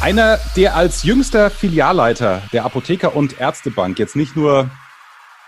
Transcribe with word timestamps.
Einer, 0.00 0.38
der 0.56 0.76
als 0.76 1.02
jüngster 1.02 1.50
Filialleiter 1.50 2.42
der 2.52 2.64
Apotheker- 2.64 3.16
und 3.16 3.40
Ärztebank 3.40 3.98
jetzt 3.98 4.14
nicht 4.14 4.36
nur 4.36 4.70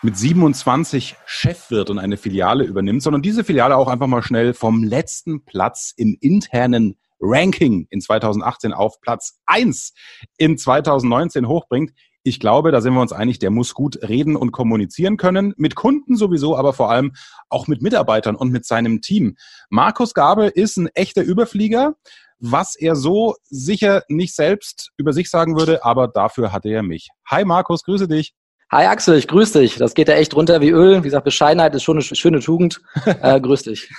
mit 0.03 0.19
27 0.19 1.17
Chef 1.25 1.71
wird 1.71 1.89
und 1.89 2.01
eine 2.01 2.17
Filiale 2.17 2.65
übernimmt, 2.65 3.03
sondern 3.03 3.23
diese 3.23 3.45
Filiale 3.45 3.77
auch 3.77 3.87
einfach 3.87 4.09
mal 4.09 4.23
schnell 4.23 4.53
vom 4.53 4.83
letzten 4.83 5.45
Platz 5.45 5.95
im 5.97 6.17
internen 6.21 6.99
Ranking 7.21 7.87
in 7.91 8.01
2018 8.01 8.73
auf 8.73 9.01
Platz 9.01 9.39
1 9.47 9.93
in 10.37 10.59
2019 10.59 11.47
hochbringt. 11.47 11.93
Ich 12.25 12.41
glaube, 12.41 12.73
da 12.73 12.81
sind 12.81 12.95
wir 12.95 13.01
uns 13.01 13.13
einig, 13.13 13.39
der 13.39 13.51
muss 13.51 13.73
gut 13.73 14.01
reden 14.03 14.35
und 14.35 14.51
kommunizieren 14.51 15.17
können. 15.17 15.55
Mit 15.59 15.77
Kunden 15.77 16.17
sowieso, 16.17 16.57
aber 16.57 16.73
vor 16.73 16.91
allem 16.91 17.13
auch 17.49 17.69
mit 17.69 17.83
Mitarbeitern 17.83 18.35
und 18.35 18.51
mit 18.51 18.67
seinem 18.67 19.01
Team. 19.01 19.37
Markus 19.71 20.13
Gabe 20.13 20.47
ist 20.47 20.77
ein 20.77 20.89
echter 20.89 21.23
Überflieger, 21.23 21.95
was 22.41 22.75
er 22.77 22.97
so 22.97 23.37
sicher 23.49 24.03
nicht 24.09 24.35
selbst 24.35 24.91
über 24.97 25.13
sich 25.13 25.31
sagen 25.31 25.59
würde, 25.59 25.85
aber 25.85 26.09
dafür 26.09 26.53
hatte 26.53 26.69
er 26.69 26.83
mich. 26.83 27.09
Hi 27.29 27.45
Markus, 27.45 27.83
grüße 27.85 28.09
dich. 28.09 28.35
Hi 28.73 28.87
Axel, 28.87 29.19
ich 29.19 29.27
grüße 29.27 29.59
dich. 29.59 29.79
Das 29.79 29.95
geht 29.95 30.07
ja 30.07 30.15
echt 30.15 30.33
runter 30.37 30.61
wie 30.61 30.71
Öl. 30.71 30.99
Wie 30.99 31.09
gesagt, 31.09 31.25
Bescheidenheit 31.25 31.75
ist 31.75 31.83
schon 31.83 31.97
eine 31.97 32.05
schöne 32.05 32.39
Tugend. 32.41 32.81
Äh, 33.23 33.41
grüß 33.41 33.65
dich. 33.65 33.91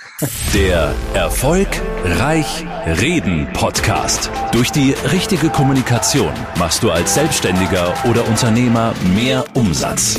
Der 0.54 0.94
Erfolg 1.14 1.68
Reich 2.04 2.64
Reden 2.86 3.46
Podcast. 3.52 4.30
Durch 4.52 4.72
die 4.72 4.94
richtige 5.12 5.50
Kommunikation 5.50 6.32
machst 6.58 6.82
du 6.82 6.90
als 6.90 7.14
Selbstständiger 7.14 7.94
oder 8.08 8.26
Unternehmer 8.26 8.94
mehr 9.14 9.44
Umsatz. 9.54 10.18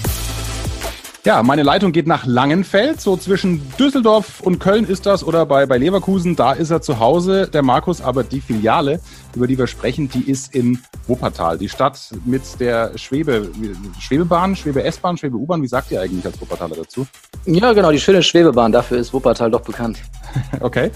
Ja, 1.23 1.43
meine 1.43 1.61
Leitung 1.61 1.91
geht 1.91 2.07
nach 2.07 2.25
Langenfeld, 2.25 2.99
so 2.99 3.15
zwischen 3.15 3.61
Düsseldorf 3.77 4.41
und 4.41 4.57
Köln 4.57 4.87
ist 4.87 5.05
das 5.05 5.23
oder 5.23 5.45
bei, 5.45 5.67
bei 5.67 5.77
Leverkusen, 5.77 6.35
da 6.35 6.53
ist 6.53 6.71
er 6.71 6.81
zu 6.81 6.97
Hause, 6.97 7.47
der 7.47 7.61
Markus, 7.61 8.01
aber 8.01 8.23
die 8.23 8.41
Filiale, 8.41 8.99
über 9.35 9.45
die 9.45 9.55
wir 9.55 9.67
sprechen, 9.67 10.09
die 10.09 10.31
ist 10.31 10.55
in 10.55 10.79
Wuppertal, 11.05 11.59
die 11.59 11.69
Stadt 11.69 11.99
mit 12.25 12.59
der 12.59 12.97
Schwebe, 12.97 13.51
Schwebebahn, 13.99 14.55
Schwebe-S-Bahn, 14.55 15.15
Schwebe-U-Bahn, 15.15 15.61
wie 15.61 15.67
sagt 15.67 15.91
ihr 15.91 16.01
eigentlich 16.01 16.25
als 16.25 16.41
Wuppertaler 16.41 16.77
dazu? 16.77 17.05
Ja, 17.45 17.71
genau, 17.73 17.91
die 17.91 17.99
schöne 17.99 18.23
Schwebebahn, 18.23 18.71
dafür 18.71 18.97
ist 18.97 19.13
Wuppertal 19.13 19.51
doch 19.51 19.61
bekannt. 19.61 19.99
okay. 20.59 20.89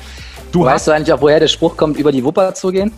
Du 0.51 0.63
weißt 0.63 0.87
du 0.87 0.91
eigentlich 0.91 1.13
auch, 1.13 1.21
woher 1.21 1.39
der 1.39 1.49
Spruch 1.49 1.77
kommt, 1.77 1.97
über 1.97 2.11
die 2.11 2.23
Wupper 2.23 2.51
zu 2.55 2.71
gehen? 2.71 2.91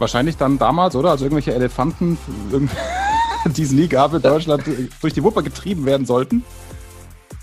Wahrscheinlich 0.00 0.36
dann 0.36 0.58
damals, 0.58 0.96
oder? 0.96 1.10
Also 1.10 1.26
irgendwelche 1.26 1.54
Elefanten, 1.54 2.18
die 3.56 3.88
gab 3.88 4.14
in 4.14 4.22
Deutschland, 4.22 4.64
durch 5.00 5.14
die 5.14 5.22
Wupper 5.22 5.42
getrieben 5.42 5.86
werden 5.86 6.06
sollten. 6.06 6.44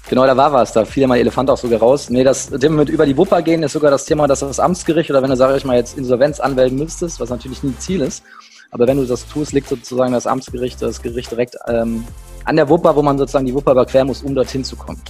Genau, 0.08 0.26
da 0.26 0.38
war 0.38 0.52
was. 0.52 0.72
Da 0.72 0.86
fiel 0.86 1.02
ja 1.02 1.08
mal 1.08 1.18
Elefant 1.18 1.50
auch 1.50 1.58
sogar 1.58 1.80
raus. 1.80 2.10
Nee, 2.10 2.24
das 2.24 2.50
Thema 2.50 2.78
mit 2.78 2.90
über 2.90 3.06
die 3.06 3.18
Wupper 3.18 3.42
gehen 3.42 3.64
ist 3.64 3.74
sogar 3.74 3.90
das 3.90 4.06
Thema, 4.06 4.28
dass 4.28 4.42
das 4.42 4.60
Amtsgericht 4.60 5.10
oder 5.10 5.24
wenn 5.24 5.32
du, 5.32 5.36
sag 5.36 5.56
ich 5.58 5.66
mal, 5.66 5.78
jetzt 5.78 5.98
Insolvenz 5.98 6.40
anmelden 6.40 6.78
müsstest, 6.78 7.20
was 7.20 7.30
natürlich 7.30 7.64
nie 7.64 7.76
Ziel 7.80 8.02
ist. 8.02 8.24
Aber 8.70 8.88
wenn 8.88 8.98
du 8.98 9.06
das 9.06 9.28
tust, 9.28 9.54
liegt 9.54 9.68
sozusagen 9.68 10.14
das 10.14 10.28
Amtsgericht, 10.28 10.82
das 10.82 11.02
Gericht 11.02 11.32
direkt 11.32 11.56
ähm, 11.68 12.06
an 12.44 12.56
der 12.56 12.70
Wupper, 12.70 12.96
wo 12.96 13.02
man 13.02 13.18
sozusagen 13.18 13.46
die 13.46 13.54
Wupper 13.54 13.72
überqueren 13.72 14.08
muss, 14.08 14.22
um 14.22 14.36
dorthin 14.36 14.64
zu 14.64 14.76
kommen. 14.76 15.02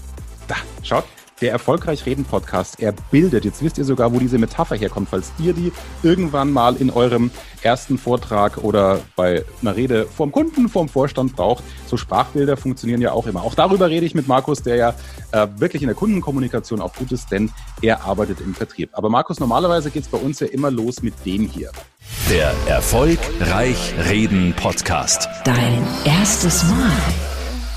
Da, 0.48 0.56
schaut, 0.84 1.06
der 1.42 1.52
Erfolgreich 1.52 2.06
Reden 2.06 2.26
Podcast, 2.26 2.80
er 2.80 2.94
bildet. 3.12 3.46
Jetzt 3.46 3.62
wisst 3.62 3.78
ihr 3.78 3.86
sogar, 3.86 4.14
wo 4.14 4.20
diese 4.20 4.38
Metapher 4.38 4.76
herkommt, 4.76 5.10
falls 5.10 5.32
ihr 5.40 5.54
die 5.54 5.72
irgendwann 6.04 6.52
mal 6.52 6.76
in 6.76 6.90
eurem 6.90 7.32
ersten 7.62 7.98
Vortrag 7.98 8.58
oder 8.60 9.02
bei 9.16 9.44
einer 9.62 9.76
Rede 9.76 10.06
vorm 10.06 10.32
Kunden, 10.32 10.70
vorm 10.70 10.88
Vorstand 10.88 11.36
braucht. 11.36 11.64
So 11.88 11.98
Sprachbilder 11.98 12.58
funktionieren 12.58 13.02
ja 13.02 13.12
auch 13.12 13.28
immer. 13.28 13.44
Auch 13.44 13.56
darüber 13.56 13.90
rede 13.90 14.06
ich 14.06 14.16
mit 14.16 14.28
Markus, 14.28 14.62
der 14.62 14.76
ja 14.76 14.96
äh, 15.32 15.48
wirklich 15.58 15.82
in 15.82 15.88
der 15.88 15.96
Kundenkommunikation 15.96 16.80
auch 16.80 16.94
gut 16.94 17.12
ist, 17.12 17.32
denn 17.32 17.52
er 17.82 18.04
arbeitet 18.04 18.40
im 18.40 18.54
Vertrieb. 18.54 18.90
Aber 18.94 19.10
Markus, 19.10 19.40
normalerweise 19.40 19.90
geht 19.92 20.04
es 20.04 20.10
bei 20.10 20.18
uns 20.18 20.40
ja 20.40 20.48
immer 20.48 20.72
los 20.72 21.02
mit 21.02 21.14
dem 21.26 21.48
hier. 21.48 21.72
Der 22.30 22.54
Erfolgreich 22.68 23.94
Reden 24.08 24.54
Podcast. 24.56 25.28
Dein 25.44 25.86
erstes 26.06 26.64
Mal. 26.64 27.35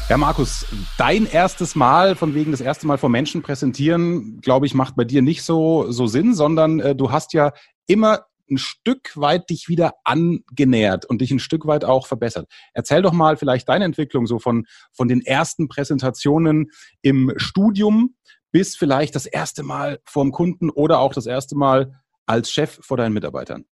Ja, 0.08 0.16
Markus, 0.16 0.64
dein 0.96 1.26
erstes 1.26 1.74
Mal, 1.74 2.16
von 2.16 2.34
wegen 2.34 2.50
das 2.50 2.62
erste 2.62 2.86
Mal 2.86 2.96
vor 2.96 3.10
Menschen 3.10 3.42
präsentieren, 3.42 4.40
glaube 4.40 4.64
ich, 4.64 4.72
macht 4.72 4.96
bei 4.96 5.04
dir 5.04 5.20
nicht 5.20 5.42
so, 5.42 5.92
so 5.92 6.06
Sinn, 6.06 6.34
sondern 6.34 6.80
äh, 6.80 6.96
du 6.96 7.12
hast 7.12 7.34
ja 7.34 7.52
immer 7.86 8.24
ein 8.50 8.56
Stück 8.56 9.14
weit 9.16 9.50
dich 9.50 9.68
wieder 9.68 9.92
angenähert 10.04 11.04
und 11.04 11.20
dich 11.20 11.30
ein 11.30 11.38
Stück 11.38 11.66
weit 11.66 11.84
auch 11.84 12.06
verbessert. 12.06 12.48
Erzähl 12.72 13.02
doch 13.02 13.12
mal 13.12 13.36
vielleicht 13.36 13.68
deine 13.68 13.84
Entwicklung 13.84 14.26
so 14.26 14.38
von, 14.38 14.64
von 14.94 15.08
den 15.08 15.20
ersten 15.20 15.68
Präsentationen 15.68 16.70
im 17.02 17.34
Studium 17.36 18.14
bis 18.50 18.76
vielleicht 18.76 19.14
das 19.14 19.26
erste 19.26 19.62
Mal 19.62 19.98
vorm 20.06 20.32
Kunden 20.32 20.70
oder 20.70 21.00
auch 21.00 21.12
das 21.12 21.26
erste 21.26 21.54
Mal 21.54 22.00
als 22.24 22.50
Chef 22.50 22.78
vor 22.80 22.96
deinen 22.96 23.12
Mitarbeitern. 23.12 23.66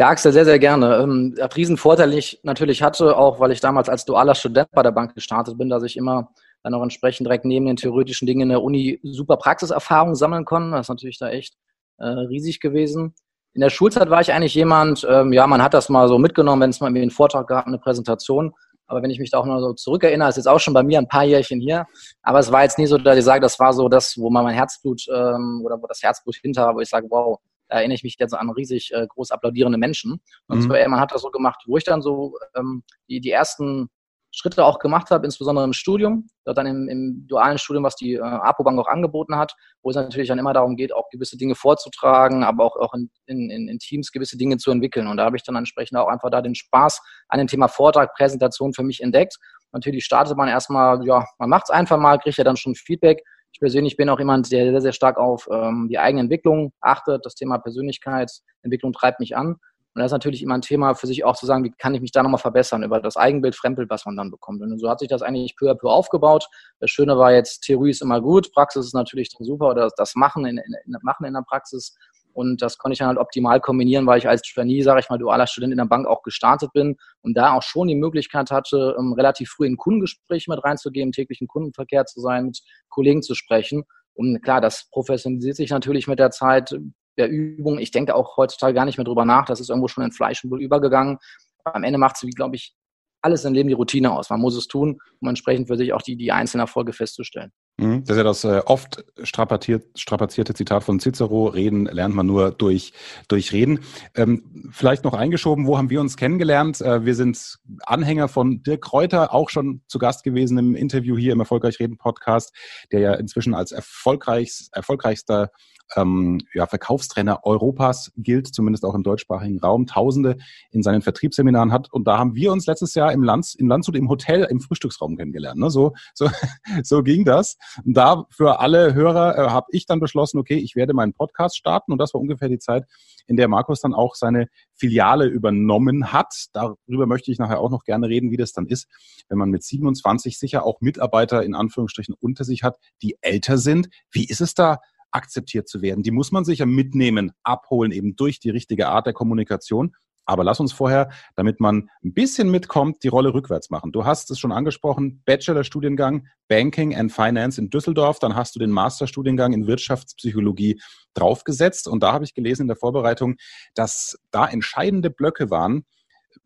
Ja, 0.00 0.08
Axel, 0.08 0.32
sehr, 0.32 0.46
sehr 0.46 0.58
gerne. 0.58 0.96
Ähm, 0.96 1.34
der 1.36 1.54
Riesenvorteil, 1.54 2.08
den 2.08 2.18
ich 2.18 2.40
natürlich 2.42 2.82
hatte, 2.82 3.18
auch 3.18 3.38
weil 3.38 3.52
ich 3.52 3.60
damals 3.60 3.90
als 3.90 4.06
dualer 4.06 4.34
Student 4.34 4.70
bei 4.72 4.82
der 4.82 4.92
Bank 4.92 5.14
gestartet 5.14 5.58
bin, 5.58 5.68
dass 5.68 5.82
ich 5.82 5.98
immer 5.98 6.30
dann 6.62 6.72
auch 6.72 6.82
entsprechend 6.82 7.26
direkt 7.26 7.44
neben 7.44 7.66
den 7.66 7.76
theoretischen 7.76 8.26
Dingen 8.26 8.40
in 8.40 8.48
der 8.48 8.62
Uni 8.62 8.98
super 9.02 9.36
Praxiserfahrung 9.36 10.14
sammeln 10.14 10.46
konnte. 10.46 10.70
Das 10.70 10.86
ist 10.86 10.88
natürlich 10.88 11.18
da 11.18 11.28
echt 11.28 11.54
äh, 11.98 12.06
riesig 12.06 12.60
gewesen. 12.60 13.14
In 13.52 13.60
der 13.60 13.68
Schulzeit 13.68 14.08
war 14.08 14.22
ich 14.22 14.32
eigentlich 14.32 14.54
jemand, 14.54 15.06
ähm, 15.06 15.34
ja, 15.34 15.46
man 15.46 15.62
hat 15.62 15.74
das 15.74 15.90
mal 15.90 16.08
so 16.08 16.18
mitgenommen, 16.18 16.62
wenn 16.62 16.70
es 16.70 16.80
mal 16.80 16.86
irgendwie 16.86 17.02
einen 17.02 17.10
Vortrag 17.10 17.46
gab, 17.46 17.66
eine 17.66 17.76
Präsentation. 17.76 18.54
Aber 18.86 19.02
wenn 19.02 19.10
ich 19.10 19.18
mich 19.18 19.30
da 19.30 19.36
auch 19.36 19.44
noch 19.44 19.60
so 19.60 19.74
zurückerinnere, 19.74 20.30
ist 20.30 20.36
jetzt 20.36 20.48
auch 20.48 20.60
schon 20.60 20.72
bei 20.72 20.82
mir 20.82 20.96
ein 20.96 21.08
paar 21.08 21.24
Jährchen 21.24 21.60
hier. 21.60 21.84
Aber 22.22 22.38
es 22.38 22.50
war 22.50 22.62
jetzt 22.62 22.78
nie 22.78 22.86
so, 22.86 22.96
dass 22.96 23.18
ich 23.18 23.24
sage, 23.24 23.42
das 23.42 23.60
war 23.60 23.74
so 23.74 23.90
das, 23.90 24.16
wo 24.16 24.30
man 24.30 24.44
mein 24.44 24.54
Herzblut 24.54 25.02
ähm, 25.14 25.60
oder 25.62 25.76
wo 25.78 25.86
das 25.86 26.02
Herzblut 26.02 26.36
hinter 26.36 26.74
wo 26.74 26.80
ich 26.80 26.88
sage, 26.88 27.06
wow, 27.10 27.38
da 27.70 27.78
erinnere 27.78 27.94
ich 27.94 28.02
mich 28.02 28.16
jetzt 28.18 28.34
an 28.34 28.50
riesig 28.50 28.92
äh, 28.92 29.06
groß 29.06 29.30
applaudierende 29.30 29.78
Menschen. 29.78 30.20
Und 30.48 30.58
mhm. 30.58 30.62
zwar, 30.62 30.88
man 30.88 31.00
hat 31.00 31.12
das 31.12 31.22
so 31.22 31.30
gemacht, 31.30 31.62
wo 31.66 31.76
ich 31.76 31.84
dann 31.84 32.02
so 32.02 32.34
ähm, 32.54 32.82
die, 33.08 33.20
die 33.20 33.30
ersten 33.30 33.88
Schritte 34.32 34.64
auch 34.64 34.78
gemacht 34.78 35.10
habe, 35.10 35.24
insbesondere 35.24 35.64
im 35.64 35.72
Studium, 35.72 36.28
dort 36.44 36.56
dann 36.56 36.66
im, 36.66 36.88
im 36.88 37.26
dualen 37.26 37.58
Studium, 37.58 37.84
was 37.84 37.96
die 37.96 38.14
äh, 38.14 38.20
APO-Bank 38.20 38.78
auch 38.78 38.86
angeboten 38.86 39.36
hat, 39.36 39.54
wo 39.82 39.90
es 39.90 39.96
natürlich 39.96 40.28
dann 40.28 40.38
immer 40.38 40.52
darum 40.52 40.76
geht, 40.76 40.92
auch 40.92 41.08
gewisse 41.10 41.36
Dinge 41.36 41.56
vorzutragen, 41.56 42.44
aber 42.44 42.64
auch, 42.64 42.76
auch 42.76 42.94
in, 42.94 43.10
in, 43.26 43.68
in 43.68 43.78
Teams 43.78 44.12
gewisse 44.12 44.36
Dinge 44.36 44.56
zu 44.56 44.70
entwickeln. 44.70 45.08
Und 45.08 45.16
da 45.16 45.24
habe 45.24 45.36
ich 45.36 45.42
dann 45.42 45.56
entsprechend 45.56 45.98
auch 45.98 46.08
einfach 46.08 46.30
da 46.30 46.42
den 46.42 46.54
Spaß 46.54 47.00
an 47.28 47.38
dem 47.38 47.48
Thema 47.48 47.66
Vortrag, 47.66 48.14
Präsentation 48.14 48.72
für 48.72 48.84
mich 48.84 49.02
entdeckt. 49.02 49.36
Natürlich 49.72 50.04
startet 50.04 50.36
man 50.36 50.48
erstmal, 50.48 51.04
ja, 51.04 51.24
man 51.38 51.48
macht 51.48 51.64
es 51.64 51.70
einfach 51.70 51.98
mal, 51.98 52.18
kriegt 52.18 52.38
ja 52.38 52.44
dann 52.44 52.56
schon 52.56 52.74
Feedback, 52.74 53.22
ich 53.52 53.60
persönlich 53.60 53.96
bin 53.96 54.08
auch 54.08 54.18
jemand, 54.18 54.50
der 54.52 54.70
sehr, 54.70 54.80
sehr 54.80 54.92
stark 54.92 55.18
auf 55.18 55.48
ähm, 55.50 55.88
die 55.90 55.98
eigene 55.98 56.22
Entwicklung 56.22 56.72
achtet. 56.80 57.24
Das 57.26 57.34
Thema 57.34 57.58
Persönlichkeitsentwicklung 57.58 58.92
treibt 58.92 59.20
mich 59.20 59.36
an. 59.36 59.56
Und 59.94 60.02
das 60.02 60.06
ist 60.06 60.12
natürlich 60.12 60.42
immer 60.42 60.54
ein 60.54 60.62
Thema 60.62 60.94
für 60.94 61.08
sich 61.08 61.24
auch 61.24 61.34
zu 61.34 61.46
sagen, 61.46 61.64
wie 61.64 61.72
kann 61.72 61.94
ich 61.96 62.00
mich 62.00 62.12
da 62.12 62.22
nochmal 62.22 62.38
verbessern 62.38 62.84
über 62.84 63.00
das 63.00 63.16
Eigenbild, 63.16 63.56
Fremdbild, 63.56 63.90
was 63.90 64.06
man 64.06 64.16
dann 64.16 64.30
bekommt. 64.30 64.62
Und 64.62 64.78
so 64.78 64.88
hat 64.88 65.00
sich 65.00 65.08
das 65.08 65.20
eigentlich 65.20 65.56
peu 65.56 65.68
à 65.68 65.74
peu 65.74 65.88
aufgebaut. 65.88 66.46
Das 66.78 66.90
Schöne 66.90 67.18
war 67.18 67.32
jetzt, 67.32 67.62
Theorie 67.62 67.90
ist 67.90 68.00
immer 68.00 68.20
gut, 68.20 68.52
Praxis 68.52 68.86
ist 68.86 68.94
natürlich 68.94 69.30
dann 69.36 69.44
super 69.44 69.70
oder 69.70 69.90
das 69.96 70.14
Machen 70.14 70.46
in, 70.46 70.58
in, 70.58 70.96
Machen 71.02 71.26
in 71.26 71.34
der 71.34 71.42
Praxis 71.42 71.96
und 72.32 72.62
das 72.62 72.78
konnte 72.78 72.92
ich 72.92 72.98
dann 72.98 73.08
halt 73.08 73.18
optimal 73.18 73.60
kombinieren, 73.60 74.06
weil 74.06 74.18
ich 74.18 74.28
als 74.28 74.42
Trainee, 74.42 74.82
sage 74.82 75.00
ich 75.00 75.10
mal, 75.10 75.18
dualer 75.18 75.46
Student 75.46 75.72
in 75.72 75.78
der 75.78 75.84
Bank 75.86 76.06
auch 76.06 76.22
gestartet 76.22 76.72
bin 76.72 76.96
und 77.22 77.36
da 77.36 77.54
auch 77.54 77.62
schon 77.62 77.88
die 77.88 77.94
Möglichkeit 77.94 78.50
hatte, 78.50 78.96
ähm, 78.98 79.12
relativ 79.12 79.50
früh 79.50 79.66
in 79.66 79.76
Kundengespräche 79.76 80.50
mit 80.50 80.62
reinzugehen, 80.62 81.12
täglichen 81.12 81.48
Kundenverkehr 81.48 82.06
zu 82.06 82.20
sein, 82.20 82.46
mit 82.46 82.60
Kollegen 82.88 83.22
zu 83.22 83.34
sprechen. 83.34 83.84
Und 84.14 84.42
klar, 84.42 84.60
das 84.60 84.88
professionalisiert 84.90 85.56
sich 85.56 85.70
natürlich 85.70 86.06
mit 86.06 86.18
der 86.18 86.30
Zeit 86.30 86.74
der 87.16 87.28
Übung. 87.28 87.78
Ich 87.78 87.90
denke 87.90 88.14
auch 88.14 88.36
heutzutage 88.36 88.74
gar 88.74 88.84
nicht 88.84 88.98
mehr 88.98 89.04
drüber 89.04 89.24
nach. 89.24 89.46
Das 89.46 89.60
ist 89.60 89.70
irgendwo 89.70 89.88
schon 89.88 90.04
in 90.04 90.12
Fleisch 90.12 90.42
und 90.44 90.50
Blut 90.50 90.62
übergegangen. 90.62 91.18
Aber 91.64 91.76
am 91.76 91.84
Ende 91.84 91.98
macht 91.98 92.16
es, 92.22 92.28
glaube 92.34 92.56
ich, 92.56 92.74
alles 93.22 93.44
im 93.44 93.54
Leben 93.54 93.68
die 93.68 93.74
Routine 93.74 94.12
aus. 94.12 94.30
Man 94.30 94.40
muss 94.40 94.56
es 94.56 94.66
tun, 94.66 94.98
um 95.20 95.28
entsprechend 95.28 95.68
für 95.68 95.76
sich 95.76 95.92
auch 95.92 96.02
die, 96.02 96.16
die 96.16 96.32
einzelnen 96.32 96.62
Erfolge 96.62 96.92
festzustellen. 96.92 97.52
Mhm. 97.78 98.04
Das 98.04 98.10
ist 98.10 98.16
ja 98.16 98.24
das 98.24 98.44
äh, 98.44 98.62
oft 98.66 99.04
strapazierte 99.22 100.54
Zitat 100.54 100.84
von 100.84 101.00
Cicero, 101.00 101.46
Reden 101.46 101.86
lernt 101.86 102.14
man 102.14 102.26
nur 102.26 102.50
durch, 102.50 102.92
durch 103.28 103.52
Reden. 103.52 103.80
Ähm, 104.14 104.70
vielleicht 104.70 105.04
noch 105.04 105.14
eingeschoben, 105.14 105.66
wo 105.66 105.78
haben 105.78 105.90
wir 105.90 106.00
uns 106.00 106.16
kennengelernt? 106.16 106.80
Äh, 106.80 107.04
wir 107.04 107.14
sind 107.14 107.58
Anhänger 107.86 108.28
von 108.28 108.62
Dirk 108.62 108.82
Kräuter, 108.82 109.32
auch 109.32 109.48
schon 109.50 109.82
zu 109.86 109.98
Gast 109.98 110.24
gewesen 110.24 110.58
im 110.58 110.74
Interview 110.74 111.16
hier 111.16 111.32
im 111.32 111.40
Erfolgreich 111.40 111.80
Reden 111.80 111.96
Podcast, 111.96 112.54
der 112.92 113.00
ja 113.00 113.14
inzwischen 113.14 113.54
als 113.54 113.72
erfolgreichs, 113.72 114.68
erfolgreichster 114.72 115.50
ähm, 115.96 116.40
ja, 116.54 116.66
Verkaufstrainer 116.66 117.44
Europas 117.44 118.12
gilt, 118.16 118.54
zumindest 118.54 118.84
auch 118.84 118.94
im 118.94 119.02
deutschsprachigen 119.02 119.58
Raum, 119.58 119.86
Tausende 119.86 120.36
in 120.70 120.82
seinen 120.82 121.02
Vertriebsseminaren 121.02 121.72
hat. 121.72 121.92
Und 121.92 122.06
da 122.06 122.18
haben 122.18 122.34
wir 122.34 122.52
uns 122.52 122.66
letztes 122.66 122.94
Jahr 122.94 123.12
im 123.12 123.22
Lands, 123.22 123.54
in 123.54 123.66
Landshut 123.66 123.96
im 123.96 124.08
Hotel 124.08 124.46
im 124.50 124.60
Frühstücksraum 124.60 125.16
kennengelernt. 125.16 125.58
Ne? 125.58 125.70
So, 125.70 125.94
so, 126.14 126.28
so 126.82 127.02
ging 127.02 127.24
das. 127.24 127.56
Und 127.84 127.96
da 127.96 128.24
für 128.30 128.60
alle 128.60 128.94
Hörer 128.94 129.36
äh, 129.38 129.50
habe 129.50 129.66
ich 129.70 129.86
dann 129.86 130.00
beschlossen, 130.00 130.38
okay, 130.38 130.56
ich 130.56 130.76
werde 130.76 130.94
meinen 130.94 131.12
Podcast 131.12 131.56
starten. 131.56 131.92
Und 131.92 131.98
das 131.98 132.14
war 132.14 132.20
ungefähr 132.20 132.48
die 132.48 132.58
Zeit, 132.58 132.84
in 133.26 133.36
der 133.36 133.48
Markus 133.48 133.80
dann 133.80 133.94
auch 133.94 134.14
seine 134.14 134.48
Filiale 134.74 135.26
übernommen 135.26 136.12
hat. 136.12 136.46
Darüber 136.52 137.06
möchte 137.06 137.30
ich 137.30 137.38
nachher 137.38 137.60
auch 137.60 137.70
noch 137.70 137.84
gerne 137.84 138.08
reden, 138.08 138.30
wie 138.30 138.36
das 138.36 138.52
dann 138.52 138.66
ist, 138.66 138.88
wenn 139.28 139.38
man 139.38 139.50
mit 139.50 139.62
27 139.62 140.38
sicher 140.38 140.64
auch 140.64 140.80
Mitarbeiter 140.80 141.42
in 141.42 141.54
Anführungsstrichen 141.54 142.14
unter 142.18 142.44
sich 142.44 142.62
hat, 142.62 142.78
die 143.02 143.16
älter 143.20 143.58
sind. 143.58 143.88
Wie 144.10 144.24
ist 144.24 144.40
es 144.40 144.54
da? 144.54 144.78
Akzeptiert 145.10 145.68
zu 145.68 145.82
werden. 145.82 146.02
Die 146.02 146.10
muss 146.10 146.32
man 146.32 146.44
sicher 146.44 146.66
mitnehmen, 146.66 147.32
abholen, 147.42 147.92
eben 147.92 148.16
durch 148.16 148.40
die 148.40 148.50
richtige 148.50 148.88
Art 148.88 149.06
der 149.06 149.12
Kommunikation. 149.12 149.94
Aber 150.26 150.44
lass 150.44 150.60
uns 150.60 150.72
vorher, 150.72 151.10
damit 151.34 151.58
man 151.58 151.90
ein 152.04 152.12
bisschen 152.12 152.50
mitkommt, 152.50 153.02
die 153.02 153.08
Rolle 153.08 153.34
rückwärts 153.34 153.68
machen. 153.70 153.90
Du 153.90 154.04
hast 154.04 154.30
es 154.30 154.38
schon 154.38 154.52
angesprochen, 154.52 155.22
Bachelorstudiengang 155.24 156.28
Banking 156.46 156.94
and 156.94 157.12
Finance 157.12 157.60
in 157.60 157.68
Düsseldorf, 157.68 158.20
dann 158.20 158.36
hast 158.36 158.54
du 158.54 158.60
den 158.60 158.70
Masterstudiengang 158.70 159.52
in 159.52 159.66
Wirtschaftspsychologie 159.66 160.80
draufgesetzt 161.14 161.88
und 161.88 162.02
da 162.02 162.12
habe 162.12 162.24
ich 162.24 162.34
gelesen 162.34 162.62
in 162.62 162.68
der 162.68 162.76
Vorbereitung, 162.76 163.36
dass 163.74 164.18
da 164.30 164.46
entscheidende 164.46 165.10
Blöcke 165.10 165.50
waren, 165.50 165.84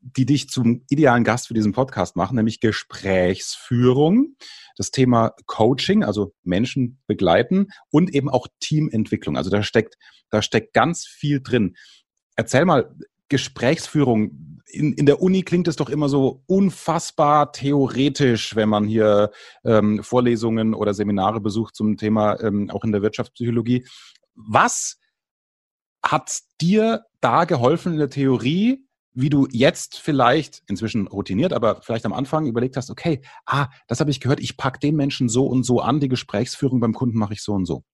die 0.05 0.27
dich 0.27 0.49
zum 0.49 0.85
idealen 0.91 1.25
Gast 1.25 1.49
für 1.49 1.55
diesen 1.55 1.73
Podcast 1.73 2.15
machen, 2.17 2.37
nämlich 2.37 2.61
Gesprächsführung, 2.61 4.37
das 4.77 4.91
Thema 4.91 5.33
Coaching, 5.47 6.05
also 6.05 6.35
Menschen 6.43 7.01
begleiten 7.07 7.69
und 7.91 8.15
eben 8.15 8.29
auch 8.29 8.47
Teamentwicklung. 8.61 9.37
Also 9.37 9.51
da 9.51 9.63
steckt, 9.63 9.97
da 10.31 10.43
steckt 10.43 10.75
ganz 10.75 11.07
viel 11.07 11.41
drin. 11.41 11.77
Erzähl 12.37 12.65
mal, 12.65 12.95
Gesprächsführung. 13.29 14.61
In, 14.71 14.93
in 14.93 15.07
der 15.07 15.23
Uni 15.23 15.43
klingt 15.43 15.69
es 15.69 15.77
doch 15.77 15.89
immer 15.89 16.09
so 16.09 16.43
unfassbar 16.47 17.53
theoretisch, 17.53 18.55
wenn 18.57 18.69
man 18.69 18.85
hier 18.85 19.31
ähm, 19.65 20.03
Vorlesungen 20.03 20.75
oder 20.75 20.95
Seminare 20.95 21.41
besucht 21.41 21.75
zum 21.75 21.97
Thema 21.97 22.39
ähm, 22.41 22.71
auch 22.71 22.85
in 22.85 22.93
der 22.93 23.03
Wirtschaftspsychologie. 23.03 23.87
Was 24.35 24.99
hat 26.03 26.41
dir 26.61 27.05
da 27.21 27.45
geholfen 27.45 27.93
in 27.93 27.99
der 27.99 28.11
Theorie, 28.11 28.84
wie 29.15 29.31
du 29.31 29.47
jetzt 29.51 29.99
vielleicht, 29.99 30.63
inzwischen 30.67 31.07
routiniert, 31.07 31.53
aber 31.53 31.81
vielleicht 31.83 32.05
am 32.05 32.13
Anfang 32.13 32.47
überlegt 32.47 32.77
hast, 32.77 32.91
okay, 32.91 33.23
ah, 33.47 33.69
das 33.87 34.01
habe 34.01 34.11
ich 34.11 34.21
gehört, 34.21 34.41
ich 34.41 34.57
packe 34.57 34.81
den 34.81 34.97
Menschen 34.97 35.29
so 35.29 35.47
und 35.47 35.65
so 35.65 35.81
an, 35.81 36.01
die 36.01 36.09
Gesprächsführung 36.09 36.81
beim 36.81 36.93
Kunden 36.93 37.19
mache 37.19 37.33
ich 37.33 37.43
so 37.43 37.53
und 37.53 37.65
so. 37.65 37.85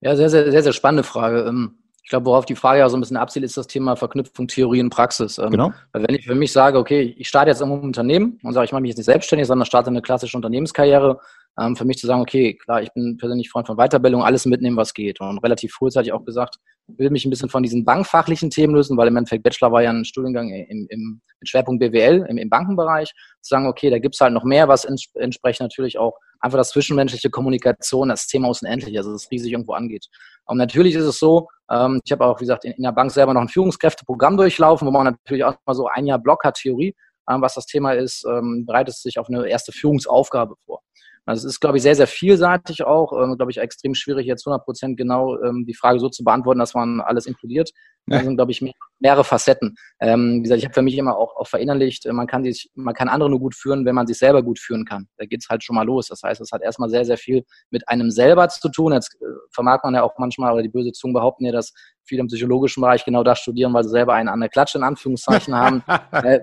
Ja, 0.00 0.14
sehr, 0.14 0.30
sehr, 0.30 0.50
sehr, 0.50 0.62
sehr 0.62 0.72
spannende 0.72 1.02
Frage. 1.02 1.40
Ähm, 1.48 1.78
ich 2.04 2.10
glaube, 2.10 2.26
worauf 2.26 2.46
die 2.46 2.54
Frage 2.54 2.78
ja 2.78 2.88
so 2.88 2.96
ein 2.96 3.00
bisschen 3.00 3.16
abzielt, 3.16 3.44
ist 3.44 3.56
das 3.56 3.66
Thema 3.66 3.96
Verknüpfung 3.96 4.48
Theorie 4.48 4.80
und 4.80 4.90
Praxis. 4.90 5.36
Ähm, 5.36 5.50
genau. 5.50 5.72
Weil 5.92 6.08
wenn 6.08 6.14
ich 6.14 6.24
für 6.24 6.34
mich 6.34 6.52
sage, 6.52 6.78
okay, 6.78 7.14
ich 7.18 7.28
starte 7.28 7.50
jetzt 7.50 7.60
im 7.60 7.70
Unternehmen 7.70 8.38
und 8.42 8.54
sage, 8.54 8.64
ich 8.64 8.72
mache 8.72 8.80
mich 8.80 8.90
jetzt 8.90 8.98
nicht 8.98 9.06
selbstständig, 9.06 9.46
sondern 9.46 9.66
starte 9.66 9.90
eine 9.90 10.00
klassische 10.00 10.36
Unternehmenskarriere, 10.36 11.20
ähm, 11.58 11.76
für 11.76 11.84
mich 11.84 11.98
zu 11.98 12.06
sagen, 12.06 12.20
okay, 12.20 12.54
klar, 12.54 12.82
ich 12.82 12.92
bin 12.92 13.16
persönlich 13.16 13.50
Freund 13.50 13.66
von 13.66 13.76
Weiterbildung, 13.76 14.22
alles 14.22 14.46
mitnehmen, 14.46 14.76
was 14.76 14.94
geht. 14.94 15.20
Und 15.20 15.38
relativ 15.38 15.72
frühzeitig 15.72 16.12
auch 16.12 16.24
gesagt, 16.24 16.56
will 16.86 17.10
mich 17.10 17.24
ein 17.24 17.30
bisschen 17.30 17.48
von 17.48 17.62
diesen 17.62 17.84
bankfachlichen 17.84 18.50
Themen 18.50 18.74
lösen, 18.74 18.96
weil 18.96 19.08
im 19.08 19.16
Endeffekt 19.16 19.42
Bachelor 19.42 19.72
war 19.72 19.82
ja 19.82 19.90
ein 19.90 20.04
Studiengang 20.04 20.50
im, 20.50 20.86
im 20.88 21.20
Schwerpunkt 21.42 21.80
BWL 21.80 22.26
im, 22.28 22.38
im 22.38 22.48
Bankenbereich. 22.48 23.12
Zu 23.42 23.48
sagen, 23.48 23.66
okay, 23.66 23.90
da 23.90 23.98
gibt's 23.98 24.20
halt 24.20 24.32
noch 24.32 24.44
mehr, 24.44 24.68
was 24.68 24.84
ents 24.84 25.10
entsprechend 25.14 25.64
natürlich 25.64 25.98
auch 25.98 26.14
einfach 26.40 26.58
das 26.58 26.70
zwischenmenschliche 26.70 27.30
Kommunikation, 27.30 28.08
das 28.08 28.26
Thema 28.26 28.50
ist 28.50 28.62
unendlich, 28.62 28.96
also 28.96 29.12
das 29.12 29.30
riesig 29.30 29.52
irgendwo 29.52 29.72
angeht. 29.72 30.06
Und 30.44 30.58
natürlich 30.58 30.94
ist 30.94 31.04
es 31.04 31.18
so, 31.18 31.48
ähm, 31.70 32.00
ich 32.04 32.12
habe 32.12 32.24
auch, 32.24 32.38
wie 32.40 32.44
gesagt, 32.44 32.64
in, 32.64 32.72
in, 32.72 32.82
der 32.84 32.92
Bank 32.92 33.10
selber 33.10 33.34
noch 33.34 33.40
ein 33.40 33.48
Führungskräfteprogramm 33.48 34.36
durchlaufen, 34.36 34.86
wo 34.86 34.92
man 34.92 35.04
natürlich 35.04 35.44
auch 35.44 35.56
mal 35.66 35.74
so 35.74 35.88
ein 35.88 36.06
Jahr 36.06 36.18
Block 36.18 36.44
hat, 36.44 36.54
Theorie, 36.54 36.94
ähm, 37.28 37.42
was 37.42 37.54
das 37.54 37.66
Thema 37.66 37.92
ist, 37.92 38.24
ähm, 38.24 38.64
bereitet 38.64 38.94
sich 38.94 39.18
auf 39.18 39.28
eine 39.28 39.46
erste 39.48 39.72
Führungsaufgabe 39.72 40.54
vor. 40.64 40.82
Also 41.28 41.46
es 41.46 41.54
ist, 41.54 41.60
glaube 41.60 41.76
ich, 41.76 41.82
sehr, 41.82 41.94
sehr 41.94 42.06
vielseitig 42.06 42.84
auch, 42.84 43.12
ähm, 43.12 43.36
glaube 43.36 43.50
ich, 43.50 43.58
extrem 43.58 43.94
schwierig, 43.94 44.26
jetzt 44.26 44.46
100 44.46 44.64
Prozent 44.64 44.96
genau 44.96 45.38
ähm, 45.42 45.66
die 45.66 45.74
Frage 45.74 46.00
so 46.00 46.08
zu 46.08 46.24
beantworten, 46.24 46.58
dass 46.58 46.72
man 46.72 47.02
alles 47.02 47.26
inkludiert. 47.26 47.70
Das 48.06 48.24
sind, 48.24 48.36
glaube 48.36 48.50
ich, 48.50 48.62
mehr, 48.62 48.72
mehrere 49.00 49.24
Facetten. 49.24 49.76
Ähm, 50.00 50.38
wie 50.38 50.42
gesagt, 50.44 50.58
ich 50.58 50.64
habe 50.64 50.72
für 50.74 50.82
mich 50.82 50.96
immer 50.96 51.16
auch, 51.16 51.36
auch 51.36 51.46
verinnerlicht, 51.46 52.06
äh, 52.06 52.12
man 52.14 52.26
kann, 52.26 52.44
sich, 52.44 52.70
man 52.74 52.94
kann 52.94 53.08
andere 53.08 53.28
nur 53.28 53.40
gut 53.40 53.54
führen, 53.54 53.84
wenn 53.84 53.94
man 53.94 54.06
sich 54.06 54.16
selber 54.16 54.42
gut 54.42 54.58
führen 54.58 54.86
kann. 54.86 55.08
Da 55.18 55.26
geht's 55.26 55.50
halt 55.50 55.62
schon 55.62 55.76
mal 55.76 55.84
los. 55.84 56.08
Das 56.08 56.22
heißt, 56.22 56.40
es 56.40 56.50
hat 56.50 56.62
erstmal 56.62 56.88
sehr, 56.88 57.04
sehr 57.04 57.18
viel 57.18 57.44
mit 57.70 57.86
einem 57.88 58.10
selber 58.10 58.48
zu 58.48 58.70
tun. 58.70 58.92
Jetzt 58.92 59.14
äh, 59.20 59.26
vermag 59.50 59.80
man 59.82 59.94
ja 59.94 60.02
auch 60.02 60.14
manchmal, 60.18 60.52
oder 60.52 60.62
die 60.62 60.70
böse 60.70 60.92
Zunge 60.92 61.14
behaupten 61.14 61.44
ja, 61.44 61.52
dass 61.52 61.72
viele 62.04 62.20
im 62.20 62.26
psychologischen 62.28 62.80
Bereich 62.80 63.04
genau 63.04 63.22
das 63.22 63.38
studieren, 63.38 63.74
weil 63.74 63.84
sie 63.84 63.90
selber 63.90 64.14
einen 64.14 64.28
an 64.28 64.40
der 64.40 64.48
Klatsche 64.48 64.78
in 64.78 64.84
Anführungszeichen 64.84 65.54
haben. 65.54 65.82
äh, 66.12 66.40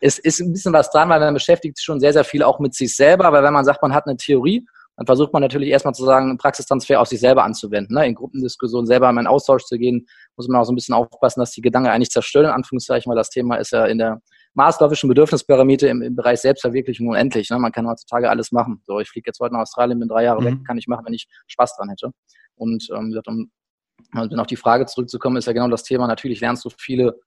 es 0.00 0.18
ist 0.18 0.40
ein 0.40 0.52
bisschen 0.52 0.72
was 0.72 0.90
dran, 0.90 1.08
weil 1.08 1.20
man 1.20 1.34
beschäftigt 1.34 1.76
sich 1.76 1.84
schon 1.84 1.98
sehr, 1.98 2.12
sehr 2.12 2.24
viel 2.24 2.42
auch 2.42 2.60
mit 2.60 2.74
sich 2.74 2.94
selber. 2.94 3.24
Aber 3.24 3.42
wenn 3.42 3.52
man 3.52 3.64
sagt, 3.64 3.82
man 3.82 3.94
hat 3.94 4.01
eine 4.06 4.16
Theorie, 4.16 4.66
dann 4.96 5.06
versucht 5.06 5.32
man 5.32 5.42
natürlich 5.42 5.70
erstmal 5.70 5.94
zu 5.94 6.04
sagen, 6.04 6.36
Praxistransfer 6.36 7.00
auf 7.00 7.08
sich 7.08 7.20
selber 7.20 7.44
anzuwenden. 7.44 7.96
Ne? 7.96 8.06
In 8.06 8.14
Gruppendiskussionen 8.14 8.86
selber 8.86 9.08
in 9.08 9.18
einen 9.18 9.26
Austausch 9.26 9.64
zu 9.64 9.78
gehen, 9.78 10.06
muss 10.36 10.48
man 10.48 10.60
auch 10.60 10.64
so 10.64 10.72
ein 10.72 10.74
bisschen 10.74 10.94
aufpassen, 10.94 11.40
dass 11.40 11.52
die 11.52 11.62
Gedanken 11.62 11.88
eigentlich 11.88 12.10
zerstören, 12.10 12.46
in 12.46 12.52
Anführungszeichen, 12.52 13.10
weil 13.10 13.16
das 13.16 13.30
Thema 13.30 13.56
ist 13.56 13.72
ja 13.72 13.86
in 13.86 13.98
der 13.98 14.20
maßläufischen 14.54 15.08
Bedürfnispyramide 15.08 15.88
im, 15.88 16.02
im 16.02 16.14
Bereich 16.14 16.40
Selbstverwirklichung 16.40 17.08
unendlich. 17.08 17.48
Ne? 17.48 17.58
Man 17.58 17.72
kann 17.72 17.88
heutzutage 17.88 18.28
alles 18.28 18.52
machen. 18.52 18.82
So, 18.84 19.00
ich 19.00 19.08
fliege 19.08 19.28
jetzt 19.28 19.40
heute 19.40 19.54
nach 19.54 19.62
Australien, 19.62 19.98
bin 19.98 20.08
drei 20.08 20.24
Jahre 20.24 20.42
mhm. 20.42 20.46
weg, 20.46 20.54
kann 20.66 20.76
ich 20.76 20.86
machen, 20.86 21.06
wenn 21.06 21.14
ich 21.14 21.26
Spaß 21.46 21.76
dran 21.76 21.88
hätte. 21.88 22.10
Und 22.54 22.86
ähm, 22.94 23.18
um 23.26 23.50
und 24.14 24.38
auf 24.38 24.46
die 24.46 24.56
Frage 24.56 24.84
zurückzukommen, 24.86 25.36
ist 25.36 25.46
ja 25.46 25.52
genau 25.52 25.68
das 25.68 25.84
Thema. 25.84 26.06
Natürlich 26.06 26.40
lernst 26.40 26.64
du 26.64 26.70
viele 26.76 27.20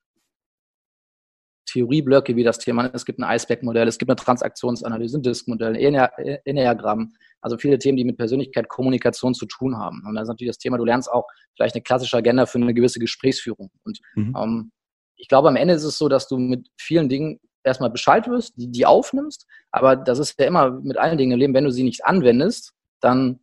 Theorieblöcke, 1.75 2.35
wie 2.35 2.43
das 2.43 2.57
Thema. 2.57 2.89
Es 2.93 3.05
gibt 3.05 3.19
ein 3.19 3.23
Iceberg-Modell, 3.23 3.87
es 3.87 3.97
gibt 3.97 4.09
eine 4.09 4.15
Transaktionsanalyse, 4.15 5.19
ein 5.19 5.23
Disk-Modell, 5.23 5.75
ein 5.75 6.39
Enneagramm. 6.45 7.13
Also 7.41 7.57
viele 7.57 7.77
Themen, 7.77 7.97
die 7.97 8.05
mit 8.05 8.17
Persönlichkeit, 8.17 8.69
Kommunikation 8.69 9.33
zu 9.33 9.45
tun 9.45 9.77
haben. 9.77 10.01
Und 10.07 10.15
das 10.15 10.23
ist 10.23 10.29
natürlich 10.29 10.51
das 10.51 10.57
Thema, 10.57 10.77
du 10.77 10.85
lernst 10.85 11.11
auch 11.11 11.27
vielleicht 11.55 11.75
eine 11.75 11.83
klassische 11.83 12.17
Agenda 12.17 12.45
für 12.45 12.59
eine 12.59 12.73
gewisse 12.73 12.99
Gesprächsführung. 12.99 13.69
Und 13.83 13.99
mhm. 14.15 14.35
ähm, 14.37 14.71
ich 15.17 15.27
glaube, 15.27 15.49
am 15.49 15.57
Ende 15.57 15.73
ist 15.73 15.83
es 15.83 15.97
so, 15.97 16.07
dass 16.07 16.27
du 16.27 16.37
mit 16.37 16.67
vielen 16.77 17.09
Dingen 17.09 17.39
erstmal 17.63 17.89
Bescheid 17.89 18.27
wirst, 18.27 18.53
die, 18.57 18.71
die 18.71 18.85
aufnimmst. 18.85 19.45
Aber 19.71 19.95
das 19.95 20.19
ist 20.19 20.39
ja 20.39 20.45
immer 20.45 20.71
mit 20.71 20.97
allen 20.97 21.17
Dingen 21.17 21.33
im 21.33 21.39
Leben, 21.39 21.53
wenn 21.53 21.65
du 21.65 21.71
sie 21.71 21.83
nicht 21.83 22.05
anwendest, 22.05 22.73
dann 23.01 23.39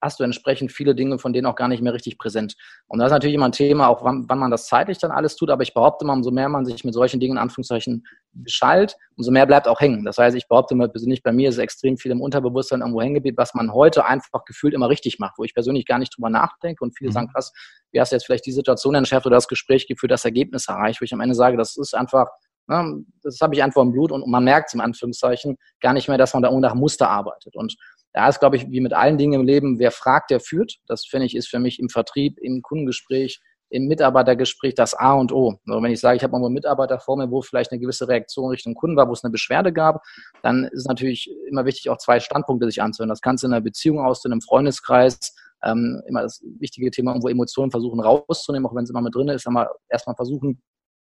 hast 0.00 0.20
du 0.20 0.24
entsprechend 0.24 0.72
viele 0.72 0.94
Dinge 0.94 1.18
von 1.18 1.32
denen 1.32 1.46
auch 1.46 1.54
gar 1.54 1.68
nicht 1.68 1.82
mehr 1.82 1.94
richtig 1.94 2.18
präsent. 2.18 2.54
Und 2.86 2.98
das 2.98 3.06
ist 3.06 3.12
natürlich 3.12 3.34
immer 3.34 3.46
ein 3.46 3.52
Thema, 3.52 3.88
auch 3.88 4.04
wann, 4.04 4.28
wann 4.28 4.38
man 4.38 4.50
das 4.50 4.66
zeitlich 4.66 4.98
dann 4.98 5.10
alles 5.10 5.36
tut, 5.36 5.50
aber 5.50 5.62
ich 5.62 5.74
behaupte 5.74 6.04
mal, 6.04 6.12
umso 6.12 6.30
mehr 6.30 6.48
man 6.48 6.64
sich 6.64 6.84
mit 6.84 6.94
solchen 6.94 7.20
Dingen 7.20 7.32
in 7.32 7.38
Anführungszeichen 7.38 8.06
beschallt, 8.32 8.96
umso 9.16 9.30
mehr 9.30 9.46
bleibt 9.46 9.68
auch 9.68 9.80
hängen. 9.80 10.04
Das 10.04 10.18
heißt, 10.18 10.36
ich 10.36 10.48
behaupte 10.48 10.74
mal 10.74 10.88
persönlich, 10.88 11.22
bei 11.22 11.32
mir 11.32 11.48
ist 11.48 11.58
extrem 11.58 11.96
viel 11.96 12.12
im 12.12 12.20
Unterbewusstsein 12.20 12.80
irgendwo 12.80 13.00
hängen 13.00 13.14
geblieben, 13.14 13.36
was 13.38 13.54
man 13.54 13.72
heute 13.72 14.04
einfach 14.04 14.44
gefühlt 14.44 14.74
immer 14.74 14.88
richtig 14.88 15.18
macht, 15.18 15.38
wo 15.38 15.44
ich 15.44 15.54
persönlich 15.54 15.86
gar 15.86 15.98
nicht 15.98 16.16
drüber 16.16 16.30
nachdenke 16.30 16.84
und 16.84 16.96
viele 16.96 17.10
mhm. 17.10 17.14
sagen, 17.14 17.28
krass, 17.32 17.52
wie 17.92 18.00
hast 18.00 18.12
du 18.12 18.16
jetzt 18.16 18.26
vielleicht 18.26 18.46
die 18.46 18.52
Situation 18.52 18.94
entschärft 18.94 19.26
oder 19.26 19.36
das 19.36 19.48
Gespräch 19.48 19.86
geführt, 19.88 20.12
das 20.12 20.24
Ergebnis 20.24 20.68
erreicht, 20.68 21.00
wo 21.00 21.04
ich 21.04 21.14
am 21.14 21.20
Ende 21.20 21.34
sage, 21.34 21.56
das 21.56 21.76
ist 21.76 21.94
einfach 21.94 22.28
ne, 22.68 23.04
das 23.22 23.40
habe 23.40 23.54
ich 23.54 23.62
einfach 23.62 23.82
im 23.82 23.92
Blut 23.92 24.12
und 24.12 24.26
man 24.26 24.44
merkt 24.44 24.68
es 24.68 24.74
im 24.74 24.80
Anführungszeichen 24.80 25.56
gar 25.80 25.92
nicht 25.92 26.08
mehr, 26.08 26.18
dass 26.18 26.34
man 26.34 26.42
da 26.42 26.50
nach 26.50 26.74
Muster 26.74 27.08
arbeitet. 27.08 27.56
Und 27.56 27.76
da 28.16 28.30
ist, 28.30 28.40
glaube 28.40 28.56
ich, 28.56 28.70
wie 28.70 28.80
mit 28.80 28.94
allen 28.94 29.18
Dingen 29.18 29.34
im 29.34 29.46
Leben, 29.46 29.78
wer 29.78 29.90
fragt, 29.90 30.30
der 30.30 30.40
führt. 30.40 30.78
Das 30.86 31.04
finde 31.04 31.26
ich, 31.26 31.36
ist 31.36 31.48
für 31.48 31.58
mich 31.58 31.78
im 31.78 31.90
Vertrieb, 31.90 32.38
im 32.38 32.62
Kundengespräch, 32.62 33.42
im 33.68 33.88
Mitarbeitergespräch 33.88 34.74
das 34.74 34.94
A 34.94 35.12
und 35.12 35.32
O. 35.32 35.58
Also 35.68 35.82
wenn 35.82 35.92
ich 35.92 36.00
sage, 36.00 36.16
ich 36.16 36.22
habe 36.22 36.30
mal 36.30 36.42
einen 36.42 36.54
Mitarbeiter 36.54 36.98
vor 36.98 37.18
mir, 37.18 37.30
wo 37.30 37.42
vielleicht 37.42 37.72
eine 37.72 37.78
gewisse 37.78 38.08
Reaktion 38.08 38.48
Richtung 38.48 38.74
Kunden 38.74 38.96
war, 38.96 39.06
wo 39.06 39.12
es 39.12 39.22
eine 39.22 39.32
Beschwerde 39.32 39.70
gab, 39.70 40.02
dann 40.40 40.64
ist 40.64 40.78
es 40.78 40.84
natürlich 40.86 41.30
immer 41.46 41.66
wichtig, 41.66 41.90
auch 41.90 41.98
zwei 41.98 42.18
Standpunkte 42.18 42.64
sich 42.64 42.80
anzuhören. 42.80 43.10
Das 43.10 43.20
du 43.20 43.48
in 43.48 43.52
einer 43.52 43.60
Beziehung 43.60 44.00
aus, 44.00 44.24
in 44.24 44.32
einem 44.32 44.40
Freundeskreis, 44.40 45.34
ähm, 45.62 46.00
immer 46.06 46.22
das 46.22 46.42
wichtige 46.58 46.90
Thema, 46.90 47.10
irgendwo 47.10 47.28
Emotionen 47.28 47.70
versuchen 47.70 48.00
rauszunehmen, 48.00 48.66
auch 48.66 48.74
wenn 48.74 48.84
es 48.84 48.90
immer 48.90 49.02
mit 49.02 49.14
drin 49.14 49.28
ist, 49.28 49.46
aber 49.46 49.72
erstmal 49.90 50.16
versuchen, 50.16 50.62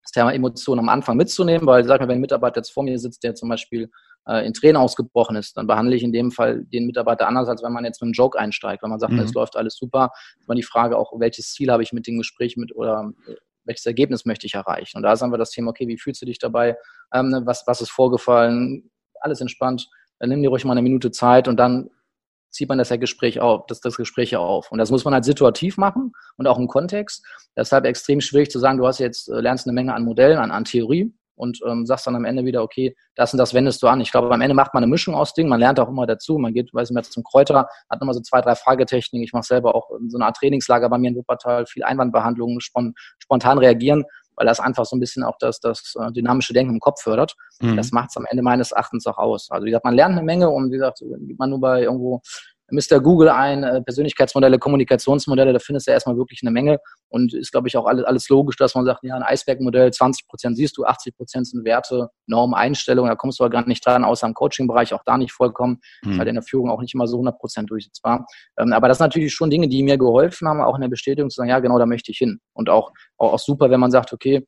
das 0.07 0.13
Thema 0.13 0.33
Emotionen 0.33 0.81
am 0.81 0.89
Anfang 0.89 1.17
mitzunehmen, 1.17 1.67
weil, 1.67 1.85
sag 1.85 2.01
mal, 2.01 2.09
wenn 2.09 2.19
ein 2.19 2.21
Mitarbeiter 2.21 2.59
jetzt 2.59 2.71
vor 2.71 2.85
mir 2.85 2.99
sitzt, 2.99 3.25
der 3.25 3.35
zum 3.35 3.49
Beispiel 3.49 3.91
äh, 4.29 4.47
in 4.47 4.53
Tränen 4.53 4.77
ausgebrochen 4.77 5.37
ist, 5.37 5.57
dann 5.57 5.67
behandle 5.67 5.97
ich 5.97 6.03
in 6.03 6.13
dem 6.13 6.31
Fall 6.31 6.65
den 6.65 6.87
Mitarbeiter 6.87 7.27
anders, 7.27 7.49
als 7.49 7.63
wenn 7.63 7.73
man 7.73 7.85
jetzt 7.85 8.01
mit 8.01 8.07
einem 8.07 8.13
Joke 8.13 8.39
einsteigt, 8.39 8.83
wenn 8.83 8.91
man 8.91 9.01
sagt, 9.01 9.13
mhm. 9.13 9.19
es 9.19 9.35
läuft 9.35 9.57
alles 9.57 9.77
super, 9.77 10.13
ist 10.39 10.47
man 10.47 10.57
die 10.57 10.63
Frage 10.63 10.97
auch, 10.97 11.13
welches 11.19 11.53
Ziel 11.53 11.71
habe 11.71 11.83
ich 11.83 11.93
mit 11.93 12.07
dem 12.07 12.19
Gespräch 12.19 12.57
mit 12.57 12.75
oder 12.75 13.13
äh, 13.27 13.35
welches 13.65 13.85
Ergebnis 13.85 14.25
möchte 14.25 14.47
ich 14.47 14.55
erreichen? 14.55 14.97
Und 14.99 15.03
da 15.03 15.17
sagen 15.17 15.33
wir 15.33 15.39
das 15.39 15.51
Thema, 15.51 15.71
okay, 15.71 15.89
wie 15.89 15.99
fühlst 15.99 16.23
du 16.23 16.27
dich 16.27 16.39
dabei? 16.39 16.77
Ähm, 17.13 17.31
ne, 17.31 17.43
was, 17.45 17.65
was 17.67 17.81
ist 17.81 17.91
vorgefallen? 17.91 18.91
Alles 19.21 19.41
entspannt. 19.41 19.89
Dann 20.21 20.29
nimm 20.29 20.41
dir 20.41 20.51
ruhig 20.51 20.65
mal 20.65 20.73
eine 20.73 20.83
Minute 20.83 21.11
Zeit 21.11 21.49
und 21.49 21.57
dann 21.57 21.91
zieht 22.57 22.69
man 22.69 22.79
das 22.79 22.89
ja 22.89 22.97
Gespräch 22.97 23.41
auf, 23.41 23.67
das, 23.67 23.81
das 23.81 23.97
Gespräch 23.97 24.35
auf. 24.37 24.73
Und 24.73 24.79
das 24.79 24.91
muss 24.91 25.05
man 25.05 25.15
halt 25.15 25.25
situativ 25.25 25.77
machen 25.77 26.13
und 26.37 26.47
auch 26.47 26.59
im 26.59 26.67
Kontext. 26.67 27.25
Deshalb 27.57 27.85
extrem 27.85 28.21
schwierig 28.21 28.51
zu 28.51 28.59
sagen, 28.59 28.79
du 28.79 28.87
hast 28.87 28.99
jetzt, 28.99 29.29
äh, 29.29 29.41
lernst 29.41 29.67
eine 29.67 29.75
Menge 29.75 29.95
an 29.95 30.05
Modellen, 30.05 30.39
an, 30.39 30.51
an 30.51 30.65
Theorie. 30.65 31.13
und 31.37 31.61
ähm, 31.69 31.87
sagst 31.87 32.07
dann 32.07 32.17
am 32.17 32.25
Ende 32.25 32.45
wieder, 32.45 32.63
okay, 32.63 32.97
das 33.15 33.33
und 33.33 33.39
das 33.39 33.53
wendest 33.55 33.83
du 33.83 33.89
an. 33.89 34.01
Ich 34.01 34.11
glaube, 34.11 34.33
am 34.33 34.41
Ende 34.41 34.55
macht 34.55 34.73
man 34.75 34.83
eine 34.83 34.91
Mischung 34.91 35.15
aus 35.15 35.35
Dingen, 35.35 35.51
man 35.51 35.61
lernt 35.61 35.79
auch 35.79 35.89
immer 35.89 36.07
dazu, 36.07 36.39
man 36.39 36.55
geht, 36.55 36.73
weiß 36.73 36.91
ich 36.91 36.95
mehr, 36.95 37.03
zum 37.03 37.23
Kräuter, 37.23 37.69
hat 37.91 38.01
nochmal 38.01 38.15
so 38.15 38.21
zwei, 38.23 38.41
drei 38.41 38.55
Fragetechniken. 38.55 39.23
Ich 39.23 39.33
mache 39.33 39.45
selber 39.45 39.75
auch 39.75 39.91
so 40.09 40.17
eine 40.17 40.25
Art 40.25 40.37
Trainingslager 40.37 40.89
bei 40.89 40.99
mir 40.99 41.11
in 41.11 41.17
Wuppertal, 41.17 41.67
viel 41.67 41.85
Einwandbehandlung, 41.85 42.59
spontan 42.61 43.59
reagieren 43.59 44.05
weil 44.37 44.47
das 44.47 44.61
einfach 44.61 44.85
so 44.85 44.97
ein 44.97 45.01
bisschen 45.01 45.25
auch 45.25 45.37
das, 45.39 45.61
das 45.61 45.95
äh, 45.99 46.13
dynamische 46.13 46.53
Denken 46.53 46.75
im 46.75 46.81
Kopf 46.81 47.03
fördert. 47.03 47.35
Mhm. 47.61 47.77
Das 47.77 47.91
macht 47.93 48.11
es 48.11 48.17
am 48.17 48.27
Ende 48.29 48.43
meines 48.43 48.73
Erachtens 48.73 49.07
auch 49.07 49.19
aus. 49.19 49.51
Also 49.51 49.65
wie 49.65 49.71
gesagt, 49.71 49.85
man 49.85 49.95
lernt 49.95 50.13
eine 50.13 50.23
Menge 50.23 50.51
und 50.51 50.71
wie 50.71 50.77
gesagt, 50.77 50.99
gibt 51.01 51.39
man 51.39 51.51
nur 51.51 51.61
bei 51.61 51.83
irgendwo 51.83 52.21
Mr. 52.71 53.01
Google 53.01 53.29
ein, 53.29 53.63
äh, 53.63 53.83
Persönlichkeitsmodelle, 53.83 54.59
Kommunikationsmodelle, 54.59 55.53
da 55.53 55.59
findest 55.59 55.87
du 55.87 55.93
erstmal 55.93 56.17
wirklich 56.17 56.41
eine 56.43 56.51
Menge 56.51 56.79
und 57.09 57.35
ist, 57.35 57.53
glaube 57.53 57.69
ich, 57.69 57.77
auch 57.77 57.87
alles, 57.87 58.05
alles 58.05 58.29
logisch, 58.29 58.57
dass 58.57 58.75
man 58.75 58.85
sagt, 58.85 59.05
ja, 59.05 59.15
ein 59.15 59.23
Eisbergmodell, 59.23 59.93
20 59.93 60.27
Prozent 60.27 60.57
siehst 60.57 60.77
du, 60.77 60.85
80 60.85 61.17
Prozent 61.17 61.47
sind 61.47 61.65
Werte, 61.65 62.09
Norm, 62.27 62.55
Einstellungen, 62.55 63.11
da 63.11 63.17
kommst 63.17 63.39
du 63.39 63.45
aber 63.45 63.51
gar 63.51 63.67
nicht 63.67 63.85
dran, 63.87 64.05
außer 64.05 64.27
im 64.27 64.35
Coaching-Bereich 64.35 64.95
auch 64.95 65.03
da 65.05 65.17
nicht 65.17 65.33
vollkommen, 65.33 65.81
mhm. 66.03 66.13
ist 66.13 66.19
halt 66.19 66.29
in 66.29 66.35
der 66.35 66.43
Führung 66.43 66.71
auch 66.71 66.81
nicht 66.81 66.95
immer 66.95 67.07
so 67.07 67.17
100 67.17 67.39
Prozent 67.39 67.71
durchsetzbar. 67.71 68.27
Ähm, 68.59 68.73
aber 68.73 68.89
das 68.89 68.99
sind 68.99 69.05
natürlich 69.05 69.33
schon 69.33 69.51
Dinge, 69.51 69.69
die 69.69 69.83
mir 69.83 69.99
geholfen 69.99 70.49
haben, 70.49 70.61
auch 70.61 70.75
in 70.75 70.81
der 70.81 70.89
Bestätigung 70.89 71.31
zu 71.31 71.37
sagen, 71.37 71.51
ja, 71.51 71.61
genau, 71.61 71.79
da 71.79 71.87
möchte 71.87 72.11
ich 72.11 72.19
hin. 72.19 72.41
Und 72.53 72.69
auch, 72.69 72.91
auch, 73.17 73.35
auch 73.35 73.39
super, 73.39 73.71
wenn 73.71 73.81
man 73.81 73.91
sagt, 73.91 74.13
okay, 74.13 74.47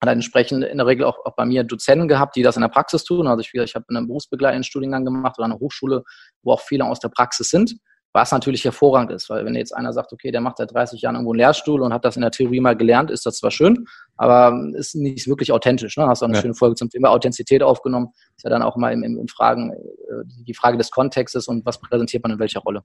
hat 0.00 0.08
entsprechend 0.08 0.64
in 0.64 0.78
der 0.78 0.86
Regel 0.86 1.04
auch, 1.04 1.18
auch 1.24 1.34
bei 1.34 1.44
mir 1.44 1.64
Dozenten 1.64 2.08
gehabt, 2.08 2.36
die 2.36 2.42
das 2.42 2.56
in 2.56 2.62
der 2.62 2.68
Praxis 2.68 3.04
tun. 3.04 3.26
Also 3.26 3.40
ich, 3.40 3.52
ich 3.52 3.74
habe 3.74 3.84
einen 3.88 4.06
berufsbegleitenden 4.06 4.64
Studiengang 4.64 5.04
gemacht 5.04 5.38
oder 5.38 5.46
eine 5.46 5.58
Hochschule, 5.58 6.04
wo 6.42 6.52
auch 6.52 6.60
viele 6.60 6.84
aus 6.84 7.00
der 7.00 7.08
Praxis 7.08 7.50
sind, 7.50 7.76
was 8.12 8.32
natürlich 8.32 8.64
hervorragend 8.64 9.12
ist, 9.12 9.30
weil 9.30 9.44
wenn 9.44 9.54
jetzt 9.54 9.72
einer 9.72 9.92
sagt, 9.92 10.12
okay, 10.12 10.32
der 10.32 10.40
macht 10.40 10.56
seit 10.56 10.72
30 10.72 11.02
Jahren 11.02 11.14
irgendwo 11.14 11.32
einen 11.32 11.38
Lehrstuhl 11.38 11.80
und 11.80 11.92
hat 11.92 12.04
das 12.04 12.16
in 12.16 12.22
der 12.22 12.30
Theorie 12.30 12.60
mal 12.60 12.76
gelernt, 12.76 13.10
ist 13.10 13.24
das 13.26 13.36
zwar 13.36 13.50
schön, 13.50 13.86
aber 14.16 14.58
ist 14.74 14.96
nicht 14.96 15.28
wirklich 15.28 15.52
authentisch. 15.52 15.96
Ne? 15.96 16.06
Hast 16.06 16.22
auch 16.22 16.26
eine 16.26 16.36
ja. 16.36 16.42
schöne 16.42 16.54
Folge 16.54 16.76
zum 16.76 16.88
Thema 16.88 17.10
Authentizität 17.10 17.62
aufgenommen. 17.62 18.08
Ist 18.36 18.44
ja 18.44 18.50
dann 18.50 18.62
auch 18.62 18.76
mal 18.76 18.92
im, 18.92 19.04
im, 19.04 19.28
Fragen, 19.28 19.72
äh, 19.72 19.76
die 20.24 20.54
Frage 20.54 20.76
des 20.76 20.90
Kontextes 20.90 21.46
und 21.46 21.64
was 21.66 21.80
präsentiert 21.80 22.22
man 22.22 22.32
in 22.32 22.38
welcher 22.38 22.60
Rolle. 22.60 22.82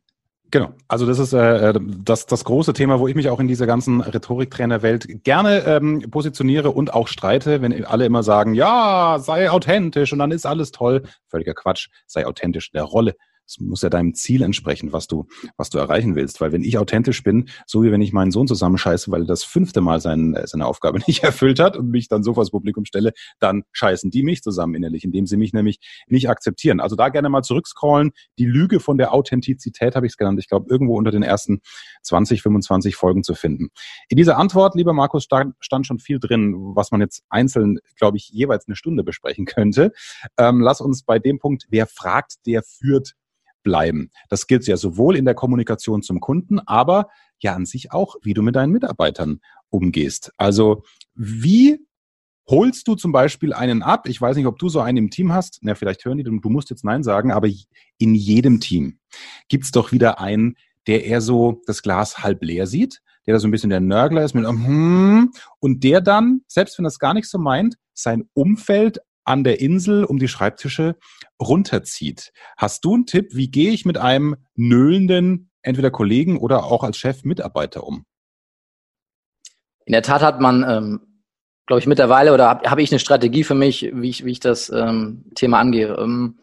Genau, 0.52 0.74
also 0.88 1.06
das 1.06 1.20
ist 1.20 1.34
äh, 1.34 1.70
äh, 1.70 1.80
das, 2.04 2.28
das 2.28 2.46
große 2.46 2.74
Thema, 2.74 3.00
wo 3.00 3.08
ich 3.08 3.16
mich 3.16 3.30
auch 3.30 3.40
in 3.40 3.48
dieser 3.48 3.66
ganzen 3.66 4.02
Rhetoriktrainerwelt 4.02 5.24
gerne 5.24 5.66
ähm, 5.66 6.06
positioniere 6.12 6.72
und 6.72 6.94
auch 6.94 7.08
streite, 7.08 7.62
wenn 7.62 7.84
alle 7.86 8.06
immer 8.06 8.24
sagen, 8.24 8.54
ja, 8.54 9.18
sei 9.20 9.50
authentisch 9.50 10.14
und 10.14 10.20
dann 10.20 10.32
ist 10.32 10.46
alles 10.46 10.72
toll. 10.72 11.04
Völliger 11.28 11.54
Quatsch, 11.54 11.88
sei 12.06 12.25
authentisch 12.25 12.70
in 12.72 12.78
der 12.78 12.84
Rolle. 12.84 13.16
Es 13.48 13.60
muss 13.60 13.82
ja 13.82 13.90
deinem 13.90 14.14
Ziel 14.14 14.42
entsprechen, 14.42 14.92
was 14.92 15.08
du, 15.08 15.28
was 15.58 15.70
du 15.70 15.78
erreichen 15.78 16.16
willst. 16.16 16.42
Weil 16.42 16.52
wenn 16.52 16.64
ich 16.64 16.78
authentisch 16.78 17.24
bin, 17.24 17.50
so 17.66 17.84
wie 17.84 17.92
wenn 17.92 18.02
ich 18.02 18.14
meinen 18.14 18.32
Sohn 18.32 18.48
zusammenscheiße, 18.48 19.12
weil 19.12 19.22
er 19.22 19.28
das 19.28 19.44
fünfte 19.44 19.82
Mal 19.82 20.02
sein, 20.02 20.36
seine 20.46 20.66
Aufgabe 20.66 21.00
nicht 21.08 21.24
erfüllt 21.24 21.60
hat 21.60 21.78
und 21.78 21.90
mich 21.90 22.08
dann 22.08 22.24
so 22.24 22.34
vors 22.34 22.52
Publikum 22.52 22.86
stelle, 22.86 23.14
dann 23.40 23.64
scheißen 23.72 24.10
die 24.12 24.24
mich 24.24 24.42
zusammen 24.42 24.75
innerlich, 24.75 25.04
indem 25.04 25.25
sie 25.25 25.38
mich 25.38 25.54
nämlich 25.54 25.80
nicht 26.08 26.30
akzeptieren. 26.30 26.80
Also 26.80 26.96
da 26.96 27.10
gerne 27.10 27.30
mal 27.30 27.44
zurückscrollen. 27.44 28.12
Die 28.40 28.46
Lüge 28.46 28.80
von 28.80 28.98
der 28.98 29.14
Authentizität 29.14 29.96
habe 29.96 30.06
ich 30.06 30.14
es 30.14 30.18
genannt. 30.18 30.40
Ich 30.40 30.48
glaube, 30.48 30.68
irgendwo 30.70 30.98
unter 30.98 31.12
den 31.12 31.24
ersten 31.24 31.62
20, 32.04 32.42
25 32.42 32.96
Folgen 32.96 33.24
zu 33.24 33.36
finden. 33.36 33.70
In 34.10 34.18
dieser 34.18 34.38
Antwort, 34.38 34.75
lieber 34.75 34.94
Markus, 34.94 35.24
stand, 35.24 35.56
stand 35.60 35.86
schon 35.86 36.00
viel 36.00 36.20
drin, 36.20 36.56
was 36.75 36.92
man 36.92 37.02
jetzt 37.02 37.24
einzeln, 37.30 37.80
glaube 37.96 38.18
ich, 38.18 38.30
jeweils 38.30 38.68
eine 38.68 38.75
Stunde 38.75 39.04
besprechen 39.04 39.46
könnte. 39.46 39.92
Ähm, 40.38 40.62
lass 40.62 40.82
uns 40.82 41.04
bei 41.04 41.20
dem 41.20 41.40
Punkt, 41.40 41.66
wer 41.70 41.88
fragt, 41.88 42.46
der 42.46 42.64
führt 42.64 43.16
bleiben. 43.65 44.12
Das 44.29 44.48
gilt 44.48 44.65
ja 44.67 44.77
sowohl 44.77 45.17
in 45.17 45.25
der 45.25 45.34
Kommunikation 45.34 46.01
zum 46.01 46.22
Kunden, 46.22 46.60
aber 46.60 47.10
ja 47.39 47.53
an 47.53 47.65
sich 47.65 47.91
auch, 47.91 48.15
wie 48.22 48.34
du 48.34 48.41
mit 48.41 48.55
deinen 48.55 48.72
Mitarbeitern 48.72 49.41
umgehst. 49.69 50.31
Also 50.38 50.84
wie 51.15 51.86
holst 52.48 52.88
du 52.88 52.95
zum 52.95 53.12
Beispiel 53.12 53.51
einen 53.53 53.81
ab? 53.81 54.07
Ich 54.07 54.22
weiß 54.22 54.38
nicht, 54.38 54.45
ob 54.45 54.60
du 54.60 54.69
so 54.69 54.79
einen 54.79 54.98
im 54.98 55.10
Team 55.10 55.34
hast. 55.34 55.60
Na, 55.62 55.75
vielleicht 55.75 56.05
hören 56.05 56.17
die, 56.17 56.24
du 56.24 56.50
musst 56.50 56.69
jetzt 56.69 56.86
Nein 56.86 57.03
sagen, 57.03 57.31
aber 57.31 57.50
in 57.98 58.15
jedem 58.15 58.62
Team 58.62 59.00
gibt's 59.50 59.72
doch 59.72 59.91
wieder 59.91 60.22
einen, 60.22 60.55
der 60.88 61.03
eher 61.03 61.19
so 61.19 61.62
das 61.65 61.81
Glas 61.81 62.19
halb 62.19 62.43
leer 62.43 62.67
sieht, 62.67 63.01
der 63.25 63.34
da 63.34 63.39
so 63.39 63.48
ein 63.48 63.51
bisschen 63.51 63.72
der 63.72 63.79
Nörgler 63.79 64.24
ist 64.24 64.36
mit 64.36 64.48
hm, 64.48 65.31
und 65.60 65.84
der 65.84 66.01
dann, 66.01 66.41
selbst 66.48 66.77
wenn 66.77 66.84
das 66.84 67.00
gar 67.00 67.15
nicht 67.15 67.27
so 67.27 67.39
meint, 67.39 67.75
sein 67.93 68.29
Umfeld 68.34 69.00
an 69.25 69.44
der 69.44 69.60
Insel 69.60 70.05
um 70.05 70.20
die 70.20 70.27
Schreibtische 70.27 70.96
runterzieht. 71.41 72.32
Hast 72.58 72.86
du 72.86 72.94
einen 72.94 73.05
Tipp, 73.05 73.29
wie 73.34 73.50
gehe 73.50 73.72
ich 73.72 73.86
mit 73.86 73.98
einem 73.98 74.38
nöhlenden, 74.55 75.50
entweder 75.62 75.91
Kollegen 75.91 76.38
oder 76.38 76.65
auch 76.65 76.84
als 76.84 76.98
Chef 76.98 77.24
Mitarbeiter 77.24 77.84
um? 77.84 78.05
In 79.86 79.91
der 79.91 80.03
Tat 80.03 80.22
hat 80.22 80.39
man, 80.39 80.63
ähm, 80.67 81.22
glaube 81.65 81.79
ich, 81.79 81.88
mittlerweile 81.88 82.34
oder 82.34 82.48
habe 82.48 82.70
hab 82.70 82.79
ich 82.79 82.91
eine 82.91 83.00
Strategie 83.00 83.44
für 83.44 83.55
mich, 83.55 83.91
wie 83.94 84.10
ich, 84.10 84.25
wie 84.25 84.32
ich 84.32 84.39
das 84.39 84.70
ähm, 84.70 85.25
Thema 85.36 85.60
angehe. 85.60 85.96
Ähm, 85.96 86.39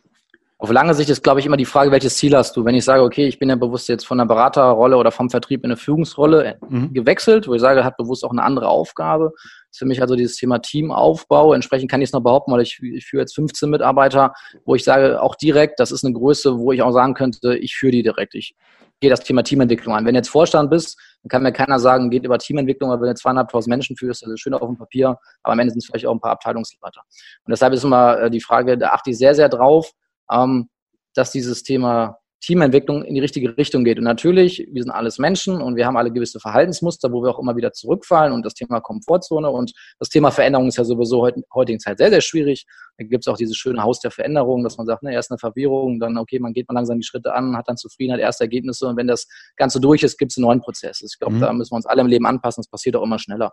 auf 0.63 0.71
lange 0.71 0.95
Sicht 0.95 1.11
ist, 1.11 1.25
glaube 1.25 1.41
ich, 1.41 1.47
immer 1.47 1.57
die 1.57 1.65
Frage, 1.65 1.91
welches 1.91 2.17
Ziel 2.17 2.37
hast 2.37 2.57
du? 2.57 2.65
Wenn 2.65 2.77
ich 2.77 2.85
sage, 2.85 3.03
okay, 3.03 3.27
ich 3.27 3.41
bin 3.41 3.49
ja 3.49 3.57
bewusst 3.57 3.89
jetzt 3.89 4.07
von 4.07 4.19
der 4.19 4.27
Beraterrolle 4.27 4.97
oder 4.97 5.11
vom 5.11 5.29
Vertrieb 5.29 5.65
in 5.65 5.73
eine 5.73 5.77
Führungsrolle 5.77 6.57
mhm. 6.69 6.93
gewechselt, 6.93 7.49
wo 7.49 7.55
ich 7.55 7.61
sage, 7.61 7.83
hat 7.83 7.97
bewusst 7.97 8.25
auch 8.25 8.31
eine 8.31 8.45
andere 8.45 8.69
Aufgabe, 8.69 9.33
ist 9.73 9.81
für 9.81 9.87
mich 9.87 10.01
also 10.01 10.15
dieses 10.15 10.37
Thema 10.37 10.61
Teamaufbau. 10.61 11.53
Entsprechend 11.53 11.91
kann 11.91 12.01
ich 12.01 12.11
es 12.11 12.13
noch 12.13 12.21
behaupten, 12.21 12.53
weil 12.53 12.61
ich, 12.61 12.79
ich 12.81 13.05
führe 13.05 13.23
jetzt 13.23 13.35
15 13.35 13.71
Mitarbeiter, 13.71 14.35
wo 14.65 14.77
ich 14.77 14.85
sage, 14.85 15.21
auch 15.21 15.35
direkt, 15.35 15.81
das 15.81 15.91
ist 15.91 16.05
eine 16.05 16.15
Größe, 16.15 16.57
wo 16.57 16.71
ich 16.71 16.81
auch 16.81 16.93
sagen 16.93 17.15
könnte, 17.15 17.57
ich 17.57 17.75
führe 17.75 17.91
die 17.91 18.05
direkt. 18.05 18.37
Ich 18.37 18.55
gehe 19.01 19.11
das 19.11 19.25
Thema 19.25 19.43
Teamentwicklung 19.43 19.97
an. 19.97 20.07
Wenn 20.07 20.15
jetzt 20.15 20.29
Vorstand 20.29 20.71
bist, 20.71 20.97
dann 21.25 21.29
kann 21.29 21.43
mir 21.43 21.51
keiner 21.51 21.81
sagen, 21.81 22.09
geht 22.09 22.25
über 22.25 22.39
Teamentwicklung, 22.39 22.89
weil 22.89 23.01
wenn 23.01 23.09
du 23.09 23.15
zweieinhalbtausend 23.17 23.69
Menschen 23.69 23.97
führst, 23.97 24.23
das 24.23 24.31
ist 24.31 24.39
schön 24.39 24.55
auf 24.55 24.61
dem 24.61 24.79
Papier, 24.79 25.19
aber 25.43 25.55
am 25.55 25.59
Ende 25.59 25.73
sind 25.73 25.81
es 25.81 25.87
vielleicht 25.87 26.07
auch 26.07 26.15
ein 26.15 26.21
paar 26.21 26.31
Abteilungsleiter. 26.31 27.01
Und 27.45 27.51
deshalb 27.51 27.73
ist 27.73 27.83
immer 27.83 28.21
äh, 28.21 28.31
die 28.31 28.41
Frage, 28.41 28.79
da 28.79 28.91
achte 28.91 29.11
ich 29.11 29.19
sehr, 29.19 29.35
sehr 29.35 29.49
drauf, 29.49 29.93
ähm, 30.33 30.69
dass 31.15 31.31
dieses 31.31 31.63
Thema 31.63 32.19
Teamentwicklung 32.43 33.05
in 33.05 33.15
die 33.15 33.21
richtige 33.21 33.57
Richtung 33.57 33.85
geht. 33.85 33.99
Und 33.99 34.05
natürlich, 34.05 34.67
wir 34.73 34.83
sind 34.83 34.91
alles 34.91 35.19
Menschen 35.19 35.63
und 35.63 35.77
wir 35.77 35.87
haben 35.87 35.97
alle 35.97 36.11
gewisse 36.11 36.41
Verhaltensmuster, 36.41 37.13
wo 37.13 37.23
wir 37.23 37.31
auch 37.31 37.39
immer 37.39 37.55
wieder 37.55 37.73
zurückfallen 37.73 38.33
und 38.33 38.45
das 38.45 38.55
Thema 38.55 38.81
Komfortzone 38.81 39.49
und 39.49 39.73
das 40.01 40.09
Thema 40.09 40.33
Veränderung 40.33 40.67
ist 40.67 40.77
ja 40.77 40.83
sowieso 40.83 41.25
in 41.27 41.45
heutigen 41.55 41.79
Zeit 41.79 41.99
sehr, 41.99 42.11
sehr 42.11 42.21
schwierig. 42.21 42.67
Da 42.99 43.05
gibt 43.05 43.25
es 43.25 43.29
auch 43.29 43.37
dieses 43.37 43.57
schöne 43.57 43.83
Haus 43.83 44.01
der 44.01 44.11
Veränderung, 44.11 44.65
dass 44.65 44.77
man 44.77 44.87
sagt, 44.87 45.05
ne, 45.05 45.13
erst 45.13 45.31
eine 45.31 45.39
Verwirrung, 45.39 46.01
dann 46.01 46.19
okay, 46.19 46.41
man 46.41 46.53
geht 46.53 46.69
mal 46.69 46.75
langsam 46.75 46.99
die 46.99 47.07
Schritte 47.07 47.33
an, 47.33 47.57
hat 47.57 47.69
dann 47.69 47.77
Zufriedenheit, 47.77 48.21
erste 48.21 48.43
Ergebnisse 48.43 48.89
und 48.89 48.97
wenn 48.97 49.07
das 49.07 49.29
Ganze 49.57 49.81
durch 49.81 50.03
ist, 50.03 50.19
gibt 50.19 50.33
es 50.33 50.39
einen 50.39 50.47
neuen 50.47 50.61
Prozess. 50.61 51.01
Ich 51.01 51.17
glaube, 51.21 51.37
mhm. 51.37 51.41
da 51.41 51.53
müssen 51.53 51.71
wir 51.71 51.77
uns 51.77 51.87
alle 51.87 52.01
im 52.01 52.09
Leben 52.09 52.27
anpassen, 52.27 52.63
es 52.63 52.69
passiert 52.69 52.97
auch 52.97 53.05
immer 53.05 53.21
schneller. 53.21 53.53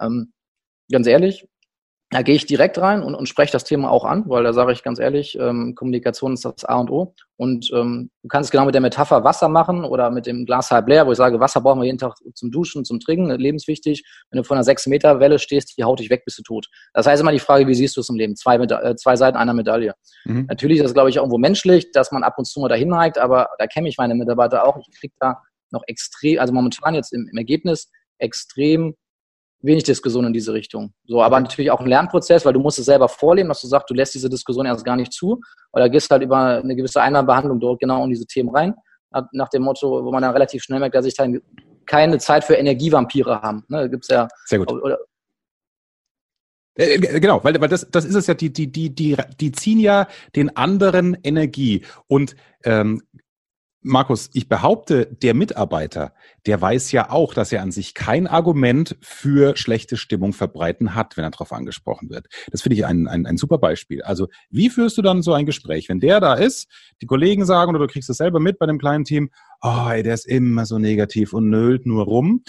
Ähm, 0.00 0.32
ganz 0.92 1.08
ehrlich, 1.08 1.44
da 2.10 2.22
gehe 2.22 2.34
ich 2.34 2.46
direkt 2.46 2.78
rein 2.78 3.02
und, 3.02 3.14
und 3.14 3.28
spreche 3.28 3.52
das 3.52 3.64
Thema 3.64 3.90
auch 3.90 4.04
an, 4.04 4.24
weil 4.28 4.42
da 4.42 4.54
sage 4.54 4.72
ich 4.72 4.82
ganz 4.82 4.98
ehrlich, 4.98 5.38
ähm, 5.38 5.74
Kommunikation 5.74 6.32
ist 6.32 6.44
das 6.44 6.64
A 6.64 6.76
und 6.76 6.90
O. 6.90 7.14
Und 7.36 7.70
ähm, 7.74 8.10
du 8.22 8.28
kannst 8.28 8.50
genau 8.50 8.64
mit 8.64 8.74
der 8.74 8.80
Metapher 8.80 9.24
Wasser 9.24 9.48
machen 9.48 9.84
oder 9.84 10.10
mit 10.10 10.24
dem 10.26 10.46
Glas 10.46 10.70
halb 10.70 10.88
leer, 10.88 11.06
wo 11.06 11.12
ich 11.12 11.18
sage, 11.18 11.38
Wasser 11.38 11.60
brauchen 11.60 11.80
wir 11.80 11.84
jeden 11.84 11.98
Tag 11.98 12.14
zum 12.34 12.50
Duschen, 12.50 12.86
zum 12.86 12.98
Trinken, 12.98 13.30
lebenswichtig. 13.30 14.04
Wenn 14.30 14.38
du 14.38 14.42
vor 14.42 14.56
einer 14.56 14.64
6-Meter-Welle 14.64 15.38
stehst, 15.38 15.76
die 15.76 15.84
haut 15.84 16.00
dich 16.00 16.08
weg, 16.08 16.24
bist 16.24 16.38
du 16.38 16.42
tot. 16.42 16.68
Das 16.94 17.06
heißt 17.06 17.20
immer 17.20 17.32
die 17.32 17.38
Frage, 17.38 17.66
wie 17.66 17.74
siehst 17.74 17.96
du 17.96 18.00
es 18.00 18.08
im 18.08 18.16
Leben? 18.16 18.36
Zwei, 18.36 18.56
äh, 18.56 18.96
zwei 18.96 19.16
Seiten 19.16 19.36
einer 19.36 19.52
Medaille. 19.52 19.92
Mhm. 20.24 20.46
Natürlich 20.48 20.78
ist 20.78 20.84
das, 20.84 20.94
glaube 20.94 21.10
ich, 21.10 21.16
irgendwo 21.16 21.36
menschlich, 21.36 21.92
dass 21.92 22.10
man 22.10 22.22
ab 22.22 22.38
und 22.38 22.46
zu 22.46 22.60
mal 22.60 22.68
dahin 22.68 22.88
neigt, 22.88 23.18
aber 23.18 23.50
da 23.58 23.66
kenne 23.66 23.86
ich 23.86 23.98
meine 23.98 24.14
Mitarbeiter 24.14 24.66
auch. 24.66 24.78
Ich 24.78 24.98
kriege 24.98 25.14
da 25.20 25.42
noch 25.70 25.82
extrem, 25.86 26.38
also 26.38 26.54
momentan 26.54 26.94
jetzt 26.94 27.12
im, 27.12 27.28
im 27.30 27.36
Ergebnis, 27.36 27.90
extrem 28.16 28.94
wenig 29.60 29.84
Diskussion 29.84 30.24
in 30.24 30.32
diese 30.32 30.52
Richtung. 30.52 30.92
So, 31.06 31.22
aber 31.22 31.40
natürlich 31.40 31.70
auch 31.70 31.80
ein 31.80 31.86
Lernprozess, 31.86 32.44
weil 32.44 32.52
du 32.52 32.60
musst 32.60 32.78
es 32.78 32.86
selber 32.86 33.08
vorleben, 33.08 33.48
dass 33.48 33.60
du 33.60 33.66
sagst, 33.66 33.90
du 33.90 33.94
lässt 33.94 34.14
diese 34.14 34.28
Diskussion 34.28 34.66
erst 34.66 34.84
gar 34.84 34.96
nicht 34.96 35.12
zu, 35.12 35.40
oder 35.72 35.88
gehst 35.88 36.10
halt 36.10 36.22
über 36.22 36.62
eine 36.62 36.76
gewisse 36.76 37.00
Einwandbehandlung 37.02 37.60
dort 37.60 37.80
genau 37.80 38.04
in 38.04 38.10
diese 38.10 38.26
Themen 38.26 38.54
rein, 38.54 38.74
nach 39.32 39.48
dem 39.48 39.62
Motto, 39.62 40.04
wo 40.04 40.12
man 40.12 40.22
dann 40.22 40.32
relativ 40.32 40.62
schnell 40.62 40.80
merkt, 40.80 40.94
dass 40.94 41.06
ich 41.06 41.14
dann 41.14 41.40
keine 41.86 42.18
Zeit 42.18 42.44
für 42.44 42.54
Energievampire 42.54 43.42
haben. 43.42 43.64
Ne, 43.68 43.88
gibt's 43.88 44.08
ja. 44.08 44.28
Sehr 44.44 44.58
gut. 44.58 44.70
Oder, 44.70 44.98
äh, 46.78 46.94
äh, 46.94 47.20
Genau, 47.20 47.42
weil, 47.42 47.60
weil 47.60 47.68
das, 47.68 47.90
das 47.90 48.04
ist 48.04 48.14
es 48.14 48.26
ja, 48.26 48.34
die, 48.34 48.52
die, 48.52 48.70
die, 48.70 48.94
die, 48.94 49.16
die 49.40 49.52
ziehen 49.52 49.80
ja 49.80 50.06
den 50.36 50.56
anderen 50.56 51.16
Energie. 51.22 51.84
Und 52.06 52.36
ähm, 52.64 53.02
Markus, 53.88 54.28
ich 54.34 54.48
behaupte, 54.48 55.06
der 55.06 55.32
Mitarbeiter, 55.32 56.12
der 56.46 56.60
weiß 56.60 56.92
ja 56.92 57.10
auch, 57.10 57.32
dass 57.32 57.52
er 57.52 57.62
an 57.62 57.72
sich 57.72 57.94
kein 57.94 58.26
Argument 58.26 58.96
für 59.00 59.56
schlechte 59.56 59.96
Stimmung 59.96 60.34
verbreiten 60.34 60.94
hat, 60.94 61.16
wenn 61.16 61.24
er 61.24 61.30
darauf 61.30 61.52
angesprochen 61.52 62.10
wird. 62.10 62.26
Das 62.50 62.60
finde 62.60 62.76
ich 62.76 62.84
ein, 62.84 63.08
ein, 63.08 63.24
ein 63.24 63.38
super 63.38 63.56
Beispiel. 63.56 64.02
Also 64.02 64.28
wie 64.50 64.68
führst 64.68 64.98
du 64.98 65.02
dann 65.02 65.22
so 65.22 65.32
ein 65.32 65.46
Gespräch? 65.46 65.88
Wenn 65.88 66.00
der 66.00 66.20
da 66.20 66.34
ist, 66.34 66.68
die 67.00 67.06
Kollegen 67.06 67.46
sagen 67.46 67.70
oder 67.70 67.86
du 67.86 67.92
kriegst 67.92 68.10
es 68.10 68.18
selber 68.18 68.40
mit 68.40 68.58
bei 68.58 68.66
dem 68.66 68.78
kleinen 68.78 69.04
Team, 69.04 69.30
oh, 69.62 69.88
ey, 69.90 70.02
der 70.02 70.14
ist 70.14 70.26
immer 70.26 70.66
so 70.66 70.78
negativ 70.78 71.32
und 71.32 71.48
nölt 71.48 71.86
nur 71.86 72.04
rum. 72.04 72.44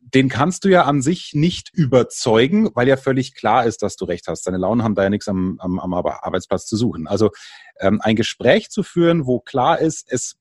Den 0.00 0.30
kannst 0.30 0.64
du 0.64 0.70
ja 0.70 0.84
an 0.84 1.02
sich 1.02 1.34
nicht 1.34 1.70
überzeugen, 1.74 2.70
weil 2.74 2.88
ja 2.88 2.96
völlig 2.96 3.34
klar 3.34 3.66
ist, 3.66 3.82
dass 3.82 3.96
du 3.96 4.06
recht 4.06 4.28
hast. 4.28 4.46
Deine 4.46 4.56
Launen 4.56 4.82
haben 4.82 4.94
da 4.94 5.02
ja 5.02 5.10
nichts 5.10 5.28
am, 5.28 5.60
am, 5.60 5.78
am 5.78 5.92
Arbeitsplatz 5.92 6.64
zu 6.64 6.76
suchen. 6.76 7.06
Also 7.06 7.30
ähm, 7.78 8.00
ein 8.00 8.16
Gespräch 8.16 8.70
zu 8.70 8.82
führen, 8.82 9.26
wo 9.26 9.40
klar 9.40 9.78
ist, 9.78 10.10
es 10.10 10.36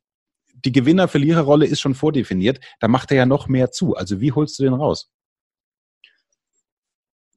die 0.65 0.71
Gewinner-Verlierer-Rolle 0.71 1.65
ist 1.65 1.81
schon 1.81 1.95
vordefiniert, 1.95 2.59
da 2.79 2.87
macht 2.87 3.11
er 3.11 3.17
ja 3.17 3.25
noch 3.25 3.47
mehr 3.47 3.71
zu. 3.71 3.95
Also 3.95 4.21
wie 4.21 4.31
holst 4.31 4.59
du 4.59 4.63
den 4.63 4.73
raus? 4.73 5.11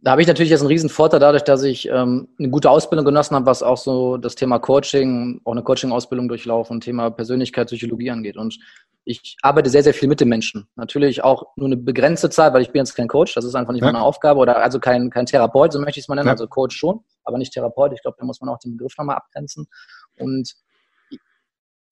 da 0.03 0.11
habe 0.11 0.21
ich 0.21 0.27
natürlich 0.27 0.51
jetzt 0.51 0.61
einen 0.61 0.69
riesen 0.69 0.91
Vorteil 0.91 1.21
dadurch, 1.21 1.45
dass 1.45 1.63
ich 1.63 1.89
ähm, 1.89 2.29
eine 2.39 2.51
gute 2.51 2.69
Ausbildung 2.71 3.05
genossen 3.05 3.37
habe, 3.37 3.47
was 3.47 3.63
auch 3.63 3.77
so 3.77 4.17
das 4.17 4.35
Thema 4.35 4.59
Coaching, 4.59 5.41
auch 5.45 5.53
eine 5.53 5.63
Coaching-Ausbildung 5.63 6.27
durchlaufen, 6.27 6.81
Thema 6.81 7.11
Persönlichkeitspsychologie 7.11 8.11
angeht. 8.11 8.37
Und 8.37 8.59
ich 9.05 9.37
arbeite 9.43 9.71
sehr, 9.71 9.85
sehr 9.85 9.95
viel 9.95 10.09
mit 10.09 10.21
den 10.21 10.29
Menschen. 10.29 10.67
Natürlich 10.75 11.23
auch 11.23 11.47
nur 11.55 11.67
eine 11.67 11.77
begrenzte 11.77 12.31
Zeit, 12.31 12.53
weil 12.53 12.63
ich 12.63 12.73
bin 12.73 12.81
jetzt 12.81 12.95
kein 12.95 13.07
Coach, 13.07 13.35
das 13.35 13.45
ist 13.45 13.55
einfach 13.55 13.73
nicht 13.73 13.83
ja. 13.83 13.93
meine 13.93 14.03
Aufgabe 14.03 14.41
oder 14.41 14.61
also 14.61 14.81
kein, 14.81 15.09
kein 15.09 15.27
Therapeut, 15.27 15.73
so 15.73 15.79
möchte 15.79 16.01
ich 16.01 16.05
es 16.05 16.09
mal 16.09 16.17
nennen, 16.17 16.27
ja. 16.27 16.33
also 16.33 16.49
Coach 16.49 16.77
schon, 16.77 17.01
aber 17.23 17.39
nicht 17.39 17.53
Therapeut. 17.53 17.93
Ich 17.93 18.03
glaube, 18.03 18.17
da 18.19 18.27
muss 18.27 18.41
man 18.41 18.51
auch 18.51 18.59
den 18.59 18.77
Begriff 18.77 18.99
nochmal 18.99 19.17
abgrenzen. 19.17 19.69
Und 20.19 20.53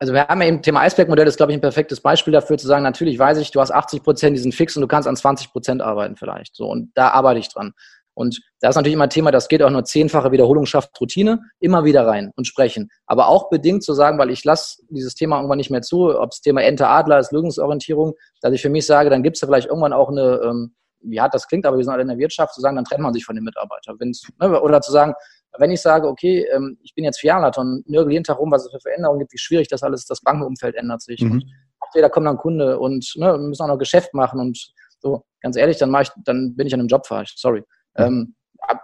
also 0.00 0.14
wir 0.14 0.26
haben 0.26 0.40
ja 0.40 0.48
eben 0.48 0.62
Thema 0.62 0.80
Eisbergmodell, 0.80 1.26
ist, 1.26 1.36
glaube 1.36 1.52
ich, 1.52 1.58
ein 1.58 1.60
perfektes 1.60 2.00
Beispiel 2.00 2.32
dafür 2.32 2.56
zu 2.56 2.66
sagen, 2.66 2.82
natürlich 2.82 3.18
weiß 3.18 3.36
ich, 3.38 3.50
du 3.50 3.60
hast 3.60 3.70
80 3.70 4.02
Prozent, 4.02 4.34
die 4.34 4.40
sind 4.40 4.54
fix 4.54 4.74
und 4.74 4.80
du 4.80 4.88
kannst 4.88 5.06
an 5.06 5.14
20 5.14 5.52
Prozent 5.52 5.82
arbeiten 5.82 6.16
vielleicht. 6.16 6.56
So, 6.56 6.68
und 6.68 6.90
da 6.94 7.10
arbeite 7.10 7.38
ich 7.38 7.48
dran. 7.48 7.74
Und 8.14 8.40
da 8.60 8.70
ist 8.70 8.76
natürlich 8.76 8.94
immer 8.94 9.04
ein 9.04 9.10
Thema, 9.10 9.30
das 9.30 9.48
geht 9.48 9.62
auch 9.62 9.70
nur 9.70 9.84
zehnfache 9.84 10.32
Wiederholung 10.32 10.64
schafft 10.66 10.98
Routine, 11.00 11.40
immer 11.58 11.84
wieder 11.84 12.06
rein 12.06 12.32
und 12.34 12.46
sprechen. 12.46 12.90
Aber 13.06 13.28
auch 13.28 13.50
bedingt 13.50 13.84
zu 13.84 13.92
sagen, 13.92 14.18
weil 14.18 14.30
ich 14.30 14.42
lasse 14.42 14.82
dieses 14.88 15.14
Thema 15.14 15.36
irgendwann 15.36 15.58
nicht 15.58 15.70
mehr 15.70 15.82
zu, 15.82 16.18
ob 16.18 16.30
das 16.30 16.40
Thema 16.40 16.62
Ente 16.62 16.88
Adler 16.88 17.18
ist, 17.18 17.30
Lösungsorientierung, 17.32 18.14
dass 18.40 18.52
ich 18.52 18.62
für 18.62 18.70
mich 18.70 18.86
sage, 18.86 19.10
dann 19.10 19.22
gibt 19.22 19.36
es 19.36 19.42
ja 19.42 19.48
vielleicht 19.48 19.68
irgendwann 19.68 19.92
auch 19.92 20.08
eine, 20.08 20.40
ähm, 20.42 20.74
wie 21.02 21.20
hart 21.20 21.34
das 21.34 21.46
klingt, 21.46 21.66
aber 21.66 21.76
wir 21.76 21.84
sind 21.84 21.92
alle 21.92 22.02
in 22.02 22.08
der 22.08 22.18
Wirtschaft, 22.18 22.54
zu 22.54 22.60
sagen, 22.60 22.76
dann 22.76 22.84
trennt 22.84 23.02
man 23.02 23.12
sich 23.12 23.24
von 23.24 23.36
den 23.36 23.44
Mitarbeitern. 23.44 23.96
Ne, 23.98 24.60
oder 24.60 24.80
zu 24.80 24.92
sagen, 24.92 25.14
wenn 25.58 25.70
ich 25.70 25.80
sage, 25.80 26.06
okay, 26.08 26.46
ähm, 26.52 26.78
ich 26.82 26.94
bin 26.94 27.04
jetzt 27.04 27.20
Filialleiter 27.20 27.60
und 27.60 27.88
nörgel 27.88 28.12
jeden 28.12 28.24
Tag 28.24 28.38
rum, 28.38 28.50
was 28.50 28.64
es 28.64 28.70
für 28.70 28.80
Veränderungen 28.80 29.20
gibt, 29.20 29.32
wie 29.32 29.38
schwierig 29.38 29.68
das 29.68 29.82
alles, 29.82 30.06
das 30.06 30.20
Bankenumfeld 30.20 30.76
ändert 30.76 31.02
sich. 31.02 31.20
Mhm. 31.20 31.32
Und 31.32 31.44
da 31.94 32.08
kommt 32.08 32.26
dann 32.26 32.36
Kunde 32.36 32.78
und 32.78 33.12
ne, 33.16 33.36
müssen 33.38 33.62
auch 33.62 33.68
noch 33.68 33.78
Geschäft 33.78 34.14
machen 34.14 34.40
und 34.40 34.72
so, 35.00 35.24
ganz 35.40 35.56
ehrlich, 35.56 35.78
dann 35.78 35.94
ich, 36.00 36.10
dann 36.24 36.54
bin 36.54 36.66
ich 36.66 36.74
an 36.74 36.80
einem 36.80 36.88
Job 36.88 37.06
falsch, 37.06 37.34
sorry. 37.36 37.60
Mhm. 37.96 38.04
Ähm, 38.04 38.34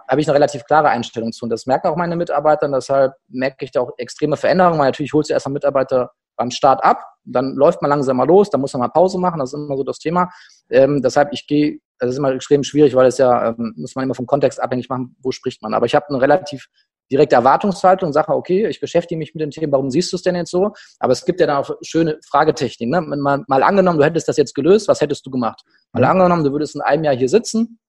habe 0.07 0.21
ich 0.21 0.27
eine 0.27 0.35
relativ 0.35 0.65
klare 0.65 0.89
Einstellung 0.89 1.31
zu. 1.31 1.45
Und 1.45 1.51
das 1.51 1.65
merken 1.65 1.87
auch 1.87 1.95
meine 1.95 2.15
Mitarbeiter. 2.15 2.65
Und 2.65 2.73
deshalb 2.73 3.13
merke 3.27 3.63
ich 3.63 3.71
da 3.71 3.81
auch 3.81 3.91
extreme 3.97 4.35
Veränderungen, 4.35 4.79
weil 4.79 4.87
natürlich 4.87 5.13
holst 5.13 5.29
du 5.29 5.33
erstmal 5.33 5.53
Mitarbeiter 5.53 6.11
beim 6.37 6.51
Start 6.51 6.83
ab, 6.83 7.03
dann 7.25 7.55
läuft 7.55 7.81
man 7.81 7.89
langsam 7.89 8.17
mal 8.17 8.27
los, 8.27 8.49
dann 8.49 8.61
muss 8.61 8.73
man 8.73 8.81
mal 8.81 8.87
Pause 8.87 9.19
machen, 9.19 9.39
das 9.39 9.53
ist 9.53 9.59
immer 9.59 9.75
so 9.75 9.83
das 9.83 9.99
Thema. 9.99 10.29
Ähm, 10.69 11.01
deshalb, 11.01 11.33
ich 11.33 11.45
gehe 11.47 11.79
das 11.99 12.11
ist 12.11 12.17
immer 12.17 12.33
extrem 12.33 12.63
schwierig, 12.63 12.95
weil 12.95 13.07
es 13.07 13.17
ja, 13.17 13.49
ähm, 13.49 13.73
muss 13.75 13.95
man 13.95 14.03
immer 14.03 14.15
vom 14.15 14.27
Kontext 14.27 14.61
abhängig 14.61 14.89
machen, 14.89 15.15
wo 15.21 15.31
spricht 15.31 15.61
man. 15.61 15.73
Aber 15.73 15.85
ich 15.85 15.95
habe 15.95 16.07
eine 16.09 16.21
relativ 16.21 16.67
direkte 17.11 17.35
Erwartungshaltung 17.35 18.07
und 18.07 18.13
sage, 18.13 18.33
okay, 18.33 18.67
ich 18.67 18.79
beschäftige 18.79 19.17
mich 19.17 19.33
mit 19.33 19.41
den 19.41 19.51
Themen, 19.51 19.71
warum 19.71 19.89
siehst 19.89 20.11
du 20.11 20.17
es 20.17 20.23
denn 20.23 20.35
jetzt 20.35 20.51
so? 20.51 20.73
Aber 20.99 21.13
es 21.13 21.25
gibt 21.25 21.39
ja 21.39 21.47
dann 21.47 21.57
auch 21.57 21.71
schöne 21.81 22.19
Fragetechniken. 22.27 22.89
Ne? 22.89 23.01
Mal, 23.17 23.43
mal 23.47 23.63
angenommen, 23.63 23.97
du 23.97 24.05
hättest 24.05 24.27
das 24.27 24.37
jetzt 24.37 24.53
gelöst, 24.53 24.87
was 24.87 25.01
hättest 25.01 25.25
du 25.25 25.31
gemacht? 25.31 25.63
Mal 25.93 26.01
mhm. 26.01 26.09
angenommen, 26.09 26.43
du 26.43 26.51
würdest 26.51 26.75
in 26.75 26.81
einem 26.81 27.03
Jahr 27.05 27.15
hier 27.15 27.29
sitzen, 27.29 27.79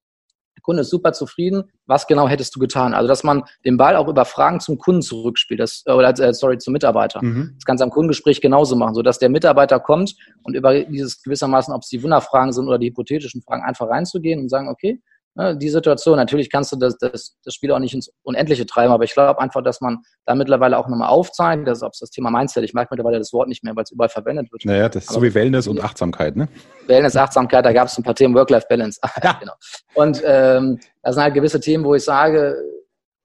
Kunde 0.63 0.83
ist 0.83 0.91
super 0.91 1.13
zufrieden. 1.13 1.65
Was 1.87 2.07
genau 2.07 2.29
hättest 2.29 2.55
du 2.55 2.61
getan? 2.61 2.95
Also, 2.95 3.09
dass 3.09 3.25
man 3.25 3.45
den 3.65 3.77
Ball 3.77 3.97
auch 3.97 4.09
über 4.09 4.25
Fragen 4.25 4.61
zum 4.61 4.79
Kunden 4.79 5.03
zurückspielt, 5.03 5.61
das, 5.61 5.83
äh, 5.87 5.93
oder 5.93 6.11
äh, 6.19 6.35
sorry, 6.35 6.59
zum 6.59 6.73
Mitarbeiter. 6.73 7.23
Mhm. 7.23 7.53
Das 7.55 7.65
kannst 7.65 7.81
du 7.81 7.85
am 7.85 7.91
Kundengespräch 7.91 8.41
genauso 8.41 8.77
machen, 8.77 8.95
sodass 8.95 9.19
der 9.19 9.29
Mitarbeiter 9.29 9.81
kommt 9.81 10.15
und 10.43 10.55
über 10.55 10.85
dieses 10.85 11.23
gewissermaßen, 11.23 11.73
ob 11.75 11.83
es 11.83 11.89
die 11.89 12.03
Wunderfragen 12.03 12.53
sind 12.53 12.67
oder 12.69 12.79
die 12.79 12.89
hypothetischen 12.89 13.43
Fragen, 13.43 13.63
einfach 13.63 13.89
reinzugehen 13.89 14.41
und 14.41 14.49
sagen, 14.49 14.69
okay, 14.69 15.01
Ne, 15.39 15.57
die 15.57 15.69
Situation, 15.69 16.17
natürlich 16.17 16.51
kannst 16.51 16.73
du 16.73 16.77
das, 16.77 16.99
das, 16.99 17.37
das 17.45 17.55
Spiel 17.55 17.71
auch 17.71 17.79
nicht 17.79 17.95
ins 17.95 18.11
Unendliche 18.25 18.67
treiben, 18.67 18.93
aber 18.93 19.05
ich 19.05 19.13
glaube 19.13 19.41
einfach, 19.41 19.63
dass 19.63 19.81
man 19.81 19.99
da 20.27 20.35
mittlerweile 20.35 20.77
auch 20.77 20.89
nochmal 20.89 21.11
aufzeigt, 21.11 21.69
dass 21.69 21.85
ob 21.85 21.93
es 21.93 22.01
das 22.01 22.11
Thema 22.11 22.29
Mindset, 22.29 22.65
ich 22.65 22.75
mag 22.75 22.91
mittlerweile 22.91 23.19
das 23.19 23.33
Wort 23.33 23.47
nicht 23.47 23.63
mehr, 23.63 23.77
weil 23.77 23.85
es 23.85 23.93
überall 23.93 24.09
verwendet 24.09 24.51
wird. 24.51 24.65
Naja, 24.65 24.89
das 24.89 25.05
ist 25.05 25.11
aber 25.11 25.21
so 25.21 25.23
wie 25.23 25.35
Wellness 25.35 25.69
und 25.69 25.81
Achtsamkeit, 25.81 26.35
ne? 26.35 26.49
Wellness, 26.89 27.15
Achtsamkeit, 27.17 27.65
da 27.65 27.73
gab 27.73 27.87
es 27.87 27.97
ein 27.97 28.03
paar 28.03 28.17
Themen, 28.17 28.35
Work-Life-Balance. 28.35 29.01
Ja. 29.23 29.33
genau. 29.39 29.53
Und 29.95 30.23
ähm, 30.25 30.81
das 31.03 31.15
sind 31.15 31.23
halt 31.23 31.35
gewisse 31.35 31.61
Themen, 31.61 31.85
wo 31.85 31.95
ich 31.95 32.03
sage, 32.03 32.57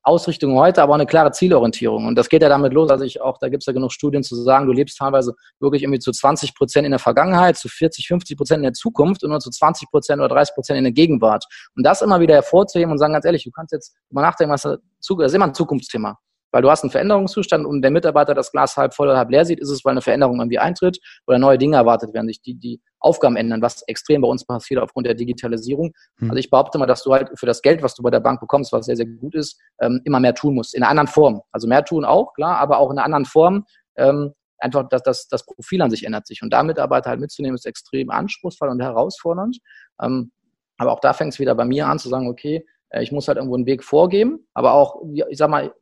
Ausrichtung 0.03 0.55
heute, 0.57 0.81
aber 0.81 0.91
auch 0.91 0.97
eine 0.97 1.05
klare 1.05 1.31
Zielorientierung. 1.31 2.05
Und 2.05 2.15
das 2.15 2.29
geht 2.29 2.41
ja 2.41 2.49
damit 2.49 2.73
los, 2.73 2.89
also 2.89 3.03
ich 3.05 3.21
auch, 3.21 3.37
da 3.37 3.49
gibt 3.49 3.63
es 3.63 3.67
ja 3.67 3.73
genug 3.73 3.91
Studien 3.91 4.21
zu 4.21 4.35
sagen, 4.35 4.67
du 4.67 4.73
lebst 4.73 4.97
teilweise 4.97 5.33
wirklich 5.59 5.83
irgendwie 5.83 5.99
zu 5.99 6.11
20 6.11 6.55
Prozent 6.55 6.85
in 6.85 6.91
der 6.91 6.99
Vergangenheit, 6.99 7.57
zu 7.57 7.69
40, 7.69 8.07
50 8.07 8.37
Prozent 8.37 8.57
in 8.59 8.63
der 8.63 8.73
Zukunft 8.73 9.23
und 9.23 9.29
nur 9.29 9.39
zu 9.39 9.49
20 9.49 9.89
Prozent 9.89 10.19
oder 10.19 10.29
30 10.29 10.53
Prozent 10.53 10.77
in 10.77 10.83
der 10.83 10.93
Gegenwart. 10.93 11.45
Und 11.75 11.85
das 11.85 12.01
immer 12.01 12.19
wieder 12.19 12.35
hervorzuheben 12.35 12.91
und 12.91 12.97
sagen, 12.97 13.13
ganz 13.13 13.25
ehrlich, 13.25 13.43
du 13.43 13.51
kannst 13.51 13.71
jetzt 13.71 13.95
mal 14.09 14.21
nachdenken, 14.21 14.53
was 14.53 14.63
das 14.63 14.79
ist 14.99 15.33
immer 15.33 15.45
ein 15.45 15.53
Zukunftsthema 15.53 16.17
weil 16.53 16.61
du 16.61 16.69
hast 16.69 16.83
einen 16.83 16.91
Veränderungszustand 16.91 17.65
und 17.65 17.81
der 17.81 17.89
Mitarbeiter 17.89 18.35
das 18.35 18.51
Glas 18.51 18.77
halb 18.77 18.93
voll 18.93 19.07
oder 19.07 19.17
halb 19.17 19.31
leer 19.31 19.43
sieht, 19.43 19.59
ist 19.59 19.69
es, 19.69 19.83
weil 19.83 19.91
eine 19.91 20.01
Veränderung 20.01 20.39
irgendwie 20.39 20.59
eintritt 20.59 20.99
oder 21.25 21.39
neue 21.39 21.57
Dinge 21.57 21.77
erwartet 21.77 22.13
werden, 22.13 22.27
sich 22.27 22.41
die, 22.41 22.53
die 22.53 22.79
Aufgaben 22.99 23.35
ändern, 23.35 23.63
was 23.63 23.81
extrem 23.87 24.21
bei 24.21 24.27
uns 24.27 24.45
passiert 24.45 24.79
aufgrund 24.79 25.07
der 25.07 25.15
Digitalisierung. 25.15 25.93
Hm. 26.19 26.29
Also 26.29 26.39
ich 26.39 26.51
behaupte 26.51 26.77
mal, 26.77 26.85
dass 26.85 27.03
du 27.03 27.11
halt 27.11 27.31
für 27.35 27.47
das 27.47 27.63
Geld, 27.63 27.81
was 27.81 27.95
du 27.95 28.03
bei 28.03 28.11
der 28.11 28.19
Bank 28.19 28.39
bekommst, 28.39 28.71
was 28.71 28.85
sehr, 28.85 28.95
sehr 28.95 29.07
gut 29.07 29.33
ist, 29.33 29.59
ähm, 29.81 29.99
immer 30.05 30.19
mehr 30.19 30.35
tun 30.35 30.53
musst. 30.53 30.75
In 30.75 30.83
einer 30.83 30.91
anderen 30.91 31.07
Form. 31.07 31.41
Also 31.51 31.67
mehr 31.67 31.83
tun 31.83 32.05
auch, 32.05 32.33
klar, 32.35 32.59
aber 32.59 32.77
auch 32.77 32.91
in 32.91 32.99
einer 32.99 33.05
anderen 33.05 33.25
Form. 33.25 33.65
Ähm, 33.95 34.33
einfach, 34.59 34.87
dass 34.87 35.01
das, 35.01 35.27
das 35.27 35.45
Profil 35.47 35.81
an 35.81 35.89
sich 35.89 36.05
ändert 36.05 36.27
sich. 36.27 36.43
Und 36.43 36.53
da 36.53 36.61
Mitarbeiter 36.61 37.09
halt 37.09 37.19
mitzunehmen, 37.19 37.55
ist 37.55 37.65
extrem 37.65 38.11
anspruchsvoll 38.11 38.69
und 38.69 38.79
herausfordernd. 38.79 39.57
Ähm, 39.99 40.31
aber 40.77 40.91
auch 40.91 40.99
da 40.99 41.13
fängt 41.13 41.33
es 41.33 41.39
wieder 41.39 41.55
bei 41.55 41.65
mir 41.65 41.87
an 41.87 41.97
zu 41.97 42.09
sagen, 42.09 42.27
okay, 42.27 42.63
äh, 42.89 43.03
ich 43.03 43.11
muss 43.11 43.27
halt 43.27 43.37
irgendwo 43.37 43.55
einen 43.55 43.65
Weg 43.65 43.83
vorgeben, 43.83 44.47
aber 44.53 44.73
auch, 44.73 45.01
ich 45.29 45.37
sag 45.37 45.49
mal, 45.49 45.73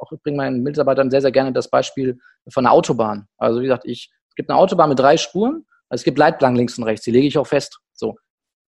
auch 0.00 0.12
ich 0.12 0.22
bringe 0.22 0.36
meinen 0.36 0.62
Mitarbeitern 0.62 1.10
sehr, 1.10 1.20
sehr 1.20 1.32
gerne 1.32 1.52
das 1.52 1.68
Beispiel 1.68 2.18
von 2.52 2.66
einer 2.66 2.72
Autobahn. 2.72 3.28
Also 3.38 3.60
wie 3.60 3.64
gesagt, 3.64 3.84
ich, 3.86 4.10
es 4.28 4.34
gibt 4.34 4.50
eine 4.50 4.58
Autobahn 4.58 4.88
mit 4.88 4.98
drei 4.98 5.16
Spuren, 5.16 5.66
es 5.88 6.02
gibt 6.02 6.18
Leitplanken 6.18 6.56
links 6.56 6.78
und 6.78 6.84
rechts, 6.84 7.04
die 7.04 7.10
lege 7.10 7.26
ich 7.26 7.38
auch 7.38 7.46
fest. 7.46 7.78
So. 7.92 8.16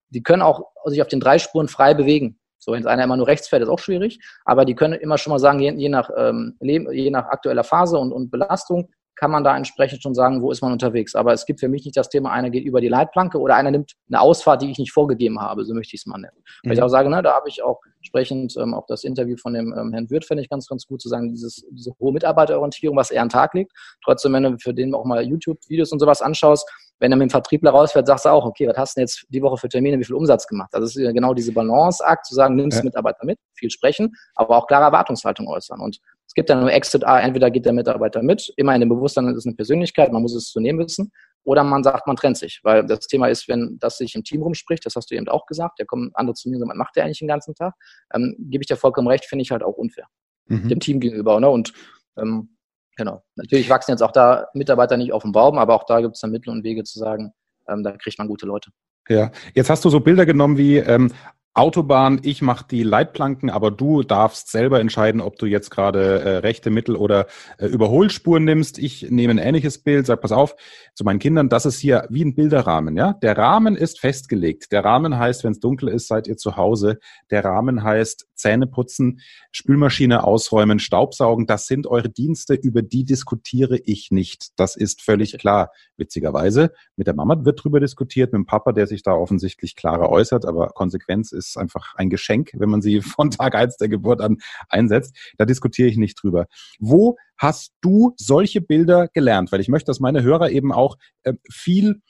Die 0.09 0.23
können 0.23 0.41
auch 0.41 0.61
sich 0.85 1.01
auf 1.01 1.07
den 1.07 1.19
drei 1.19 1.39
Spuren 1.39 1.67
frei 1.67 1.93
bewegen. 1.93 2.39
So, 2.59 2.71
wenn 2.71 2.85
einer 2.87 3.03
immer 3.03 3.17
nur 3.17 3.27
rechts 3.27 3.47
fährt, 3.47 3.61
ist 3.61 3.69
auch 3.69 3.79
schwierig. 3.79 4.19
Aber 4.45 4.65
die 4.65 4.75
können 4.75 4.99
immer 4.99 5.17
schon 5.17 5.31
mal 5.31 5.39
sagen, 5.39 5.59
je, 5.59 5.71
je 5.73 5.89
nach, 5.89 6.09
ähm, 6.17 6.57
Leben, 6.59 6.91
je 6.91 7.09
nach 7.09 7.25
aktueller 7.25 7.63
Phase 7.63 7.97
und, 7.97 8.11
und 8.11 8.31
Belastung, 8.31 8.89
kann 9.17 9.31
man 9.31 9.43
da 9.43 9.57
entsprechend 9.57 10.01
schon 10.01 10.13
sagen, 10.13 10.41
wo 10.41 10.51
ist 10.51 10.61
man 10.61 10.71
unterwegs. 10.71 11.15
Aber 11.15 11.33
es 11.33 11.45
gibt 11.45 11.59
für 11.59 11.67
mich 11.67 11.83
nicht 11.85 11.97
das 11.97 12.09
Thema, 12.09 12.31
einer 12.31 12.49
geht 12.49 12.63
über 12.63 12.81
die 12.81 12.87
Leitplanke 12.87 13.39
oder 13.39 13.55
einer 13.55 13.71
nimmt 13.71 13.93
eine 14.07 14.21
Ausfahrt, 14.21 14.61
die 14.61 14.71
ich 14.71 14.77
nicht 14.77 14.93
vorgegeben 14.93 15.41
habe, 15.41 15.65
so 15.65 15.73
möchte 15.73 15.95
ich 15.95 16.01
es 16.01 16.05
mal 16.05 16.19
nennen. 16.19 16.37
Mhm. 16.37 16.69
Weil 16.69 16.73
ich 16.73 16.79
mhm. 16.79 16.85
auch 16.85 16.89
sage, 16.89 17.09
ne, 17.09 17.21
da 17.23 17.33
habe 17.33 17.49
ich 17.49 17.63
auch 17.63 17.81
entsprechend 17.97 18.55
ähm, 18.57 18.73
auch 18.73 18.85
das 18.87 19.03
Interview 19.03 19.35
von 19.35 19.53
dem 19.53 19.73
ähm, 19.77 19.91
Herrn 19.91 20.09
Wirth, 20.09 20.25
fände 20.25 20.43
ich 20.43 20.49
ganz, 20.49 20.67
ganz 20.67 20.85
gut 20.85 21.01
zu 21.01 21.09
sagen, 21.09 21.29
dieses, 21.29 21.65
diese 21.71 21.91
hohe 21.99 22.13
Mitarbeiterorientierung, 22.13 22.95
was 22.95 23.11
er 23.11 23.23
an 23.23 23.27
den 23.27 23.33
Tag 23.33 23.53
legt. 23.55 23.71
Trotzdem, 24.03 24.33
wenn 24.33 24.43
du 24.43 24.57
für 24.59 24.73
den 24.73 24.93
auch 24.93 25.03
mal 25.03 25.23
YouTube-Videos 25.23 25.91
und 25.91 25.99
sowas 25.99 26.21
anschaust, 26.21 26.69
wenn 26.99 27.11
er 27.11 27.17
mit 27.17 27.27
dem 27.27 27.31
Vertriebler 27.31 27.71
rausfährt, 27.71 28.07
sagst 28.07 28.25
du 28.25 28.29
auch, 28.29 28.45
okay, 28.45 28.67
was 28.67 28.77
hast 28.77 28.95
du 28.95 28.99
denn 28.99 29.03
jetzt 29.07 29.25
die 29.29 29.41
Woche 29.41 29.57
für 29.57 29.69
Termine, 29.69 29.99
wie 29.99 30.03
viel 30.03 30.15
Umsatz 30.15 30.47
gemacht? 30.47 30.69
Also 30.73 30.85
es 30.85 30.95
ist 30.95 31.13
genau 31.13 31.33
diese 31.33 31.51
Balanceakt, 31.51 32.25
zu 32.25 32.33
sagen, 32.33 32.55
nimmst 32.55 32.79
ja. 32.79 32.83
Mitarbeiter 32.83 33.25
mit, 33.25 33.39
viel 33.53 33.69
sprechen, 33.69 34.15
aber 34.35 34.57
auch 34.57 34.67
klare 34.67 34.85
Erwartungshaltung 34.85 35.47
äußern. 35.47 35.79
Und 35.79 35.99
gibt 36.37 36.51
dann 36.51 36.59
nur 36.59 36.71
Exit 36.71 37.03
A, 37.03 37.19
entweder 37.19 37.49
geht 37.49 37.65
der 37.65 37.73
Mitarbeiter 37.73 38.21
mit, 38.21 38.53
immer 38.57 38.75
in 38.75 38.81
dem 38.81 38.89
Bewusstsein, 38.89 39.25
das 39.25 39.37
ist 39.37 39.47
eine 39.47 39.55
Persönlichkeit, 39.55 40.11
man 40.11 40.21
muss 40.21 40.35
es 40.35 40.51
zu 40.51 40.59
nehmen 40.59 40.77
wissen, 40.77 41.11
oder 41.43 41.63
man 41.63 41.83
sagt, 41.83 42.05
man 42.05 42.15
trennt 42.15 42.37
sich. 42.37 42.59
Weil 42.61 42.85
das 42.85 43.07
Thema 43.07 43.27
ist, 43.27 43.47
wenn 43.47 43.77
das 43.79 43.97
sich 43.97 44.13
im 44.13 44.23
Team 44.23 44.43
rumspricht, 44.43 44.85
das 44.85 44.95
hast 44.95 45.09
du 45.09 45.15
eben 45.15 45.27
auch 45.29 45.47
gesagt, 45.47 45.79
da 45.79 45.85
kommen 45.85 46.11
andere 46.13 46.35
zu 46.35 46.47
mir 46.47 46.57
und 46.57 46.59
sagen, 46.59 46.69
was 46.69 46.77
macht 46.77 46.95
der 46.95 47.05
eigentlich 47.05 47.17
den 47.17 47.27
ganzen 47.27 47.55
Tag? 47.55 47.73
Ähm, 48.13 48.35
Gebe 48.37 48.61
ich 48.61 48.67
dir 48.67 48.75
vollkommen 48.75 49.07
recht, 49.07 49.25
finde 49.25 49.41
ich 49.41 49.49
halt 49.49 49.63
auch 49.63 49.77
unfair. 49.77 50.05
Mhm. 50.45 50.69
Dem 50.69 50.79
Team 50.79 50.99
gegenüber. 50.99 51.39
Ne? 51.39 51.49
Und 51.49 51.73
ähm, 52.19 52.55
genau. 52.95 53.23
Natürlich 53.35 53.67
wachsen 53.71 53.91
jetzt 53.91 54.03
auch 54.03 54.11
da 54.11 54.45
Mitarbeiter 54.53 54.95
nicht 54.95 55.13
auf 55.13 55.23
dem 55.23 55.31
Baum, 55.31 55.57
aber 55.57 55.73
auch 55.73 55.85
da 55.85 56.01
gibt 56.01 56.13
es 56.13 56.21
dann 56.21 56.29
Mittel 56.29 56.51
und 56.51 56.63
Wege 56.63 56.83
zu 56.83 56.99
sagen, 56.99 57.33
ähm, 57.67 57.81
da 57.81 57.97
kriegt 57.97 58.19
man 58.19 58.27
gute 58.27 58.45
Leute. 58.45 58.69
Ja, 59.09 59.31
jetzt 59.55 59.71
hast 59.71 59.83
du 59.83 59.89
so 59.89 60.01
Bilder 60.01 60.27
genommen 60.27 60.57
wie 60.57 60.77
ähm, 60.77 61.11
Autobahn, 61.53 62.19
ich 62.21 62.43
mache 62.43 62.65
die 62.69 62.83
Leitplanken, 62.83 63.49
aber 63.49 63.71
du 63.71 64.03
darfst 64.03 64.51
selber 64.51 64.79
entscheiden, 64.79 65.21
ob 65.21 65.37
du 65.37 65.47
jetzt 65.47 65.71
gerade 65.71 66.21
äh, 66.21 66.37
rechte 66.37 66.69
Mittel 66.69 66.95
oder 66.95 67.25
äh, 67.57 67.65
Überholspuren 67.65 68.43
nimmst. 68.43 68.77
Ich 68.77 69.09
nehme 69.09 69.31
ein 69.31 69.37
ähnliches 69.39 69.79
Bild, 69.79 70.05
sag 70.05 70.21
pass 70.21 70.31
auf 70.31 70.55
zu 70.93 71.03
meinen 71.03 71.17
Kindern, 71.17 71.49
das 71.49 71.65
ist 71.65 71.79
hier 71.79 72.05
wie 72.09 72.23
ein 72.23 72.35
Bilderrahmen, 72.35 72.95
ja? 72.95 73.13
Der 73.13 73.37
Rahmen 73.37 73.75
ist 73.75 73.99
festgelegt. 73.99 74.71
Der 74.71 74.85
Rahmen 74.85 75.17
heißt, 75.17 75.43
wenn 75.43 75.53
es 75.53 75.59
dunkel 75.59 75.89
ist, 75.89 76.07
seid 76.07 76.27
ihr 76.27 76.37
zu 76.37 76.57
Hause. 76.57 76.99
Der 77.31 77.43
Rahmen 77.43 77.81
heißt 77.81 78.26
Zähne 78.37 78.67
putzen, 78.67 79.19
Spülmaschine 79.51 80.23
ausräumen, 80.23 80.79
Staubsaugen, 80.79 81.47
das 81.47 81.67
sind 81.67 81.87
eure 81.87 82.09
Dienste, 82.09 82.53
über 82.53 82.81
die 82.81 83.03
diskutiere 83.03 83.77
ich 83.77 84.11
nicht. 84.11 84.57
Das 84.57 84.75
ist 84.75 85.01
völlig 85.01 85.37
klar. 85.37 85.71
Witzigerweise, 85.97 86.71
mit 86.95 87.07
der 87.07 87.15
Mama 87.15 87.43
wird 87.43 87.63
drüber 87.63 87.79
diskutiert, 87.79 88.31
mit 88.31 88.39
dem 88.39 88.45
Papa, 88.45 88.71
der 88.71 88.87
sich 88.87 89.03
da 89.03 89.13
offensichtlich 89.13 89.75
klarer 89.75 90.09
äußert, 90.09 90.45
aber 90.45 90.67
Konsequenz 90.69 91.31
ist 91.31 91.57
einfach 91.57 91.95
ein 91.95 92.09
Geschenk, 92.09 92.51
wenn 92.53 92.69
man 92.69 92.81
sie 92.81 93.01
von 93.01 93.31
Tag 93.31 93.55
eins 93.55 93.77
der 93.77 93.89
Geburt 93.89 94.21
an 94.21 94.37
einsetzt. 94.69 95.15
Da 95.37 95.45
diskutiere 95.45 95.89
ich 95.89 95.97
nicht 95.97 96.21
drüber. 96.21 96.47
Wo 96.79 97.17
hast 97.37 97.73
du 97.81 98.13
solche 98.17 98.61
Bilder 98.61 99.07
gelernt? 99.07 99.51
Weil 99.51 99.61
ich 99.61 99.67
möchte, 99.67 99.87
dass 99.87 99.99
meine 99.99 100.23
Hörer 100.23 100.51
eben 100.51 100.71
auch 100.71 100.97
äh, 101.23 101.33
viel 101.51 102.01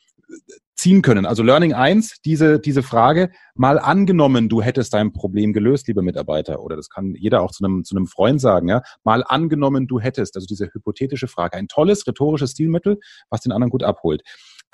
ziehen 0.78 1.02
können. 1.02 1.26
Also 1.26 1.44
Learning 1.44 1.74
1, 1.74 2.22
diese, 2.24 2.60
diese 2.60 2.84
Frage, 2.84 3.32
mal 3.56 3.80
angenommen, 3.80 4.48
du 4.48 4.62
hättest 4.62 4.94
dein 4.94 5.12
Problem 5.12 5.52
gelöst, 5.52 5.88
lieber 5.88 6.04
Mitarbeiter, 6.04 6.62
oder 6.62 6.76
das 6.76 6.90
kann 6.90 7.16
jeder 7.16 7.42
auch 7.42 7.52
zu 7.52 7.66
einem, 7.66 7.84
zu 7.84 7.96
einem 7.96 8.06
Freund 8.06 8.40
sagen, 8.40 8.70
ja, 8.70 8.84
mal 9.04 9.24
angenommen, 9.28 9.88
du 9.88 10.00
hättest, 10.00 10.36
also 10.36 10.46
diese 10.46 10.70
hypothetische 10.72 11.28
Frage, 11.28 11.58
ein 11.58 11.68
tolles 11.68 12.06
rhetorisches 12.08 12.52
Stilmittel, 12.52 13.00
was 13.30 13.42
den 13.42 13.52
anderen 13.52 13.72
gut 13.72 13.84
abholt. 13.84 14.22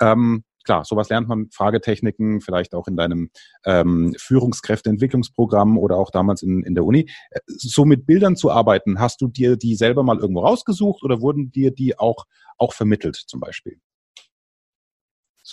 Ähm, 0.00 0.44
klar, 0.64 0.84
sowas 0.84 1.08
lernt 1.08 1.28
man, 1.28 1.48
Fragetechniken, 1.50 2.42
vielleicht 2.42 2.74
auch 2.74 2.86
in 2.86 2.96
deinem 2.96 3.30
ähm, 3.64 4.14
Führungskräfteentwicklungsprogramm 4.18 5.78
oder 5.78 5.96
auch 5.96 6.10
damals 6.10 6.42
in, 6.42 6.62
in 6.64 6.74
der 6.74 6.84
Uni. 6.84 7.08
So 7.46 7.86
mit 7.86 8.06
Bildern 8.06 8.36
zu 8.36 8.50
arbeiten, 8.50 9.00
hast 9.00 9.22
du 9.22 9.28
dir 9.28 9.56
die 9.56 9.74
selber 9.74 10.02
mal 10.02 10.18
irgendwo 10.18 10.40
rausgesucht 10.40 11.02
oder 11.02 11.22
wurden 11.22 11.50
dir 11.50 11.70
die 11.70 11.98
auch, 11.98 12.24
auch 12.58 12.74
vermittelt 12.74 13.16
zum 13.16 13.40
Beispiel? 13.40 13.78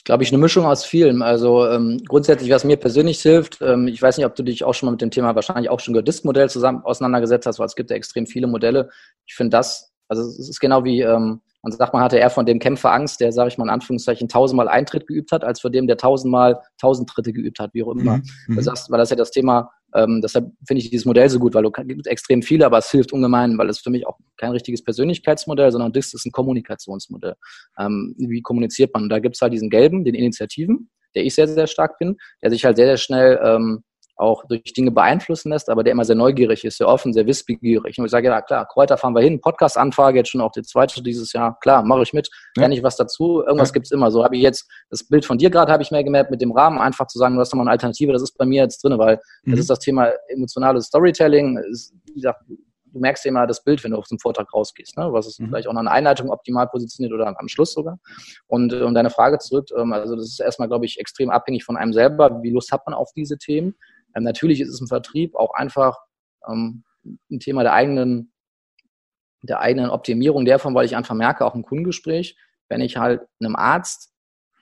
Das 0.02 0.06
glaube 0.06 0.24
ich, 0.24 0.32
eine 0.32 0.40
Mischung 0.40 0.66
aus 0.66 0.84
vielem. 0.84 1.22
Also 1.22 1.68
ähm, 1.68 2.02
grundsätzlich, 2.08 2.50
was 2.50 2.64
mir 2.64 2.76
persönlich 2.76 3.22
hilft, 3.22 3.62
ähm, 3.62 3.88
ich 3.88 4.02
weiß 4.02 4.18
nicht, 4.18 4.26
ob 4.26 4.34
du 4.34 4.42
dich 4.42 4.64
auch 4.64 4.74
schon 4.74 4.88
mal 4.88 4.92
mit 4.92 5.02
dem 5.02 5.12
Thema 5.12 5.36
wahrscheinlich 5.36 5.70
auch 5.70 5.80
schon 5.80 5.94
Disk-Modell 5.94 6.50
zusammen 6.50 6.82
auseinandergesetzt 6.84 7.46
hast, 7.46 7.60
weil 7.60 7.68
es 7.68 7.76
gibt 7.76 7.92
ja 7.92 7.96
extrem 7.96 8.26
viele 8.26 8.48
Modelle. 8.48 8.90
Ich 9.28 9.36
finde 9.36 9.52
das, 9.52 9.94
also 10.08 10.24
es 10.24 10.50
ist 10.50 10.60
genau 10.60 10.84
wie, 10.86 11.02
ähm, 11.02 11.42
man 11.62 11.72
sagt, 11.72 11.94
man 11.94 12.02
hatte 12.02 12.18
eher 12.18 12.32
von 12.32 12.48
dem 12.48 12.58
Kämpfer 12.58 12.92
Angst, 12.92 13.22
der, 13.22 13.32
sage 13.32 13.50
ich 13.50 13.60
mal 13.60 13.66
in 13.66 13.70
Anführungszeichen, 13.70 14.28
tausendmal 14.28 14.68
Eintritt 14.68 15.06
geübt 15.06 15.32
hat, 15.32 15.44
als 15.44 15.62
vor 15.62 15.70
dem, 15.70 15.86
der 15.86 15.98
tausendmal 15.98 16.60
tausend 16.80 17.08
Tritte 17.08 17.32
geübt 17.32 17.60
hat, 17.60 17.76
wie 17.76 17.84
auch 17.84 17.92
immer. 17.92 18.18
Mhm. 18.18 18.24
Du 18.48 18.54
mhm. 18.54 18.62
sagst, 18.64 18.90
weil 18.90 18.98
das 18.98 19.12
ja 19.12 19.16
das 19.16 19.30
Thema, 19.30 19.70
ähm, 19.96 20.22
deshalb 20.22 20.52
finde 20.66 20.82
ich 20.82 20.90
dieses 20.90 21.06
Modell 21.06 21.30
so 21.30 21.40
gut, 21.40 21.54
weil 21.54 21.64
du 21.64 21.72
gibt 21.72 22.08
extrem 22.08 22.42
viele, 22.42 22.66
aber 22.66 22.78
es 22.78 22.92
hilft 22.92 23.14
ungemein, 23.14 23.58
weil 23.58 23.70
es 23.70 23.80
für 23.80 23.90
mich 23.90 24.08
auch 24.08 24.18
kein 24.38 24.52
richtiges 24.52 24.84
Persönlichkeitsmodell, 24.84 25.72
sondern 25.72 25.92
das 25.92 26.14
ist 26.14 26.26
ein 26.26 26.32
Kommunikationsmodell. 26.32 27.36
Ähm, 27.80 28.16
wie 28.18 28.42
kommuniziert 28.42 28.94
man? 28.94 29.10
Da 29.10 29.20
gibt 29.20 29.36
es 29.36 29.42
halt 29.42 29.54
diesen 29.54 29.70
gelben, 29.70 30.04
den 30.04 30.16
Initiativen, 30.16 30.90
der 31.16 31.26
ich 31.26 31.36
sehr, 31.36 31.48
sehr 31.48 31.68
stark 31.68 32.00
bin, 32.00 32.18
der 32.42 32.52
sich 32.52 32.64
halt 32.66 32.78
sehr, 32.78 32.88
sehr 32.88 32.98
schnell 32.98 33.40
ähm, 33.44 33.84
auch 34.16 34.46
durch 34.48 34.64
Dinge 34.74 34.92
beeinflussen 34.92 35.50
lässt, 35.50 35.70
aber 35.70 35.84
der 35.84 35.92
immer 35.92 36.06
sehr 36.06 36.16
neugierig 36.16 36.64
ist, 36.64 36.78
sehr 36.78 36.88
offen, 36.88 37.14
sehr 37.14 37.26
wissbegierig. 37.26 37.98
Und 37.98 38.06
ich 38.06 38.12
sage, 38.12 38.28
ja 38.28 38.42
klar, 38.42 38.68
Kräuter 38.68 38.98
fahren 38.98 39.14
wir 39.14 39.22
hin, 39.22 39.42
Podcast-Anfrage, 39.42 40.20
jetzt 40.20 40.30
schon 40.30 40.42
auch 40.42 40.52
die 40.52 40.62
zweite 40.62 41.02
dieses 41.02 41.34
Jahr, 41.34 41.58
klar, 41.60 41.84
mache 41.84 42.04
ich 42.04 42.14
mit, 42.14 42.30
lerne 42.56 42.76
ich 42.76 42.84
was 42.84 42.96
dazu, 42.96 43.42
irgendwas 43.42 43.70
ja. 43.70 43.74
gibt's 43.74 43.92
immer. 43.92 44.12
So 44.12 44.24
habe 44.24 44.36
ich 44.36 44.42
jetzt, 44.42 44.70
das 44.90 45.04
Bild 45.04 45.26
von 45.26 45.38
dir 45.38 45.50
gerade 45.50 45.72
habe 45.72 45.84
ich 45.84 45.92
mehr 45.92 46.04
gemerkt, 46.04 46.32
mit 46.32 46.42
dem 46.42 46.52
Rahmen 46.52 46.80
einfach 46.80 47.08
zu 47.08 47.18
sagen, 47.18 47.36
du 47.36 47.42
hast 47.42 47.52
nochmal 47.52 47.66
eine 47.66 47.72
Alternative, 47.72 48.14
das 48.14 48.22
ist 48.22 48.38
bei 48.38 48.46
mir 48.46 48.64
jetzt 48.64 48.84
drin, 48.84 48.98
weil 48.98 49.20
mhm. 49.44 49.52
das 49.52 49.62
ist 49.62 49.70
das 49.70 49.80
Thema 49.80 50.12
emotionales 50.28 50.86
Storytelling, 50.86 51.58
ist, 51.70 51.94
wie 52.06 52.14
gesagt, 52.14 52.44
du 52.94 53.00
merkst 53.00 53.26
ja 53.26 53.30
immer 53.30 53.48
das 53.48 53.64
Bild, 53.64 53.84
wenn 53.84 53.92
du 53.92 53.98
auf 53.98 54.08
dem 54.08 54.20
Vortrag 54.20 54.54
rausgehst, 54.54 54.98
ne? 54.98 55.12
was 55.12 55.28
ist 55.28 55.40
mhm. 55.40 55.48
vielleicht 55.48 55.68
auch 55.68 55.74
noch 55.74 55.80
eine 55.80 55.92
Einleitung 55.92 56.30
optimal 56.30 56.68
positioniert 56.68 57.14
oder 57.14 57.34
am 57.38 57.48
Schluss 57.48 57.74
sogar. 57.74 58.00
Und 58.48 58.74
um 58.74 58.94
deine 58.94 59.10
Frage 59.10 59.40
zurück, 59.40 59.70
ähm, 59.78 59.94
also 59.94 60.16
das 60.16 60.26
ist 60.26 60.40
erstmal, 60.40 60.68
glaube 60.68 60.86
ich, 60.86 61.00
extrem 61.00 61.30
abhängig 61.30 61.64
von 61.64 61.78
einem 61.78 61.94
selber, 61.94 62.42
wie 62.44 62.52
Lust 62.52 62.72
hat 62.72 62.86
man 62.86 62.94
auf 62.94 63.12
diese 63.16 63.38
Themen. 63.38 63.76
Ähm, 64.16 64.24
natürlich 64.24 64.62
ist 64.62 64.70
es 64.70 64.82
im 64.82 64.88
Vertrieb 64.88 65.36
auch 65.36 65.54
einfach 65.54 65.98
ähm, 66.48 66.84
ein 67.32 67.40
Thema 67.40 67.64
der 67.64 67.74
eigenen, 67.74 68.34
der 69.44 69.60
eigenen 69.60 69.90
Optimierung 69.90 70.46
davon, 70.46 70.76
weil 70.76 70.86
ich 70.86 70.96
einfach 70.96 71.16
merke, 71.16 71.46
auch 71.46 71.56
im 71.56 71.64
Kundengespräch, 71.64 72.38
wenn 72.70 72.82
ich 72.82 72.98
halt 72.98 73.22
einem 73.40 73.56
Arzt 73.56 74.11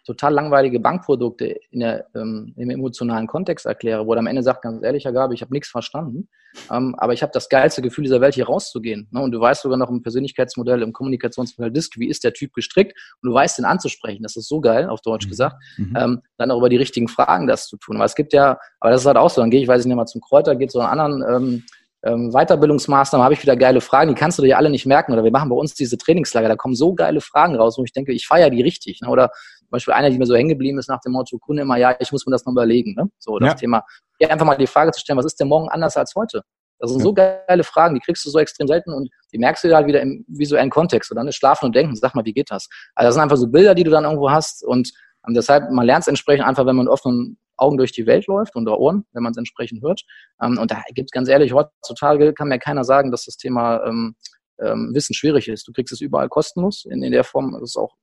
total 0.10 0.34
langweilige 0.34 0.80
Bankprodukte 0.80 1.56
in 1.70 1.82
der, 1.82 2.08
ähm, 2.16 2.52
im 2.58 2.72
emotionalen 2.72 3.28
Kontext 3.28 3.68
erkläre, 3.68 4.08
wo 4.08 4.14
er 4.14 4.20
am 4.20 4.26
Ende 4.26 4.42
sagt, 4.42 4.64
ganz 4.64 4.84
ehrlich, 4.84 5.06
Herr 5.06 5.14
Gabe, 5.14 5.36
ich 5.36 5.42
habe 5.42 5.54
nichts 5.54 5.70
verstanden, 5.70 6.30
ähm, 6.72 6.96
aber 6.98 7.14
ich 7.14 7.22
habe 7.22 7.32
das 7.32 7.48
geilste 7.48 7.84
Gefühl 7.84 8.06
dieser 8.06 8.20
Welt, 8.20 8.34
hier 8.34 8.48
rauszugehen. 8.48 9.08
Ne? 9.12 9.22
Und 9.22 9.32
du 9.32 9.40
weißt 9.40 9.62
sogar 9.62 9.78
noch 9.78 9.92
im 9.92 10.02
Persönlichkeitsmodell, 10.02 10.82
im 10.82 10.94
Kommunikationsmodell 10.94 11.72
DISC, 11.72 12.00
wie 12.00 12.08
ist 12.08 12.24
der 12.24 12.34
Typ 12.34 12.54
gestrickt 12.54 12.98
und 13.22 13.30
du 13.30 13.34
weißt, 13.36 13.60
den 13.60 13.66
anzusprechen. 13.66 14.24
Das 14.24 14.36
ist 14.36 14.48
so 14.48 14.62
geil, 14.62 14.90
auf 14.90 15.02
Deutsch 15.02 15.28
mhm. 15.28 15.30
gesagt. 15.30 15.58
Mhm. 15.78 15.96
Ähm, 15.96 16.22
dann 16.38 16.50
auch 16.50 16.58
über 16.58 16.70
die 16.70 16.78
richtigen 16.78 17.08
Fragen 17.08 17.46
das 17.46 17.68
zu 17.68 17.78
tun. 17.78 17.98
Aber 17.98 18.06
es 18.06 18.16
gibt 18.16 18.34
ja, 18.34 18.58
aber 18.80 18.90
das 18.90 19.02
ist 19.02 19.08
halt 19.08 19.18
auch 19.18 19.30
so, 19.30 19.42
dann 19.42 19.52
gehe 19.52 19.62
ich, 19.62 19.68
weiß 19.68 19.82
ich 19.82 19.88
nicht 19.88 19.96
mal 19.96 20.08
zum 20.08 20.22
Kräuter, 20.22 20.56
geht 20.56 20.72
so 20.72 20.80
einen 20.80 21.00
anderen 21.00 21.24
ähm, 21.30 21.64
ähm, 22.04 22.32
Weiterbildungsmaßnahmen 22.32 23.24
habe 23.24 23.34
ich 23.34 23.42
wieder 23.42 23.58
geile 23.58 23.82
Fragen, 23.82 24.10
die 24.10 24.16
kannst 24.16 24.40
du 24.40 24.44
dir 24.44 24.58
alle 24.58 24.70
nicht 24.70 24.86
merken. 24.86 25.12
Oder 25.12 25.24
wir 25.24 25.32
machen 25.32 25.50
bei 25.50 25.56
uns 25.56 25.74
diese 25.74 25.98
Trainingslager, 25.98 26.48
da 26.48 26.56
kommen 26.56 26.76
so 26.76 26.94
geile 26.94 27.20
Fragen 27.20 27.56
raus, 27.56 27.78
wo 27.78 27.84
ich 27.84 27.92
denke, 27.92 28.14
ich 28.14 28.26
feiere 28.26 28.50
die 28.50 28.62
richtig. 28.62 29.02
Ne? 29.02 29.10
Oder 29.10 29.32
Beispiel 29.72 29.94
einer, 29.94 30.10
die 30.10 30.18
mir 30.18 30.26
so 30.26 30.36
hängen 30.36 30.50
geblieben 30.50 30.78
ist 30.80 30.90
nach 30.90 31.02
dem 31.02 31.14
Motto, 31.14 31.38
Kunde 31.38 31.62
immer, 31.62 31.78
ja, 31.78 31.96
ich 32.00 32.12
muss 32.12 32.26
mir 32.26 32.32
das 32.32 32.46
noch 32.46 32.54
überlegen. 32.54 32.96
Ne? 32.96 33.10
So 33.20 33.38
das 33.40 33.50
ja. 33.50 33.54
Thema. 33.56 33.84
Ja, 34.20 34.30
einfach 34.30 34.46
mal 34.46 34.58
die 34.58 34.68
Frage 34.68 34.92
zu 34.92 35.00
stellen, 35.00 35.18
was 35.18 35.26
ist 35.26 35.40
denn 35.40 35.48
morgen 35.48 35.70
anders 35.70 35.96
als 35.98 36.14
heute? 36.16 36.44
Das 36.80 36.92
sind 36.92 37.02
so 37.02 37.14
geile 37.14 37.64
Fragen, 37.64 37.96
die 37.96 38.00
kriegst 38.00 38.26
du 38.26 38.30
so 38.30 38.40
extrem 38.40 38.68
selten 38.68 38.94
und 38.94 39.10
die 39.34 39.38
merkst 39.38 39.66
du 39.66 39.76
halt 39.76 39.88
wieder 39.88 40.02
im 40.02 40.24
visuellen 40.30 40.70
Kontext. 40.70 41.12
Und 41.12 41.18
dann 41.18 41.28
ist 41.28 41.36
Schlafen 41.36 41.66
und 41.66 41.76
Denken, 41.76 41.96
sag 41.96 42.16
mal, 42.16 42.24
wie 42.24 42.34
geht 42.34 42.50
das? 42.52 42.70
Also 42.96 43.08
das 43.08 43.16
sind 43.16 43.24
einfach 43.24 43.36
so 43.36 43.48
Bilder, 43.48 43.76
die 43.76 43.84
du 43.84 43.92
dann 43.92 44.06
irgendwo 44.06 44.32
hast 44.32 44.64
und 44.66 44.92
ähm, 45.28 45.34
deshalb, 45.34 45.70
man 45.72 45.86
lernt 45.86 46.04
es 46.04 46.08
entsprechend 46.08 46.46
einfach, 46.46 46.66
wenn 46.66 46.76
man 46.76 46.86
mit 46.86 46.94
offenen 46.94 47.38
Augen 47.58 47.78
durch 47.78 47.92
die 47.92 48.06
Welt 48.06 48.28
läuft 48.28 48.56
und 48.56 48.68
Ohren, 48.68 49.06
wenn 49.12 49.24
man 49.24 49.32
es 49.32 49.38
entsprechend 49.38 49.82
hört. 49.82 50.02
Ähm, 50.42 50.58
und 50.58 50.72
da 50.72 50.82
gibt 50.94 51.10
es 51.10 51.12
ganz 51.12 51.28
ehrlich, 51.28 51.54
heutzutage 51.54 52.34
kann 52.34 52.48
mir 52.48 52.60
keiner 52.60 52.84
sagen, 52.84 53.12
dass 53.12 53.26
das 53.26 53.36
Thema 53.36 53.84
ähm, 53.86 54.16
ähm, 54.60 54.92
Wissen 54.94 55.14
schwierig 55.14 55.48
ist. 55.48 55.68
Du 55.68 55.74
kriegst 55.74 55.92
es 55.92 56.02
überall 56.02 56.30
kostenlos 56.30 56.86
in, 56.90 57.04
in 57.04 57.12
der 57.12 57.24
Form. 57.24 57.52
Das 57.54 57.64
ist 57.64 57.78
auch 57.78 57.94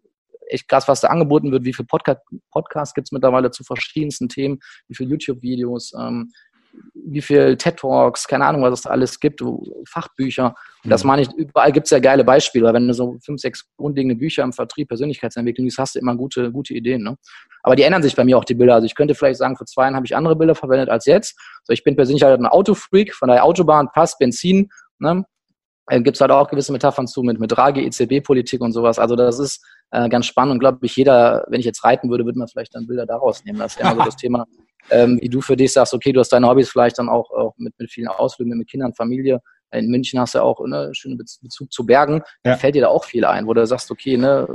echt 0.46 0.68
krass, 0.68 0.88
was 0.88 1.00
da 1.00 1.08
angeboten 1.08 1.52
wird. 1.52 1.64
Wie 1.64 1.72
viele 1.72 1.86
Podca 1.86 2.16
Podcasts 2.50 2.94
gibt 2.94 3.08
es 3.08 3.12
mittlerweile 3.12 3.50
zu 3.50 3.64
verschiedensten 3.64 4.28
Themen? 4.28 4.58
Wie 4.88 4.94
viele 4.94 5.10
YouTube-Videos? 5.10 5.92
Ähm, 5.98 6.32
wie 6.94 7.22
viel 7.22 7.56
TED 7.56 7.76
Talks, 7.78 8.26
keine 8.26 8.46
Ahnung, 8.46 8.62
was 8.62 8.74
es 8.74 8.82
da 8.82 8.90
alles 8.90 9.18
gibt, 9.20 9.42
Fachbücher. 9.88 10.54
Und 10.84 10.90
das 10.90 11.04
mhm. 11.04 11.08
meine 11.08 11.22
ich, 11.22 11.32
überall 11.32 11.72
gibt 11.72 11.86
es 11.86 11.90
ja 11.90 11.98
geile 11.98 12.24
Beispiele, 12.24 12.66
weil 12.66 12.74
wenn 12.74 12.88
du 12.88 12.94
so 12.94 13.16
fünf, 13.24 13.40
sechs 13.40 13.64
grundlegende 13.76 14.16
Bücher 14.16 14.42
im 14.42 14.52
Vertrieb, 14.52 14.88
Persönlichkeitsentwicklung 14.88 15.64
liest, 15.64 15.78
hast 15.78 15.94
du 15.94 15.98
immer 15.98 16.16
gute, 16.16 16.50
gute 16.50 16.74
Ideen. 16.74 17.02
Ne? 17.02 17.16
Aber 17.62 17.76
die 17.76 17.82
ändern 17.82 18.02
sich 18.02 18.14
bei 18.14 18.24
mir 18.24 18.38
auch, 18.38 18.44
die 18.44 18.54
Bilder. 18.54 18.74
Also 18.74 18.86
ich 18.86 18.94
könnte 18.94 19.14
vielleicht 19.14 19.38
sagen, 19.38 19.56
vor 19.56 19.66
zwei 19.66 19.84
Jahren 19.84 19.96
habe 19.96 20.06
ich 20.06 20.16
andere 20.16 20.36
Bilder 20.36 20.54
verwendet 20.54 20.88
als 20.88 21.06
jetzt. 21.06 21.38
So, 21.64 21.72
ich 21.72 21.84
bin 21.84 21.96
persönlich 21.96 22.22
halt 22.22 22.38
ein 22.38 22.46
Autofreak, 22.46 23.14
von 23.14 23.28
der 23.28 23.44
Autobahn, 23.44 23.88
Pass, 23.92 24.18
Benzin, 24.18 24.68
ne? 24.98 25.24
Äh, 25.88 26.00
gibt 26.00 26.16
es 26.16 26.20
halt 26.20 26.32
auch 26.32 26.48
gewisse 26.48 26.72
Metaphern 26.72 27.06
zu 27.06 27.22
mit, 27.22 27.38
mit 27.38 27.52
Draghi, 27.52 27.84
EZB-Politik 27.86 28.60
und 28.60 28.72
sowas. 28.72 28.98
Also 28.98 29.14
das 29.14 29.38
ist 29.38 29.64
äh, 29.90 30.08
ganz 30.08 30.26
spannend 30.26 30.54
und 30.54 30.58
glaube 30.58 30.78
ich, 30.82 30.96
jeder, 30.96 31.44
wenn 31.48 31.60
ich 31.60 31.66
jetzt 31.66 31.84
reiten 31.84 32.10
würde, 32.10 32.24
würde 32.24 32.38
man 32.38 32.48
vielleicht 32.48 32.74
dann 32.74 32.86
Bilder 32.86 33.06
daraus 33.06 33.44
nehmen. 33.44 33.58
Das 33.58 33.74
ist 33.74 33.80
ja 33.80 33.90
immer 33.90 34.02
so 34.02 34.06
das 34.06 34.16
Thema, 34.16 34.46
ähm, 34.90 35.18
wie 35.20 35.28
du 35.28 35.40
für 35.40 35.56
dich 35.56 35.72
sagst, 35.72 35.94
okay, 35.94 36.12
du 36.12 36.20
hast 36.20 36.30
deine 36.30 36.48
Hobbys 36.48 36.70
vielleicht 36.70 36.98
dann 36.98 37.08
auch, 37.08 37.30
auch 37.30 37.54
mit, 37.56 37.74
mit 37.78 37.90
vielen 37.90 38.08
Ausflügen, 38.08 38.56
mit 38.56 38.68
Kindern, 38.68 38.94
Familie. 38.94 39.40
In 39.72 39.88
München 39.88 40.20
hast 40.20 40.34
du 40.34 40.42
auch 40.42 40.64
ne, 40.64 40.90
schönen 40.92 41.18
Bezug 41.18 41.72
zu 41.72 41.84
Bergen. 41.84 42.22
Ja. 42.44 42.52
Da 42.52 42.56
fällt 42.56 42.76
dir 42.76 42.82
da 42.82 42.88
auch 42.88 43.04
viel 43.04 43.24
ein, 43.24 43.46
wo 43.46 43.54
du 43.54 43.66
sagst, 43.66 43.90
okay, 43.90 44.16
ne, 44.16 44.46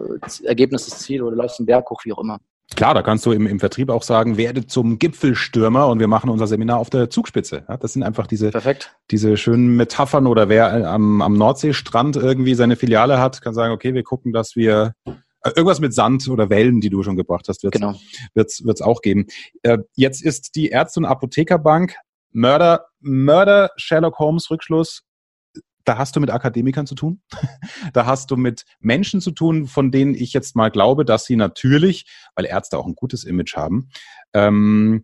Ergebnis 0.43 0.87
ist 0.87 0.99
Ziel 0.99 1.21
oder 1.21 1.35
du 1.35 1.41
läufst 1.41 1.59
einen 1.59 1.65
Berg 1.65 1.89
hoch, 1.89 2.01
wie 2.05 2.13
auch 2.13 2.19
immer. 2.19 2.39
Klar, 2.75 2.93
da 2.93 3.01
kannst 3.01 3.25
du 3.25 3.31
im, 3.31 3.47
im 3.47 3.59
Vertrieb 3.59 3.89
auch 3.89 4.03
sagen, 4.03 4.37
werde 4.37 4.65
zum 4.65 4.97
Gipfelstürmer 4.97 5.87
und 5.87 5.99
wir 5.99 6.07
machen 6.07 6.29
unser 6.29 6.47
Seminar 6.47 6.79
auf 6.79 6.89
der 6.89 7.09
Zugspitze. 7.09 7.63
Ja, 7.67 7.77
das 7.77 7.93
sind 7.93 8.03
einfach 8.03 8.27
diese, 8.27 8.51
Perfekt. 8.51 8.95
diese 9.11 9.37
schönen 9.37 9.75
Metaphern 9.75 10.25
oder 10.25 10.49
wer 10.49 10.89
am, 10.89 11.21
am 11.21 11.33
Nordseestrand 11.33 12.15
irgendwie 12.15 12.55
seine 12.55 12.75
Filiale 12.75 13.19
hat, 13.19 13.41
kann 13.41 13.53
sagen, 13.53 13.73
okay, 13.73 13.93
wir 13.93 14.03
gucken, 14.03 14.31
dass 14.31 14.55
wir 14.55 14.93
äh, 15.05 15.51
irgendwas 15.55 15.79
mit 15.79 15.93
Sand 15.93 16.27
oder 16.29 16.49
Wellen, 16.49 16.81
die 16.81 16.89
du 16.89 17.03
schon 17.03 17.15
gebracht 17.17 17.47
hast, 17.49 17.63
wird 17.63 17.75
es 17.75 17.81
genau. 17.81 17.95
wird's, 18.33 18.63
wird's 18.65 18.81
auch 18.81 19.01
geben. 19.01 19.27
Äh, 19.63 19.79
jetzt 19.95 20.23
ist 20.23 20.55
die 20.55 20.69
Ärzte- 20.69 21.01
und 21.01 21.05
Apothekerbank 21.05 21.95
Mörder, 22.31 22.85
Mörder 22.99 23.71
Sherlock 23.75 24.19
Holmes 24.19 24.49
Rückschluss. 24.49 25.03
Da 25.85 25.97
hast 25.97 26.15
du 26.15 26.19
mit 26.19 26.29
Akademikern 26.29 26.85
zu 26.85 26.95
tun. 26.95 27.21
da 27.93 28.05
hast 28.05 28.31
du 28.31 28.37
mit 28.37 28.65
Menschen 28.79 29.21
zu 29.21 29.31
tun, 29.31 29.65
von 29.67 29.91
denen 29.91 30.15
ich 30.15 30.33
jetzt 30.33 30.55
mal 30.55 30.69
glaube, 30.69 31.05
dass 31.05 31.25
sie 31.25 31.35
natürlich, 31.35 32.05
weil 32.35 32.45
Ärzte 32.45 32.77
auch 32.77 32.85
ein 32.85 32.95
gutes 32.95 33.23
Image 33.23 33.55
haben, 33.55 33.89
ähm, 34.33 35.03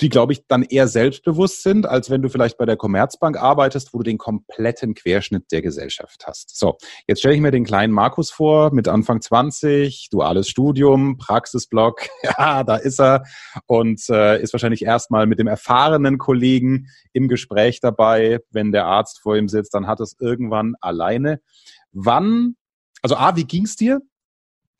die, 0.00 0.08
glaube 0.08 0.32
ich, 0.32 0.46
dann 0.46 0.62
eher 0.62 0.88
selbstbewusst 0.88 1.62
sind, 1.62 1.86
als 1.86 2.10
wenn 2.10 2.22
du 2.22 2.28
vielleicht 2.28 2.58
bei 2.58 2.66
der 2.66 2.76
Commerzbank 2.76 3.40
arbeitest, 3.40 3.92
wo 3.92 3.98
du 3.98 4.04
den 4.04 4.18
kompletten 4.18 4.94
Querschnitt 4.94 5.52
der 5.52 5.62
Gesellschaft 5.62 6.26
hast. 6.26 6.58
So, 6.58 6.76
jetzt 7.06 7.20
stelle 7.20 7.34
ich 7.34 7.40
mir 7.40 7.50
den 7.50 7.64
kleinen 7.64 7.92
Markus 7.92 8.30
vor, 8.30 8.72
mit 8.72 8.88
Anfang 8.88 9.20
20, 9.20 10.08
duales 10.10 10.48
Studium, 10.48 11.18
Praxisblock, 11.18 12.08
ja, 12.22 12.64
da 12.64 12.76
ist 12.76 13.00
er 13.00 13.24
und 13.66 14.00
äh, 14.08 14.40
ist 14.40 14.52
wahrscheinlich 14.52 14.82
erstmal 14.82 15.26
mit 15.26 15.38
dem 15.38 15.46
erfahrenen 15.46 16.18
Kollegen 16.18 16.88
im 17.12 17.28
Gespräch 17.28 17.80
dabei. 17.80 18.40
Wenn 18.50 18.72
der 18.72 18.86
Arzt 18.86 19.20
vor 19.20 19.36
ihm 19.36 19.48
sitzt, 19.48 19.74
dann 19.74 19.86
hat 19.86 20.00
es 20.00 20.16
irgendwann 20.18 20.74
alleine. 20.80 21.40
Wann, 21.92 22.56
also 23.02 23.16
A, 23.16 23.36
wie 23.36 23.44
ging's 23.44 23.76
dir? 23.76 24.00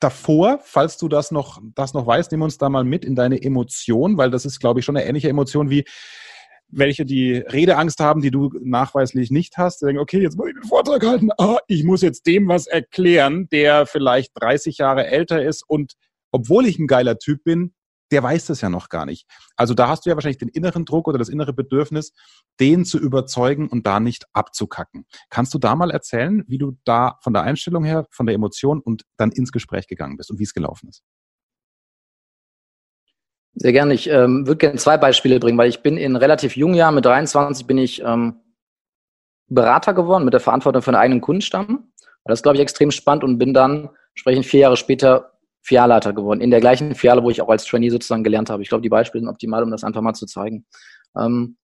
Davor, 0.03 0.59
falls 0.63 0.97
du 0.97 1.07
das 1.07 1.31
noch, 1.31 1.61
das 1.75 1.93
noch 1.93 2.05
weißt, 2.05 2.31
nimm 2.31 2.41
uns 2.41 2.57
da 2.57 2.69
mal 2.69 2.83
mit 2.83 3.05
in 3.05 3.15
deine 3.15 3.41
Emotion, 3.41 4.17
weil 4.17 4.31
das 4.31 4.45
ist, 4.45 4.59
glaube 4.59 4.79
ich, 4.79 4.85
schon 4.85 4.97
eine 4.97 5.05
ähnliche 5.07 5.29
Emotion 5.29 5.69
wie 5.69 5.85
welche 6.73 7.05
die 7.05 7.35
Redeangst 7.35 7.99
haben, 7.99 8.21
die 8.21 8.31
du 8.31 8.49
nachweislich 8.63 9.29
nicht 9.29 9.57
hast. 9.57 9.81
Die 9.81 9.85
denken, 9.85 10.01
okay, 10.01 10.21
jetzt 10.21 10.37
muss 10.37 10.47
ich 10.47 10.55
den 10.55 10.69
Vortrag 10.69 11.05
halten. 11.05 11.29
Ah, 11.37 11.57
ich 11.67 11.83
muss 11.83 12.01
jetzt 12.01 12.25
dem 12.25 12.47
was 12.47 12.65
erklären, 12.65 13.49
der 13.51 13.85
vielleicht 13.85 14.31
30 14.35 14.77
Jahre 14.77 15.07
älter 15.07 15.43
ist 15.43 15.63
und 15.67 15.93
obwohl 16.31 16.65
ich 16.65 16.79
ein 16.79 16.87
geiler 16.87 17.17
Typ 17.17 17.43
bin, 17.43 17.73
der 18.11 18.21
weiß 18.21 18.45
das 18.45 18.61
ja 18.61 18.69
noch 18.69 18.89
gar 18.89 19.05
nicht. 19.05 19.27
Also 19.55 19.73
da 19.73 19.87
hast 19.87 20.05
du 20.05 20.09
ja 20.09 20.15
wahrscheinlich 20.15 20.37
den 20.37 20.49
inneren 20.49 20.85
Druck 20.85 21.07
oder 21.07 21.17
das 21.17 21.29
innere 21.29 21.53
Bedürfnis, 21.53 22.13
den 22.59 22.85
zu 22.85 22.99
überzeugen 22.99 23.69
und 23.69 23.87
da 23.87 23.99
nicht 23.99 24.25
abzukacken. 24.33 25.05
Kannst 25.29 25.53
du 25.53 25.59
da 25.59 25.75
mal 25.75 25.91
erzählen, 25.91 26.43
wie 26.47 26.57
du 26.57 26.77
da 26.83 27.17
von 27.21 27.33
der 27.33 27.43
Einstellung 27.43 27.83
her, 27.83 28.05
von 28.11 28.25
der 28.25 28.35
Emotion 28.35 28.81
und 28.81 29.03
dann 29.17 29.31
ins 29.31 29.51
Gespräch 29.51 29.87
gegangen 29.87 30.17
bist 30.17 30.29
und 30.29 30.39
wie 30.39 30.43
es 30.43 30.53
gelaufen 30.53 30.89
ist? 30.89 31.03
Sehr 33.53 33.73
gerne. 33.73 33.93
Ich 33.93 34.09
ähm, 34.09 34.47
würde 34.47 34.57
gerne 34.57 34.77
zwei 34.77 34.97
Beispiele 34.97 35.39
bringen, 35.39 35.57
weil 35.57 35.69
ich 35.69 35.81
bin 35.81 35.97
in 35.97 36.15
relativ 36.15 36.55
jungen 36.55 36.75
Jahren, 36.75 36.95
mit 36.95 37.05
23 37.05 37.67
bin 37.67 37.77
ich 37.77 38.01
ähm, 38.01 38.39
Berater 39.47 39.93
geworden 39.93 40.23
mit 40.23 40.33
der 40.33 40.39
Verantwortung 40.39 40.81
für 40.81 40.91
einen 40.91 41.01
eigenen 41.01 41.21
Kundenstamm. 41.21 41.91
Das 42.23 42.39
ist, 42.39 42.43
glaube 42.43 42.55
ich, 42.55 42.61
extrem 42.61 42.91
spannend 42.91 43.23
und 43.23 43.37
bin 43.37 43.53
dann, 43.53 43.89
sprechen 44.13 44.43
vier 44.43 44.61
Jahre 44.61 44.77
später, 44.77 45.30
Filialleiter 45.61 46.13
geworden. 46.13 46.41
In 46.41 46.51
der 46.51 46.59
gleichen 46.59 46.95
Filiale, 46.95 47.23
wo 47.23 47.29
ich 47.29 47.41
auch 47.41 47.49
als 47.49 47.65
Trainee 47.65 47.89
sozusagen 47.89 48.23
gelernt 48.23 48.49
habe. 48.49 48.63
Ich 48.63 48.69
glaube, 48.69 48.81
die 48.81 48.89
Beispiele 48.89 49.21
sind 49.21 49.29
optimal, 49.29 49.63
um 49.63 49.71
das 49.71 49.83
einfach 49.83 50.01
mal 50.01 50.13
zu 50.13 50.25
zeigen. 50.25 50.65
Ähm, 51.17 51.57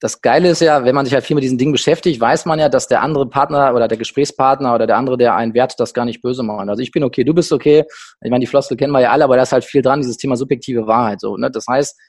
das 0.00 0.22
Geile 0.22 0.48
ist 0.48 0.62
ja, 0.62 0.82
wenn 0.84 0.94
man 0.94 1.04
sich 1.04 1.12
halt 1.12 1.24
viel 1.24 1.34
mit 1.34 1.44
diesen 1.44 1.58
Dingen 1.58 1.72
beschäftigt, 1.72 2.18
weiß 2.18 2.46
man 2.46 2.58
ja, 2.58 2.70
dass 2.70 2.88
der 2.88 3.02
andere 3.02 3.28
Partner 3.28 3.74
oder 3.74 3.86
der 3.86 3.98
Gesprächspartner 3.98 4.74
oder 4.74 4.86
der 4.86 4.96
andere, 4.96 5.18
der 5.18 5.34
einen 5.36 5.52
wert, 5.52 5.78
das 5.78 5.92
gar 5.92 6.06
nicht 6.06 6.22
böse 6.22 6.42
macht. 6.42 6.66
Also 6.70 6.82
ich 6.82 6.90
bin 6.90 7.04
okay, 7.04 7.22
du 7.22 7.34
bist 7.34 7.52
okay. 7.52 7.84
Ich 8.22 8.30
meine, 8.30 8.40
die 8.40 8.46
Floskel 8.46 8.78
kennen 8.78 8.92
wir 8.92 9.00
ja 9.00 9.10
alle, 9.10 9.24
aber 9.24 9.36
da 9.36 9.42
ist 9.42 9.52
halt 9.52 9.64
viel 9.64 9.82
dran, 9.82 10.00
dieses 10.00 10.16
Thema 10.16 10.36
subjektive 10.36 10.86
Wahrheit. 10.86 11.20
So, 11.20 11.36
ne? 11.36 11.50
Das 11.50 11.66
heißt, 11.68 12.00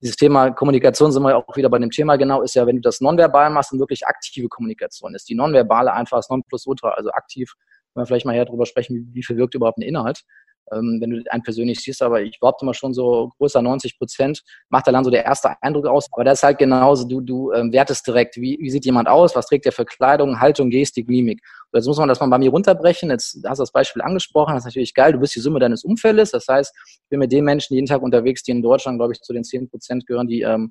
dieses 0.00 0.16
Thema 0.16 0.52
Kommunikation 0.52 1.10
sind 1.10 1.24
wir 1.24 1.36
auch 1.36 1.56
wieder 1.56 1.68
bei 1.68 1.78
dem 1.78 1.90
Thema 1.90 2.16
genau, 2.16 2.42
ist 2.42 2.54
ja, 2.54 2.64
wenn 2.64 2.76
du 2.76 2.82
das 2.82 3.00
nonverbal 3.00 3.50
machst 3.50 3.72
und 3.72 3.80
wirklich 3.80 4.06
aktive 4.06 4.48
Kommunikation 4.48 5.14
ist. 5.14 5.28
Die 5.28 5.34
nonverbale 5.34 5.92
einfach 5.92 6.18
das 6.18 6.30
Nonplusultra, 6.30 6.90
also 6.90 7.10
aktiv, 7.10 7.52
wenn 7.94 8.02
wir 8.02 8.06
vielleicht 8.06 8.26
mal 8.26 8.34
hier 8.34 8.44
drüber 8.44 8.66
sprechen, 8.66 9.10
wie, 9.12 9.22
viel 9.22 9.36
wirkt 9.36 9.54
überhaupt 9.54 9.78
ein 9.78 9.82
Inhalt 9.82 10.24
ähm, 10.72 10.98
wenn 11.00 11.10
du 11.10 11.22
einen 11.30 11.42
persönlich 11.42 11.80
siehst, 11.80 12.02
aber 12.02 12.22
ich 12.22 12.38
behaupte 12.40 12.64
mal 12.64 12.74
schon 12.74 12.94
so 12.94 13.30
größer 13.38 13.62
90 13.62 13.98
Prozent 13.98 14.42
macht 14.68 14.86
dann 14.86 15.04
so 15.04 15.10
der 15.10 15.24
erste 15.24 15.50
Eindruck 15.62 15.86
aus. 15.86 16.06
Aber 16.12 16.24
das 16.24 16.38
ist 16.38 16.42
halt 16.42 16.58
genauso, 16.58 17.06
du, 17.06 17.20
du 17.20 17.52
ähm, 17.52 17.72
wertest 17.72 18.06
direkt, 18.06 18.36
wie, 18.36 18.58
wie 18.60 18.70
sieht 18.70 18.84
jemand 18.84 19.08
aus, 19.08 19.34
was 19.34 19.46
trägt 19.46 19.66
er 19.66 19.72
für 19.72 19.84
Kleidung, 19.84 20.40
Haltung, 20.40 20.70
Gestik, 20.70 21.08
Mimik. 21.08 21.40
Und 21.70 21.78
jetzt 21.78 21.86
muss 21.86 21.98
man 21.98 22.08
das 22.08 22.20
mal 22.20 22.26
bei 22.26 22.38
mir 22.38 22.50
runterbrechen. 22.50 23.10
Jetzt 23.10 23.40
hast 23.46 23.58
du 23.58 23.62
das 23.62 23.72
Beispiel 23.72 24.02
angesprochen, 24.02 24.54
das 24.54 24.62
ist 24.62 24.66
natürlich 24.66 24.94
geil, 24.94 25.12
du 25.12 25.18
bist 25.18 25.34
die 25.34 25.40
Summe 25.40 25.58
deines 25.60 25.84
Umfeldes. 25.84 26.30
Das 26.30 26.46
heißt, 26.48 26.74
ich 26.86 27.08
bin 27.08 27.18
mit 27.18 27.32
den 27.32 27.44
Menschen 27.44 27.74
jeden 27.74 27.86
Tag 27.86 28.02
unterwegs, 28.02 28.42
die 28.42 28.52
in 28.52 28.62
Deutschland, 28.62 28.98
glaube 28.98 29.12
ich, 29.12 29.20
zu 29.20 29.32
den 29.32 29.44
10 29.44 29.68
Prozent 29.68 30.06
gehören, 30.06 30.28
die 30.28 30.42
ähm, 30.42 30.70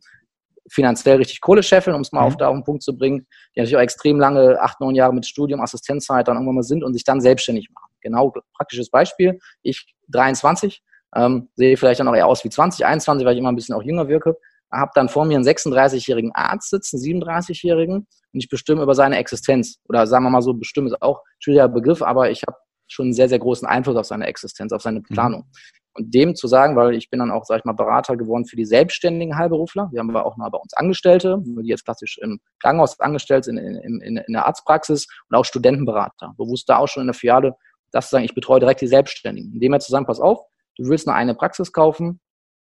finanziell 0.72 1.18
richtig 1.18 1.42
Kohle 1.42 1.64
scheffeln, 1.64 1.96
um 1.96 2.02
es 2.02 2.12
mal 2.12 2.22
mhm. 2.22 2.28
auf, 2.28 2.38
da 2.38 2.48
auf 2.48 2.56
den 2.56 2.64
Punkt 2.64 2.84
zu 2.84 2.98
bringen, 2.98 3.28
die 3.56 3.60
natürlich 3.60 3.78
auch 3.78 3.82
extrem 3.82 4.20
lange, 4.20 4.60
acht, 4.62 4.80
neun 4.80 4.96
Jahre 4.96 5.14
mit 5.14 5.26
Studium, 5.26 5.62
Assistenzzeit 5.62 6.28
dann 6.28 6.36
irgendwann 6.36 6.56
mal 6.56 6.64
sind 6.64 6.84
und 6.84 6.94
sich 6.94 7.04
dann 7.04 7.22
selbstständig 7.22 7.70
machen. 7.74 7.92
Genau, 8.02 8.34
praktisches 8.56 8.90
Beispiel. 8.90 9.40
Ich 9.62 9.94
23, 10.10 10.82
ähm, 11.16 11.50
sehe 11.56 11.76
vielleicht 11.78 12.00
dann 12.00 12.08
auch 12.08 12.16
eher 12.16 12.28
aus 12.28 12.44
wie 12.44 12.50
20, 12.50 12.86
21, 12.86 13.26
weil 13.26 13.34
ich 13.34 13.40
immer 13.40 13.52
ein 13.52 13.56
bisschen 13.56 13.76
auch 13.76 13.84
jünger 13.84 14.08
wirke. 14.08 14.38
Habe 14.72 14.92
dann 14.94 15.10
vor 15.10 15.26
mir 15.26 15.36
einen 15.36 15.48
36-jährigen 15.48 16.32
Arzt 16.34 16.70
sitzen, 16.70 16.98
37-jährigen 16.98 17.96
und 17.96 18.40
ich 18.40 18.50
bestimme 18.50 18.84
über 18.84 18.94
seine 18.94 19.18
Existenz. 19.18 19.80
Oder 19.90 20.06
sagen 20.06 20.24
wir 20.26 20.30
mal 20.30 20.42
so, 20.42 20.54
bestimmen 20.54 20.88
ist 20.88 21.02
auch 21.02 21.20
ein 21.20 21.40
schwieriger 21.40 21.68
Begriff, 21.68 22.04
aber 22.04 22.30
ich 22.30 22.44
habe 22.48 22.58
schon 22.88 23.08
einen 23.08 23.14
sehr, 23.14 23.30
sehr 23.30 23.40
großen 23.40 23.68
Einfluss 23.68 23.96
auf 23.96 24.06
seine 24.06 24.28
Existenz, 24.28 24.72
auf 24.72 24.82
seine 24.82 25.00
mhm. 25.00 25.04
Planung. 25.04 25.42
Mhm. 25.42 25.79
Und 26.00 26.14
dem 26.14 26.36
zu 26.36 26.48
sagen, 26.48 26.76
weil 26.76 26.96
ich 26.96 27.10
bin 27.10 27.20
dann 27.20 27.30
auch, 27.30 27.46
sag 27.46 27.60
ich 27.60 27.66
mal, 27.66 27.74
Berater 27.74 28.18
geworden 28.18 28.46
für 28.46 28.56
die 28.56 28.66
selbstständigen 28.66 29.38
Heilberufler. 29.38 29.90
Wir 29.92 30.00
haben 30.00 30.10
aber 30.10 30.26
auch 30.26 30.38
mal 30.38 30.50
bei 30.50 30.58
uns 30.58 30.74
Angestellte, 30.74 31.38
die 31.44 31.68
jetzt 31.68 31.86
klassisch 31.86 32.18
im 32.22 32.40
Krankenhaus 32.62 33.00
angestellt 33.00 33.44
sind, 33.44 33.58
in, 33.58 33.76
in, 33.76 34.18
in 34.18 34.34
der 34.34 34.46
Arztpraxis 34.46 35.08
und 35.30 35.36
auch 35.36 35.46
Studentenberater. 35.46 36.34
Bewusst 36.38 36.70
da 36.70 36.78
auch 36.78 36.88
schon 36.88 37.02
in 37.02 37.08
der 37.08 37.14
Filiale 37.14 37.56
das 37.92 38.10
zu 38.10 38.12
sagen, 38.12 38.26
ich 38.26 38.36
betreue 38.36 38.60
direkt 38.60 38.82
die 38.82 38.88
Selbstständigen. 38.88 39.54
Indem 39.54 39.72
wir 39.72 39.80
zusammen, 39.80 40.06
pass 40.06 40.20
auf, 40.20 40.40
du 40.78 40.88
willst 40.90 41.08
noch 41.08 41.14
eine 41.14 41.36
Praxis 41.36 41.72
kaufen, 41.72 42.20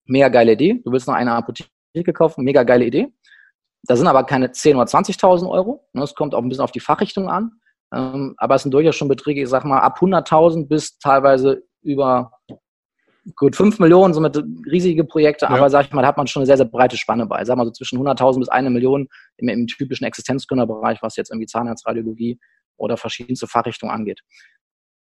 mega 0.06 0.30
geile 0.30 0.54
Idee. 0.54 0.82
Du 0.84 0.92
willst 0.92 1.08
noch 1.08 1.16
eine 1.16 1.34
Apotheke 1.34 2.14
kaufen, 2.14 2.44
mega 2.44 2.64
geile 2.64 2.86
Idee. 2.86 3.12
Da 3.84 3.96
sind 3.96 4.08
aber 4.08 4.26
keine 4.26 4.48
10.000 4.48 4.76
oder 4.76 4.86
20.000 4.86 5.50
Euro. 5.50 5.88
Es 5.94 6.14
kommt 6.14 6.36
auch 6.36 6.42
ein 6.42 6.50
bisschen 6.50 6.64
auf 6.64 6.72
die 6.72 6.80
Fachrichtung 6.80 7.30
an. 7.30 7.60
Ähm, 7.94 8.36
aber 8.38 8.56
es 8.56 8.64
sind 8.64 8.74
durchaus 8.74 8.96
schon 8.96 9.08
Beträge, 9.08 9.42
ich 9.42 9.50
sag 9.50 9.64
mal, 9.64 9.80
ab 9.80 10.00
100.000 10.00 10.68
bis 10.68 11.00
teilweise 11.00 11.64
über 11.82 12.34
gut 13.36 13.56
5 13.56 13.80
Millionen, 13.80 14.14
somit 14.14 14.42
riesige 14.66 15.04
Projekte. 15.04 15.46
Ja. 15.46 15.52
Aber 15.52 15.70
sag 15.70 15.86
ich 15.86 15.94
mal, 15.94 16.02
da 16.02 16.08
hat 16.08 16.18
man 16.18 16.28
schon 16.28 16.42
eine 16.42 16.48
sehr, 16.48 16.58
sehr 16.58 16.66
breite 16.66 16.98
Spanne 16.98 17.26
bei. 17.26 17.44
Sag 17.46 17.58
mal 17.58 17.66
so 17.66 17.72
zwischen 17.72 18.00
100.000 18.00 18.40
bis 18.40 18.50
1 18.50 18.70
Million 18.70 19.08
im, 19.38 19.50
im 19.50 19.68
typischen 19.68 20.06
Existenzgründerbereich, 20.06 21.02
was 21.02 21.16
jetzt 21.16 21.32
irgendwie 21.32 21.48
Zahnarztradiologie 21.48 22.40
oder 22.78 22.98
verschiedenste 22.98 23.48
Fachrichtungen 23.48 23.94
angeht. 23.94 24.22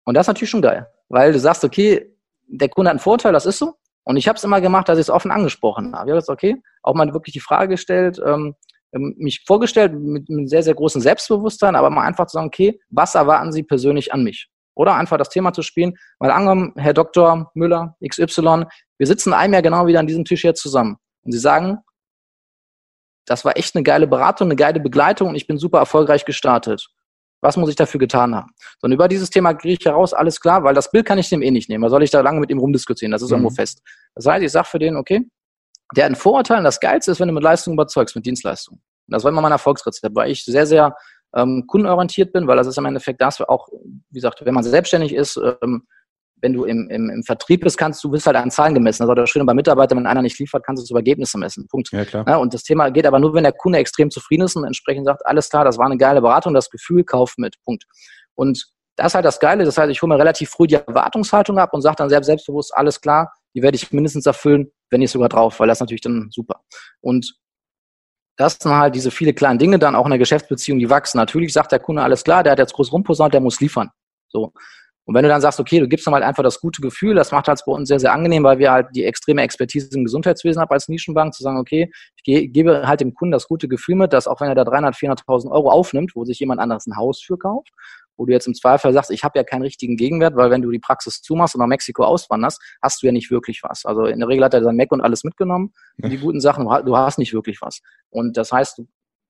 Und 0.04 0.14
das 0.14 0.24
ist 0.24 0.28
natürlich 0.28 0.50
schon 0.50 0.62
geil, 0.62 0.86
weil 1.08 1.32
du 1.32 1.38
sagst, 1.38 1.64
okay, 1.64 2.14
der 2.46 2.68
Kunde 2.68 2.90
hat 2.90 2.94
einen 2.94 3.00
Vorteil, 3.00 3.32
das 3.32 3.46
ist 3.46 3.58
so. 3.58 3.74
Und 4.04 4.16
ich 4.16 4.28
habe 4.28 4.36
es 4.36 4.44
immer 4.44 4.60
gemacht, 4.60 4.88
dass 4.88 4.98
ich 4.98 5.02
es 5.02 5.10
offen 5.10 5.32
angesprochen 5.32 5.86
habe. 5.86 6.08
Ich 6.08 6.12
habe 6.12 6.20
gesagt, 6.20 6.28
okay, 6.30 6.62
auch 6.82 6.94
mal 6.94 7.12
wirklich 7.12 7.32
die 7.32 7.40
Frage 7.40 7.70
gestellt, 7.70 8.20
ähm, 8.24 8.54
ähm, 8.92 9.14
mich 9.18 9.42
vorgestellt 9.44 9.94
mit 9.94 10.30
einem 10.30 10.46
sehr, 10.46 10.62
sehr 10.62 10.74
großen 10.74 11.00
Selbstbewusstsein, 11.00 11.74
aber 11.74 11.90
mal 11.90 12.06
einfach 12.06 12.26
zu 12.26 12.34
sagen, 12.34 12.46
okay, 12.46 12.80
was 12.88 13.16
erwarten 13.16 13.52
Sie 13.52 13.64
persönlich 13.64 14.12
an 14.12 14.22
mich? 14.22 14.48
Oder 14.76 14.94
einfach 14.94 15.16
das 15.16 15.30
Thema 15.30 15.52
zu 15.52 15.62
spielen, 15.62 15.96
weil 16.18 16.30
angenommen, 16.30 16.74
Herr 16.76 16.92
Dr. 16.92 17.50
Müller, 17.54 17.96
XY, 18.06 18.66
wir 18.98 19.06
sitzen 19.06 19.32
einem 19.32 19.54
Jahr 19.54 19.62
genau 19.62 19.86
wieder 19.86 20.00
an 20.00 20.06
diesem 20.06 20.24
Tisch 20.24 20.42
hier 20.42 20.54
zusammen. 20.54 20.96
Und 21.22 21.32
Sie 21.32 21.38
sagen, 21.38 21.78
das 23.26 23.44
war 23.44 23.56
echt 23.56 23.74
eine 23.74 23.82
geile 23.82 24.06
Beratung, 24.06 24.48
eine 24.48 24.56
geile 24.56 24.78
Begleitung 24.78 25.30
und 25.30 25.34
ich 25.34 25.46
bin 25.46 25.58
super 25.58 25.78
erfolgreich 25.78 26.24
gestartet. 26.24 26.86
Was 27.42 27.56
muss 27.56 27.68
ich 27.68 27.76
dafür 27.76 27.98
getan 27.98 28.34
haben? 28.34 28.50
So, 28.78 28.86
und 28.86 28.92
über 28.92 29.08
dieses 29.08 29.30
Thema 29.30 29.54
kriege 29.54 29.74
ich 29.78 29.84
heraus, 29.84 30.14
alles 30.14 30.40
klar, 30.40 30.62
weil 30.62 30.74
das 30.74 30.90
Bild 30.90 31.06
kann 31.06 31.18
ich 31.18 31.28
dem 31.28 31.42
eh 31.42 31.50
nicht 31.50 31.68
nehmen. 31.68 31.84
Was 31.84 31.90
soll 31.90 32.02
ich 32.02 32.10
da 32.10 32.20
lange 32.20 32.40
mit 32.40 32.50
ihm 32.50 32.58
rumdiskutieren? 32.58 33.12
Das 33.12 33.22
ist 33.22 33.30
mhm. 33.30 33.36
irgendwo 33.36 33.50
fest. 33.50 33.82
Das 34.14 34.26
heißt, 34.26 34.42
ich 34.42 34.52
sage 34.52 34.68
für 34.68 34.78
den, 34.78 34.96
okay, 34.96 35.28
der 35.94 36.04
hat 36.04 36.08
einen 36.08 36.16
Vorurteil 36.16 36.58
und 36.58 36.64
das 36.64 36.80
Geilste 36.80 37.12
ist, 37.12 37.20
wenn 37.20 37.28
du 37.28 37.34
mit 37.34 37.42
Leistung 37.42 37.74
überzeugst, 37.74 38.16
mit 38.16 38.26
Dienstleistung. 38.26 38.74
Und 38.74 39.12
das 39.12 39.22
war 39.22 39.30
immer 39.30 39.40
mein 39.40 39.52
Erfolgsrezept, 39.52 40.14
weil 40.14 40.30
ich 40.30 40.44
sehr, 40.44 40.66
sehr 40.66 40.96
ähm, 41.36 41.64
kundenorientiert 41.66 42.32
bin, 42.32 42.46
weil 42.46 42.56
das 42.56 42.66
ist 42.66 42.78
im 42.78 42.86
Endeffekt 42.86 43.20
das, 43.20 43.40
auch, 43.40 43.68
wie 44.10 44.14
gesagt, 44.14 44.44
wenn 44.44 44.54
man 44.54 44.64
selbstständig 44.64 45.14
ist, 45.14 45.38
ähm, 45.62 45.86
wenn 46.42 46.52
du 46.52 46.64
im, 46.64 46.88
im, 46.90 47.10
im 47.10 47.22
Vertrieb 47.22 47.62
bist, 47.62 47.78
kannst 47.78 48.02
du 48.04 48.10
bist 48.10 48.26
halt 48.26 48.36
an 48.36 48.50
Zahlen 48.50 48.74
gemessen. 48.74 49.02
Das 49.02 49.10
ist 49.10 49.16
das 49.16 49.30
Schöne 49.30 49.44
bei 49.44 49.54
Mitarbeitern, 49.54 49.98
wenn 49.98 50.06
einer 50.06 50.22
nicht 50.22 50.38
liefert, 50.38 50.64
kannst 50.64 50.82
du 50.82 50.84
es 50.84 50.90
über 50.90 51.00
Ergebnisse 51.00 51.38
messen. 51.38 51.66
Punkt. 51.68 51.90
Ja, 51.92 52.04
klar. 52.04 52.24
Ja, 52.28 52.36
und 52.36 52.52
das 52.52 52.62
Thema 52.62 52.90
geht 52.90 53.06
aber 53.06 53.18
nur, 53.18 53.32
wenn 53.34 53.44
der 53.44 53.52
Kunde 53.52 53.78
extrem 53.78 54.10
zufrieden 54.10 54.42
ist 54.42 54.56
und 54.56 54.64
entsprechend 54.64 55.06
sagt, 55.06 55.24
alles 55.24 55.48
klar, 55.48 55.64
das 55.64 55.78
war 55.78 55.86
eine 55.86 55.96
geile 55.96 56.20
Beratung, 56.20 56.52
das 56.52 56.68
Gefühl, 56.70 57.04
kauf 57.04 57.34
mit. 57.38 57.56
Punkt. 57.64 57.84
Und 58.34 58.66
das 58.96 59.08
ist 59.08 59.14
halt 59.14 59.24
das 59.24 59.40
Geile. 59.40 59.64
Das 59.64 59.78
heißt, 59.78 59.90
ich 59.90 60.02
hole 60.02 60.12
mir 60.14 60.18
relativ 60.18 60.50
früh 60.50 60.66
die 60.66 60.74
Erwartungshaltung 60.74 61.58
ab 61.58 61.72
und 61.72 61.82
sage 61.82 61.96
dann 61.96 62.10
selbst 62.10 62.26
selbstbewusst, 62.26 62.72
alles 62.74 63.00
klar, 63.00 63.32
die 63.54 63.62
werde 63.62 63.76
ich 63.76 63.90
mindestens 63.92 64.26
erfüllen, 64.26 64.70
wenn 64.90 65.00
nicht 65.00 65.10
sogar 65.10 65.28
drauf, 65.28 65.58
weil 65.58 65.68
das 65.68 65.78
ist 65.78 65.80
natürlich 65.80 66.02
dann 66.02 66.28
super. 66.30 66.60
Und 67.00 67.34
das 68.36 68.58
sind 68.60 68.72
halt 68.72 68.94
diese 68.94 69.10
viele 69.10 69.32
kleinen 69.32 69.58
Dinge 69.58 69.78
dann 69.78 69.94
auch 69.94 70.04
in 70.04 70.10
der 70.10 70.18
Geschäftsbeziehung, 70.18 70.78
die 70.78 70.90
wachsen. 70.90 71.18
Natürlich 71.18 71.52
sagt 71.52 71.72
der 71.72 71.78
Kunde, 71.78 72.02
alles 72.02 72.22
klar, 72.22 72.42
der 72.42 72.52
hat 72.52 72.58
jetzt 72.58 72.74
groß 72.74 72.92
rumposaunt, 72.92 73.32
der 73.32 73.40
muss 73.40 73.60
liefern. 73.60 73.90
So. 74.28 74.52
Und 75.06 75.14
wenn 75.14 75.22
du 75.22 75.28
dann 75.28 75.40
sagst, 75.40 75.60
okay, 75.60 75.78
du 75.78 75.86
gibst 75.86 76.06
ihm 76.08 76.14
halt 76.14 76.24
einfach 76.24 76.42
das 76.42 76.60
gute 76.60 76.82
Gefühl, 76.82 77.14
das 77.14 77.30
macht 77.30 77.46
halt 77.46 77.62
bei 77.64 77.72
uns 77.72 77.88
sehr, 77.88 78.00
sehr 78.00 78.12
angenehm, 78.12 78.42
weil 78.42 78.58
wir 78.58 78.72
halt 78.72 78.88
die 78.92 79.04
extreme 79.04 79.42
Expertise 79.42 79.88
im 79.94 80.04
Gesundheitswesen 80.04 80.60
haben 80.60 80.70
als 80.70 80.88
Nischenbank, 80.88 81.32
zu 81.32 81.44
sagen, 81.44 81.58
okay, 81.58 81.92
ich 82.16 82.52
gebe 82.52 82.86
halt 82.86 83.00
dem 83.00 83.14
Kunden 83.14 83.30
das 83.30 83.46
gute 83.46 83.68
Gefühl 83.68 83.94
mit, 83.94 84.12
dass 84.12 84.26
auch 84.26 84.40
wenn 84.40 84.48
er 84.48 84.56
da 84.56 84.64
300, 84.64 84.96
400.000 84.96 85.50
Euro 85.52 85.70
aufnimmt, 85.70 86.16
wo 86.16 86.24
sich 86.24 86.40
jemand 86.40 86.60
anderes 86.60 86.86
ein 86.86 86.96
Haus 86.96 87.20
für 87.20 87.38
kauft, 87.38 87.70
wo 88.16 88.26
du 88.26 88.32
jetzt 88.32 88.46
im 88.46 88.54
Zweifel 88.54 88.92
sagst, 88.92 89.10
ich 89.10 89.24
habe 89.24 89.38
ja 89.38 89.44
keinen 89.44 89.62
richtigen 89.62 89.96
Gegenwert, 89.96 90.36
weil 90.36 90.50
wenn 90.50 90.62
du 90.62 90.70
die 90.70 90.78
Praxis 90.78 91.22
zumachst 91.22 91.54
und 91.54 91.60
nach 91.60 91.66
Mexiko 91.66 92.04
auswanderst, 92.04 92.60
hast 92.82 93.02
du 93.02 93.06
ja 93.06 93.12
nicht 93.12 93.30
wirklich 93.30 93.62
was. 93.62 93.84
Also 93.84 94.06
in 94.06 94.18
der 94.20 94.28
Regel 94.28 94.44
hat 94.44 94.54
er 94.54 94.62
sein 94.62 94.76
Mac 94.76 94.92
und 94.92 95.00
alles 95.00 95.24
mitgenommen, 95.24 95.72
die 95.98 96.18
guten 96.18 96.40
Sachen, 96.40 96.66
du 96.84 96.96
hast 96.96 97.18
nicht 97.18 97.32
wirklich 97.32 97.60
was. 97.60 97.80
Und 98.10 98.36
das 98.36 98.52
heißt, 98.52 98.82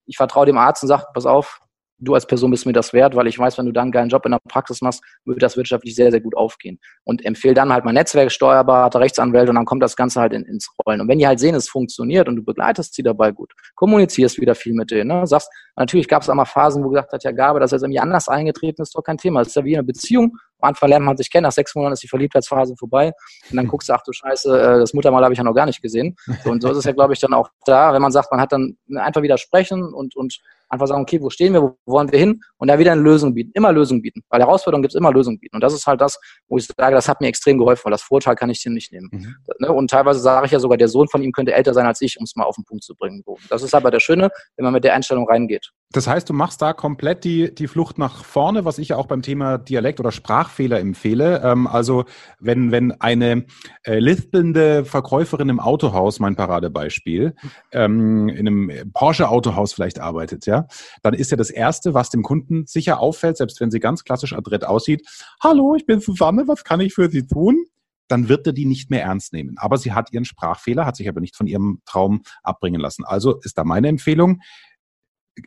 ich 0.06 0.16
vertraue 0.16 0.46
dem 0.46 0.58
Arzt 0.58 0.82
und 0.82 0.88
sage, 0.88 1.04
pass 1.12 1.26
auf, 1.26 1.60
du 1.98 2.14
als 2.14 2.26
Person 2.26 2.50
bist 2.50 2.66
mir 2.66 2.72
das 2.72 2.92
wert, 2.92 3.16
weil 3.16 3.26
ich 3.26 3.38
weiß, 3.38 3.58
wenn 3.58 3.66
du 3.66 3.72
dann 3.72 3.84
einen 3.84 3.92
geilen 3.92 4.08
Job 4.08 4.24
in 4.26 4.32
der 4.32 4.38
Praxis 4.48 4.80
machst, 4.82 5.02
würde 5.24 5.40
das 5.40 5.56
wirtschaftlich 5.56 5.94
sehr, 5.94 6.10
sehr 6.10 6.20
gut 6.20 6.36
aufgehen. 6.36 6.78
Und 7.04 7.24
empfehle 7.24 7.54
dann 7.54 7.72
halt 7.72 7.84
mein 7.84 7.94
Netzwerk, 7.94 8.30
Steuerberater, 8.30 9.00
Rechtsanwälte 9.00 9.50
und 9.50 9.56
dann 9.56 9.64
kommt 9.64 9.82
das 9.82 9.96
Ganze 9.96 10.20
halt 10.20 10.32
in, 10.32 10.44
ins 10.44 10.70
Rollen. 10.84 11.00
Und 11.00 11.08
wenn 11.08 11.18
die 11.18 11.26
halt 11.26 11.40
sehen, 11.40 11.54
es 11.54 11.68
funktioniert 11.68 12.28
und 12.28 12.36
du 12.36 12.44
begleitest 12.44 12.94
sie 12.94 13.02
dabei 13.02 13.32
gut, 13.32 13.52
kommunizierst 13.74 14.40
wieder 14.40 14.54
viel 14.54 14.74
mit 14.74 14.90
denen, 14.90 15.08
ne? 15.08 15.26
sagst, 15.26 15.50
natürlich 15.76 16.08
gab 16.08 16.22
es 16.22 16.28
auch 16.28 16.34
mal 16.34 16.44
Phasen, 16.44 16.84
wo 16.84 16.90
gesagt 16.90 17.12
hat, 17.12 17.24
ja 17.24 17.32
Gabe, 17.32 17.60
das 17.60 17.72
ist 17.72 17.82
irgendwie 17.82 18.00
anders 18.00 18.28
eingetreten 18.28 18.82
ist, 18.82 18.94
doch 18.94 19.02
kein 19.02 19.18
Thema. 19.18 19.40
Das 19.40 19.48
ist 19.48 19.56
ja 19.56 19.64
wie 19.64 19.76
eine 19.76 19.84
Beziehung. 19.84 20.36
Am 20.60 20.68
Anfang 20.68 20.88
lernt 20.88 21.04
man 21.04 21.16
sich 21.16 21.30
kennen, 21.30 21.44
nach 21.44 21.52
sechs 21.52 21.74
Monaten 21.74 21.94
ist 21.94 22.02
die 22.02 22.08
Verliebtheitsphase 22.08 22.76
vorbei 22.76 23.12
und 23.50 23.56
dann 23.56 23.66
guckst 23.66 23.88
du, 23.88 23.92
ach 23.92 24.02
du 24.02 24.12
Scheiße, 24.12 24.60
äh, 24.60 24.78
das 24.78 24.94
Muttermal 24.94 25.22
habe 25.22 25.32
ich 25.32 25.38
ja 25.38 25.44
noch 25.44 25.54
gar 25.54 25.66
nicht 25.66 25.82
gesehen. 25.82 26.16
Und 26.44 26.62
so 26.62 26.70
ist 26.70 26.78
es 26.78 26.84
ja, 26.84 26.92
glaube 26.92 27.12
ich, 27.12 27.20
dann 27.20 27.34
auch 27.34 27.50
da, 27.64 27.92
wenn 27.92 28.02
man 28.02 28.12
sagt, 28.12 28.30
man 28.30 28.40
hat 28.40 28.52
dann 28.52 28.76
einfach 28.96 29.22
wieder 29.22 29.38
sprechen 29.38 29.92
und, 29.92 30.16
und 30.16 30.40
einfach 30.68 30.86
sagen, 30.86 31.02
okay, 31.02 31.20
wo 31.20 31.30
stehen 31.30 31.52
wir, 31.52 31.62
wo 31.62 31.76
wollen 31.86 32.10
wir 32.10 32.18
hin 32.18 32.40
und 32.58 32.68
da 32.68 32.78
wieder 32.78 32.92
eine 32.92 33.00
Lösung 33.00 33.34
bieten, 33.34 33.50
immer 33.54 33.72
Lösung 33.72 34.02
bieten, 34.02 34.22
weil 34.28 34.40
Herausforderungen 34.40 34.82
gibt 34.82 34.94
es 34.94 34.98
immer 34.98 35.12
Lösungen 35.12 35.38
bieten 35.38 35.56
und 35.56 35.62
das 35.62 35.72
ist 35.72 35.86
halt 35.86 36.00
das, 36.00 36.18
wo 36.48 36.58
ich 36.58 36.66
sage, 36.66 36.94
das 36.94 37.08
hat 37.08 37.20
mir 37.20 37.28
extrem 37.28 37.58
geholfen, 37.58 37.84
weil 37.84 37.92
das 37.92 38.02
Vorteil 38.02 38.34
kann 38.34 38.50
ich 38.50 38.62
dir 38.62 38.70
nicht 38.70 38.92
nehmen. 38.92 39.08
Mhm. 39.12 39.36
Ne, 39.58 39.72
und 39.72 39.90
teilweise 39.90 40.20
sage 40.20 40.46
ich 40.46 40.52
ja 40.52 40.58
sogar, 40.58 40.78
der 40.78 40.88
Sohn 40.88 41.08
von 41.08 41.22
ihm 41.22 41.32
könnte 41.32 41.52
älter 41.52 41.74
sein 41.74 41.86
als 41.86 42.00
ich, 42.00 42.18
um 42.18 42.24
es 42.24 42.36
mal 42.36 42.44
auf 42.44 42.56
den 42.56 42.64
Punkt 42.64 42.84
zu 42.84 42.94
bringen. 42.94 43.22
Das 43.48 43.62
ist 43.62 43.74
aber 43.74 43.90
der 43.90 44.00
Schöne, 44.00 44.30
wenn 44.56 44.64
man 44.64 44.72
mit 44.72 44.84
der 44.84 44.94
Einstellung 44.94 45.28
reingeht. 45.28 45.70
Das 45.92 46.08
heißt, 46.08 46.28
du 46.28 46.34
machst 46.34 46.60
da 46.60 46.72
komplett 46.72 47.22
die, 47.24 47.54
die 47.54 47.68
Flucht 47.68 47.96
nach 47.96 48.24
vorne, 48.24 48.64
was 48.64 48.78
ich 48.78 48.88
ja 48.88 48.96
auch 48.96 49.06
beim 49.06 49.22
Thema 49.22 49.56
Dialekt 49.56 50.00
oder 50.00 50.10
Sprachfehler 50.10 50.80
empfehle. 50.80 51.42
Ähm, 51.44 51.66
also 51.66 52.04
wenn, 52.40 52.72
wenn 52.72 52.92
eine 53.00 53.46
äh, 53.84 54.00
lispelnde 54.00 54.84
Verkäuferin 54.84 55.48
im 55.48 55.60
Autohaus, 55.60 56.18
mein 56.18 56.34
Paradebeispiel, 56.34 57.34
ähm, 57.72 58.28
in 58.28 58.48
einem 58.48 58.92
Porsche-Autohaus 58.92 59.72
vielleicht 59.72 60.00
arbeitet, 60.00 60.44
ja, 60.46 60.66
dann 61.02 61.14
ist 61.14 61.30
ja 61.30 61.36
das 61.36 61.50
Erste, 61.50 61.94
was 61.94 62.10
dem 62.10 62.22
Kunden 62.22 62.66
sicher 62.66 62.98
auffällt, 62.98 63.36
selbst 63.36 63.60
wenn 63.60 63.70
sie 63.70 63.80
ganz 63.80 64.02
klassisch 64.02 64.32
adrett 64.32 64.64
aussieht, 64.64 65.06
Hallo, 65.40 65.76
ich 65.76 65.86
bin 65.86 66.00
Susanne, 66.00 66.48
was 66.48 66.64
kann 66.64 66.80
ich 66.80 66.94
für 66.94 67.08
Sie 67.10 67.26
tun? 67.26 67.64
dann 68.08 68.28
wird 68.28 68.46
er 68.46 68.52
die 68.52 68.66
nicht 68.66 68.88
mehr 68.88 69.02
ernst 69.02 69.32
nehmen. 69.32 69.56
Aber 69.58 69.78
sie 69.78 69.92
hat 69.92 70.12
ihren 70.12 70.24
Sprachfehler, 70.24 70.86
hat 70.86 70.94
sich 70.94 71.08
aber 71.08 71.20
nicht 71.20 71.34
von 71.34 71.48
ihrem 71.48 71.80
Traum 71.86 72.22
abbringen 72.44 72.80
lassen. 72.80 73.04
Also 73.04 73.40
ist 73.42 73.58
da 73.58 73.64
meine 73.64 73.88
Empfehlung, 73.88 74.42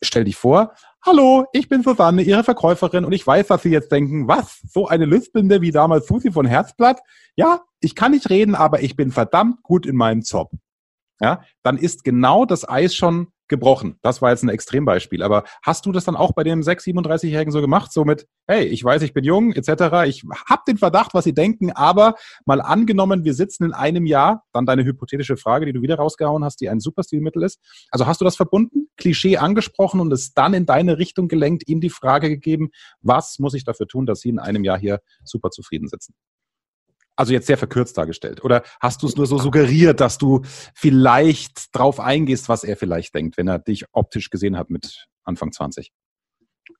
stell 0.01 0.23
dich 0.23 0.35
vor, 0.35 0.73
hallo, 1.05 1.45
ich 1.53 1.69
bin 1.69 1.83
Susanne, 1.83 2.21
Ihre 2.21 2.43
Verkäuferin 2.43 3.05
und 3.05 3.13
ich 3.13 3.25
weiß, 3.25 3.47
dass 3.47 3.63
Sie 3.63 3.69
jetzt 3.69 3.91
denken, 3.91 4.27
was, 4.27 4.59
so 4.67 4.87
eine 4.87 5.05
Lüstbinde 5.05 5.61
wie 5.61 5.71
damals 5.71 6.07
Susi 6.07 6.31
von 6.31 6.45
Herzblatt? 6.45 6.99
Ja, 7.35 7.61
ich 7.79 7.95
kann 7.95 8.11
nicht 8.11 8.29
reden, 8.29 8.55
aber 8.55 8.81
ich 8.81 8.95
bin 8.95 9.11
verdammt 9.11 9.63
gut 9.63 9.85
in 9.85 9.95
meinem 9.95 10.21
Job. 10.21 10.51
Ja, 11.19 11.41
dann 11.63 11.77
ist 11.77 12.03
genau 12.03 12.45
das 12.45 12.67
Eis 12.67 12.95
schon 12.95 13.27
gebrochen. 13.49 13.97
Das 14.01 14.21
war 14.21 14.29
jetzt 14.29 14.43
ein 14.43 14.49
Extrembeispiel. 14.49 15.21
Aber 15.21 15.43
hast 15.63 15.85
du 15.85 15.91
das 15.91 16.05
dann 16.05 16.15
auch 16.15 16.31
bei 16.33 16.43
dem 16.43 16.61
6-, 16.61 16.93
37-Jährigen 16.93 17.51
so 17.51 17.59
gemacht? 17.59 17.91
So 17.91 18.05
mit, 18.05 18.27
hey, 18.47 18.63
ich 18.65 18.81
weiß, 18.83 19.01
ich 19.01 19.13
bin 19.13 19.25
jung, 19.25 19.51
etc. 19.51 20.07
Ich 20.07 20.23
habe 20.47 20.61
den 20.67 20.77
Verdacht, 20.77 21.13
was 21.13 21.25
sie 21.25 21.33
denken, 21.33 21.71
aber 21.71 22.15
mal 22.45 22.61
angenommen, 22.61 23.25
wir 23.25 23.33
sitzen 23.33 23.65
in 23.65 23.73
einem 23.73 24.05
Jahr, 24.05 24.43
dann 24.53 24.65
deine 24.65 24.85
hypothetische 24.85 25.35
Frage, 25.35 25.65
die 25.65 25.73
du 25.73 25.81
wieder 25.81 25.95
rausgehauen 25.95 26.45
hast, 26.45 26.61
die 26.61 26.69
ein 26.69 26.79
Superstilmittel 26.79 27.43
ist. 27.43 27.59
Also 27.91 28.07
hast 28.07 28.21
du 28.21 28.25
das 28.25 28.37
verbunden, 28.37 28.87
Klischee 28.95 29.37
angesprochen 29.37 29.99
und 29.99 30.13
es 30.13 30.33
dann 30.33 30.53
in 30.53 30.65
deine 30.65 30.97
Richtung 30.97 31.27
gelenkt, 31.27 31.67
ihm 31.67 31.81
die 31.81 31.89
Frage 31.89 32.29
gegeben, 32.29 32.69
was 33.01 33.39
muss 33.39 33.55
ich 33.55 33.63
dafür 33.63 33.87
tun, 33.87 34.05
dass 34.05 34.21
sie 34.21 34.29
in 34.29 34.39
einem 34.39 34.63
Jahr 34.63 34.77
hier 34.77 35.01
super 35.23 35.49
zufrieden 35.49 35.87
sitzen? 35.87 36.13
Also 37.19 37.33
jetzt 37.33 37.47
sehr 37.47 37.57
verkürzt 37.57 37.97
dargestellt. 37.97 38.45
Oder 38.45 38.63
hast 38.79 39.03
du 39.03 39.07
es 39.07 39.17
nur 39.17 39.27
so 39.27 39.37
suggeriert, 39.37 39.99
dass 39.99 40.17
du 40.17 40.39
vielleicht 40.73 41.75
drauf 41.75 41.99
eingehst, 41.99 42.47
was 42.47 42.63
er 42.63 42.77
vielleicht 42.77 43.13
denkt, 43.13 43.35
wenn 43.35 43.49
er 43.49 43.59
dich 43.59 43.83
optisch 43.91 44.29
gesehen 44.29 44.57
hat 44.57 44.69
mit 44.69 45.05
Anfang 45.25 45.51
20? 45.51 45.91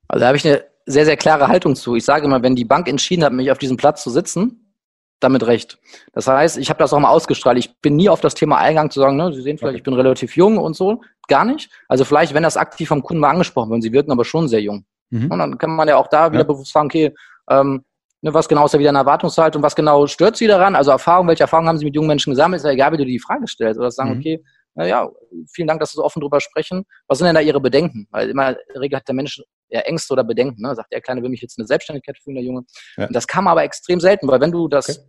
Also 0.07 0.21
da 0.21 0.27
habe 0.27 0.37
ich 0.37 0.47
eine 0.47 0.63
sehr, 0.85 1.03
sehr 1.03 1.17
klare 1.17 1.49
Haltung 1.49 1.75
zu. 1.75 1.93
Ich 1.97 2.05
sage 2.05 2.23
immer, 2.23 2.41
wenn 2.41 2.55
die 2.55 2.63
Bank 2.63 2.87
entschieden 2.87 3.25
hat, 3.25 3.33
mich 3.33 3.51
auf 3.51 3.57
diesem 3.57 3.75
Platz 3.75 4.01
zu 4.01 4.11
sitzen, 4.11 4.73
damit 5.19 5.45
recht. 5.45 5.77
Das 6.13 6.27
heißt, 6.27 6.57
ich 6.57 6.69
habe 6.69 6.79
das 6.79 6.93
auch 6.93 6.99
mal 6.99 7.09
ausgestrahlt. 7.09 7.57
Ich 7.57 7.77
bin 7.81 7.97
nie 7.97 8.07
auf 8.07 8.21
das 8.21 8.33
Thema 8.33 8.59
eingegangen 8.59 8.91
zu 8.91 9.01
sagen, 9.01 9.17
ne, 9.17 9.33
Sie 9.33 9.41
sehen 9.41 9.57
vielleicht, 9.57 9.73
okay. 9.73 9.79
ich 9.79 9.83
bin 9.83 9.93
relativ 9.93 10.37
jung 10.37 10.57
und 10.57 10.73
so. 10.73 11.01
Gar 11.27 11.43
nicht. 11.43 11.69
Also 11.89 12.05
vielleicht, 12.05 12.33
wenn 12.33 12.43
das 12.43 12.55
aktiv 12.55 12.87
vom 12.87 13.03
Kunden 13.03 13.19
mal 13.19 13.31
angesprochen 13.31 13.71
wird, 13.71 13.83
Sie 13.83 13.91
wirken 13.91 14.13
aber 14.13 14.23
schon 14.23 14.47
sehr 14.47 14.61
jung. 14.61 14.85
Mhm. 15.09 15.29
Und 15.29 15.37
dann 15.37 15.57
kann 15.57 15.75
man 15.75 15.89
ja 15.89 15.97
auch 15.97 16.07
da 16.07 16.31
wieder 16.31 16.43
ja. 16.43 16.47
bewusst 16.47 16.71
sagen, 16.71 16.85
okay, 16.85 17.13
ähm, 17.49 17.83
Ne, 18.21 18.33
was 18.33 18.49
genau 18.49 18.65
ist 18.65 18.73
da 18.73 18.79
wieder 18.79 18.89
eine 18.89 18.99
Erwartungshaltung? 18.99 19.63
Was 19.63 19.75
genau 19.75 20.05
stört 20.05 20.35
Sie 20.35 20.47
daran? 20.47 20.75
Also 20.75 20.91
Erfahrung, 20.91 21.27
welche 21.27 21.43
Erfahrungen 21.43 21.69
haben 21.69 21.77
Sie 21.77 21.85
mit 21.85 21.95
jungen 21.95 22.07
Menschen 22.07 22.31
gesammelt? 22.31 22.59
Ist 22.59 22.65
ja 22.65 22.71
egal, 22.71 22.91
wie 22.91 22.97
du 22.97 23.05
die 23.05 23.19
Frage 23.19 23.47
stellst. 23.47 23.79
Oder 23.79 23.91
sagen, 23.91 24.13
mhm. 24.13 24.19
okay, 24.19 24.43
naja, 24.75 25.09
vielen 25.53 25.67
Dank, 25.67 25.79
dass 25.79 25.91
Sie 25.91 25.95
so 25.95 26.03
offen 26.03 26.19
drüber 26.19 26.41
sprechen. 26.41 26.85
Was 27.07 27.17
sind 27.17 27.27
denn 27.27 27.35
da 27.35 27.41
Ihre 27.41 27.61
Bedenken? 27.61 28.07
Weil 28.11 28.29
immer 28.29 28.57
Regel 28.75 28.97
hat 28.97 29.07
der 29.07 29.15
Mensch 29.15 29.41
ja 29.69 29.81
Ängste 29.81 30.13
oder 30.13 30.23
Bedenken. 30.23 30.61
Ne? 30.61 30.75
Sagt 30.75 30.91
der 30.91 31.01
Kleine 31.01 31.21
will 31.21 31.29
mich 31.29 31.41
jetzt 31.41 31.57
eine 31.57 31.67
Selbstständigkeit 31.67 32.17
führen, 32.17 32.35
der 32.35 32.43
Junge. 32.43 32.63
Ja. 32.97 33.07
Und 33.07 33.15
das 33.15 33.25
kann 33.25 33.45
man 33.45 33.53
aber 33.53 33.63
extrem 33.63 34.01
selten, 34.01 34.27
weil 34.27 34.41
wenn 34.41 34.51
du 34.51 34.67
das 34.67 34.89
okay. 34.89 35.07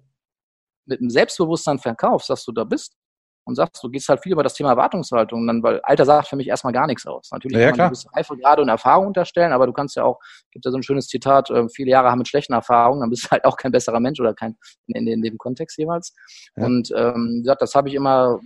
mit 0.87 1.01
einem 1.01 1.11
Selbstbewusstsein 1.11 1.79
verkaufst, 1.79 2.31
dass 2.31 2.45
du 2.45 2.53
da 2.53 2.65
bist, 2.65 2.97
und 3.45 3.55
sagst, 3.55 3.83
du 3.83 3.89
gehst 3.89 4.09
halt 4.09 4.23
viel 4.23 4.33
über 4.33 4.43
das 4.43 4.55
Thema 4.55 4.71
Erwartungshaltung, 4.71 5.47
dann, 5.47 5.63
weil 5.63 5.81
Alter 5.83 6.05
sagt 6.05 6.29
für 6.29 6.37
mich 6.37 6.49
erstmal 6.49 6.73
gar 6.73 6.87
nichts 6.87 7.07
aus. 7.07 7.31
Natürlich 7.33 7.59
ja, 7.59 7.71
kann 7.71 7.79
man 7.79 7.89
gewisse 7.89 8.09
Reifegrade 8.15 8.63
und 8.63 8.69
Erfahrung 8.69 9.09
unterstellen, 9.09 9.53
aber 9.53 9.67
du 9.67 9.73
kannst 9.73 9.97
ja 9.97 10.05
auch, 10.05 10.19
gibt 10.51 10.65
ja 10.65 10.71
so 10.71 10.79
ein 10.79 10.83
schönes 10.83 11.09
Zitat, 11.09 11.51
äh, 11.51 11.69
viele 11.69 11.91
Jahre 11.91 12.11
haben 12.11 12.19
mit 12.19 12.29
schlechten 12.29 12.53
Erfahrungen, 12.53 13.01
dann 13.01 13.11
bist 13.11 13.25
du 13.25 13.31
halt 13.31 13.45
auch 13.45 13.57
kein 13.57 13.73
besserer 13.73 14.01
Mensch 14.01 14.21
oder 14.21 14.35
kein, 14.35 14.57
in, 14.87 15.07
in, 15.07 15.23
dem 15.23 15.39
Kontext 15.39 15.79
jeweils. 15.79 16.15
Ja. 16.57 16.67
Und 16.67 16.93
ähm, 16.95 17.37
wie 17.37 17.43
gesagt, 17.43 17.63
das 17.63 17.75
habe 17.75 17.89
ich 17.89 17.95
immer 17.95 18.41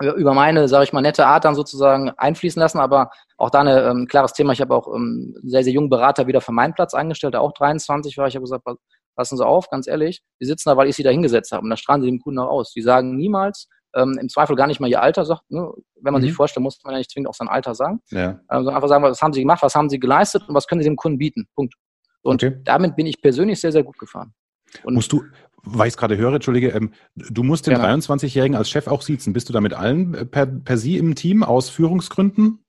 äh, 0.00 0.08
über 0.16 0.34
meine, 0.34 0.66
sage 0.68 0.84
ich 0.84 0.92
mal, 0.92 1.02
nette 1.02 1.26
Art 1.26 1.44
dann 1.44 1.54
sozusagen 1.54 2.10
einfließen 2.10 2.60
lassen, 2.60 2.78
aber 2.78 3.10
auch 3.36 3.50
da 3.50 3.60
ein 3.60 3.68
ähm, 3.68 4.06
klares 4.06 4.32
Thema. 4.32 4.52
Ich 4.52 4.60
habe 4.60 4.74
auch 4.74 4.92
ähm, 4.94 5.36
sehr, 5.42 5.62
sehr 5.62 5.72
jungen 5.72 5.90
Berater 5.90 6.26
wieder 6.26 6.40
für 6.40 6.52
meinen 6.52 6.74
Platz 6.74 6.94
eingestellt, 6.94 7.34
der 7.34 7.42
auch 7.42 7.52
23 7.52 8.16
war. 8.16 8.26
Ich 8.26 8.34
habe 8.34 8.44
gesagt, 8.44 8.64
passen 9.20 9.36
Sie 9.36 9.44
auf, 9.44 9.68
ganz 9.68 9.86
ehrlich, 9.86 10.22
die 10.40 10.46
sitzen 10.46 10.70
da, 10.70 10.78
weil 10.78 10.88
ich 10.88 10.96
sie 10.96 11.02
da 11.02 11.10
hingesetzt 11.10 11.52
habe. 11.52 11.62
Und 11.62 11.68
da 11.68 11.76
strahlen 11.76 12.00
sie 12.00 12.08
dem 12.08 12.20
Kunden 12.20 12.38
auch 12.38 12.48
aus. 12.48 12.72
Die 12.72 12.80
sagen 12.80 13.16
niemals, 13.16 13.68
ähm, 13.94 14.16
im 14.18 14.30
Zweifel 14.30 14.56
gar 14.56 14.66
nicht 14.66 14.80
mal 14.80 14.88
ihr 14.88 15.02
Alter 15.02 15.26
sagt, 15.26 15.42
ne? 15.50 15.70
wenn 16.00 16.14
man 16.14 16.22
mhm. 16.22 16.28
sich 16.28 16.34
vorstellt, 16.34 16.62
muss 16.62 16.80
man 16.84 16.94
ja 16.94 16.98
nicht 16.98 17.10
zwingend 17.10 17.28
auch 17.28 17.34
sein 17.34 17.48
Alter 17.48 17.74
sagen. 17.74 18.00
Ja. 18.08 18.40
Also 18.48 18.70
einfach 18.70 18.88
sagen, 18.88 19.04
was 19.04 19.20
haben 19.20 19.34
sie 19.34 19.40
gemacht, 19.40 19.62
was 19.62 19.74
haben 19.74 19.90
sie 19.90 20.00
geleistet 20.00 20.48
und 20.48 20.54
was 20.54 20.66
können 20.66 20.80
sie 20.80 20.88
dem 20.88 20.96
Kunden 20.96 21.18
bieten. 21.18 21.48
Punkt. 21.54 21.74
Und 22.22 22.42
okay. 22.42 22.56
damit 22.64 22.96
bin 22.96 23.04
ich 23.04 23.20
persönlich 23.20 23.60
sehr, 23.60 23.72
sehr 23.72 23.84
gut 23.84 23.98
gefahren. 23.98 24.32
Und 24.84 24.94
musst 24.94 25.12
du, 25.12 25.22
weil 25.62 25.88
ich 25.88 25.92
es 25.92 25.98
gerade 25.98 26.16
höre, 26.16 26.32
Entschuldige, 26.32 26.68
ähm, 26.68 26.94
du 27.14 27.42
musst 27.42 27.66
den 27.66 27.74
ja. 27.74 27.84
23-Jährigen 27.84 28.56
als 28.56 28.70
Chef 28.70 28.86
auch 28.86 29.02
siezen. 29.02 29.34
Bist 29.34 29.50
du 29.50 29.52
da 29.52 29.60
mit 29.60 29.74
allen 29.74 30.14
äh, 30.14 30.24
per, 30.24 30.46
per 30.46 30.78
Sie 30.78 30.96
im 30.96 31.14
Team 31.14 31.42
aus 31.42 31.68
Führungsgründen? 31.68 32.64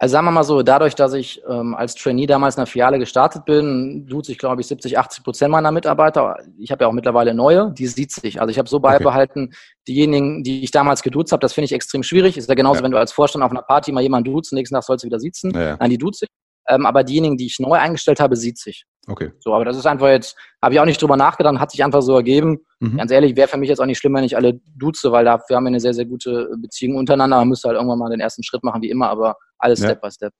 Also 0.00 0.12
sagen 0.12 0.26
wir 0.26 0.30
mal 0.30 0.44
so, 0.44 0.62
dadurch, 0.62 0.94
dass 0.94 1.12
ich 1.12 1.42
ähm, 1.48 1.74
als 1.74 1.96
Trainee 1.96 2.26
damals 2.26 2.54
in 2.54 2.60
der 2.60 2.66
Filiale 2.66 3.00
gestartet 3.00 3.44
bin, 3.44 4.06
tut 4.08 4.26
sich, 4.26 4.38
glaube 4.38 4.60
ich, 4.60 4.68
70, 4.68 4.96
80 4.96 5.24
Prozent 5.24 5.50
meiner 5.50 5.72
Mitarbeiter. 5.72 6.36
Ich 6.56 6.70
habe 6.70 6.84
ja 6.84 6.88
auch 6.88 6.92
mittlerweile 6.92 7.34
neue, 7.34 7.72
die 7.72 7.88
sieht 7.88 8.12
sich. 8.12 8.40
Also 8.40 8.50
ich 8.50 8.58
habe 8.58 8.68
so 8.68 8.78
beibehalten, 8.78 9.46
okay. 9.46 9.56
diejenigen, 9.88 10.44
die 10.44 10.62
ich 10.62 10.70
damals 10.70 11.02
geduzt 11.02 11.32
habe, 11.32 11.40
das 11.40 11.52
finde 11.52 11.66
ich 11.66 11.72
extrem 11.72 12.04
schwierig. 12.04 12.36
Ist 12.36 12.48
ja 12.48 12.54
genauso, 12.54 12.78
ja. 12.78 12.84
wenn 12.84 12.92
du 12.92 12.98
als 12.98 13.10
Vorstand 13.10 13.44
auf 13.44 13.50
einer 13.50 13.62
Party 13.62 13.90
mal 13.90 14.00
jemanden 14.00 14.32
duzt, 14.32 14.52
nächsten 14.52 14.76
Tag 14.76 14.84
sollst 14.84 15.02
du 15.02 15.06
wieder 15.06 15.18
sitzen. 15.18 15.50
Ja. 15.52 15.76
Nein, 15.80 15.90
die 15.90 15.98
duzt 15.98 16.20
sich. 16.20 16.28
Ähm, 16.68 16.86
aber 16.86 17.02
diejenigen, 17.02 17.36
die 17.36 17.46
ich 17.46 17.58
neu 17.58 17.76
eingestellt 17.78 18.20
habe, 18.20 18.36
sieht 18.36 18.58
sich. 18.58 18.84
Okay. 19.08 19.32
So, 19.40 19.54
aber 19.54 19.64
das 19.64 19.76
ist 19.76 19.86
einfach 19.86 20.08
jetzt, 20.08 20.36
habe 20.62 20.74
ich 20.74 20.80
auch 20.80 20.84
nicht 20.84 21.00
drüber 21.00 21.16
nachgedacht, 21.16 21.58
hat 21.58 21.70
sich 21.70 21.82
einfach 21.82 22.02
so 22.02 22.14
ergeben. 22.14 22.58
Mhm. 22.78 22.98
Ganz 22.98 23.10
ehrlich, 23.10 23.34
wäre 23.36 23.48
für 23.48 23.56
mich 23.56 23.70
jetzt 23.70 23.80
auch 23.80 23.86
nicht 23.86 23.98
schlimm, 23.98 24.14
wenn 24.14 24.24
ich 24.24 24.36
alle 24.36 24.60
duze, 24.76 25.10
weil 25.10 25.24
da, 25.24 25.40
wir 25.48 25.56
haben 25.56 25.66
eine 25.66 25.80
sehr, 25.80 25.94
sehr 25.94 26.04
gute 26.04 26.50
Beziehung 26.58 26.96
untereinander. 26.96 27.38
Man 27.38 27.48
müsste 27.48 27.68
halt 27.68 27.76
irgendwann 27.76 27.98
mal 27.98 28.10
den 28.10 28.20
ersten 28.20 28.42
Schritt 28.42 28.62
machen, 28.62 28.82
wie 28.82 28.90
immer, 28.90 29.08
aber 29.08 29.36
alles 29.58 29.80
ja. 29.80 29.88
Step 29.88 30.00
by 30.00 30.10
Step. 30.10 30.34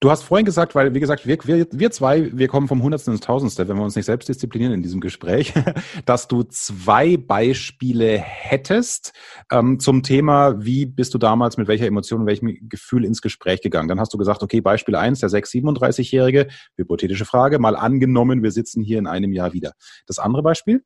Du 0.00 0.10
hast 0.10 0.22
vorhin 0.22 0.44
gesagt, 0.44 0.74
weil, 0.74 0.94
wie 0.94 1.00
gesagt, 1.00 1.26
wir, 1.26 1.38
wir, 1.44 1.66
wir 1.70 1.90
zwei, 1.90 2.36
wir 2.36 2.48
kommen 2.48 2.68
vom 2.68 2.82
Hundertsten 2.82 3.14
ins 3.14 3.22
Tausendste, 3.22 3.66
wenn 3.68 3.76
wir 3.76 3.84
uns 3.84 3.96
nicht 3.96 4.04
selbst 4.04 4.28
disziplinieren 4.28 4.74
in 4.74 4.82
diesem 4.82 5.00
Gespräch, 5.00 5.52
dass 6.04 6.28
du 6.28 6.42
zwei 6.42 7.16
Beispiele 7.16 8.18
hättest 8.18 9.12
ähm, 9.50 9.80
zum 9.80 10.02
Thema, 10.02 10.62
wie 10.64 10.86
bist 10.86 11.14
du 11.14 11.18
damals 11.18 11.56
mit 11.56 11.68
welcher 11.68 11.86
Emotion, 11.86 12.26
welchem 12.26 12.68
Gefühl 12.68 13.04
ins 13.04 13.22
Gespräch 13.22 13.60
gegangen. 13.62 13.88
Dann 13.88 14.00
hast 14.00 14.12
du 14.12 14.18
gesagt, 14.18 14.42
okay, 14.42 14.60
Beispiel 14.60 14.96
eins, 14.96 15.20
der 15.20 15.30
6-37-Jährige, 15.30 16.48
hypothetische 16.76 17.24
Frage, 17.24 17.58
mal 17.58 17.76
angenommen, 17.76 18.42
wir 18.42 18.50
sitzen 18.50 18.82
hier 18.82 18.98
in 18.98 19.06
einem 19.06 19.32
Jahr 19.32 19.52
wieder. 19.52 19.72
Das 20.06 20.18
andere 20.18 20.42
Beispiel? 20.42 20.84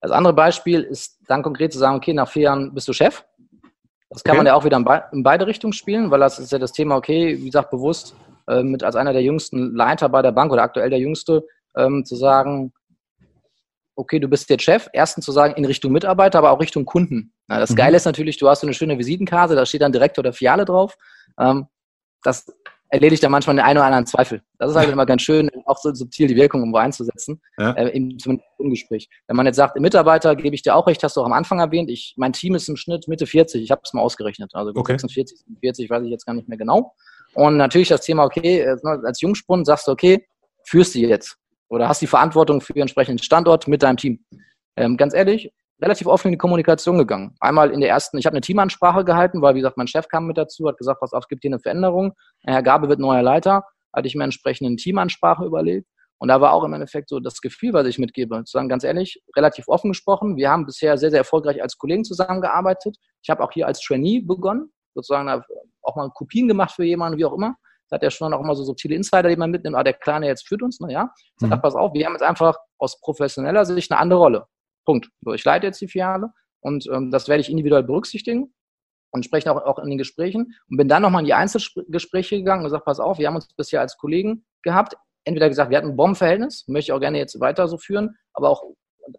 Das 0.00 0.12
andere 0.12 0.32
Beispiel 0.32 0.82
ist 0.82 1.18
dann 1.26 1.42
konkret 1.42 1.72
zu 1.72 1.78
sagen, 1.78 1.96
okay, 1.96 2.12
nach 2.12 2.28
vier 2.28 2.44
Jahren 2.44 2.72
bist 2.74 2.86
du 2.88 2.92
Chef 2.92 3.24
das 4.10 4.24
kann 4.24 4.32
okay. 4.32 4.38
man 4.38 4.46
ja 4.46 4.54
auch 4.54 4.64
wieder 4.64 4.76
in, 4.76 4.84
be 4.84 5.02
in, 5.12 5.22
beide 5.22 5.46
Richtungen 5.46 5.72
spielen, 5.72 6.10
weil 6.10 6.20
das 6.20 6.38
ist 6.38 6.52
ja 6.52 6.58
das 6.58 6.72
Thema, 6.72 6.96
okay, 6.96 7.36
wie 7.38 7.46
gesagt, 7.46 7.70
bewusst 7.70 8.14
äh, 8.48 8.62
mit 8.62 8.82
als 8.82 8.96
einer 8.96 9.12
der 9.12 9.22
jüngsten 9.22 9.74
Leiter 9.74 10.08
bei 10.08 10.22
der 10.22 10.32
Bank 10.32 10.52
oder 10.52 10.62
aktuell 10.62 10.90
der 10.90 10.98
jüngste, 10.98 11.44
ähm, 11.76 12.04
zu 12.04 12.16
sagen, 12.16 12.72
okay, 13.96 14.18
du 14.18 14.28
bist 14.28 14.48
jetzt 14.48 14.62
Chef, 14.62 14.88
erstens 14.92 15.24
zu 15.24 15.32
sagen, 15.32 15.54
in 15.54 15.64
Richtung 15.64 15.92
Mitarbeiter, 15.92 16.38
aber 16.38 16.52
auch 16.52 16.60
Richtung 16.60 16.84
Kunden. 16.84 17.32
Ja, 17.48 17.58
das 17.58 17.70
mhm. 17.70 17.76
Geile 17.76 17.96
ist 17.96 18.04
natürlich, 18.04 18.38
du 18.38 18.48
hast 18.48 18.60
so 18.60 18.66
eine 18.66 18.74
schöne 18.74 18.96
Visitenkarte, 18.96 19.54
da 19.54 19.66
steht 19.66 19.82
dann 19.82 19.92
Direktor 19.92 20.22
der 20.22 20.32
Filiale 20.32 20.64
drauf. 20.64 20.96
Ähm, 21.38 21.66
das 22.22 22.46
erledigt 22.90 23.22
dann 23.22 23.32
manchmal 23.32 23.56
den 23.56 23.64
einen 23.64 23.78
oder 23.78 23.86
anderen 23.86 24.06
Zweifel. 24.06 24.42
Das 24.58 24.70
ist 24.70 24.76
halt 24.76 24.88
immer 24.92 25.04
ganz 25.04 25.22
schön, 25.22 25.50
auch 25.68 25.78
so 25.78 25.92
subtil 25.92 26.28
die 26.28 26.36
Wirkung 26.36 26.60
irgendwo 26.60 26.78
einzusetzen, 26.78 27.40
ja. 27.58 27.72
äh, 27.72 27.88
im, 27.90 28.18
zumindest 28.18 28.48
im 28.58 28.70
Gespräch. 28.70 29.08
Wenn 29.26 29.36
man 29.36 29.46
jetzt 29.46 29.56
sagt, 29.56 29.78
Mitarbeiter 29.78 30.34
gebe 30.36 30.54
ich 30.54 30.62
dir 30.62 30.74
auch 30.74 30.86
recht, 30.86 31.02
hast 31.02 31.16
du 31.16 31.20
auch 31.20 31.26
am 31.26 31.32
Anfang 31.32 31.60
erwähnt, 31.60 31.90
ich, 31.90 32.14
mein 32.16 32.32
Team 32.32 32.54
ist 32.54 32.68
im 32.68 32.76
Schnitt 32.76 33.08
Mitte 33.08 33.26
40, 33.26 33.62
ich 33.62 33.70
habe 33.70 33.82
es 33.84 33.92
mal 33.92 34.02
ausgerechnet, 34.02 34.54
also 34.54 34.72
okay. 34.74 34.92
46, 34.92 35.38
47, 35.46 35.90
weiß 35.90 36.04
ich 36.04 36.10
jetzt 36.10 36.26
gar 36.26 36.34
nicht 36.34 36.48
mehr 36.48 36.58
genau. 36.58 36.94
Und 37.34 37.56
natürlich 37.56 37.88
das 37.88 38.00
Thema, 38.00 38.24
okay, 38.24 38.60
äh, 38.60 38.76
ne, 38.82 39.02
als 39.04 39.20
Jungspund 39.20 39.66
sagst 39.66 39.86
du, 39.86 39.92
okay, 39.92 40.26
führst 40.64 40.94
du 40.94 40.98
jetzt 41.00 41.36
oder 41.68 41.88
hast 41.88 42.02
die 42.02 42.06
Verantwortung 42.06 42.60
für 42.60 42.72
den 42.72 42.82
entsprechenden 42.82 43.22
Standort 43.22 43.68
mit 43.68 43.82
deinem 43.82 43.96
Team. 43.96 44.24
Ähm, 44.76 44.96
ganz 44.96 45.14
ehrlich, 45.14 45.52
relativ 45.80 46.06
offen 46.06 46.28
in 46.28 46.32
die 46.32 46.38
Kommunikation 46.38 46.98
gegangen. 46.98 47.34
Einmal 47.40 47.70
in 47.70 47.80
der 47.80 47.90
ersten, 47.90 48.18
ich 48.18 48.26
habe 48.26 48.34
eine 48.34 48.40
Teamansprache 48.40 49.04
gehalten, 49.04 49.42
weil, 49.42 49.54
wie 49.54 49.60
gesagt, 49.60 49.76
mein 49.76 49.86
Chef 49.86 50.08
kam 50.08 50.26
mit 50.26 50.38
dazu, 50.38 50.66
hat 50.68 50.78
gesagt, 50.78 51.00
pass 51.00 51.12
auf, 51.12 51.24
es 51.24 51.28
gibt 51.28 51.42
hier 51.42 51.50
eine 51.50 51.60
Veränderung. 51.60 52.12
Herr 52.44 52.62
Gabe 52.62 52.88
wird 52.88 52.98
neuer 52.98 53.22
Leiter. 53.22 53.64
Hatte 53.94 54.08
ich 54.08 54.14
mir 54.14 54.24
entsprechend 54.24 54.66
eine 54.66 54.76
Teamansprache 54.76 55.44
überlegt. 55.44 55.88
Und 56.18 56.28
da 56.28 56.40
war 56.40 56.52
auch 56.52 56.64
im 56.64 56.72
Endeffekt 56.72 57.08
so 57.08 57.20
das 57.20 57.40
Gefühl, 57.40 57.72
was 57.72 57.86
ich 57.86 57.98
mitgebe. 57.98 58.42
Zu 58.44 58.52
sagen, 58.52 58.68
ganz 58.68 58.84
ehrlich, 58.84 59.22
relativ 59.36 59.68
offen 59.68 59.90
gesprochen. 59.90 60.36
Wir 60.36 60.50
haben 60.50 60.66
bisher 60.66 60.98
sehr, 60.98 61.10
sehr 61.10 61.20
erfolgreich 61.20 61.62
als 61.62 61.78
Kollegen 61.78 62.04
zusammengearbeitet. 62.04 62.96
Ich 63.22 63.30
habe 63.30 63.42
auch 63.42 63.52
hier 63.52 63.66
als 63.66 63.80
Trainee 63.80 64.20
begonnen, 64.20 64.72
sozusagen 64.94 65.28
auch 65.82 65.96
mal 65.96 66.10
Kopien 66.10 66.48
gemacht 66.48 66.72
für 66.72 66.84
jemanden, 66.84 67.18
wie 67.18 67.24
auch 67.24 67.34
immer. 67.34 67.56
Da 67.88 67.94
hat 67.94 68.02
er 68.02 68.10
schon 68.10 68.34
auch 68.34 68.40
immer 68.40 68.54
so 68.54 68.64
subtile 68.64 68.96
Insider, 68.96 69.28
die 69.28 69.36
man 69.36 69.50
mitnimmt. 69.50 69.76
Ah, 69.76 69.84
der 69.84 69.94
Kleine 69.94 70.26
jetzt 70.26 70.46
führt 70.46 70.62
uns, 70.62 70.78
na 70.80 70.90
ja. 70.90 71.12
Sag, 71.36 71.50
mhm. 71.50 71.62
pass 71.62 71.74
auf, 71.74 71.94
wir 71.94 72.04
haben 72.04 72.12
jetzt 72.12 72.22
einfach 72.22 72.56
aus 72.78 73.00
professioneller 73.00 73.64
Sicht 73.64 73.90
eine 73.90 74.00
andere 74.00 74.18
Rolle. 74.18 74.46
Punkt. 74.84 75.08
So, 75.22 75.32
ich 75.32 75.44
leite 75.44 75.66
jetzt 75.66 75.80
die 75.80 75.88
Filiale 75.88 76.32
und 76.60 76.86
ähm, 76.92 77.10
das 77.10 77.28
werde 77.28 77.40
ich 77.40 77.50
individuell 77.50 77.84
berücksichtigen 77.84 78.52
und 79.10 79.24
spreche 79.24 79.52
auch, 79.52 79.64
auch 79.64 79.78
in 79.78 79.88
den 79.88 79.98
Gesprächen 79.98 80.54
und 80.68 80.76
bin 80.76 80.88
dann 80.88 81.02
nochmal 81.02 81.22
in 81.22 81.26
die 81.26 81.34
Einzelgespräche 81.34 82.36
gegangen 82.36 82.60
und 82.60 82.66
gesagt, 82.66 82.84
pass 82.84 83.00
auf, 83.00 83.18
wir 83.18 83.26
haben 83.26 83.36
uns 83.36 83.48
bisher 83.54 83.80
als 83.80 83.96
Kollegen 83.96 84.44
gehabt, 84.62 84.96
entweder 85.24 85.48
gesagt, 85.48 85.70
wir 85.70 85.78
hatten 85.78 85.90
ein 85.90 85.96
Bombenverhältnis, 85.96 86.64
möchte 86.68 86.90
ich 86.90 86.92
auch 86.92 87.00
gerne 87.00 87.18
jetzt 87.18 87.40
weiter 87.40 87.68
so 87.68 87.78
führen, 87.78 88.16
aber 88.32 88.50
auch 88.50 88.62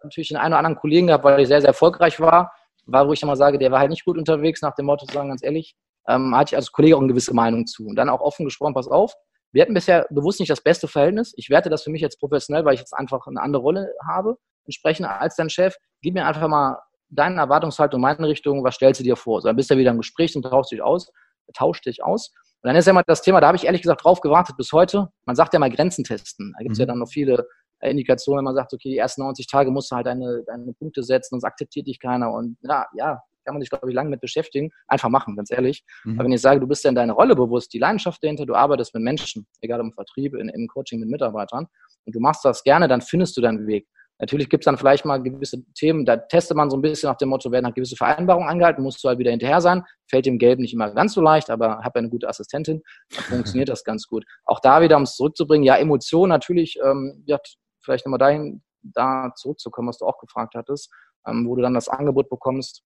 natürlich 0.03 0.29
den 0.29 0.37
einen 0.37 0.53
oder 0.53 0.59
anderen 0.59 0.77
Kollegen 0.77 1.07
gehabt, 1.07 1.23
weil 1.23 1.39
ich 1.39 1.47
sehr, 1.47 1.61
sehr 1.61 1.69
erfolgreich 1.69 2.19
war, 2.19 2.51
war, 2.85 3.07
wo 3.07 3.13
ich 3.13 3.21
immer 3.21 3.35
sage, 3.35 3.57
der 3.57 3.71
war 3.71 3.79
halt 3.79 3.89
nicht 3.89 4.05
gut 4.05 4.17
unterwegs, 4.17 4.61
nach 4.61 4.75
dem 4.75 4.85
Motto 4.85 5.05
zu 5.05 5.13
sagen, 5.13 5.29
ganz 5.29 5.43
ehrlich, 5.43 5.75
ähm, 6.07 6.35
hatte 6.35 6.53
ich 6.53 6.55
als 6.55 6.71
Kollege 6.71 6.95
auch 6.95 6.99
eine 6.99 7.09
gewisse 7.09 7.33
Meinung 7.33 7.67
zu. 7.67 7.85
Und 7.85 7.95
dann 7.95 8.09
auch 8.09 8.21
offen 8.21 8.45
gesprochen, 8.45 8.73
pass 8.73 8.87
auf, 8.87 9.13
wir 9.51 9.61
hatten 9.61 9.73
bisher 9.73 10.07
bewusst 10.09 10.39
nicht 10.39 10.49
das 10.49 10.61
beste 10.61 10.87
Verhältnis. 10.87 11.33
Ich 11.35 11.49
werte 11.49 11.69
das 11.69 11.83
für 11.83 11.89
mich 11.89 12.01
jetzt 12.01 12.19
professionell, 12.19 12.65
weil 12.65 12.75
ich 12.75 12.79
jetzt 12.79 12.93
einfach 12.93 13.25
eine 13.27 13.41
andere 13.41 13.61
Rolle 13.61 13.93
habe 14.07 14.37
entsprechend 14.69 15.07
als 15.07 15.35
dein 15.35 15.49
Chef, 15.49 15.75
gib 16.01 16.13
mir 16.13 16.25
einfach 16.25 16.47
mal 16.47 16.79
deine 17.09 17.39
Erwartungshaltung 17.39 17.99
in 17.99 18.01
meine 18.01 18.27
Richtung, 18.27 18.63
was 18.63 18.75
stellst 18.75 18.99
du 18.99 19.03
dir 19.03 19.15
vor? 19.15 19.41
So, 19.41 19.47
dann 19.47 19.55
bist 19.55 19.69
du 19.69 19.77
wieder 19.77 19.91
im 19.91 19.97
Gespräch 19.97 20.35
und 20.35 20.43
tauchst 20.43 20.71
dich 20.71 20.81
aus. 20.81 21.11
tauscht 21.53 21.85
dich 21.85 22.03
aus. 22.03 22.31
Und 22.61 22.67
dann 22.67 22.75
ist 22.75 22.85
ja 22.85 22.91
immer 22.91 23.03
das 23.07 23.21
Thema, 23.21 23.39
da 23.41 23.47
habe 23.47 23.57
ich 23.57 23.65
ehrlich 23.65 23.81
gesagt 23.81 24.03
drauf 24.03 24.21
gewartet 24.21 24.57
bis 24.57 24.71
heute. 24.71 25.09
Man 25.25 25.35
sagt 25.35 25.53
ja 25.53 25.59
mal 25.59 25.69
Grenzen 25.69 26.03
testen. 26.03 26.53
Da 26.57 26.63
gibt 26.63 26.73
es 26.73 26.77
mhm. 26.77 26.81
ja 26.81 26.85
dann 26.87 26.99
noch 26.99 27.09
viele 27.09 27.47
Indikationen, 27.81 28.39
wenn 28.39 28.45
man 28.45 28.55
sagt, 28.55 28.73
okay, 28.73 28.89
die 28.89 28.97
ersten 28.97 29.21
90 29.21 29.47
Tage 29.47 29.71
musst 29.71 29.91
du 29.91 29.95
halt 29.95 30.05
deine, 30.05 30.43
deine 30.45 30.73
Punkte 30.73 31.01
setzen, 31.03 31.29
sonst 31.31 31.45
akzeptiert 31.45 31.87
dich 31.87 31.99
keiner. 31.99 32.31
Und 32.31 32.57
ja, 32.61 32.85
ja, 32.93 33.21
kann 33.45 33.55
man 33.55 33.61
sich, 33.61 33.69
glaube 33.69 33.89
ich, 33.89 33.95
lange 33.95 34.09
mit 34.09 34.21
beschäftigen. 34.21 34.71
Einfach 34.87 35.09
machen, 35.09 35.35
ganz 35.35 35.51
ehrlich. 35.51 35.83
Mhm. 36.03 36.19
Aber 36.19 36.25
wenn 36.25 36.33
ich 36.33 36.41
sage, 36.41 36.59
du 36.59 36.67
bist 36.67 36.83
ja 36.83 36.89
in 36.89 36.95
deiner 36.95 37.13
Rolle 37.13 37.35
bewusst, 37.35 37.73
die 37.73 37.79
Leidenschaft 37.79 38.23
dahinter, 38.23 38.45
du 38.45 38.53
arbeitest 38.53 38.93
mit 38.93 39.03
Menschen, 39.03 39.47
egal 39.61 39.79
im 39.79 39.93
Vertrieb, 39.93 40.35
in, 40.35 40.49
im 40.49 40.67
Coaching 40.67 40.99
mit 40.99 41.09
Mitarbeitern, 41.09 41.67
und 42.05 42.15
du 42.15 42.19
machst 42.19 42.43
das 42.43 42.63
gerne, 42.63 42.87
dann 42.87 43.01
findest 43.01 43.37
du 43.37 43.41
deinen 43.41 43.67
Weg. 43.67 43.87
Natürlich 44.19 44.49
gibt 44.49 44.63
es 44.63 44.65
dann 44.65 44.77
vielleicht 44.77 45.05
mal 45.05 45.21
gewisse 45.23 45.63
Themen, 45.75 46.05
da 46.05 46.17
testet 46.17 46.57
man 46.57 46.69
so 46.69 46.75
ein 46.75 46.81
bisschen 46.81 47.09
nach 47.09 47.17
dem 47.17 47.29
Motto, 47.29 47.51
werden 47.51 47.65
halt 47.65 47.75
gewisse 47.75 47.95
Vereinbarungen 47.95 48.49
angehalten, 48.49 48.83
musst 48.83 49.01
du 49.01 49.07
halt 49.07 49.17
wieder 49.17 49.31
hinterher 49.31 49.61
sein. 49.61 49.85
Fällt 50.09 50.25
dem 50.25 50.37
Gelb 50.37 50.59
nicht 50.59 50.73
immer 50.73 50.91
ganz 50.91 51.13
so 51.13 51.21
leicht, 51.21 51.49
aber 51.49 51.79
habe 51.79 51.91
ja 51.95 51.99
eine 51.99 52.09
gute 52.09 52.27
Assistentin, 52.27 52.81
dann 53.15 53.23
funktioniert 53.23 53.69
das 53.69 53.85
ganz 53.85 54.07
gut. 54.07 54.25
Auch 54.43 54.59
da 54.59 54.81
wieder, 54.81 54.97
um 54.97 55.03
es 55.03 55.15
zurückzubringen, 55.15 55.63
ja, 55.63 55.77
Emotionen 55.77 56.29
natürlich, 56.29 56.77
ähm, 56.83 57.23
ja, 57.27 57.39
vielleicht 57.81 58.05
nochmal 58.05 58.19
dahin, 58.19 58.61
da 58.81 59.31
zurückzukommen, 59.35 59.87
was 59.87 59.97
du 59.97 60.05
auch 60.05 60.17
gefragt 60.19 60.53
hattest, 60.55 60.91
ähm, 61.25 61.47
wo 61.47 61.55
du 61.55 61.61
dann 61.61 61.73
das 61.73 61.87
Angebot 61.87 62.29
bekommst, 62.29 62.83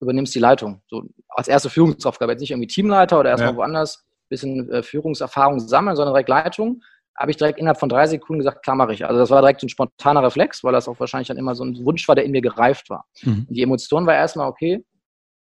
übernimmst 0.00 0.34
die 0.34 0.38
Leitung. 0.40 0.82
So 0.88 1.02
als 1.28 1.48
erste 1.48 1.68
Führungsaufgabe, 1.68 2.32
jetzt 2.32 2.40
nicht 2.40 2.52
irgendwie 2.52 2.66
Teamleiter 2.66 3.20
oder 3.20 3.30
erstmal 3.30 3.52
ja. 3.52 3.56
woanders, 3.56 4.06
bisschen 4.30 4.70
äh, 4.70 4.82
Führungserfahrung 4.82 5.60
sammeln, 5.60 5.96
sondern 5.96 6.14
direkt 6.14 6.28
Leitung 6.30 6.82
habe 7.20 7.30
ich 7.30 7.36
direkt 7.36 7.58
innerhalb 7.58 7.78
von 7.78 7.90
drei 7.90 8.06
Sekunden 8.06 8.38
gesagt, 8.38 8.62
klar 8.62 8.74
mache 8.74 8.94
ich. 8.94 9.04
Also 9.04 9.20
das 9.20 9.28
war 9.28 9.42
direkt 9.42 9.62
ein 9.62 9.68
spontaner 9.68 10.22
Reflex, 10.22 10.64
weil 10.64 10.72
das 10.72 10.88
auch 10.88 10.98
wahrscheinlich 10.98 11.28
dann 11.28 11.36
immer 11.36 11.54
so 11.54 11.64
ein 11.64 11.84
Wunsch 11.84 12.08
war, 12.08 12.14
der 12.14 12.24
in 12.24 12.30
mir 12.30 12.40
gereift 12.40 12.88
war. 12.88 13.04
Mhm. 13.22 13.46
Die 13.50 13.62
Emotion 13.62 14.06
war 14.06 14.14
erstmal, 14.14 14.48
okay, 14.48 14.82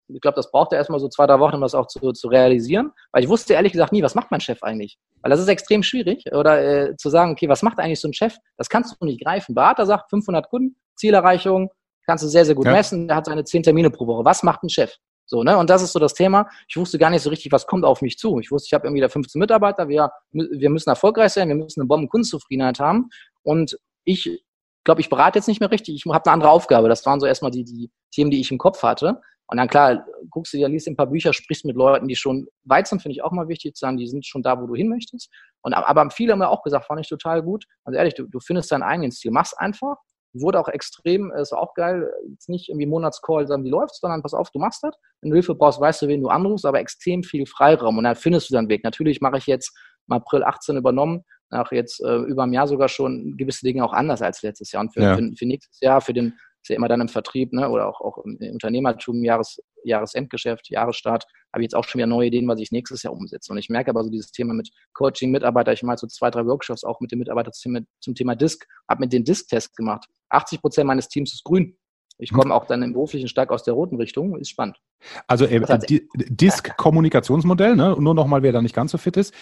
ich 0.08 0.20
glaube, 0.20 0.34
das 0.34 0.50
brauchte 0.50 0.74
erstmal 0.74 0.98
so 0.98 1.08
zwei, 1.08 1.26
drei 1.26 1.38
Wochen, 1.38 1.54
um 1.54 1.60
das 1.60 1.74
auch 1.74 1.86
zu, 1.86 2.12
zu 2.12 2.28
realisieren, 2.28 2.90
weil 3.12 3.22
ich 3.22 3.28
wusste 3.28 3.54
ehrlich 3.54 3.72
gesagt 3.72 3.92
nie, 3.92 4.02
was 4.02 4.16
macht 4.16 4.30
mein 4.30 4.40
Chef 4.40 4.62
eigentlich? 4.62 4.98
Weil 5.22 5.30
das 5.30 5.38
ist 5.38 5.48
extrem 5.48 5.82
schwierig, 5.84 6.24
oder 6.32 6.88
äh, 6.88 6.96
zu 6.96 7.10
sagen, 7.10 7.32
okay, 7.32 7.48
was 7.48 7.62
macht 7.62 7.78
eigentlich 7.78 8.00
so 8.00 8.08
ein 8.08 8.14
Chef? 8.14 8.34
Das 8.56 8.68
kannst 8.68 8.96
du 8.98 9.04
nicht 9.04 9.22
greifen. 9.22 9.54
Berater 9.54 9.86
sagt 9.86 10.10
500 10.10 10.48
Kunden, 10.48 10.76
Zielerreichung, 10.96 11.70
kannst 12.06 12.24
du 12.24 12.28
sehr, 12.28 12.44
sehr 12.44 12.54
gut 12.54 12.66
ja. 12.66 12.72
messen, 12.72 13.06
der 13.06 13.16
hat 13.16 13.26
seine 13.26 13.44
10 13.44 13.62
Termine 13.62 13.90
pro 13.90 14.06
Woche. 14.06 14.24
Was 14.24 14.42
macht 14.42 14.64
ein 14.64 14.70
Chef? 14.70 14.96
So, 15.28 15.44
ne? 15.44 15.58
Und 15.58 15.68
das 15.68 15.82
ist 15.82 15.92
so 15.92 15.98
das 15.98 16.14
Thema. 16.14 16.48
Ich 16.68 16.76
wusste 16.76 16.98
gar 16.98 17.10
nicht 17.10 17.22
so 17.22 17.28
richtig, 17.28 17.52
was 17.52 17.66
kommt 17.66 17.84
auf 17.84 18.00
mich 18.00 18.18
zu. 18.18 18.40
Ich 18.40 18.50
wusste, 18.50 18.66
ich 18.66 18.74
habe 18.74 18.86
irgendwie 18.86 19.02
da 19.02 19.10
15 19.10 19.38
Mitarbeiter, 19.38 19.86
wir, 19.88 20.10
wir 20.32 20.70
müssen 20.70 20.88
erfolgreich 20.88 21.32
sein, 21.32 21.48
wir 21.48 21.54
müssen 21.54 21.80
eine 21.80 21.86
Bombenkunstzufriedenheit 21.86 22.80
haben. 22.80 23.10
Und 23.42 23.78
ich 24.04 24.42
glaube, 24.84 25.02
ich 25.02 25.10
berate 25.10 25.38
jetzt 25.38 25.46
nicht 25.46 25.60
mehr 25.60 25.70
richtig, 25.70 25.94
ich 25.94 26.10
habe 26.10 26.24
eine 26.24 26.32
andere 26.32 26.50
Aufgabe. 26.50 26.88
Das 26.88 27.04
waren 27.04 27.20
so 27.20 27.26
erstmal 27.26 27.50
die, 27.50 27.62
die 27.62 27.90
Themen, 28.10 28.30
die 28.30 28.40
ich 28.40 28.50
im 28.50 28.56
Kopf 28.56 28.82
hatte. 28.82 29.20
Und 29.48 29.58
dann 29.58 29.68
klar, 29.68 30.06
guckst 30.30 30.54
du 30.54 30.56
dir, 30.56 30.68
liest 30.68 30.88
ein 30.88 30.96
paar 30.96 31.06
Bücher, 31.06 31.34
sprichst 31.34 31.66
mit 31.66 31.76
Leuten, 31.76 32.08
die 32.08 32.16
schon 32.16 32.48
weit 32.64 32.86
sind, 32.86 33.00
finde 33.00 33.14
ich 33.14 33.22
auch 33.22 33.32
mal 33.32 33.48
wichtig 33.48 33.74
zu 33.74 33.80
sagen, 33.80 33.98
die 33.98 34.06
sind 34.06 34.24
schon 34.24 34.42
da, 34.42 34.60
wo 34.60 34.66
du 34.66 34.74
hin 34.74 34.88
möchtest. 34.88 35.30
Und 35.60 35.74
aber 35.74 36.10
viele 36.10 36.32
haben 36.32 36.38
mir 36.38 36.48
auch 36.48 36.62
gesagt, 36.62 36.86
fand 36.86 37.00
ich 37.00 37.08
total 37.08 37.42
gut. 37.42 37.66
Also 37.84 37.98
ehrlich, 37.98 38.14
du, 38.14 38.26
du 38.26 38.40
findest 38.40 38.72
deinen 38.72 38.82
eigenen 38.82 39.12
Stil, 39.12 39.30
mach's 39.30 39.52
einfach 39.54 39.96
wurde 40.32 40.60
auch 40.60 40.68
extrem, 40.68 41.32
ist 41.32 41.52
auch 41.52 41.74
geil, 41.74 42.10
jetzt 42.30 42.48
nicht 42.48 42.68
irgendwie 42.68 42.86
Monatscall 42.86 43.46
sagen, 43.46 43.64
wie 43.64 43.70
läuft's, 43.70 44.00
sondern 44.00 44.22
pass 44.22 44.34
auf, 44.34 44.50
du 44.50 44.58
machst 44.58 44.82
das. 44.82 44.94
Wenn 45.20 45.30
du 45.30 45.36
Hilfe 45.36 45.54
brauchst, 45.54 45.80
weißt 45.80 46.02
du, 46.02 46.08
wen 46.08 46.22
du 46.22 46.28
anrufst, 46.28 46.66
aber 46.66 46.80
extrem 46.80 47.22
viel 47.22 47.46
Freiraum 47.46 47.98
und 47.98 48.04
dann 48.04 48.16
findest 48.16 48.50
du 48.50 48.54
deinen 48.54 48.68
Weg. 48.68 48.84
Natürlich 48.84 49.20
mache 49.20 49.38
ich 49.38 49.46
jetzt 49.46 49.76
im 50.08 50.14
April 50.14 50.44
18 50.44 50.76
übernommen, 50.76 51.24
nach 51.50 51.72
jetzt 51.72 52.02
äh, 52.04 52.16
über 52.18 52.42
einem 52.42 52.52
Jahr 52.52 52.66
sogar 52.66 52.88
schon 52.88 53.36
gewisse 53.36 53.64
Dinge 53.64 53.84
auch 53.84 53.92
anders 53.92 54.20
als 54.22 54.42
letztes 54.42 54.72
Jahr 54.72 54.82
und 54.82 54.92
für, 54.92 55.02
ja. 55.02 55.16
für, 55.16 55.30
für 55.36 55.46
nächstes 55.46 55.80
Jahr, 55.80 56.00
für 56.00 56.12
den 56.12 56.34
ist 56.62 56.70
ja 56.70 56.76
immer 56.76 56.88
dann 56.88 57.00
im 57.00 57.08
Vertrieb 57.08 57.52
ne, 57.52 57.68
oder 57.68 57.88
auch, 57.88 58.00
auch 58.00 58.18
im 58.24 58.36
Unternehmertum, 58.52 59.24
Jahres, 59.24 59.62
Jahresendgeschäft, 59.84 60.68
Jahresstart, 60.68 61.24
habe 61.52 61.62
ich 61.62 61.64
jetzt 61.64 61.74
auch 61.74 61.84
schon 61.84 62.00
wieder 62.00 62.06
neue 62.06 62.28
Ideen, 62.28 62.46
was 62.48 62.60
ich 62.60 62.72
nächstes 62.72 63.02
Jahr 63.02 63.12
umsetze. 63.12 63.52
Und 63.52 63.58
ich 63.58 63.68
merke 63.68 63.90
aber 63.90 64.04
so 64.04 64.10
dieses 64.10 64.32
Thema 64.32 64.54
mit 64.54 64.70
Coaching, 64.92 65.30
Mitarbeiter, 65.30 65.72
ich 65.72 65.82
mache 65.82 65.98
so 65.98 66.06
zwei, 66.06 66.30
drei 66.30 66.44
Workshops 66.44 66.84
auch 66.84 67.00
mit 67.00 67.12
den 67.12 67.20
Mitarbeitern 67.20 67.52
zum, 68.00 68.14
Thema 68.14 68.34
Disk, 68.34 68.66
habe 68.88 69.00
mit 69.00 69.12
den 69.12 69.24
Disk-Test 69.24 69.76
gemacht. 69.76 70.06
80 70.30 70.60
Prozent 70.60 70.86
meines 70.86 71.08
Teams 71.08 71.32
ist 71.32 71.44
grün. 71.44 71.77
Ich 72.18 72.32
komme 72.32 72.52
auch 72.52 72.66
dann 72.66 72.82
im 72.82 72.92
beruflichen 72.92 73.28
stark 73.28 73.52
aus 73.52 73.62
der 73.62 73.74
roten 73.74 73.96
Richtung, 73.96 74.36
ist 74.36 74.50
spannend. 74.50 74.76
Also 75.28 75.44
äh, 75.44 75.60
Disk-Kommunikationsmodell, 76.14 77.76
ne? 77.76 77.96
nur 77.98 78.14
nochmal, 78.14 78.42
wer 78.42 78.50
da 78.50 78.60
nicht 78.60 78.74
ganz 78.74 78.90
so 78.90 78.98
fit 78.98 79.16
ist. 79.16 79.32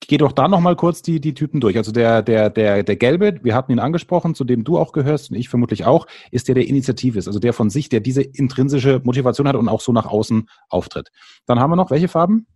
Geh 0.00 0.18
doch 0.18 0.32
da 0.32 0.46
nochmal 0.46 0.76
kurz 0.76 1.00
die, 1.00 1.20
die 1.20 1.32
Typen 1.32 1.60
durch. 1.60 1.78
Also 1.78 1.90
der, 1.90 2.22
der, 2.22 2.50
der, 2.50 2.82
der 2.82 2.96
Gelbe, 2.96 3.40
wir 3.42 3.54
hatten 3.54 3.72
ihn 3.72 3.78
angesprochen, 3.78 4.34
zu 4.34 4.44
dem 4.44 4.62
du 4.62 4.78
auch 4.78 4.92
gehörst 4.92 5.30
und 5.30 5.36
ich 5.36 5.48
vermutlich 5.48 5.86
auch, 5.86 6.06
ist 6.30 6.48
der, 6.48 6.54
der 6.54 6.66
initiativ 6.66 7.16
ist. 7.16 7.28
Also 7.28 7.38
der 7.38 7.54
von 7.54 7.70
sich, 7.70 7.88
der 7.88 8.00
diese 8.00 8.22
intrinsische 8.22 9.00
Motivation 9.02 9.48
hat 9.48 9.56
und 9.56 9.68
auch 9.68 9.80
so 9.80 9.92
nach 9.92 10.06
außen 10.06 10.48
auftritt. 10.68 11.08
Dann 11.46 11.58
haben 11.60 11.70
wir 11.70 11.76
noch 11.76 11.90
welche 11.90 12.08
Farben? 12.08 12.46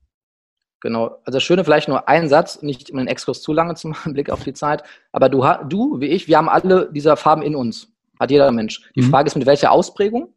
Genau. 0.82 1.16
Also 1.24 1.36
das 1.36 1.44
Schöne 1.44 1.64
vielleicht 1.64 1.88
nur 1.88 2.08
ein 2.08 2.28
Satz, 2.28 2.60
nicht 2.60 2.90
um 2.90 2.98
den 2.98 3.06
Exkurs 3.06 3.40
zu 3.40 3.52
lange 3.52 3.76
zu 3.76 3.88
machen, 3.88 4.12
Blick 4.14 4.30
auf 4.30 4.42
die 4.42 4.52
Zeit. 4.52 4.82
Aber 5.12 5.28
du, 5.28 5.42
du, 5.68 6.00
wie 6.00 6.08
ich, 6.08 6.28
wir 6.28 6.36
haben 6.36 6.48
alle 6.48 6.90
dieser 6.92 7.16
Farben 7.16 7.42
in 7.42 7.56
uns. 7.56 7.91
Hat 8.22 8.30
jeder 8.30 8.52
Mensch. 8.52 8.88
Die 8.94 9.02
mhm. 9.02 9.10
Frage 9.10 9.26
ist, 9.26 9.34
mit 9.34 9.46
welcher 9.46 9.72
Ausprägung 9.72 10.32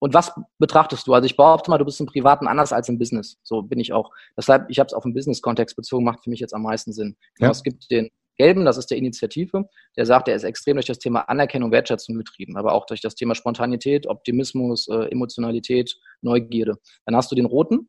und 0.00 0.12
was 0.12 0.32
betrachtest 0.58 1.06
du? 1.06 1.14
Also 1.14 1.26
ich 1.26 1.36
behaupte 1.36 1.70
mal, 1.70 1.78
du 1.78 1.84
bist 1.84 2.00
im 2.00 2.06
Privaten 2.06 2.48
anders 2.48 2.72
als 2.72 2.88
im 2.88 2.98
Business. 2.98 3.38
So 3.44 3.62
bin 3.62 3.78
ich 3.78 3.92
auch. 3.92 4.10
Deshalb, 4.36 4.68
ich 4.68 4.80
habe 4.80 4.88
es 4.88 4.92
auf 4.92 5.04
den 5.04 5.14
Business-Kontext 5.14 5.76
bezogen, 5.76 6.04
macht 6.04 6.24
für 6.24 6.30
mich 6.30 6.40
jetzt 6.40 6.52
am 6.52 6.62
meisten 6.62 6.92
Sinn. 6.92 7.16
Genau, 7.36 7.46
ja. 7.46 7.52
Es 7.52 7.62
gibt 7.62 7.88
den 7.92 8.08
Gelben, 8.38 8.64
das 8.64 8.76
ist 8.76 8.90
der 8.90 8.98
Initiative, 8.98 9.68
der 9.96 10.06
sagt, 10.06 10.26
er 10.26 10.34
ist 10.34 10.42
extrem 10.42 10.76
durch 10.76 10.86
das 10.86 10.98
Thema 10.98 11.20
Anerkennung, 11.22 11.70
Wertschätzung 11.70 12.16
getrieben, 12.16 12.56
aber 12.56 12.72
auch 12.72 12.86
durch 12.86 13.00
das 13.00 13.14
Thema 13.14 13.36
Spontanität, 13.36 14.08
Optimismus, 14.08 14.88
äh, 14.88 15.10
Emotionalität, 15.10 15.96
Neugierde. 16.22 16.76
Dann 17.06 17.14
hast 17.14 17.30
du 17.30 17.36
den 17.36 17.46
Roten, 17.46 17.88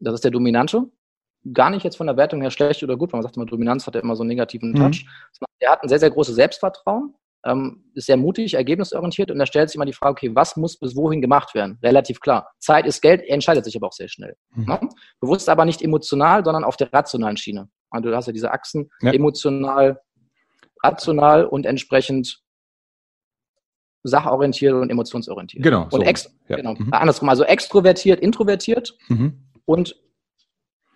das 0.00 0.14
ist 0.14 0.24
der 0.24 0.32
Dominante, 0.32 0.90
gar 1.52 1.70
nicht 1.70 1.84
jetzt 1.84 1.96
von 1.96 2.06
der 2.06 2.16
Wertung 2.16 2.40
her 2.40 2.50
schlecht 2.50 2.82
oder 2.82 2.96
gut, 2.96 3.12
weil 3.12 3.18
man 3.18 3.22
sagt 3.22 3.36
immer, 3.36 3.46
Dominanz 3.46 3.86
hat 3.86 3.94
ja 3.94 4.00
immer 4.00 4.16
so 4.16 4.22
einen 4.22 4.28
negativen 4.28 4.70
mhm. 4.70 4.76
Touch. 4.76 5.06
Er 5.58 5.72
hat 5.72 5.82
ein 5.82 5.88
sehr, 5.88 5.98
sehr 5.98 6.10
großes 6.10 6.34
Selbstvertrauen, 6.34 7.14
ist 7.94 8.06
sehr 8.06 8.16
mutig, 8.16 8.54
ergebnisorientiert 8.54 9.30
und 9.30 9.38
da 9.38 9.46
stellt 9.46 9.68
sich 9.68 9.76
immer 9.76 9.84
die 9.84 9.92
Frage, 9.92 10.12
okay, 10.12 10.34
was 10.34 10.56
muss 10.56 10.78
bis 10.78 10.96
wohin 10.96 11.20
gemacht 11.20 11.54
werden? 11.54 11.78
Relativ 11.82 12.20
klar. 12.20 12.50
Zeit 12.58 12.86
ist 12.86 13.00
Geld, 13.00 13.22
entscheidet 13.28 13.64
sich 13.64 13.76
aber 13.76 13.86
auch 13.86 13.92
sehr 13.92 14.08
schnell. 14.08 14.36
Mhm. 14.54 14.64
Ne? 14.64 14.80
Bewusst 15.20 15.48
aber 15.48 15.64
nicht 15.64 15.82
emotional, 15.82 16.44
sondern 16.44 16.64
auf 16.64 16.76
der 16.76 16.92
rationalen 16.92 17.36
Schiene. 17.36 17.68
Also 17.90 18.10
du 18.10 18.16
hast 18.16 18.26
ja 18.26 18.32
diese 18.32 18.50
Achsen, 18.50 18.90
ja. 19.00 19.12
emotional, 19.12 20.00
rational 20.82 21.44
und 21.46 21.66
entsprechend 21.66 22.42
sachorientiert 24.02 24.74
und 24.74 24.90
emotionsorientiert. 24.90 25.62
Genau. 25.62 25.84
Und 25.84 25.92
so. 25.92 26.02
ex 26.02 26.30
ja. 26.48 26.56
genau. 26.56 26.74
Mhm. 26.74 26.92
andersrum, 26.92 27.28
also 27.28 27.44
extrovertiert, 27.44 28.20
introvertiert 28.20 28.96
mhm. 29.08 29.46
und 29.64 29.96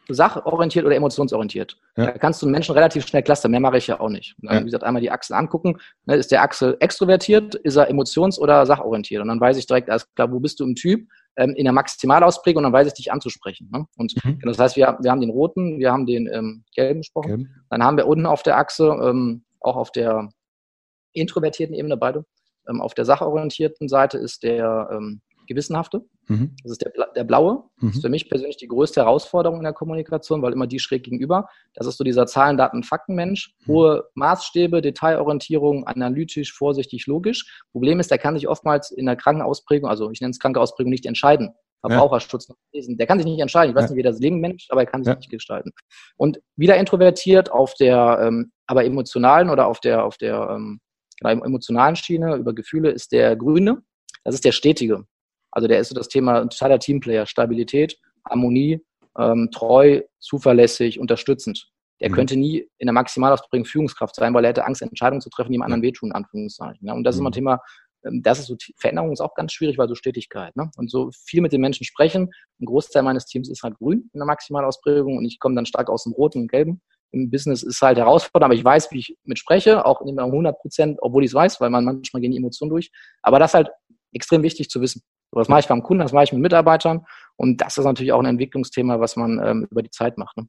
sachorientiert 0.08 0.84
oder 0.84 0.96
emotionsorientiert. 0.96 1.78
Ja. 1.96 2.06
Da 2.06 2.18
kannst 2.18 2.42
du 2.42 2.46
einen 2.46 2.52
Menschen 2.52 2.74
relativ 2.74 3.06
schnell 3.06 3.22
clustern. 3.22 3.50
Mehr 3.50 3.60
mache 3.60 3.78
ich 3.78 3.86
ja 3.86 4.00
auch 4.00 4.08
nicht. 4.08 4.34
Dann, 4.38 4.54
ja. 4.54 4.60
Wie 4.60 4.64
gesagt, 4.64 4.84
einmal 4.84 5.02
die 5.02 5.10
Achsen 5.10 5.34
angucken. 5.34 5.78
Ne, 6.06 6.16
ist 6.16 6.30
der 6.30 6.42
Achsel 6.42 6.76
extrovertiert? 6.80 7.54
Ist 7.54 7.76
er 7.76 7.88
emotions- 7.88 8.38
oder 8.38 8.66
sachorientiert? 8.66 9.22
Und 9.22 9.28
dann 9.28 9.40
weiß 9.40 9.56
ich 9.56 9.66
direkt, 9.66 9.90
alles 9.90 10.12
klar, 10.14 10.32
wo 10.32 10.40
bist 10.40 10.60
du 10.60 10.64
im 10.64 10.74
Typ? 10.74 11.08
Ähm, 11.36 11.54
in 11.54 11.64
der 11.64 11.72
Maximalausprägung 11.72 12.58
und 12.58 12.64
dann 12.64 12.72
weiß 12.72 12.88
ich 12.88 12.94
dich 12.94 13.12
anzusprechen. 13.12 13.70
Ne? 13.72 13.86
Und 13.96 14.14
mhm. 14.24 14.38
Genau, 14.40 14.50
das 14.50 14.58
heißt, 14.58 14.76
wir, 14.76 14.98
wir 15.00 15.10
haben 15.10 15.20
den 15.20 15.30
roten, 15.30 15.78
wir 15.78 15.92
haben 15.92 16.06
den 16.06 16.28
ähm, 16.32 16.64
gelben 16.74 17.00
gesprochen. 17.00 17.28
Gelb. 17.28 17.48
Dann 17.70 17.84
haben 17.84 17.96
wir 17.96 18.06
unten 18.06 18.26
auf 18.26 18.42
der 18.42 18.56
Achse, 18.56 18.88
ähm, 19.02 19.44
auch 19.60 19.76
auf 19.76 19.92
der 19.92 20.28
introvertierten 21.12 21.74
Ebene 21.74 21.96
beide, 21.96 22.24
ähm, 22.68 22.80
auf 22.80 22.94
der 22.94 23.04
sachorientierten 23.04 23.88
Seite 23.88 24.18
ist 24.18 24.42
der 24.42 24.88
ähm, 24.92 25.20
gewissenhafte. 25.50 26.02
Mhm. 26.28 26.54
Das 26.62 26.72
ist 26.72 26.82
der, 26.82 26.92
der 27.14 27.24
blaue. 27.24 27.64
Mhm. 27.76 27.88
Das 27.88 27.96
ist 27.96 28.02
für 28.02 28.08
mich 28.08 28.30
persönlich 28.30 28.56
die 28.56 28.68
größte 28.68 29.02
Herausforderung 29.02 29.58
in 29.58 29.64
der 29.64 29.72
Kommunikation, 29.72 30.40
weil 30.42 30.52
immer 30.52 30.66
die 30.66 30.78
schräg 30.78 31.02
gegenüber. 31.02 31.48
Das 31.74 31.86
ist 31.86 31.98
so 31.98 32.04
dieser 32.04 32.26
Zahlen, 32.26 32.56
Daten, 32.56 32.82
Fakten-Mensch. 32.82 33.54
Mhm. 33.60 33.72
Hohe 33.72 34.04
Maßstäbe, 34.14 34.80
Detailorientierung, 34.80 35.86
analytisch, 35.86 36.52
vorsichtig, 36.52 37.06
logisch. 37.06 37.62
Problem 37.72 38.00
ist, 38.00 38.10
der 38.10 38.18
kann 38.18 38.34
sich 38.34 38.48
oftmals 38.48 38.90
in 38.90 39.06
der 39.06 39.16
kranken 39.16 39.42
Ausprägung, 39.42 39.90
also 39.90 40.10
ich 40.10 40.20
nenne 40.20 40.30
es 40.30 40.38
kranke 40.38 40.60
Ausprägung, 40.60 40.90
nicht 40.90 41.06
entscheiden. 41.06 41.52
Verbraucherschutz 41.80 42.48
ja. 42.48 42.82
Der 42.88 43.06
kann 43.06 43.18
sich 43.18 43.26
nicht 43.26 43.40
entscheiden. 43.40 43.70
Ich 43.70 43.76
weiß 43.76 43.84
ja. 43.84 43.90
nicht, 43.90 43.98
wie 43.98 44.02
das 44.02 44.20
Leben 44.20 44.40
Mensch, 44.40 44.66
aber 44.70 44.82
er 44.82 44.86
kann 44.86 45.02
sich 45.02 45.12
ja. 45.12 45.16
nicht 45.16 45.30
gestalten. 45.30 45.72
Und 46.16 46.40
wieder 46.56 46.76
introvertiert 46.76 47.50
auf 47.50 47.74
der, 47.74 48.18
ähm, 48.22 48.52
aber 48.66 48.84
emotionalen 48.84 49.48
oder 49.48 49.66
auf 49.66 49.80
der, 49.80 50.04
auf 50.04 50.18
der 50.18 50.50
ähm, 50.50 50.80
emotionalen 51.22 51.96
Schiene 51.96 52.36
über 52.36 52.54
Gefühle 52.54 52.90
ist 52.90 53.12
der 53.12 53.36
Grüne. 53.36 53.82
Das 54.24 54.34
ist 54.34 54.44
der 54.44 54.52
Stetige. 54.52 55.04
Also 55.50 55.68
der 55.68 55.80
ist 55.80 55.88
so 55.88 55.94
das 55.94 56.08
Thema 56.08 56.46
totaler 56.46 56.78
Teamplayer, 56.78 57.26
Stabilität, 57.26 57.98
Harmonie, 58.28 58.80
ähm, 59.18 59.50
treu, 59.52 60.02
zuverlässig, 60.18 60.98
unterstützend. 60.98 61.70
Der 62.00 62.10
mhm. 62.10 62.14
könnte 62.14 62.36
nie 62.36 62.66
in 62.78 62.86
der 62.86 62.94
Maximalausbringung 62.94 63.66
Führungskraft 63.66 64.14
sein, 64.14 64.32
weil 64.32 64.44
er 64.44 64.50
hätte 64.50 64.64
Angst, 64.64 64.82
Entscheidungen 64.82 65.20
zu 65.20 65.30
treffen, 65.30 65.50
die 65.50 65.56
ihm 65.56 65.62
anderen 65.62 65.82
wehtun, 65.82 66.10
in 66.10 66.14
Anführungszeichen. 66.14 66.86
Ja, 66.86 66.94
und 66.94 67.04
das 67.04 67.14
mhm. 67.14 67.16
ist 67.16 67.20
immer 67.20 67.30
ein 67.30 67.32
Thema, 67.32 67.60
ähm, 68.04 68.22
das 68.22 68.38
ist 68.38 68.46
so, 68.46 68.56
Veränderung 68.76 69.12
ist 69.12 69.20
auch 69.20 69.34
ganz 69.34 69.52
schwierig, 69.52 69.78
weil 69.78 69.88
so 69.88 69.94
Stetigkeit. 69.94 70.54
Ne? 70.56 70.70
Und 70.76 70.90
so 70.90 71.10
viel 71.12 71.40
mit 71.40 71.52
den 71.52 71.60
Menschen 71.60 71.84
sprechen. 71.84 72.30
Ein 72.60 72.66
Großteil 72.66 73.02
meines 73.02 73.26
Teams 73.26 73.48
ist 73.48 73.62
halt 73.62 73.76
grün 73.76 74.10
in 74.12 74.18
der 74.18 74.26
Maximalausbringung 74.26 75.18
und 75.18 75.24
ich 75.24 75.38
komme 75.38 75.54
dann 75.54 75.66
stark 75.66 75.90
aus 75.90 76.04
dem 76.04 76.12
Roten 76.12 76.40
und 76.40 76.50
Gelben. 76.50 76.80
Im 77.12 77.30
Business 77.30 77.64
ist 77.64 77.82
halt 77.82 77.98
herausfordernd, 77.98 78.50
aber 78.50 78.54
ich 78.54 78.64
weiß, 78.64 78.92
wie 78.92 79.00
ich 79.00 79.16
mit 79.24 79.38
spreche, 79.38 79.84
auch 79.84 80.04
nicht 80.04 80.14
mehr 80.14 80.24
100 80.24 80.58
Prozent, 80.60 80.98
obwohl 81.00 81.24
ich 81.24 81.30
es 81.30 81.34
weiß, 81.34 81.60
weil 81.60 81.70
man 81.70 81.84
manchmal 81.84 82.20
gehen 82.20 82.30
die 82.30 82.36
Emotionen 82.36 82.70
durch. 82.70 82.92
Aber 83.22 83.40
das 83.40 83.50
ist 83.50 83.54
halt 83.54 83.68
extrem 84.12 84.42
wichtig 84.42 84.70
zu 84.70 84.80
wissen. 84.80 85.02
So, 85.32 85.40
was 85.40 85.48
mache 85.48 85.60
ich 85.60 85.68
beim 85.68 85.82
Kunden, 85.82 86.02
das 86.02 86.12
mache 86.12 86.24
ich 86.24 86.32
mit 86.32 86.42
Mitarbeitern. 86.42 87.06
Und 87.36 87.60
das 87.60 87.78
ist 87.78 87.84
natürlich 87.84 88.12
auch 88.12 88.20
ein 88.20 88.26
Entwicklungsthema, 88.26 89.00
was 89.00 89.16
man 89.16 89.40
ähm, 89.42 89.66
über 89.70 89.82
die 89.82 89.90
Zeit 89.90 90.18
macht. 90.18 90.36
Ne? 90.36 90.46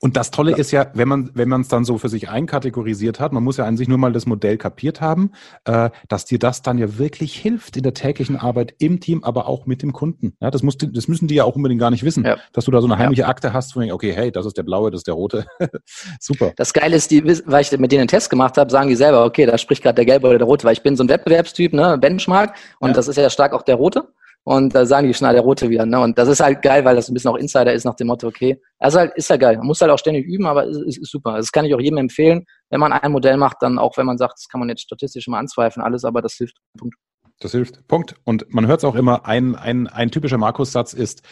Und 0.00 0.16
das 0.16 0.30
Tolle 0.30 0.52
ja. 0.52 0.56
ist 0.58 0.70
ja, 0.70 0.90
wenn 0.94 1.08
man 1.08 1.30
wenn 1.34 1.48
man 1.48 1.62
es 1.62 1.68
dann 1.68 1.84
so 1.84 1.98
für 1.98 2.08
sich 2.08 2.28
einkategorisiert 2.28 3.20
hat, 3.20 3.32
man 3.32 3.42
muss 3.42 3.56
ja 3.56 3.64
an 3.64 3.76
sich 3.76 3.88
nur 3.88 3.98
mal 3.98 4.12
das 4.12 4.26
Modell 4.26 4.56
kapiert 4.56 5.00
haben, 5.00 5.32
äh, 5.64 5.90
dass 6.08 6.24
dir 6.24 6.38
das 6.38 6.62
dann 6.62 6.78
ja 6.78 6.98
wirklich 6.98 7.36
hilft 7.36 7.76
in 7.76 7.82
der 7.82 7.94
täglichen 7.94 8.36
Arbeit 8.36 8.74
im 8.78 9.00
Team, 9.00 9.24
aber 9.24 9.48
auch 9.48 9.66
mit 9.66 9.82
dem 9.82 9.92
Kunden. 9.92 10.36
Ja, 10.40 10.50
das, 10.50 10.62
musst, 10.62 10.86
das 10.92 11.08
müssen 11.08 11.26
die 11.26 11.36
ja 11.36 11.44
auch 11.44 11.56
unbedingt 11.56 11.80
gar 11.80 11.90
nicht 11.90 12.04
wissen, 12.04 12.24
ja. 12.24 12.36
dass 12.52 12.66
du 12.66 12.70
da 12.70 12.80
so 12.80 12.86
eine 12.86 12.98
heimliche 12.98 13.22
ja. 13.22 13.28
Akte 13.28 13.52
hast, 13.52 13.74
wo 13.74 13.80
du 13.80 13.86
denkst, 13.86 13.94
okay, 13.94 14.12
hey, 14.12 14.30
das 14.30 14.46
ist 14.46 14.56
der 14.56 14.62
blaue, 14.62 14.90
das 14.90 15.00
ist 15.00 15.06
der 15.06 15.14
rote. 15.14 15.46
Super. 16.20 16.52
Das 16.56 16.72
Geile 16.72 16.96
ist, 16.96 17.10
die, 17.10 17.24
weil 17.24 17.62
ich 17.62 17.76
mit 17.78 17.92
denen 17.92 18.02
einen 18.02 18.08
Test 18.08 18.30
gemacht 18.30 18.58
habe, 18.58 18.70
sagen 18.70 18.88
die 18.88 18.96
selber, 18.96 19.24
okay, 19.24 19.46
da 19.46 19.56
spricht 19.58 19.82
gerade 19.82 19.96
der 19.96 20.04
gelbe 20.04 20.28
oder 20.28 20.38
der 20.38 20.46
rote, 20.46 20.64
weil 20.64 20.74
ich 20.74 20.82
bin 20.82 20.96
so 20.96 21.04
ein 21.04 21.08
Wettbewerbstyp, 21.08 21.72
ne, 21.72 21.98
Benchmark, 21.98 22.56
und 22.78 22.96
das 22.96 23.08
ist 23.08 23.16
ja 23.16 23.30
stark 23.30 23.52
auch 23.52 23.62
der 23.62 23.76
rote. 23.76 24.08
Und 24.44 24.74
da 24.74 24.84
sagen 24.84 25.10
die 25.10 25.24
ah, 25.24 25.32
der 25.32 25.42
Rote 25.42 25.70
wieder. 25.70 25.86
Ne? 25.86 26.00
Und 26.00 26.18
das 26.18 26.28
ist 26.28 26.40
halt 26.40 26.62
geil, 26.62 26.84
weil 26.84 26.96
das 26.96 27.08
ein 27.08 27.14
bisschen 27.14 27.30
auch 27.30 27.36
Insider 27.36 27.72
ist 27.72 27.84
nach 27.84 27.94
dem 27.94 28.08
Motto, 28.08 28.26
okay, 28.26 28.60
also 28.78 28.98
halt, 28.98 29.12
ist 29.14 29.30
ja 29.30 29.36
geil. 29.36 29.56
Man 29.56 29.66
muss 29.66 29.80
halt 29.80 29.92
auch 29.92 29.98
ständig 29.98 30.26
üben, 30.26 30.46
aber 30.46 30.66
es 30.66 30.76
ist, 30.78 30.98
ist, 30.98 31.10
super. 31.12 31.36
Das 31.36 31.52
kann 31.52 31.64
ich 31.64 31.74
auch 31.74 31.80
jedem 31.80 31.98
empfehlen. 31.98 32.44
Wenn 32.68 32.80
man 32.80 32.92
ein 32.92 33.12
Modell 33.12 33.36
macht, 33.36 33.58
dann 33.60 33.78
auch 33.78 33.96
wenn 33.96 34.06
man 34.06 34.18
sagt, 34.18 34.34
das 34.38 34.48
kann 34.48 34.58
man 34.58 34.68
jetzt 34.68 34.82
statistisch 34.82 35.28
immer 35.28 35.38
anzweifeln, 35.38 35.84
alles, 35.84 36.04
aber 36.04 36.22
das 36.22 36.34
hilft. 36.34 36.56
Punkt. 36.76 36.96
Das 37.38 37.52
hilft. 37.52 37.86
Punkt. 37.86 38.16
Und 38.24 38.52
man 38.52 38.66
hört 38.66 38.78
es 38.80 38.84
auch 38.84 38.96
immer, 38.96 39.26
ein, 39.26 39.54
ein, 39.54 39.86
ein 39.86 40.10
typischer 40.10 40.38
Markus-Satz 40.38 40.92
ist, 40.92 41.22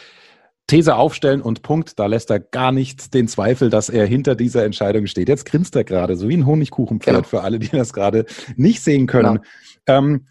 These 0.67 0.95
aufstellen 0.95 1.41
und 1.41 1.63
Punkt. 1.63 1.99
Da 1.99 2.05
lässt 2.05 2.29
er 2.29 2.39
gar 2.39 2.71
nicht 2.71 3.13
den 3.13 3.27
Zweifel, 3.27 3.69
dass 3.69 3.89
er 3.89 4.05
hinter 4.05 4.35
dieser 4.35 4.63
Entscheidung 4.63 5.05
steht. 5.07 5.27
Jetzt 5.27 5.45
grinst 5.45 5.75
er 5.75 5.83
gerade, 5.83 6.15
so 6.15 6.29
wie 6.29 6.37
ein 6.37 6.45
Honigkuchenpferd 6.45 7.15
genau. 7.15 7.27
für 7.27 7.41
alle, 7.41 7.59
die 7.59 7.69
das 7.69 7.91
gerade 7.91 8.25
nicht 8.55 8.81
sehen 8.81 9.07
können. 9.07 9.41
Genau. 9.85 9.97
Ähm, 9.99 10.27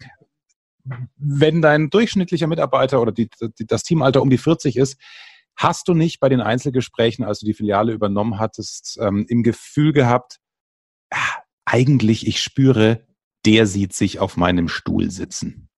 wenn 1.17 1.61
dein 1.61 1.89
durchschnittlicher 1.89 2.47
Mitarbeiter 2.47 3.01
oder 3.01 3.11
die, 3.11 3.29
die, 3.59 3.65
das 3.65 3.83
Teamalter 3.83 4.21
um 4.21 4.29
die 4.29 4.37
40 4.37 4.77
ist, 4.77 4.99
hast 5.55 5.87
du 5.87 5.93
nicht 5.93 6.19
bei 6.19 6.29
den 6.29 6.41
Einzelgesprächen, 6.41 7.23
als 7.23 7.39
du 7.39 7.45
die 7.45 7.53
Filiale 7.53 7.93
übernommen 7.93 8.39
hattest, 8.39 8.97
ähm, 9.01 9.25
im 9.27 9.43
Gefühl 9.43 9.93
gehabt, 9.93 10.39
ja, 11.11 11.19
eigentlich, 11.65 12.27
ich 12.27 12.41
spüre, 12.41 13.05
der 13.45 13.67
sieht 13.67 13.93
sich 13.93 14.19
auf 14.19 14.37
meinem 14.37 14.67
Stuhl 14.67 15.11
sitzen. 15.11 15.69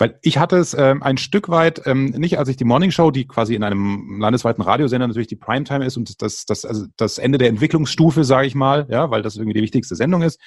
Weil 0.00 0.18
ich 0.22 0.38
hatte 0.38 0.56
es 0.56 0.72
ähm, 0.72 1.02
ein 1.02 1.18
Stück 1.18 1.50
weit, 1.50 1.82
ähm, 1.84 2.06
nicht 2.06 2.38
als 2.38 2.48
ich 2.48 2.56
die 2.56 2.64
Morning 2.64 2.90
Show, 2.90 3.10
die 3.10 3.26
quasi 3.26 3.54
in 3.54 3.62
einem 3.62 4.18
landesweiten 4.18 4.62
Radiosender 4.62 5.06
natürlich 5.06 5.28
die 5.28 5.36
Primetime 5.36 5.84
ist 5.84 5.98
und 5.98 6.22
das, 6.22 6.46
das, 6.46 6.64
also 6.64 6.86
das 6.96 7.18
Ende 7.18 7.36
der 7.36 7.48
Entwicklungsstufe, 7.48 8.24
sage 8.24 8.46
ich 8.46 8.54
mal, 8.54 8.86
ja, 8.88 9.10
weil 9.10 9.20
das 9.20 9.36
irgendwie 9.36 9.52
die 9.52 9.62
wichtigste 9.62 9.96
Sendung 9.96 10.22
ist. 10.22 10.40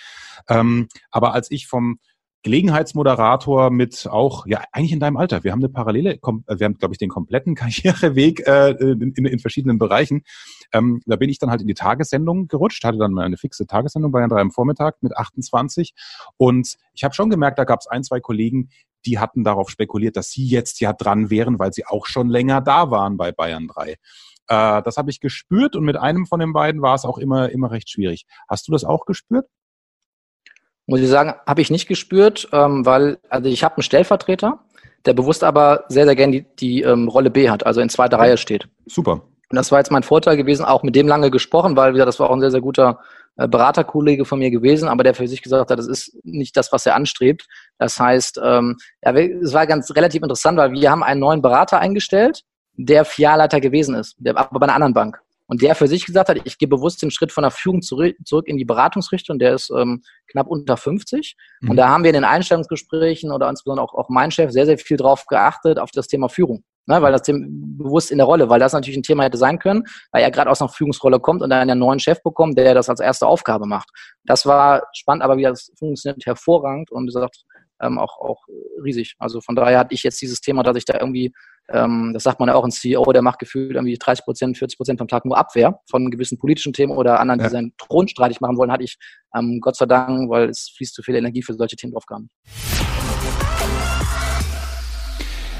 Ähm, 0.49 0.88
aber 1.11 1.36
als 1.36 1.51
ich 1.51 1.68
vom 1.68 1.99
Gelegenheitsmoderator 2.43 3.71
mit 3.71 4.07
auch, 4.09 4.45
ja, 4.45 4.63
eigentlich 4.71 4.91
in 4.91 4.99
deinem 4.99 5.17
Alter. 5.17 5.43
Wir 5.43 5.53
haben 5.53 5.61
eine 5.61 5.69
Parallele, 5.69 6.15
äh, 6.15 6.19
wir 6.21 6.65
haben, 6.65 6.75
glaube 6.75 6.93
ich, 6.93 6.97
den 6.97 7.09
kompletten 7.09 7.55
Karriereweg 7.55 8.45
äh, 8.45 8.71
in, 8.71 9.13
in, 9.13 9.39
verschiedenen 9.39 9.79
Bereichen. 9.79 10.23
Ähm, 10.73 11.01
da 11.05 11.15
bin 11.15 11.29
ich 11.29 11.39
dann 11.39 11.49
halt 11.49 11.61
in 11.61 11.67
die 11.67 11.73
Tagessendung 11.73 12.47
gerutscht, 12.47 12.83
hatte 12.83 12.97
dann 12.97 13.13
mal 13.13 13.25
eine 13.25 13.37
fixe 13.37 13.65
Tagessendung 13.65 14.11
bei 14.11 14.25
drei 14.27 14.41
am 14.41 14.51
Vormittag 14.51 15.01
mit 15.01 15.15
28. 15.15 15.93
Und 16.37 16.75
ich 16.93 17.03
habe 17.03 17.13
schon 17.13 17.29
gemerkt, 17.29 17.59
da 17.59 17.63
gab 17.63 17.79
es 17.79 17.87
ein, 17.87 18.03
zwei 18.03 18.19
Kollegen, 18.19 18.69
die 19.05 19.19
hatten 19.19 19.43
darauf 19.43 19.69
spekuliert, 19.69 20.17
dass 20.17 20.29
sie 20.29 20.45
jetzt 20.45 20.79
ja 20.81 20.93
dran 20.93 21.29
wären, 21.29 21.59
weil 21.59 21.73
sie 21.73 21.85
auch 21.85 22.05
schon 22.05 22.29
länger 22.29 22.61
da 22.61 22.91
waren 22.91 23.17
bei 23.17 23.31
Bayern 23.31 23.67
3. 23.67 23.91
Äh, 23.91 23.95
das 24.47 24.97
habe 24.97 25.09
ich 25.09 25.19
gespürt 25.19 25.75
und 25.75 25.85
mit 25.85 25.95
einem 25.95 26.25
von 26.25 26.39
den 26.39 26.51
beiden 26.51 26.81
war 26.81 26.95
es 26.95 27.05
auch 27.05 27.17
immer, 27.17 27.49
immer 27.49 27.71
recht 27.71 27.89
schwierig. 27.89 28.25
Hast 28.49 28.67
du 28.67 28.71
das 28.73 28.83
auch 28.83 29.05
gespürt? 29.05 29.47
Muss 30.86 30.99
ich 30.99 31.07
sagen, 31.07 31.34
habe 31.47 31.61
ich 31.61 31.71
nicht 31.71 31.88
gespürt, 31.88 32.49
ähm, 32.51 32.86
weil, 32.86 33.17
also 33.29 33.49
ich 33.49 33.63
habe 33.63 33.77
einen 33.77 33.84
Stellvertreter, 33.84 34.59
der 35.05 35.13
bewusst 35.13 35.43
aber 35.43 35.86
sehr, 35.88 36.05
sehr 36.05 36.15
gerne 36.15 36.41
die, 36.41 36.45
die 36.59 36.81
ähm, 36.81 37.07
Rolle 37.07 37.29
B 37.29 37.49
hat, 37.49 37.65
also 37.65 37.81
in 37.81 37.89
zweiter 37.89 38.19
Reihe 38.19 38.38
steht. 38.38 38.67
Super. 38.86 39.21
Und 39.49 39.57
das 39.57 39.71
war 39.71 39.79
jetzt 39.79 39.91
mein 39.91 40.03
Vorteil 40.03 40.36
gewesen, 40.36 40.65
auch 40.65 40.84
mit 40.84 40.95
dem 40.95 41.07
lange 41.07 41.29
gesprochen, 41.29 41.75
weil 41.75 41.93
wieder, 41.93 42.05
das 42.05 42.19
war 42.19 42.29
auch 42.29 42.34
ein 42.34 42.41
sehr, 42.41 42.51
sehr 42.51 42.61
guter 42.61 42.99
äh, 43.36 43.47
Beraterkollege 43.47 44.25
von 44.25 44.39
mir 44.39 44.51
gewesen, 44.51 44.88
aber 44.88 45.03
der 45.03 45.13
für 45.13 45.27
sich 45.27 45.41
gesagt 45.41 45.69
hat, 45.69 45.79
das 45.79 45.88
ist 45.88 46.17
nicht 46.23 46.57
das, 46.57 46.71
was 46.71 46.86
er 46.86 46.95
anstrebt. 46.95 47.45
Das 47.77 47.99
heißt, 47.99 48.39
ähm, 48.43 48.77
ja, 49.03 49.11
es 49.13 49.53
war 49.53 49.67
ganz 49.67 49.93
relativ 49.95 50.21
interessant, 50.23 50.57
weil 50.57 50.71
wir 50.71 50.89
haben 50.89 51.03
einen 51.03 51.19
neuen 51.19 51.41
Berater 51.41 51.79
eingestellt, 51.79 52.43
der 52.75 53.05
Filialleiter 53.05 53.59
gewesen 53.59 53.95
ist, 53.95 54.15
der, 54.17 54.38
aber 54.38 54.59
bei 54.59 54.65
einer 54.65 54.75
anderen 54.75 54.93
Bank. 54.93 55.21
Und 55.53 55.61
der 55.61 55.75
für 55.75 55.87
sich 55.87 56.03
gesagt 56.07 56.29
hat, 56.29 56.37
ich 56.45 56.57
gehe 56.57 56.67
bewusst 56.67 57.03
den 57.03 57.11
Schritt 57.11 57.31
von 57.31 57.43
der 57.43 57.51
Führung 57.51 57.83
zurück, 57.83 58.15
zurück 58.25 58.47
in 58.47 58.57
die 58.57 58.65
Beratungsrichtung, 58.65 59.37
der 59.37 59.53
ist 59.53 59.69
ähm, 59.69 60.01
knapp 60.25 60.47
unter 60.47 60.77
50. 60.77 61.35
Mhm. 61.61 61.69
Und 61.69 61.77
da 61.77 61.89
haben 61.89 62.03
wir 62.03 62.09
in 62.09 62.15
den 62.15 62.23
Einstellungsgesprächen 62.23 63.31
oder 63.31 63.47
insbesondere 63.51 63.85
auch, 63.85 63.93
auch 63.93 64.09
mein 64.09 64.31
Chef 64.31 64.49
sehr, 64.49 64.65
sehr 64.65 64.79
viel 64.79 64.97
drauf 64.97 65.27
geachtet, 65.27 65.77
auf 65.77 65.91
das 65.91 66.07
Thema 66.07 66.27
Führung. 66.27 66.63
Ne, 66.87 66.99
weil 67.03 67.11
das 67.11 67.21
Thema 67.21 67.45
bewusst 67.47 68.09
in 68.09 68.17
der 68.17 68.25
Rolle, 68.25 68.49
weil 68.49 68.59
das 68.59 68.73
natürlich 68.73 68.97
ein 68.97 69.03
Thema 69.03 69.25
hätte 69.25 69.37
sein 69.37 69.59
können, 69.59 69.83
weil 70.11 70.23
er 70.23 70.31
gerade 70.31 70.49
aus 70.49 70.59
einer 70.59 70.69
Führungsrolle 70.69 71.19
kommt 71.19 71.43
und 71.43 71.51
dann 71.51 71.69
einen 71.69 71.79
neuen 71.79 71.99
Chef 71.99 72.23
bekommt, 72.23 72.57
der 72.57 72.73
das 72.73 72.89
als 72.89 72.99
erste 72.99 73.27
Aufgabe 73.27 73.67
macht. 73.67 73.89
Das 74.23 74.47
war 74.47 74.81
spannend, 74.91 75.23
aber 75.23 75.37
wie 75.37 75.43
das 75.43 75.71
funktioniert 75.77 76.25
hervorragend 76.25 76.91
und 76.91 77.05
gesagt, 77.05 77.45
ähm, 77.79 77.99
auch, 77.99 78.17
auch 78.17 78.41
riesig. 78.83 79.15
Also 79.19 79.39
von 79.39 79.55
daher 79.55 79.77
hatte 79.79 79.93
ich 79.93 80.01
jetzt 80.01 80.19
dieses 80.19 80.41
Thema, 80.41 80.63
dass 80.63 80.75
ich 80.75 80.85
da 80.85 80.99
irgendwie 80.99 81.31
ähm, 81.70 82.11
das 82.14 82.24
sagt 82.24 82.39
man 82.39 82.49
ja 82.49 82.55
auch, 82.55 82.64
ein 82.64 82.72
CEO, 82.72 83.11
der 83.11 83.22
macht 83.22 83.39
gefühlt 83.39 83.76
irgendwie 83.76 83.97
30 83.97 84.26
Prozent, 84.26 84.57
40 84.57 84.78
Prozent 84.78 84.99
vom 84.99 85.07
Tag 85.07 85.26
nur 85.26 85.38
Abwehr 85.38 85.80
von 85.89 86.11
gewissen 86.11 86.38
politischen 86.38 86.74
Themen 86.74 86.91
oder 86.91 87.20
anderen, 87.20 87.39
die 87.39 87.45
ja. 87.45 87.49
seinen 87.49 87.74
Thron 87.78 88.07
streitig 88.07 88.41
machen 88.41 88.57
wollen, 88.57 88.72
hatte 88.72 88.84
ich 88.84 88.97
ähm, 89.36 89.59
Gott 89.61 89.76
sei 89.76 89.86
Dank, 89.86 90.30
weil 90.30 90.49
es 90.49 90.74
fließt 90.76 90.93
zu 90.93 91.03
viel 91.03 91.16
Energie 91.16 91.41
für 91.41 91.53
solche 91.53 91.76
Themen 91.76 91.93
drauf 91.93 92.05
gar 92.05 92.20
nicht. 92.20 92.32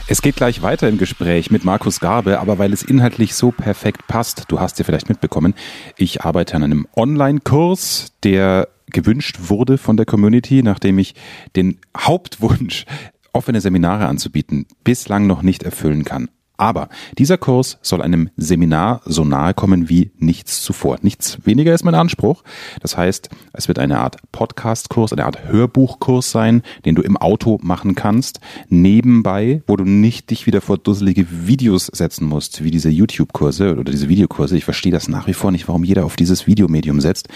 Es 0.06 0.22
geht 0.22 0.36
gleich 0.36 0.62
weiter 0.62 0.90
im 0.90 0.98
Gespräch 0.98 1.50
mit 1.50 1.64
Markus 1.64 2.02
Garbe, 2.02 2.40
aber 2.42 2.60
weil 2.60 2.74
es 2.74 2.84
inhaltlich 2.84 3.34
so 3.34 3.52
perfekt 3.52 4.06
passt, 4.08 4.46
du 4.50 4.60
hast 4.60 4.78
ja 4.78 4.84
vielleicht 4.84 5.08
mitbekommen, 5.08 5.54
ich 5.98 6.22
arbeite 6.22 6.58
an 6.58 6.64
einem 6.64 6.88
Online-Kurs, 6.96 8.12
der 8.22 8.68
gewünscht 8.88 9.38
wurde 9.48 9.78
von 9.78 9.96
der 9.96 10.06
Community, 10.06 10.62
nachdem 10.62 11.00
ich 11.00 11.16
den 11.56 11.80
Hauptwunsch 11.98 12.86
offene 13.34 13.62
Seminare 13.62 14.08
anzubieten, 14.08 14.66
bislang 14.84 15.28
noch 15.28 15.42
nicht 15.42 15.64
erfüllen 15.64 16.06
kann. 16.06 16.30
Aber 16.56 16.90
dieser 17.18 17.40
Kurs 17.40 17.80
soll 17.82 18.02
einem 18.02 18.30
Seminar 18.38 19.02
so 19.06 19.26
nahe 19.26 19.56
kommen 19.56 19.90
wie 19.90 20.12
nichts 20.20 20.62
zuvor. 20.62 21.00
Nichts 21.02 21.40
weniger 21.44 21.74
ist 21.74 21.84
mein 21.84 21.96
Anspruch. 21.96 22.44
Das 22.80 22.96
heißt, 22.96 23.30
es 23.54 23.68
wird 23.68 23.80
eine 23.80 24.00
Art 24.00 24.18
Podcast-Kurs, 24.32 25.14
eine 25.14 25.26
Art 25.26 25.46
Hörbuchkurs 25.46 26.30
sein, 26.30 26.62
den 26.86 26.94
du 26.94 27.02
im 27.02 27.18
Auto 27.18 27.58
machen 27.64 27.96
kannst, 27.96 28.40
nebenbei, 28.70 29.64
wo 29.66 29.76
du 29.76 29.84
nicht 29.84 30.30
dich 30.30 30.46
wieder 30.46 30.62
vor 30.62 30.78
dusselige 30.78 31.26
Videos 31.48 31.88
setzen 31.88 32.28
musst, 32.28 32.64
wie 32.64 32.72
diese 32.72 32.90
YouTube-Kurse 32.90 33.76
oder 33.76 33.92
diese 33.92 34.08
Videokurse. 34.08 34.56
Ich 34.56 34.66
verstehe 34.66 34.92
das 34.92 35.08
nach 35.08 35.26
wie 35.26 35.34
vor 35.34 35.52
nicht, 35.52 35.68
warum 35.68 35.84
jeder 35.84 36.06
auf 36.06 36.16
dieses 36.16 36.46
Videomedium 36.46 37.02
setzt. 37.02 37.30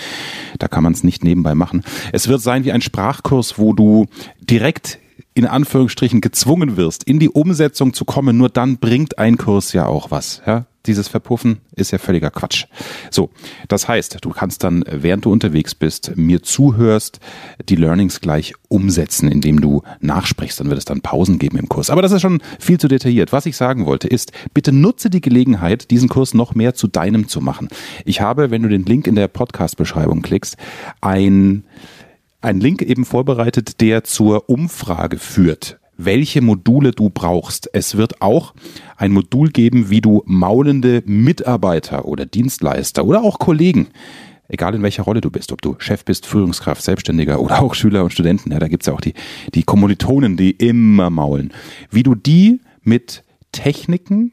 Da 0.60 0.68
kann 0.68 0.84
man 0.84 0.94
es 0.94 1.04
nicht 1.04 1.24
nebenbei 1.24 1.56
machen. 1.56 1.84
Es 2.14 2.28
wird 2.28 2.42
sein 2.42 2.66
wie 2.66 2.72
ein 2.72 2.82
Sprachkurs, 2.82 3.58
wo 3.58 3.74
du 3.74 4.06
direkt 4.40 5.00
in 5.38 5.46
Anführungsstrichen 5.46 6.20
gezwungen 6.20 6.78
wirst, 6.78 7.04
in 7.04 7.20
die 7.20 7.30
Umsetzung 7.30 7.94
zu 7.94 8.06
kommen, 8.06 8.38
nur 8.38 8.50
dann 8.50 8.78
bringt 8.78 9.20
ein 9.20 9.38
Kurs 9.38 9.72
ja 9.72 9.86
auch 9.86 10.10
was. 10.10 10.42
Ja? 10.48 10.66
Dieses 10.88 11.10
Verpuffen 11.10 11.60
ist 11.76 11.92
ja 11.92 12.00
völliger 12.00 12.32
Quatsch. 12.32 12.66
So, 13.12 13.30
das 13.68 13.88
heißt, 13.88 14.18
du 14.22 14.30
kannst 14.32 14.64
dann, 14.64 14.84
während 14.90 15.26
du 15.26 15.32
unterwegs 15.32 15.76
bist, 15.76 16.14
mir 16.16 16.42
zuhörst, 16.42 17.20
die 17.70 17.76
Learnings 17.76 18.20
gleich 18.20 18.54
umsetzen, 18.68 19.30
indem 19.30 19.62
du 19.62 19.84
nachsprichst. 20.00 20.60
Dann 20.60 20.70
wird 20.70 20.80
es 20.80 20.86
dann 20.86 21.02
Pausen 21.02 21.38
geben 21.38 21.60
im 21.60 21.70
Kurs. 21.70 21.92
Aber 21.92 22.02
das 22.02 22.14
ist 22.14 22.22
schon 22.22 22.42
viel 22.58 22.80
zu 22.80 22.88
detailliert. 22.88 23.32
Was 23.32 23.46
ich 23.46 23.58
sagen 23.58 23.86
wollte, 23.86 24.08
ist, 24.08 24.32
bitte 24.56 24.72
nutze 24.72 25.12
die 25.12 25.22
Gelegenheit, 25.22 25.92
diesen 25.92 26.10
Kurs 26.10 26.34
noch 26.34 26.56
mehr 26.56 26.74
zu 26.74 26.88
deinem 26.88 27.28
zu 27.28 27.42
machen. 27.42 27.68
Ich 28.06 28.22
habe, 28.22 28.50
wenn 28.50 28.64
du 28.64 28.70
den 28.70 28.86
Link 28.86 29.06
in 29.06 29.16
der 29.16 29.28
Podcast-Beschreibung 29.28 30.24
klickst, 30.24 30.58
ein 31.02 31.64
einen 32.42 32.62
Link 32.62 32.82
eben 32.82 33.06
vorbereitet, 33.06 33.82
der 33.82 34.04
zur 34.04 34.50
Umfrage 34.50 35.18
führt 35.18 35.80
welche 35.98 36.42
Module 36.42 36.92
du 36.92 37.10
brauchst. 37.10 37.70
Es 37.74 37.98
wird 37.98 38.22
auch 38.22 38.54
ein 38.96 39.12
Modul 39.12 39.50
geben, 39.50 39.90
wie 39.90 40.02
du 40.02 40.24
maulende 40.26 41.04
Mitarbeiter 41.06 42.06
oder 42.06 42.26
Dienstleister 42.26 43.04
oder 43.04 43.24
auch 43.24 43.40
Kollegen, 43.40 43.88
egal 44.48 44.76
in 44.76 44.84
welcher 44.84 45.04
Rolle 45.04 45.22
du 45.22 45.32
bist, 45.32 45.52
ob 45.52 45.62
du 45.62 45.76
Chef 45.80 46.06
bist, 46.06 46.26
Führungskraft, 46.26 46.84
Selbstständiger 46.84 47.42
oder 47.42 47.62
auch 47.62 47.74
Schüler 47.74 48.04
und 48.04 48.14
Studenten, 48.14 48.52
ja, 48.52 48.60
da 48.60 48.68
gibt's 48.68 48.88
ja 48.88 48.94
auch 48.94 49.02
die, 49.02 49.16
die 49.54 49.64
Kommilitonen, 49.64 50.38
die 50.38 50.52
immer 50.52 51.10
maulen, 51.10 51.52
wie 51.90 52.04
du 52.04 52.16
die 52.16 52.62
mit 52.84 53.24
Techniken 53.52 54.32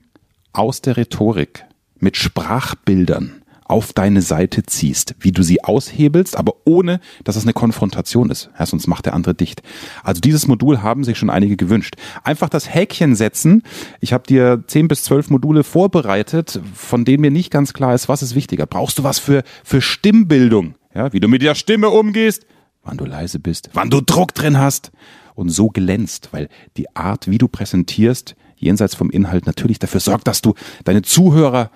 aus 0.53 0.83
der 0.83 0.97
Rhetorik, 0.97 1.65
mit 1.99 2.17
Sprachbildern, 2.17 3.43
auf 3.65 3.93
deine 3.93 4.23
Seite 4.23 4.63
ziehst, 4.63 5.15
wie 5.21 5.33
du 5.33 5.43
sie 5.43 5.65
aushebelst, 5.65 6.37
aber 6.37 6.55
ohne, 6.65 7.01
dass 7.25 7.37
es 7.37 7.45
eine 7.45 7.55
Konfrontation 7.55 8.31
ist. 8.31 8.51
Ja, 8.59 8.67
sonst 8.67 8.87
macht 8.87 9.07
der 9.07 9.15
andere 9.15 9.35
dicht. 9.35 9.63
Also 10.03 10.21
dieses 10.21 10.47
Modul 10.47 10.83
haben 10.83 11.05
sich 11.05 11.19
schon 11.19 11.31
einige 11.31 11.57
gewünscht. 11.57 11.97
Einfach 12.23 12.49
das 12.49 12.73
Häkchen 12.73 13.17
setzen. 13.17 13.63
Ich 14.01 14.13
habe 14.13 14.27
dir 14.27 14.65
zehn 14.67 14.89
bis 14.89 15.03
zwölf 15.05 15.31
Module 15.31 15.65
vorbereitet, 15.65 16.61
von 16.75 17.05
denen 17.05 17.23
mir 17.23 17.31
nicht 17.31 17.51
ganz 17.51 17.73
klar 17.73 17.95
ist, 17.95 18.09
was 18.09 18.23
ist 18.23 18.35
wichtiger. 18.35 18.67
Brauchst 18.67 18.99
du 18.99 19.05
was 19.05 19.19
für, 19.19 19.43
für 19.65 19.81
Stimmbildung? 19.81 20.75
Ja, 20.95 21.13
wie 21.13 21.21
du 21.21 21.29
mit 21.29 21.43
der 21.43 21.55
Stimme 21.55 21.91
umgehst, 21.91 22.47
wann 22.85 22.97
du 22.97 23.05
leise 23.05 23.41
bist, 23.41 23.71
wann 23.73 23.91
du 23.91 24.01
Druck 24.01 24.35
drin 24.35 24.59
hast 24.59 24.93
und 25.35 25.49
so 25.49 25.69
glänzt, 25.69 26.29
weil 26.33 26.49
die 26.77 26.95
Art, 26.95 27.29
wie 27.29 27.39
du 27.39 27.49
präsentierst, 27.49 28.37
jenseits 28.57 28.95
vom 28.95 29.11
Inhalt 29.11 29.47
natürlich 29.47 29.79
dafür 29.79 30.01
sorgt, 30.01 30.29
dass 30.29 30.43
du 30.43 30.55
deine 30.85 31.03
Zuhörer 31.03 31.71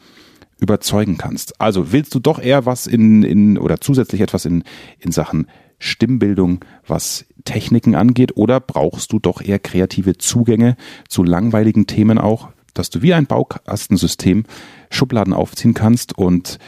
überzeugen 0.59 1.19
kannst. 1.19 1.61
Also 1.61 1.93
willst 1.93 2.15
du 2.15 2.19
doch 2.19 2.39
eher 2.39 2.67
was 2.67 2.87
in, 2.87 3.23
in 3.23 3.59
oder 3.59 3.81
zusätzlich 3.81 4.21
etwas 4.21 4.45
in, 4.45 4.65
in 4.99 5.13
Sachen 5.13 5.47
Stimmbildung, 5.79 6.65
was 6.87 7.27
Techniken 7.45 7.95
angeht, 7.95 8.37
oder 8.37 8.61
brauchst 8.61 9.13
du 9.13 9.19
doch 9.19 9.41
eher 9.41 9.59
kreative 9.59 10.19
Zugänge 10.19 10.77
zu 11.09 11.23
langweiligen 11.23 11.87
Themen 11.87 12.19
auch, 12.19 12.49
dass 12.75 12.91
du 12.91 13.03
wie 13.03 13.15
ein 13.15 13.27
Baukastensystem 13.27 14.45
Schubladen 14.91 15.33
aufziehen 15.33 15.75
kannst 15.75 16.19
und 16.19 16.59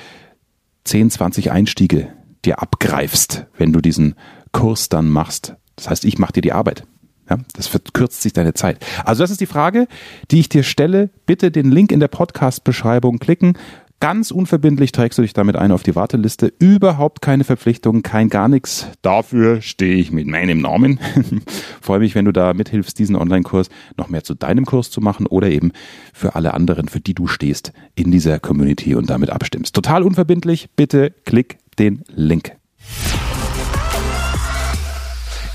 10, 0.85 1.11
20 1.11 1.51
Einstiege 1.51 2.13
dir 2.45 2.63
abgreifst, 2.63 3.47
wenn 3.57 3.73
du 3.73 3.81
diesen 3.81 4.15
Kurs 4.53 4.89
dann 4.89 5.09
machst. 5.09 5.55
Das 5.77 5.91
heißt, 5.91 6.05
ich 6.05 6.19
mache 6.19 6.35
dir 6.35 6.43
die 6.43 6.53
Arbeit. 6.53 6.87
Ja, 7.31 7.39
das 7.55 7.69
verkürzt 7.69 8.23
sich 8.23 8.33
deine 8.33 8.55
Zeit. 8.55 8.85
Also 9.05 9.23
das 9.23 9.31
ist 9.31 9.41
die 9.41 9.47
Frage, 9.47 9.87
die 10.31 10.41
ich 10.41 10.49
dir 10.49 10.65
stelle. 10.65 11.11
Bitte 11.27 11.51
den 11.51 11.71
Link 11.71 11.93
in 11.93 12.01
der 12.01 12.09
Podcast-Beschreibung 12.09 13.19
klicken. 13.19 13.57
Ganz 14.01 14.31
unverbindlich 14.31 14.93
trägst 14.93 15.19
du 15.19 15.23
dich 15.23 15.35
damit 15.35 15.57
ein 15.57 15.73
auf 15.73 15.83
die 15.83 15.95
Warteliste. 15.95 16.51
Überhaupt 16.59 17.21
keine 17.21 17.45
Verpflichtung, 17.45 18.03
kein 18.03 18.31
gar 18.31 18.49
nichts. 18.49 18.89
Dafür 19.03 19.61
stehe 19.61 19.97
ich 19.97 20.11
mit 20.11 20.27
meinem 20.27 20.63
Namen. 20.63 20.99
Freue 21.83 21.99
mich, 21.99 22.15
wenn 22.15 22.25
du 22.25 22.33
da 22.33 22.55
mithilfst, 22.55 22.99
diesen 22.99 23.15
Online-Kurs 23.15 23.69
noch 23.99 24.09
mehr 24.09 24.25
zu 24.25 24.35
deinem 24.35 24.65
Kurs 24.65 24.91
zu 24.91 25.03
machen 25.03 25.27
oder 25.27 25.51
eben 25.51 25.73
für 26.15 26.35
alle 26.35 26.55
anderen, 26.55 26.89
für 26.89 27.01
die 27.01 27.15
du 27.15 27.27
stehst 27.27 27.73
in 27.95 28.11
dieser 28.11 28.41
Community 28.41 28.95
und 28.95 29.11
damit 29.11 29.29
abstimmst. 29.29 29.75
Total 29.75 30.03
unverbindlich. 30.03 30.71
Bitte 30.77 31.13
klick 31.27 31.59
den 31.79 32.03
Link. 32.09 32.53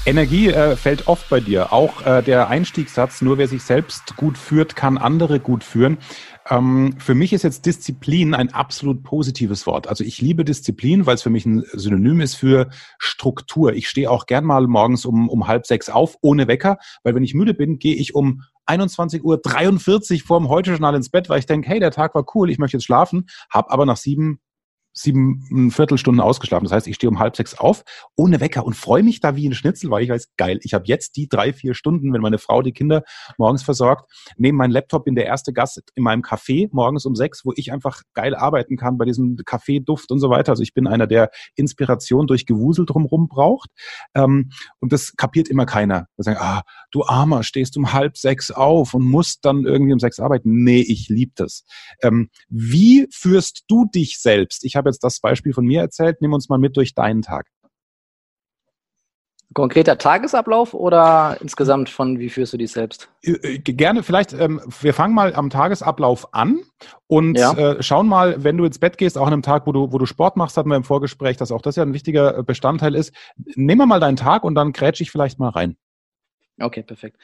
Energie 0.08 0.49
äh, 0.49 0.76
fällt 0.76 1.08
oft 1.08 1.30
bei 1.30 1.39
dir. 1.39 1.74
Auch 1.74 2.06
äh, 2.06 2.22
der 2.22 2.47
Einstiegssatz, 2.47 3.24
nur 3.24 3.39
wer 3.39 3.47
sich 3.47 3.64
selbst 3.64 4.16
gut 4.18 4.38
führt, 4.38 4.76
kann 4.76 4.99
andere 4.99 5.39
gut 5.39 5.64
führen. 5.64 5.97
Ähm, 6.47 6.93
für 6.99 7.16
mich 7.16 7.34
ist 7.34 7.41
jetzt 7.41 7.66
Disziplin 7.66 8.36
ein 8.36 8.53
absolut 8.53 9.01
positives 9.01 9.66
Wort. 9.66 9.88
Also 9.88 10.03
ich 10.03 10.22
liebe 10.22 10.45
Disziplin, 10.45 11.08
weil 11.08 11.16
es 11.16 11.24
für 11.24 11.32
mich 11.32 11.47
ein 11.47 11.64
Synonym 11.74 12.22
ist 12.22 12.36
für 12.36 12.70
Struktur. 12.99 13.74
Ich 13.74 13.89
stehe 13.89 14.12
auch 14.12 14.28
gern 14.28 14.45
mal 14.45 14.68
morgens 14.68 15.06
um, 15.06 15.28
um 15.28 15.47
halb 15.47 15.66
sechs 15.66 15.89
auf, 15.89 16.18
ohne 16.22 16.47
Wecker, 16.47 16.78
weil 17.01 17.16
wenn 17.16 17.24
ich 17.24 17.34
müde 17.34 17.56
bin, 17.56 17.80
gehe 17.80 17.95
ich 17.95 18.14
um 18.14 18.43
21.43 18.68 19.24
Uhr 20.22 20.28
vorm 20.28 20.49
Heute-Journal 20.49 20.95
ins 20.95 21.10
Bett, 21.10 21.30
weil 21.30 21.39
ich 21.39 21.47
denke, 21.47 21.68
hey, 21.68 21.80
der 21.80 21.91
Tag 21.91 22.14
war 22.14 22.26
cool, 22.36 22.51
ich 22.51 22.60
möchte 22.60 22.78
jetzt 22.78 22.86
schlafen, 22.86 23.26
habe 23.49 23.72
aber 23.72 23.88
nach 23.88 23.97
sieben 23.97 24.39
sieben 24.98 25.72
Viertelstunden 25.72 26.22
ausgeschlafen. 26.22 26.66
Das 26.66 26.72
heißt, 26.72 26.88
ich 26.88 26.96
stehe 26.96 27.10
um 27.10 27.20
halb 27.20 27.36
sechs 27.36 27.54
auf, 27.54 27.84
ohne 28.16 28.39
Wecker 28.39 28.66
und 28.66 28.76
freue 28.76 29.04
mich 29.04 29.20
da 29.20 29.36
wie 29.36 29.48
ein 29.48 29.54
Schnitzel, 29.54 29.91
weil 29.91 30.04
ich 30.04 30.10
weiß, 30.10 30.30
geil, 30.38 30.60
ich 30.64 30.74
habe 30.74 30.86
jetzt 30.88 31.18
die 31.18 31.28
drei, 31.28 31.52
vier 31.52 31.74
Stunden, 31.74 32.14
wenn 32.14 32.22
meine 32.22 32.38
Frau 32.38 32.62
die 32.62 32.72
Kinder 32.72 33.04
morgens 33.38 33.62
versorgt, 33.62 34.10
neben 34.38 34.58
meinem 34.58 34.72
Laptop 34.72 35.06
in 35.08 35.16
der 35.16 35.26
erste 35.26 35.52
Gast 35.52 35.82
in 35.96 36.04
meinem 36.04 36.22
Café 36.22 36.70
morgens 36.72 37.06
um 37.06 37.16
sechs, 37.16 37.43
wo 37.46 37.52
ich 37.56 37.74
einfach 37.74 38.04
geil 38.14 38.36
arbeiten 38.36 38.78
kann 38.78 38.98
bei 38.98 39.06
diesem 39.06 39.36
Kaffeeduft 39.46 40.12
und 40.12 40.20
so 40.20 40.30
weiter. 40.30 40.54
Also 40.54 40.64
ich 40.64 40.74
bin 40.74 40.88
einer, 40.88 41.08
der 41.08 41.30
Inspiration 41.56 42.26
durch 42.26 42.46
Gewusel 42.46 42.86
drumherum 42.86 43.28
braucht. 43.28 43.70
Ähm, 44.16 44.52
und 44.80 44.93
das 44.93 45.16
kapiert 45.18 45.50
immer 45.50 45.66
keiner. 45.66 46.08
Wir 46.16 46.24
sagen, 46.24 46.38
ah, 46.39 46.64
du 46.91 47.04
Armer, 47.04 47.43
stehst 47.43 47.76
um 47.76 47.91
halb 47.91 48.18
sechs 48.18 48.50
auf 48.50 48.93
und 48.93 49.04
musst 49.04 49.43
dann 49.43 49.66
irgendwie 49.66 49.91
um 49.91 50.00
sechs 50.00 50.20
arbeiten. 50.20 50.64
Nee, 50.64 50.82
ich 50.82 51.10
liebe 51.10 51.34
das. 51.36 51.66
Ähm, 52.02 52.30
wie 52.48 53.08
führst 53.12 53.66
du 53.68 53.86
dich 53.86 54.20
selbst? 54.20 54.64
Ich 54.64 54.76
habe 54.76 54.85
habe 54.86 54.90
jetzt 54.90 55.04
das 55.04 55.20
Beispiel 55.20 55.54
von 55.54 55.66
mir 55.66 55.82
erzählt. 55.82 56.18
Nimm 56.22 56.34
uns 56.34 56.50
mal 56.50 56.60
mit 56.60 56.78
durch 56.78 56.94
deinen 56.94 57.22
Tag. 57.22 57.48
Konkreter 59.54 59.98
Tagesablauf 59.98 60.74
oder 60.74 61.38
insgesamt 61.40 61.90
von 61.90 62.20
wie 62.20 62.30
führst 62.30 62.52
du 62.52 62.58
dich 62.58 62.72
selbst? 62.72 63.10
Äh, 63.24 63.32
äh, 63.32 63.60
gerne, 63.60 64.04
vielleicht, 64.04 64.34
ähm, 64.34 64.60
wir 64.82 64.94
fangen 64.94 65.14
mal 65.14 65.34
am 65.34 65.50
Tagesablauf 65.50 66.34
an 66.34 66.60
und 67.08 67.38
ja. 67.38 67.54
äh, 67.54 67.82
schauen 67.82 68.08
mal, 68.08 68.44
wenn 68.44 68.58
du 68.58 68.66
ins 68.66 68.80
Bett 68.80 68.98
gehst, 68.98 69.18
auch 69.18 69.28
an 69.28 69.34
einem 69.34 69.44
Tag, 69.44 69.66
wo 69.66 69.72
du, 69.72 69.94
wo 69.94 69.98
du 69.98 70.06
Sport 70.06 70.36
machst, 70.36 70.58
hatten 70.58 70.70
wir 70.70 70.76
im 70.76 70.84
Vorgespräch, 70.84 71.38
dass 71.38 71.54
auch 71.54 71.62
das 71.62 71.78
ja 71.78 71.84
ein 71.84 71.94
wichtiger 71.94 72.40
äh, 72.40 72.44
Bestandteil 72.44 72.96
ist. 72.96 73.14
Nehmen 73.56 73.80
wir 73.80 73.86
mal 73.86 74.02
deinen 74.02 74.18
Tag 74.18 74.44
und 74.44 74.56
dann 74.56 74.74
grätsche 74.74 75.04
ich 75.04 75.12
vielleicht 75.12 75.40
mal 75.40 75.50
rein. 75.50 75.78
Okay, 76.60 76.84
perfekt. 76.84 77.18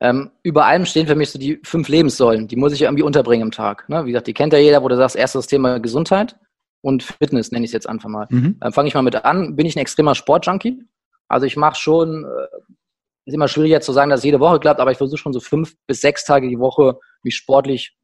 Ähm, 0.00 0.30
über 0.42 0.66
allem 0.66 0.84
stehen 0.84 1.06
für 1.06 1.14
mich 1.14 1.30
so 1.30 1.38
die 1.38 1.58
fünf 1.64 1.88
Lebenssäulen, 1.88 2.48
die 2.48 2.56
muss 2.56 2.72
ich 2.72 2.82
irgendwie 2.82 3.02
unterbringen 3.02 3.46
im 3.46 3.50
Tag. 3.50 3.88
Ne? 3.88 4.04
Wie 4.04 4.10
gesagt, 4.12 4.26
die 4.26 4.34
kennt 4.34 4.52
ja 4.52 4.58
jeder, 4.58 4.82
wo 4.82 4.88
du 4.88 4.96
sagst, 4.96 5.16
erstes 5.16 5.46
Thema 5.46 5.80
Gesundheit 5.80 6.36
und 6.80 7.02
Fitness, 7.02 7.50
nenne 7.50 7.64
ich 7.64 7.70
es 7.70 7.74
jetzt 7.74 7.88
einfach 7.88 8.08
mal. 8.08 8.26
Mhm. 8.30 8.56
Dann 8.60 8.72
fange 8.72 8.88
ich 8.88 8.94
mal 8.94 9.02
mit 9.02 9.24
an. 9.24 9.56
Bin 9.56 9.66
ich 9.66 9.76
ein 9.76 9.80
extremer 9.80 10.14
Sportjunkie? 10.14 10.84
Also 11.28 11.46
ich 11.46 11.56
mache 11.56 11.76
schon, 11.76 12.24
äh, 12.24 12.56
ist 13.26 13.34
immer 13.34 13.48
schwierig 13.48 13.70
jetzt 13.70 13.86
zu 13.86 13.92
sagen, 13.92 14.10
dass 14.10 14.20
es 14.20 14.24
jede 14.24 14.40
Woche 14.40 14.58
klappt, 14.58 14.80
aber 14.80 14.90
ich 14.90 14.98
versuche 14.98 15.18
schon 15.18 15.32
so 15.32 15.40
fünf 15.40 15.76
bis 15.86 16.00
sechs 16.00 16.24
Tage 16.24 16.48
die 16.48 16.58
Woche 16.58 16.98
mich 17.22 17.36
sportlich 17.36 17.94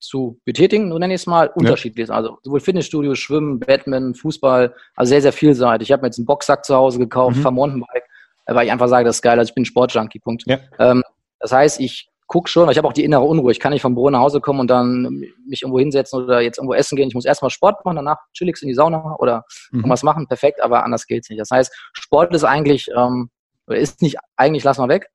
zu 0.00 0.40
betätigen, 0.44 0.90
so 0.90 0.98
nenne 0.98 1.14
ich 1.14 1.20
es 1.20 1.26
mal, 1.26 1.46
ja. 1.46 1.52
unterschiedlich. 1.52 2.10
Also 2.10 2.38
sowohl 2.42 2.60
Fitnessstudio, 2.60 3.14
Schwimmen, 3.14 3.60
Badminton, 3.60 4.14
Fußball, 4.14 4.74
also 4.96 5.10
sehr, 5.10 5.22
sehr 5.22 5.32
vielseitig. 5.32 5.88
Ich 5.88 5.92
habe 5.92 6.02
mir 6.02 6.08
jetzt 6.08 6.18
einen 6.18 6.26
Boxsack 6.26 6.64
zu 6.64 6.74
Hause 6.74 6.98
gekauft, 6.98 7.36
mhm. 7.36 7.54
Mountainbike, 7.54 8.04
weil 8.46 8.66
ich 8.66 8.72
einfach 8.72 8.88
sage, 8.88 9.04
das 9.04 9.16
ist 9.16 9.22
geil, 9.22 9.38
also 9.38 9.50
ich 9.50 9.54
bin 9.54 9.66
Sportjunkie, 9.66 10.18
Punkt. 10.18 10.44
Ja. 10.46 10.58
Ähm, 10.78 11.02
das 11.38 11.52
heißt, 11.52 11.80
ich 11.80 12.09
guck 12.30 12.48
schon, 12.48 12.70
ich 12.70 12.78
habe 12.78 12.86
auch 12.86 12.92
die 12.92 13.02
innere 13.02 13.24
Unruhe. 13.24 13.50
Ich 13.50 13.58
kann 13.58 13.72
nicht 13.72 13.82
vom 13.82 13.94
Büro 13.94 14.08
nach 14.08 14.20
Hause 14.20 14.40
kommen 14.40 14.60
und 14.60 14.68
dann 14.68 15.24
mich 15.48 15.62
irgendwo 15.62 15.80
hinsetzen 15.80 16.22
oder 16.22 16.40
jetzt 16.40 16.58
irgendwo 16.58 16.74
essen 16.74 16.94
gehen. 16.94 17.08
Ich 17.08 17.14
muss 17.14 17.24
erstmal 17.24 17.50
Sport 17.50 17.84
machen, 17.84 17.96
danach 17.96 18.18
chillig 18.32 18.56
in 18.62 18.68
die 18.68 18.74
Sauna 18.74 19.16
oder 19.18 19.44
mhm. 19.72 19.80
irgendwas 19.80 20.04
machen. 20.04 20.28
Perfekt, 20.28 20.62
aber 20.62 20.84
anders 20.84 21.08
geht's 21.08 21.28
nicht. 21.28 21.40
Das 21.40 21.50
heißt, 21.50 21.74
Sport 21.92 22.32
ist 22.32 22.44
eigentlich, 22.44 22.88
ähm, 22.96 23.30
ist 23.66 24.00
nicht 24.00 24.18
eigentlich, 24.36 24.62
lass 24.62 24.78
mal 24.78 24.88
weg, 24.88 25.10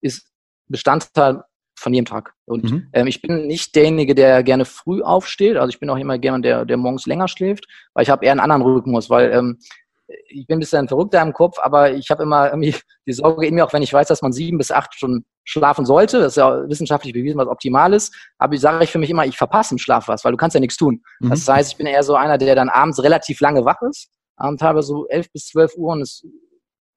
ist 0.00 0.30
Bestandteil 0.68 1.42
von 1.76 1.92
jedem 1.92 2.06
Tag. 2.06 2.34
Und 2.46 2.70
mhm. 2.70 2.88
ähm, 2.92 3.08
ich 3.08 3.20
bin 3.20 3.48
nicht 3.48 3.74
derjenige, 3.74 4.14
der 4.14 4.44
gerne 4.44 4.64
früh 4.64 5.02
aufsteht. 5.02 5.56
Also 5.56 5.70
ich 5.70 5.80
bin 5.80 5.90
auch 5.90 5.96
immer 5.96 6.14
jemand, 6.14 6.44
der, 6.44 6.64
der 6.64 6.76
morgens 6.76 7.06
länger 7.06 7.26
schläft, 7.26 7.66
weil 7.94 8.04
ich 8.04 8.10
habe 8.10 8.24
eher 8.24 8.30
einen 8.30 8.40
anderen 8.40 8.62
Rhythmus, 8.62 9.10
weil 9.10 9.32
ähm, 9.32 9.58
ich 10.06 10.46
bin 10.46 10.56
ein 10.56 10.60
bisschen 10.60 10.88
verrückter 10.88 11.22
im 11.22 11.32
Kopf, 11.32 11.58
aber 11.58 11.92
ich 11.92 12.10
habe 12.10 12.22
immer 12.22 12.50
irgendwie 12.50 12.74
die 13.06 13.12
Sorge 13.12 13.46
in 13.46 13.54
mir, 13.54 13.64
auch 13.64 13.72
wenn 13.72 13.82
ich 13.82 13.92
weiß, 13.92 14.08
dass 14.08 14.22
man 14.22 14.32
sieben 14.32 14.58
bis 14.58 14.70
acht 14.70 14.94
Stunden 14.94 15.24
schlafen 15.44 15.86
sollte. 15.86 16.18
Das 16.18 16.32
ist 16.32 16.36
ja 16.36 16.68
wissenschaftlich 16.68 17.12
bewiesen, 17.12 17.38
was 17.38 17.48
optimal 17.48 17.92
ist. 17.92 18.14
Aber 18.38 18.54
ich 18.54 18.60
sage 18.60 18.84
ich 18.84 18.90
für 18.90 18.98
mich 18.98 19.10
immer, 19.10 19.24
ich 19.26 19.36
verpasse 19.36 19.74
im 19.74 19.78
Schlaf 19.78 20.08
was, 20.08 20.24
weil 20.24 20.32
du 20.32 20.38
kannst 20.38 20.54
ja 20.54 20.60
nichts 20.60 20.76
tun. 20.76 21.02
Mhm. 21.20 21.30
Das 21.30 21.48
heißt, 21.48 21.72
ich 21.72 21.78
bin 21.78 21.86
eher 21.86 22.02
so 22.02 22.14
einer, 22.16 22.38
der 22.38 22.54
dann 22.54 22.68
abends 22.68 23.02
relativ 23.02 23.40
lange 23.40 23.64
wach 23.64 23.80
ist, 23.88 24.10
abends 24.36 24.60
teilweise 24.60 24.88
so 24.88 25.06
elf 25.08 25.30
bis 25.32 25.46
zwölf 25.46 25.74
Uhr 25.76 25.92
und 25.92 26.02
es, 26.02 26.26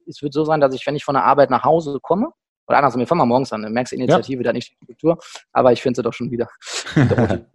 es 0.08 0.22
wird 0.22 0.34
so 0.34 0.44
sein, 0.44 0.60
dass 0.60 0.74
ich, 0.74 0.86
wenn 0.86 0.96
ich 0.96 1.04
von 1.04 1.16
der 1.16 1.24
Arbeit 1.24 1.50
nach 1.50 1.64
Hause 1.64 2.00
komme, 2.02 2.32
oder 2.68 2.80
andersrum, 2.80 3.00
wir 3.00 3.08
fangen 3.08 3.20
mal 3.20 3.26
morgens 3.26 3.54
an, 3.54 3.62
du 3.62 3.70
merkst 3.70 3.94
die 3.94 3.96
Initiative, 3.96 4.42
ja. 4.42 4.44
da 4.44 4.54
nicht 4.54 4.72
die 4.72 4.76
Struktur, 4.84 5.18
aber 5.54 5.72
ich 5.72 5.82
finde 5.82 5.98
sie 5.98 6.04
doch 6.04 6.12
schon 6.12 6.32
wieder. 6.32 6.50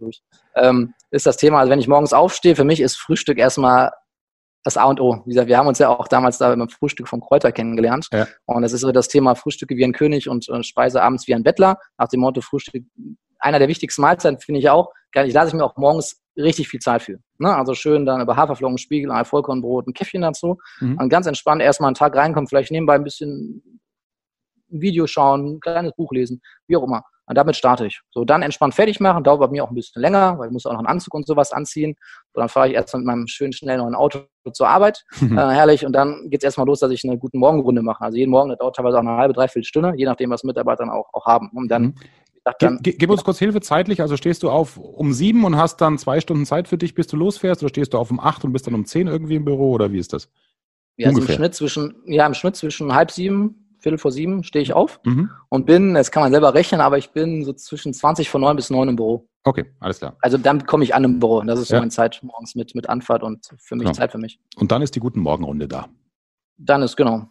ähm, 0.55 0.93
ist 1.11 1.27
das 1.27 1.37
Thema, 1.37 1.59
also 1.59 1.69
wenn 1.69 1.79
ich 1.79 1.87
morgens 1.87 2.13
aufstehe, 2.13 2.55
für 2.55 2.63
mich 2.63 2.81
ist 2.81 2.97
Frühstück 2.97 3.37
erstmal 3.37 3.91
das 4.63 4.77
A 4.77 4.85
und 4.85 5.01
O. 5.01 5.21
Wie 5.25 5.31
gesagt, 5.31 5.47
wir 5.47 5.57
haben 5.57 5.67
uns 5.67 5.79
ja 5.79 5.89
auch 5.89 6.07
damals 6.07 6.37
da 6.37 6.55
beim 6.55 6.69
Frühstück 6.69 7.07
vom 7.07 7.21
Kräuter 7.21 7.51
kennengelernt. 7.51 8.07
Ja. 8.11 8.27
Und 8.45 8.63
es 8.63 8.73
ist 8.73 8.81
so 8.81 8.91
das 8.91 9.07
Thema 9.07 9.35
Frühstücke 9.35 9.75
wie 9.75 9.83
ein 9.83 9.93
König 9.93 10.29
und 10.29 10.47
äh, 10.49 10.63
Speise 10.63 11.01
abends 11.01 11.27
wie 11.27 11.35
ein 11.35 11.43
Bettler. 11.43 11.77
Nach 11.97 12.07
dem 12.07 12.21
Motto 12.21 12.41
Frühstück, 12.41 12.83
einer 13.39 13.59
der 13.59 13.67
wichtigsten 13.67 14.01
Mahlzeiten 14.01 14.39
finde 14.39 14.59
ich 14.59 14.69
auch. 14.69 14.91
Ich 15.13 15.33
lasse 15.33 15.49
ich 15.49 15.53
mir 15.53 15.65
auch 15.65 15.75
morgens 15.77 16.21
richtig 16.37 16.69
viel 16.69 16.79
Zeit 16.79 17.03
für. 17.03 17.19
Ne? 17.37 17.55
Also 17.55 17.75
schön 17.75 18.05
dann 18.05 18.21
über 18.21 18.35
Haferflocken, 18.35 18.77
Spiegel, 18.77 19.11
ein 19.11 19.25
Vollkornbrot, 19.25 19.87
ein 19.87 19.93
Käffchen 19.93 20.21
dazu. 20.21 20.57
Mhm. 20.79 20.97
Und 20.97 21.09
ganz 21.09 21.27
entspannt 21.27 21.61
erstmal 21.61 21.89
einen 21.89 21.95
Tag 21.95 22.15
reinkommen, 22.15 22.47
vielleicht 22.47 22.71
nebenbei 22.71 22.95
ein 22.95 23.03
bisschen 23.03 23.61
ein 24.71 24.81
Video 24.81 25.05
schauen, 25.05 25.55
ein 25.55 25.59
kleines 25.59 25.93
Buch 25.93 26.11
lesen, 26.11 26.41
wie 26.67 26.77
auch 26.77 26.83
immer. 26.83 27.03
Und 27.25 27.37
damit 27.37 27.55
starte 27.55 27.85
ich. 27.85 28.01
So, 28.11 28.25
dann 28.25 28.41
entspannt 28.41 28.75
fertig 28.75 28.99
machen, 28.99 29.23
dauert 29.23 29.39
bei 29.39 29.47
mir 29.47 29.63
auch 29.63 29.69
ein 29.69 29.75
bisschen 29.75 30.01
länger, 30.01 30.37
weil 30.37 30.47
ich 30.47 30.53
muss 30.53 30.65
auch 30.65 30.73
noch 30.73 30.79
einen 30.79 30.87
Anzug 30.87 31.13
und 31.13 31.25
sowas 31.25 31.53
anziehen. 31.53 31.95
So, 32.33 32.41
dann 32.41 32.49
fahre 32.49 32.67
ich 32.67 32.73
erst 32.73 32.93
mit 32.95 33.05
meinem 33.05 33.27
schönen, 33.27 33.53
schnellen 33.53 33.79
neuen 33.79 33.95
Auto 33.95 34.23
zur 34.51 34.67
Arbeit. 34.67 35.05
äh, 35.21 35.25
herrlich. 35.27 35.85
Und 35.85 35.93
dann 35.93 36.29
geht 36.29 36.41
es 36.41 36.43
erstmal 36.43 36.67
los, 36.67 36.79
dass 36.79 36.91
ich 36.91 37.03
eine 37.05 37.17
gute 37.17 37.37
Morgenrunde 37.37 37.81
mache. 37.81 38.03
Also 38.03 38.17
jeden 38.17 38.31
Morgen, 38.31 38.49
das 38.49 38.57
dauert 38.57 38.75
teilweise 38.75 38.97
auch 38.97 39.01
eine 39.01 39.15
halbe, 39.15 39.33
dreiviertel 39.33 39.65
Stunde, 39.65 39.93
je 39.95 40.05
nachdem, 40.05 40.31
was 40.31 40.43
Mitarbeiter 40.43 40.83
auch, 40.93 41.07
auch 41.13 41.25
haben. 41.25 41.49
Und 41.53 41.69
dann 41.69 41.83
mhm. 41.83 41.95
Dann, 42.59 42.79
gib, 42.81 42.99
gib, 42.99 43.09
uns 43.09 43.23
kurz 43.23 43.39
Hilfe 43.39 43.61
zeitlich. 43.61 44.01
Also 44.01 44.17
stehst 44.17 44.43
du 44.43 44.49
auf 44.49 44.75
um 44.75 45.13
sieben 45.13 45.45
und 45.45 45.55
hast 45.55 45.79
dann 45.79 45.97
zwei 45.97 46.19
Stunden 46.19 46.45
Zeit 46.45 46.67
für 46.67 46.77
dich, 46.77 46.93
bis 46.93 47.07
du 47.07 47.15
losfährst, 47.15 47.63
oder 47.63 47.69
stehst 47.69 47.93
du 47.93 47.97
auf 47.97 48.11
um 48.11 48.19
acht 48.19 48.43
und 48.43 48.51
bist 48.51 48.67
dann 48.67 48.73
um 48.73 48.85
zehn 48.85 49.07
irgendwie 49.07 49.35
im 49.35 49.45
Büro 49.45 49.71
oder 49.71 49.93
wie 49.93 49.97
ist 49.97 50.11
das? 50.11 50.29
Ja, 50.97 51.07
also 51.07 51.21
im 51.21 51.27
Schnitt 51.27 51.55
zwischen, 51.55 52.03
ja, 52.05 52.25
im 52.25 52.33
Schnitt 52.33 52.57
zwischen 52.57 52.93
halb 52.93 53.11
sieben 53.11 53.62
Viertel 53.83 53.97
vor 53.97 54.11
sieben 54.11 54.43
stehe 54.43 54.63
ich 54.63 54.73
auf 54.73 55.01
mhm. 55.03 55.29
und 55.49 55.65
bin, 55.65 55.93
das 55.93 56.09
kann 56.09 56.23
man 56.23 56.31
selber 56.31 56.53
rechnen, 56.53 56.79
aber 56.79 56.97
ich 56.97 57.11
bin 57.11 57.43
so 57.43 57.51
zwischen 57.51 57.93
20 57.93 58.29
vor 58.29 58.39
neun 58.39 58.55
bis 58.55 58.69
neun 58.69 58.87
im 58.87 58.95
Büro. 58.95 59.27
Okay, 59.43 59.65
alles 59.81 59.99
klar. 59.99 60.15
Also 60.21 60.37
dann 60.37 60.65
komme 60.65 60.85
ich 60.85 60.95
an 60.95 61.03
im 61.03 61.19
Büro. 61.19 61.41
Das 61.41 61.59
ist 61.59 61.67
so 61.67 61.75
ja. 61.75 61.81
meine 61.81 61.91
Zeit 61.91 62.21
morgens 62.23 62.55
mit, 62.55 62.75
mit 62.75 62.87
Anfahrt 62.87 63.23
und 63.23 63.45
für 63.57 63.75
mich 63.75 63.83
genau. 63.83 63.93
Zeit 63.93 64.13
für 64.13 64.17
mich. 64.17 64.39
Und 64.55 64.71
dann 64.71 64.81
ist 64.81 64.95
die 64.95 65.01
guten 65.01 65.19
Morgenrunde 65.19 65.67
da. 65.67 65.89
Dann 66.57 66.81
ist, 66.81 66.95
genau. 66.95 67.27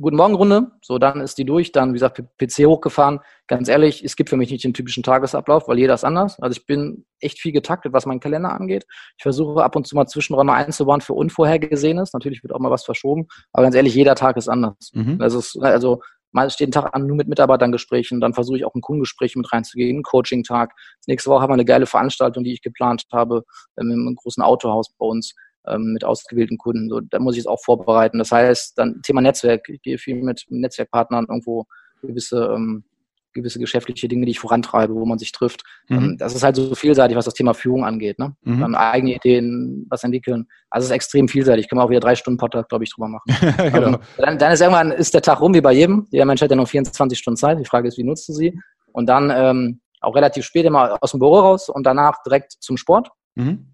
Guten 0.00 0.16
Morgen 0.16 0.34
Runde, 0.34 0.70
so 0.80 0.98
dann 0.98 1.20
ist 1.20 1.36
die 1.36 1.44
durch, 1.44 1.70
dann 1.70 1.90
wie 1.90 1.94
gesagt 1.94 2.22
PC 2.38 2.66
hochgefahren. 2.66 3.20
Ganz 3.46 3.68
ehrlich, 3.68 4.02
es 4.02 4.16
gibt 4.16 4.30
für 4.30 4.38
mich 4.38 4.50
nicht 4.50 4.64
den 4.64 4.72
typischen 4.72 5.02
Tagesablauf, 5.02 5.68
weil 5.68 5.78
jeder 5.78 5.92
ist 5.92 6.04
anders. 6.04 6.40
Also 6.40 6.58
ich 6.58 6.66
bin 6.66 7.04
echt 7.20 7.38
viel 7.38 7.52
getaktet, 7.52 7.92
was 7.92 8.06
meinen 8.06 8.20
Kalender 8.20 8.52
angeht. 8.52 8.86
Ich 9.18 9.22
versuche 9.22 9.62
ab 9.62 9.76
und 9.76 9.86
zu 9.86 9.94
mal 9.94 10.06
Zwischenräume 10.06 10.54
einzubauen 10.54 11.02
für 11.02 11.12
Unvorhergesehenes. 11.12 12.14
Natürlich 12.14 12.42
wird 12.42 12.54
auch 12.54 12.58
mal 12.58 12.70
was 12.70 12.84
verschoben, 12.84 13.26
aber 13.52 13.64
ganz 13.64 13.74
ehrlich, 13.74 13.94
jeder 13.94 14.14
Tag 14.14 14.38
ist 14.38 14.48
anders. 14.48 14.92
Mhm. 14.94 15.18
Das 15.18 15.34
ist, 15.34 15.58
also 15.60 16.00
mal 16.30 16.48
steht 16.48 16.70
ein 16.70 16.72
Tag 16.72 16.94
an 16.94 17.06
nur 17.06 17.16
mit 17.16 17.28
Mitarbeitern 17.28 17.70
Gesprächen, 17.70 18.18
dann 18.18 18.32
versuche 18.32 18.56
ich 18.56 18.64
auch 18.64 18.74
ein 18.74 18.80
Kundengespräch 18.80 19.36
mit 19.36 19.52
reinzugehen, 19.52 19.96
einen 19.96 20.02
Coaching-Tag. 20.02 20.72
Nächste 21.06 21.28
Woche 21.28 21.42
haben 21.42 21.50
wir 21.50 21.54
eine 21.54 21.66
geile 21.66 21.84
Veranstaltung, 21.84 22.44
die 22.44 22.54
ich 22.54 22.62
geplant 22.62 23.04
habe, 23.12 23.44
ähm, 23.78 23.90
im 23.90 24.16
großen 24.16 24.42
Autohaus 24.42 24.90
bei 24.96 25.04
uns 25.04 25.34
ähm, 25.66 25.92
mit 25.92 26.04
ausgewählten 26.04 26.58
Kunden. 26.58 26.88
So, 26.88 27.00
da 27.00 27.18
muss 27.18 27.34
ich 27.34 27.40
es 27.40 27.46
auch 27.46 27.60
vorbereiten. 27.62 28.18
Das 28.18 28.32
heißt, 28.32 28.78
dann 28.78 29.00
Thema 29.02 29.20
Netzwerk. 29.20 29.68
Ich 29.68 29.82
gehe 29.82 29.98
viel 29.98 30.16
mit 30.22 30.44
Netzwerkpartnern 30.48 31.26
irgendwo 31.28 31.66
gewisse 32.02 32.52
ähm, 32.54 32.84
gewisse 33.32 33.58
geschäftliche 33.58 34.08
Dinge, 34.08 34.26
die 34.26 34.32
ich 34.32 34.38
vorantreibe, 34.38 34.94
wo 34.94 35.04
man 35.06 35.18
sich 35.18 35.32
trifft. 35.32 35.62
Mhm. 35.88 35.96
Ähm, 35.96 36.16
das 36.18 36.34
ist 36.34 36.42
halt 36.42 36.56
so 36.56 36.74
vielseitig, 36.74 37.16
was 37.16 37.24
das 37.24 37.34
Thema 37.34 37.54
Führung 37.54 37.84
angeht. 37.84 38.18
Ne? 38.18 38.34
Mhm. 38.42 38.60
Dann 38.60 38.74
eigene 38.74 39.14
Ideen, 39.14 39.86
was 39.88 40.04
entwickeln. 40.04 40.46
Also 40.70 40.84
es 40.84 40.90
ist 40.90 40.94
extrem 40.94 41.28
vielseitig. 41.28 41.68
Können 41.68 41.80
wir 41.80 41.84
auch 41.84 41.90
wieder 41.90 42.00
drei 42.00 42.14
Stunden 42.14 42.38
Podcast, 42.38 42.68
glaube 42.68 42.84
ich, 42.84 42.92
drüber 42.92 43.08
machen. 43.08 43.24
genau. 43.56 43.88
Ähm, 43.88 43.98
dann, 44.18 44.38
dann, 44.38 44.52
ist 44.52 44.60
irgendwann 44.60 44.92
ist 44.92 45.14
der 45.14 45.22
Tag 45.22 45.40
rum 45.40 45.54
wie 45.54 45.60
bei 45.60 45.72
jedem. 45.72 46.06
Jeder 46.10 46.24
Mensch 46.24 46.42
hat 46.42 46.50
ja 46.50 46.56
noch 46.56 46.68
24 46.68 47.18
Stunden 47.18 47.36
Zeit. 47.36 47.58
Die 47.58 47.64
Frage 47.64 47.88
ist, 47.88 47.98
wie 47.98 48.04
nutzt 48.04 48.28
du 48.28 48.32
sie? 48.32 48.58
Und 48.92 49.06
dann 49.06 49.32
ähm, 49.34 49.80
auch 50.00 50.14
relativ 50.14 50.44
spät 50.44 50.66
immer 50.66 50.98
aus 51.00 51.12
dem 51.12 51.20
Büro 51.20 51.38
raus 51.38 51.68
und 51.68 51.84
danach 51.84 52.22
direkt 52.24 52.52
zum 52.52 52.76
Sport. 52.76 53.10
Mhm. 53.34 53.66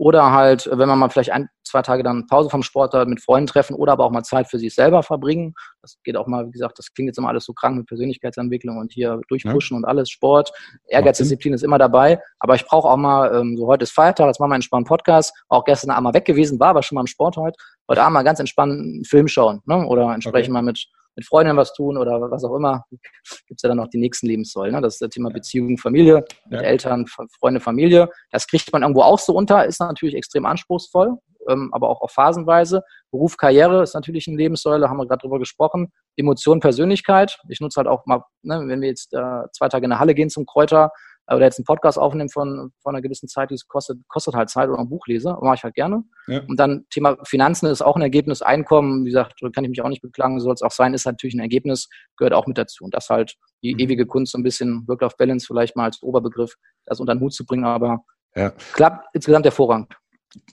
Oder 0.00 0.32
halt, 0.32 0.66
wenn 0.72 0.88
man 0.88 0.98
mal 0.98 1.10
vielleicht 1.10 1.30
ein, 1.30 1.50
zwei 1.62 1.82
Tage 1.82 2.02
dann 2.02 2.26
Pause 2.26 2.48
vom 2.48 2.62
Sport 2.62 2.94
hat, 2.94 3.06
mit 3.06 3.22
Freunden 3.22 3.46
treffen 3.46 3.74
oder 3.74 3.92
aber 3.92 4.06
auch 4.06 4.10
mal 4.10 4.22
Zeit 4.22 4.48
für 4.48 4.58
sich 4.58 4.74
selber 4.74 5.02
verbringen. 5.02 5.52
Das 5.82 5.98
geht 6.04 6.16
auch 6.16 6.26
mal, 6.26 6.46
wie 6.46 6.52
gesagt, 6.52 6.78
das 6.78 6.94
klingt 6.94 7.08
jetzt 7.08 7.18
immer 7.18 7.28
alles 7.28 7.44
so 7.44 7.52
krank 7.52 7.76
mit 7.76 7.86
Persönlichkeitsentwicklung 7.86 8.78
und 8.78 8.94
hier 8.94 9.20
durchpushen 9.28 9.74
ja. 9.74 9.76
und 9.76 9.84
alles, 9.84 10.08
Sport. 10.08 10.52
Ehrgeiz, 10.88 11.18
Disziplin 11.18 11.52
ist 11.52 11.62
immer 11.62 11.76
dabei. 11.76 12.18
Aber 12.38 12.54
ich 12.54 12.64
brauche 12.64 12.88
auch 12.88 12.96
mal, 12.96 13.30
ähm, 13.34 13.58
so 13.58 13.66
heute 13.66 13.82
ist 13.82 13.92
Feiertag, 13.92 14.28
jetzt 14.28 14.40
machen 14.40 14.48
wir 14.48 14.54
einen 14.54 14.62
entspannten 14.62 14.88
Podcast. 14.88 15.34
Auch 15.50 15.66
gestern 15.66 15.90
Abend 15.90 16.04
mal 16.04 16.14
weg 16.14 16.24
gewesen, 16.24 16.58
war 16.58 16.68
aber 16.68 16.82
schon 16.82 16.96
mal 16.96 17.02
im 17.02 17.06
Sport 17.06 17.36
heute. 17.36 17.58
Heute 17.86 18.00
Abend 18.00 18.14
mal 18.14 18.22
ganz 18.22 18.40
entspannt 18.40 18.72
einen 18.72 19.04
Film 19.04 19.28
schauen 19.28 19.60
ne? 19.66 19.86
oder 19.86 20.14
entsprechend 20.14 20.48
okay. 20.48 20.52
mal 20.52 20.62
mit 20.62 20.86
mit 21.16 21.26
Freunden 21.26 21.56
was 21.56 21.72
tun 21.72 21.96
oder 21.98 22.20
was 22.30 22.44
auch 22.44 22.54
immer, 22.54 22.84
gibt 23.46 23.58
es 23.58 23.62
ja 23.62 23.68
dann 23.68 23.78
noch 23.78 23.88
die 23.88 23.98
nächsten 23.98 24.26
Lebenssäulen. 24.26 24.74
Ne? 24.74 24.80
Das 24.80 24.94
ist 24.94 25.02
das 25.02 25.10
Thema 25.10 25.30
Beziehung, 25.30 25.76
Familie, 25.78 26.24
mit 26.48 26.60
ja. 26.60 26.66
Eltern, 26.66 27.06
Freunde, 27.38 27.60
Familie. 27.60 28.08
Das 28.30 28.46
kriegt 28.46 28.72
man 28.72 28.82
irgendwo 28.82 29.02
auch 29.02 29.18
so 29.18 29.34
unter, 29.34 29.64
ist 29.66 29.80
natürlich 29.80 30.14
extrem 30.14 30.46
anspruchsvoll, 30.46 31.16
ähm, 31.48 31.70
aber 31.72 31.88
auch 31.88 32.00
auf 32.00 32.12
Phasenweise. 32.12 32.82
Beruf, 33.10 33.36
Karriere 33.36 33.82
ist 33.82 33.94
natürlich 33.94 34.28
eine 34.28 34.36
Lebenssäule, 34.36 34.88
haben 34.88 34.98
wir 34.98 35.06
gerade 35.06 35.20
drüber 35.20 35.38
gesprochen. 35.38 35.92
Emotion, 36.16 36.60
Persönlichkeit. 36.60 37.38
Ich 37.48 37.60
nutze 37.60 37.78
halt 37.78 37.88
auch 37.88 38.06
mal, 38.06 38.22
ne, 38.42 38.62
wenn 38.66 38.80
wir 38.80 38.88
jetzt 38.88 39.12
äh, 39.12 39.42
zwei 39.52 39.68
Tage 39.68 39.84
in 39.84 39.90
der 39.90 40.00
Halle 40.00 40.14
gehen 40.14 40.30
zum 40.30 40.46
Kräuter, 40.46 40.90
oder 41.34 41.44
jetzt 41.44 41.58
einen 41.58 41.64
Podcast 41.64 41.98
aufnehmen 41.98 42.28
von, 42.28 42.72
von 42.82 42.94
einer 42.94 43.02
gewissen 43.02 43.28
Zeit, 43.28 43.50
die 43.50 43.54
es 43.54 43.68
kostet, 43.68 43.98
kostet 44.08 44.34
halt 44.34 44.50
Zeit 44.50 44.68
oder 44.68 44.78
ein 44.78 44.88
Buch 44.88 45.06
lese, 45.06 45.36
mache 45.40 45.56
ich 45.56 45.64
halt 45.64 45.74
gerne. 45.74 46.02
Ja. 46.26 46.40
Und 46.48 46.58
dann 46.58 46.86
Thema 46.90 47.16
Finanzen 47.24 47.66
ist 47.66 47.82
auch 47.82 47.96
ein 47.96 48.02
Ergebnis, 48.02 48.42
Einkommen, 48.42 49.04
wie 49.04 49.10
gesagt, 49.10 49.40
kann 49.54 49.64
ich 49.64 49.70
mich 49.70 49.82
auch 49.82 49.88
nicht 49.88 50.02
beklagen, 50.02 50.40
soll 50.40 50.54
es 50.54 50.62
auch 50.62 50.70
sein, 50.70 50.94
ist 50.94 51.06
natürlich 51.06 51.34
ein 51.34 51.40
Ergebnis, 51.40 51.88
gehört 52.16 52.34
auch 52.34 52.46
mit 52.46 52.58
dazu. 52.58 52.84
Und 52.84 52.94
das 52.94 53.08
halt 53.08 53.36
die 53.62 53.74
mhm. 53.74 53.80
ewige 53.80 54.06
Kunst, 54.06 54.32
so 54.32 54.38
ein 54.38 54.42
bisschen 54.42 54.84
Work-Life-Balance 54.86 55.46
vielleicht 55.46 55.76
mal 55.76 55.84
als 55.84 56.02
Oberbegriff, 56.02 56.54
das 56.86 57.00
unter 57.00 57.14
den 57.14 57.20
Hut 57.20 57.32
zu 57.32 57.44
bringen, 57.44 57.64
aber 57.64 58.04
ja. 58.34 58.52
klappt 58.72 59.06
insgesamt 59.14 59.44
hervorragend. 59.44 59.94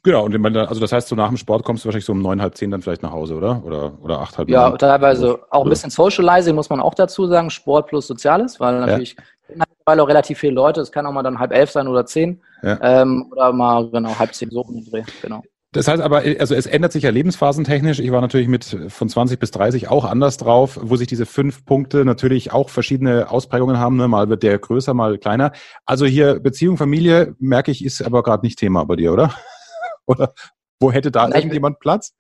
Genau, 0.01 0.25
und 0.25 0.57
also 0.57 0.81
das 0.81 0.91
heißt, 0.91 1.07
so 1.07 1.15
nach 1.15 1.27
dem 1.27 1.37
Sport 1.37 1.63
kommst 1.63 1.83
du 1.83 1.87
wahrscheinlich 1.87 2.05
so 2.05 2.13
um 2.13 2.21
neun, 2.21 2.41
halb 2.41 2.55
zehn 2.55 2.71
dann 2.71 2.81
vielleicht 2.81 3.03
nach 3.03 3.11
Hause, 3.11 3.35
oder? 3.35 3.63
Oder, 3.63 3.93
oder 4.01 4.19
acht, 4.19 4.35
halb 4.37 4.49
Ja, 4.49 4.71
teilweise 4.71 5.39
auch 5.51 5.63
ein 5.63 5.69
bisschen 5.69 5.91
Socializing, 5.91 6.55
muss 6.55 6.69
man 6.69 6.79
auch 6.79 6.95
dazu 6.95 7.27
sagen, 7.27 7.51
Sport 7.51 7.87
plus 7.87 8.07
Soziales, 8.07 8.59
weil 8.59 8.79
natürlich 8.79 9.15
ja. 9.17 9.23
Mittlerweile 9.49 10.03
auch 10.03 10.07
relativ 10.07 10.39
viele 10.39 10.53
Leute, 10.53 10.81
es 10.81 10.91
kann 10.91 11.05
auch 11.05 11.11
mal 11.11 11.23
dann 11.23 11.39
halb 11.39 11.51
elf 11.51 11.71
sein 11.71 11.87
oder 11.87 12.05
zehn. 12.05 12.41
Ja. 12.63 12.79
Ähm, 12.81 13.27
oder 13.31 13.53
mal 13.53 13.89
genau 13.89 14.17
halb 14.17 14.33
zehn 14.33 14.49
so 14.49 14.61
um 14.61 14.75
den 14.75 14.85
Dreh, 14.85 15.03
genau. 15.21 15.41
Das 15.73 15.87
heißt 15.87 16.01
aber, 16.01 16.23
also 16.39 16.55
es 16.55 16.65
ändert 16.65 16.93
sich 16.93 17.03
ja 17.03 17.09
lebensphasentechnisch. 17.09 17.99
Ich 17.99 18.11
war 18.11 18.21
natürlich 18.21 18.47
mit 18.47 18.77
von 18.87 19.09
20 19.09 19.37
bis 19.37 19.51
30 19.51 19.89
auch 19.89 20.05
anders 20.05 20.37
drauf, 20.37 20.79
wo 20.81 20.95
sich 20.95 21.07
diese 21.07 21.25
fünf 21.25 21.65
Punkte 21.65 22.05
natürlich 22.05 22.51
auch 22.51 22.69
verschiedene 22.69 23.29
Ausprägungen 23.29 23.77
haben. 23.77 23.97
Ne? 23.97 24.07
Mal 24.07 24.29
wird 24.29 24.43
der 24.43 24.57
größer, 24.57 24.93
mal 24.93 25.17
kleiner. 25.17 25.51
Also 25.85 26.05
hier 26.05 26.39
Beziehung, 26.39 26.77
Familie, 26.77 27.35
merke 27.37 27.71
ich, 27.71 27.83
ist 27.83 28.01
aber 28.01 28.23
gerade 28.23 28.45
nicht 28.45 28.57
Thema 28.57 28.85
bei 28.85 28.95
dir, 28.95 29.13
oder? 29.13 29.33
Oder 30.07 30.33
wo 30.79 30.89
hätte 30.89 31.11
da 31.11 31.27
Nein, 31.27 31.41
irgendjemand 31.41 31.79
Platz? 31.79 32.13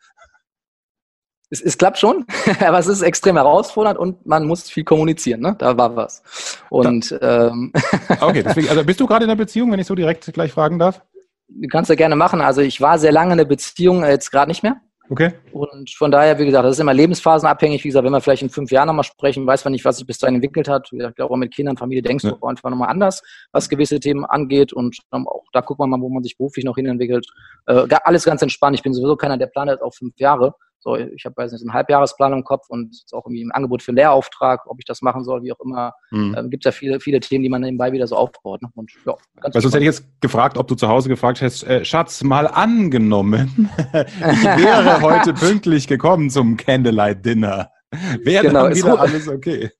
Es, 1.49 1.61
es, 1.61 1.77
klappt 1.77 1.97
schon, 1.97 2.25
aber 2.59 2.77
es 2.79 2.87
ist 2.87 3.01
extrem 3.01 3.35
herausfordernd 3.35 3.97
und 3.97 4.25
man 4.25 4.45
muss 4.45 4.69
viel 4.69 4.83
kommunizieren. 4.83 5.41
Ne? 5.41 5.55
Da 5.57 5.77
war 5.77 5.95
was. 5.95 6.21
Und 6.69 7.11
da, 7.11 7.47
ähm, 7.47 7.71
okay, 8.19 8.43
deswegen, 8.45 8.69
also 8.69 8.83
bist 8.83 8.99
du 8.99 9.07
gerade 9.07 9.23
in 9.23 9.31
einer 9.31 9.37
Beziehung, 9.37 9.71
wenn 9.71 9.79
ich 9.79 9.87
so 9.87 9.95
direkt 9.95 10.31
gleich 10.33 10.51
fragen 10.51 10.77
darf? 10.77 11.01
Kannst 11.71 11.89
du 11.89 11.95
gerne 11.95 12.17
machen. 12.17 12.41
Also 12.41 12.61
ich 12.61 12.81
war 12.81 12.99
sehr 12.99 13.13
lange 13.13 13.31
in 13.31 13.37
der 13.37 13.45
Beziehung, 13.45 14.03
jetzt 14.03 14.31
gerade 14.31 14.49
nicht 14.49 14.63
mehr. 14.63 14.81
Okay. 15.09 15.31
Und 15.53 15.89
von 15.91 16.11
daher, 16.11 16.37
wie 16.37 16.45
gesagt, 16.45 16.65
das 16.65 16.75
ist 16.75 16.79
immer 16.81 16.93
lebensphasenabhängig. 16.93 17.83
Wie 17.83 17.87
gesagt, 17.87 18.05
wenn 18.05 18.11
wir 18.11 18.19
vielleicht 18.19 18.41
in 18.41 18.49
fünf 18.49 18.71
Jahren 18.71 18.87
nochmal 18.87 19.05
sprechen, 19.05 19.47
weiß 19.47 19.63
man 19.63 19.71
nicht, 19.71 19.85
was 19.85 19.97
sich 19.97 20.05
bis 20.05 20.17
dahin 20.17 20.35
entwickelt 20.35 20.67
hat. 20.67 20.91
Wie 20.91 20.97
gesagt, 20.97 21.13
ich 21.13 21.15
glaube, 21.15 21.33
auch 21.33 21.37
mit 21.37 21.53
Kindern, 21.53 21.77
Familie 21.77 22.01
denkst 22.01 22.25
ja. 22.25 22.31
du 22.31 22.45
einfach 22.45 22.69
nochmal 22.69 22.89
anders, 22.89 23.23
was 23.53 23.69
gewisse 23.69 23.99
Themen 23.99 24.25
angeht. 24.25 24.73
Und 24.73 24.97
auch 25.11 25.45
da 25.53 25.61
guckt 25.61 25.79
man 25.79 25.89
mal, 25.89 26.01
wo 26.01 26.09
man 26.09 26.23
sich 26.23 26.37
beruflich 26.37 26.65
noch 26.65 26.75
hinentwickelt. 26.75 27.25
Äh, 27.67 27.87
alles 28.03 28.25
ganz 28.25 28.41
entspannt. 28.41 28.75
Ich 28.75 28.83
bin 28.83 28.93
sowieso 28.93 29.15
keiner, 29.15 29.37
der 29.37 29.47
plant 29.47 29.81
auf 29.81 29.95
fünf 29.95 30.19
Jahre. 30.19 30.53
So, 30.79 30.95
ich 30.95 31.25
habe 31.25 31.35
weiß 31.37 31.51
nicht, 31.51 31.61
einen 31.61 31.73
Halbjahresplan 31.73 32.33
im 32.33 32.43
Kopf 32.43 32.65
und 32.69 32.95
auch 33.11 33.25
irgendwie 33.25 33.43
ein 33.43 33.51
Angebot 33.51 33.81
für 33.81 33.89
einen 33.89 33.97
Lehrauftrag, 33.97 34.61
ob 34.67 34.77
ich 34.79 34.85
das 34.85 35.01
machen 35.01 35.23
soll, 35.23 35.43
wie 35.43 35.51
auch 35.51 35.59
immer. 35.59 35.93
Mhm. 36.11 36.35
Ähm, 36.37 36.49
Gibt 36.49 36.65
ja 36.65 36.71
viele, 36.71 36.99
viele 36.99 37.19
Themen, 37.19 37.43
die 37.43 37.49
man 37.49 37.61
nebenbei 37.61 37.91
wieder 37.91 38.07
so 38.07 38.15
aufbaut. 38.15 38.61
Ne? 38.61 38.69
Und, 38.75 38.91
ja, 39.05 39.15
Weil 39.41 39.61
sonst 39.61 39.73
hätte 39.73 39.83
ich 39.83 39.85
jetzt 39.85 40.05
gefragt, 40.21 40.57
ob 40.57 40.67
du 40.67 40.75
zu 40.75 40.87
Hause 40.87 41.09
gefragt 41.09 41.41
hättest, 41.41 41.65
äh, 41.65 41.83
Schatz, 41.83 42.23
mal 42.23 42.47
angenommen, 42.47 43.69
ich 43.93 44.43
wäre 44.43 45.01
heute 45.01 45.33
pünktlich 45.33 45.87
gekommen 45.87 46.29
zum 46.29 46.57
Candlelight 46.57 47.25
Dinner. 47.25 47.71
Wäre 48.23 48.47
genau, 48.47 48.63
dann 48.63 48.75
wieder 48.75 48.99
alles 48.99 49.27
okay 49.27 49.71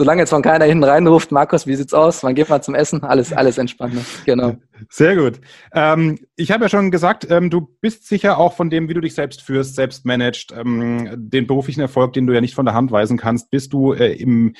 solange 0.00 0.22
jetzt 0.22 0.30
von 0.30 0.40
keiner 0.40 0.64
hinten 0.64 0.84
reinruft, 0.84 1.30
Markus, 1.30 1.66
wie 1.66 1.76
sieht's 1.76 1.92
aus? 1.92 2.22
Wann 2.22 2.34
geht 2.34 2.48
man 2.48 2.62
zum 2.62 2.74
Essen? 2.74 3.02
Alles, 3.02 3.34
alles 3.34 3.58
entspannt. 3.58 3.92
Ne? 3.92 4.00
Genau. 4.24 4.56
Sehr 4.88 5.14
gut. 5.14 5.42
Ähm, 5.74 6.18
ich 6.36 6.50
habe 6.50 6.64
ja 6.64 6.68
schon 6.70 6.90
gesagt, 6.90 7.26
ähm, 7.28 7.50
du 7.50 7.68
bist 7.82 8.06
sicher 8.06 8.38
auch 8.38 8.54
von 8.54 8.70
dem, 8.70 8.88
wie 8.88 8.94
du 8.94 9.02
dich 9.02 9.14
selbst 9.14 9.42
führst, 9.42 9.74
selbst 9.74 10.06
managst, 10.06 10.54
ähm, 10.56 11.10
den 11.18 11.46
beruflichen 11.46 11.82
Erfolg, 11.82 12.14
den 12.14 12.26
du 12.26 12.32
ja 12.32 12.40
nicht 12.40 12.54
von 12.54 12.64
der 12.64 12.72
Hand 12.72 12.90
weisen 12.92 13.18
kannst, 13.18 13.50
bist 13.50 13.74
du 13.74 13.92
äh, 13.92 14.14
im 14.14 14.54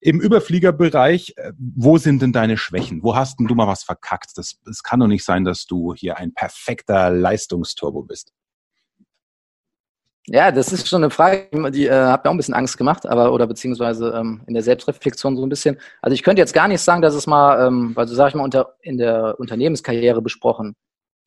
im 0.00 0.20
Überfliegerbereich, 0.20 1.34
äh, 1.36 1.52
wo 1.58 1.96
sind 1.96 2.20
denn 2.22 2.32
deine 2.32 2.56
Schwächen? 2.56 3.04
Wo 3.04 3.14
hast 3.14 3.38
denn 3.38 3.46
du 3.46 3.54
mal 3.54 3.68
was 3.68 3.84
verkackt? 3.84 4.32
Das, 4.34 4.56
es 4.68 4.82
kann 4.82 4.98
doch 4.98 5.06
nicht 5.06 5.24
sein, 5.24 5.44
dass 5.44 5.66
du 5.66 5.94
hier 5.94 6.16
ein 6.16 6.34
perfekter 6.34 7.10
Leistungsturbo 7.10 8.02
bist. 8.02 8.32
Ja, 10.28 10.50
das 10.50 10.72
ist 10.72 10.88
schon 10.88 11.04
eine 11.04 11.10
Frage, 11.10 11.48
die 11.70 11.86
äh, 11.86 11.92
hat 11.92 12.24
mir 12.24 12.30
auch 12.30 12.34
ein 12.34 12.36
bisschen 12.36 12.54
Angst 12.54 12.76
gemacht, 12.76 13.06
aber 13.06 13.32
oder 13.32 13.46
beziehungsweise 13.46 14.12
ähm, 14.16 14.42
in 14.48 14.54
der 14.54 14.62
Selbstreflexion 14.62 15.36
so 15.36 15.46
ein 15.46 15.48
bisschen. 15.48 15.78
Also 16.02 16.14
ich 16.14 16.24
könnte 16.24 16.42
jetzt 16.42 16.52
gar 16.52 16.66
nicht 16.66 16.80
sagen, 16.80 17.00
dass 17.00 17.14
es 17.14 17.28
mal, 17.28 17.64
ähm, 17.64 17.92
also 17.94 18.14
sage 18.14 18.30
ich 18.30 18.34
mal, 18.34 18.42
unter, 18.42 18.74
in 18.82 18.98
der 18.98 19.38
Unternehmenskarriere 19.38 20.20
besprochen. 20.22 20.74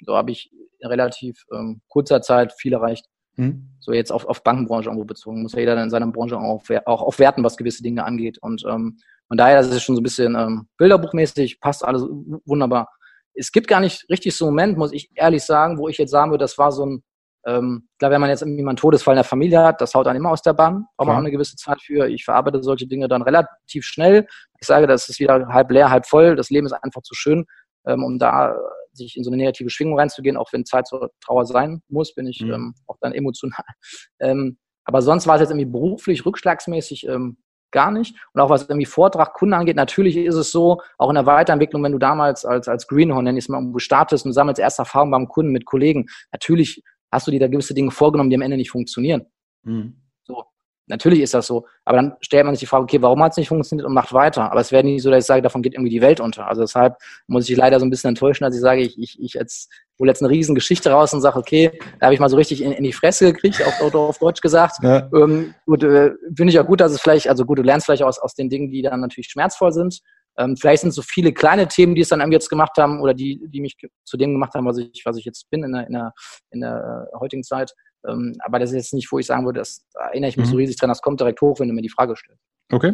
So 0.05 0.15
habe 0.17 0.31
ich 0.31 0.51
in 0.79 0.89
relativ 0.89 1.45
ähm, 1.53 1.81
kurzer 1.87 2.21
Zeit 2.21 2.51
viel 2.53 2.73
erreicht. 2.73 3.05
Mhm. 3.37 3.69
So 3.79 3.93
jetzt 3.93 4.11
auf, 4.11 4.25
auf 4.25 4.43
Bankenbranche 4.43 4.89
irgendwo 4.89 5.05
bezogen. 5.05 5.43
Muss 5.43 5.53
ja 5.53 5.59
jeder 5.59 5.81
in 5.81 5.89
seiner 5.89 6.07
Branche 6.07 6.37
auch, 6.37 6.61
auch 6.85 7.01
aufwerten, 7.01 7.43
was 7.43 7.55
gewisse 7.55 7.83
Dinge 7.83 8.03
angeht. 8.03 8.37
Und 8.41 8.65
ähm, 8.67 8.97
von 9.29 9.37
daher, 9.37 9.57
das 9.61 9.69
ist 9.69 9.83
schon 9.83 9.95
so 9.95 10.01
ein 10.01 10.03
bisschen 10.03 10.35
ähm, 10.35 10.67
bilderbuchmäßig, 10.77 11.61
passt 11.61 11.85
alles 11.85 12.03
wunderbar. 12.45 12.89
Es 13.33 13.53
gibt 13.53 13.69
gar 13.69 13.79
nicht 13.79 14.09
richtig 14.09 14.35
so 14.35 14.45
einen 14.45 14.55
Moment, 14.55 14.77
muss 14.77 14.91
ich 14.91 15.09
ehrlich 15.15 15.43
sagen, 15.43 15.77
wo 15.77 15.87
ich 15.87 15.97
jetzt 15.97 16.11
sagen 16.11 16.31
würde, 16.31 16.43
das 16.43 16.57
war 16.57 16.73
so 16.73 16.85
ein 16.85 17.03
ähm, 17.49 17.87
klar, 17.97 18.11
wenn 18.11 18.21
man 18.21 18.29
jetzt 18.29 18.41
irgendwie 18.41 18.61
mal 18.61 18.71
einen 18.71 18.77
Todesfall 18.77 19.13
in 19.13 19.17
der 19.17 19.23
Familie 19.23 19.63
hat, 19.63 19.81
das 19.81 19.95
haut 19.95 20.05
dann 20.05 20.15
immer 20.15 20.29
aus 20.29 20.41
der 20.41 20.53
Bahn. 20.53 20.85
Braucht 20.97 21.07
man 21.07 21.15
auch 21.15 21.19
eine 21.19 21.31
gewisse 21.31 21.55
Zeit 21.55 21.81
für. 21.81 22.07
Ich 22.07 22.25
verarbeite 22.25 22.61
solche 22.61 22.85
Dinge 22.85 23.07
dann 23.07 23.21
relativ 23.21 23.85
schnell. 23.85 24.27
Ich 24.59 24.67
sage, 24.67 24.87
das 24.87 25.09
ist 25.09 25.19
wieder 25.19 25.47
halb 25.47 25.71
leer, 25.71 25.89
halb 25.89 26.05
voll. 26.05 26.35
Das 26.35 26.49
Leben 26.49 26.67
ist 26.67 26.73
einfach 26.73 27.01
zu 27.01 27.15
schön, 27.15 27.45
ähm, 27.87 28.03
um 28.03 28.19
da 28.19 28.55
sich 28.93 29.17
in 29.17 29.23
so 29.23 29.31
eine 29.31 29.37
negative 29.37 29.69
Schwingung 29.69 29.97
reinzugehen, 29.97 30.37
auch 30.37 30.51
wenn 30.51 30.65
Zeit 30.65 30.87
zur 30.87 31.11
Trauer 31.21 31.45
sein 31.45 31.81
muss, 31.87 32.13
bin 32.13 32.27
ich 32.27 32.41
mhm. 32.41 32.53
ähm, 32.53 32.75
auch 32.87 32.97
dann 33.01 33.13
emotional. 33.13 33.63
Ähm, 34.21 34.57
aber 34.83 35.01
sonst 35.01 35.27
war 35.27 35.35
es 35.35 35.41
jetzt 35.41 35.51
irgendwie 35.51 35.71
beruflich, 35.71 36.25
rückschlagsmäßig 36.25 37.07
ähm, 37.07 37.37
gar 37.71 37.91
nicht. 37.91 38.15
Und 38.33 38.41
auch 38.41 38.49
was 38.49 38.63
irgendwie 38.63 38.85
Vortrag, 38.85 39.33
Kunden 39.33 39.53
angeht, 39.53 39.75
natürlich 39.75 40.17
ist 40.17 40.35
es 40.35 40.51
so, 40.51 40.81
auch 40.97 41.09
in 41.09 41.15
der 41.15 41.25
Weiterentwicklung, 41.25 41.83
wenn 41.83 41.91
du 41.91 41.99
damals 41.99 42.43
als, 42.43 42.67
als 42.67 42.87
Greenhorn, 42.87 43.23
nenn 43.23 43.37
ich 43.37 43.45
es 43.45 43.49
mal, 43.49 43.63
startest 43.77 44.25
und 44.25 44.33
sammelst 44.33 44.59
erste 44.59 44.81
Erfahrungen 44.81 45.11
beim 45.11 45.27
Kunden 45.27 45.51
mit 45.51 45.65
Kollegen, 45.65 46.07
natürlich 46.31 46.83
hast 47.11 47.27
du 47.27 47.31
dir 47.31 47.39
da 47.39 47.47
gewisse 47.47 47.73
Dinge 47.73 47.91
vorgenommen, 47.91 48.29
die 48.29 48.35
am 48.35 48.41
Ende 48.41 48.57
nicht 48.57 48.71
funktionieren. 48.71 49.25
Mhm. 49.63 49.95
So. 50.23 50.43
Natürlich 50.87 51.21
ist 51.21 51.33
das 51.33 51.47
so. 51.47 51.65
Aber 51.85 51.97
dann 51.97 52.15
stellt 52.21 52.45
man 52.45 52.55
sich 52.55 52.61
die 52.61 52.65
Frage, 52.65 52.83
okay, 52.83 53.01
warum 53.01 53.21
hat 53.21 53.31
es 53.31 53.37
nicht 53.37 53.49
funktioniert 53.49 53.87
und 53.87 53.93
macht 53.93 54.11
weiter? 54.13 54.51
Aber 54.51 54.59
es 54.59 54.71
wäre 54.71 54.83
nicht 54.83 55.03
so, 55.03 55.11
dass 55.11 55.23
ich 55.23 55.27
sage, 55.27 55.41
davon 55.41 55.61
geht 55.61 55.73
irgendwie 55.73 55.91
die 55.91 56.01
Welt 56.01 56.19
unter. 56.19 56.47
Also 56.47 56.61
deshalb 56.61 56.95
muss 57.27 57.49
ich 57.49 57.55
leider 57.55 57.79
so 57.79 57.85
ein 57.85 57.89
bisschen 57.89 58.09
enttäuschen, 58.09 58.43
dass 58.43 58.55
ich 58.55 58.61
sage, 58.61 58.81
ich, 58.81 58.97
ich, 58.97 59.21
ich 59.21 59.33
jetzt 59.33 59.71
hole 59.99 60.09
jetzt 60.09 60.23
eine 60.23 60.31
riesen 60.31 60.55
Geschichte 60.55 60.91
raus 60.91 61.13
und 61.13 61.21
sage, 61.21 61.37
okay, 61.37 61.79
da 61.99 62.07
habe 62.07 62.13
ich 62.13 62.19
mal 62.19 62.29
so 62.29 62.37
richtig 62.37 62.63
in, 62.63 62.71
in 62.71 62.83
die 62.83 62.93
Fresse 62.93 63.33
gekriegt, 63.33 63.61
auf, 63.63 63.93
auf 63.93 64.17
Deutsch 64.17 64.41
gesagt. 64.41 64.77
Ja. 64.81 65.09
Ähm, 65.13 65.53
gut, 65.65 65.83
äh, 65.83 66.11
finde 66.35 66.49
ich 66.49 66.55
ja 66.55 66.63
gut, 66.63 66.79
dass 66.79 66.91
es 66.91 67.01
vielleicht, 67.01 67.27
also 67.27 67.45
gut, 67.45 67.59
du 67.59 67.63
lernst 67.63 67.85
vielleicht 67.85 68.03
aus, 68.03 68.17
aus 68.17 68.33
den 68.33 68.49
Dingen, 68.49 68.71
die 68.71 68.81
dann 68.81 69.01
natürlich 69.01 69.27
schmerzvoll 69.27 69.71
sind. 69.71 70.01
Ähm, 70.37 70.55
vielleicht 70.55 70.81
sind 70.81 70.91
so 70.91 71.01
viele 71.01 71.33
kleine 71.33 71.67
Themen, 71.67 71.95
die 71.95 72.01
es 72.01 72.09
dann 72.09 72.31
jetzt 72.31 72.49
gemacht 72.49 72.77
haben 72.77 73.01
oder 73.01 73.13
die, 73.13 73.41
die 73.47 73.61
mich 73.61 73.75
zu 74.03 74.17
dem 74.17 74.33
gemacht 74.33 74.53
haben, 74.53 74.65
was 74.65 74.77
ich, 74.77 75.01
was 75.05 75.17
ich 75.17 75.25
jetzt 75.25 75.49
bin 75.49 75.63
in 75.63 75.73
der, 75.73 75.87
in 75.87 75.93
der, 75.93 76.13
in 76.51 76.61
der 76.61 77.09
äh, 77.13 77.17
heutigen 77.17 77.43
Zeit. 77.43 77.73
Ähm, 78.07 78.35
aber 78.45 78.59
das 78.59 78.69
ist 78.69 78.75
jetzt 78.75 78.93
nicht, 78.93 79.11
wo 79.11 79.19
ich 79.19 79.25
sagen 79.25 79.45
würde, 79.45 79.59
das 79.59 79.85
da 79.93 80.07
erinnere 80.07 80.29
ich 80.29 80.37
mich 80.37 80.47
mhm. 80.47 80.51
so 80.51 80.57
riesig 80.57 80.77
dran, 80.77 80.89
das 80.89 81.01
kommt 81.01 81.19
direkt 81.19 81.41
hoch, 81.41 81.59
wenn 81.59 81.67
du 81.67 81.73
mir 81.73 81.81
die 81.81 81.89
Frage 81.89 82.15
stellst. 82.15 82.41
Okay. 82.71 82.93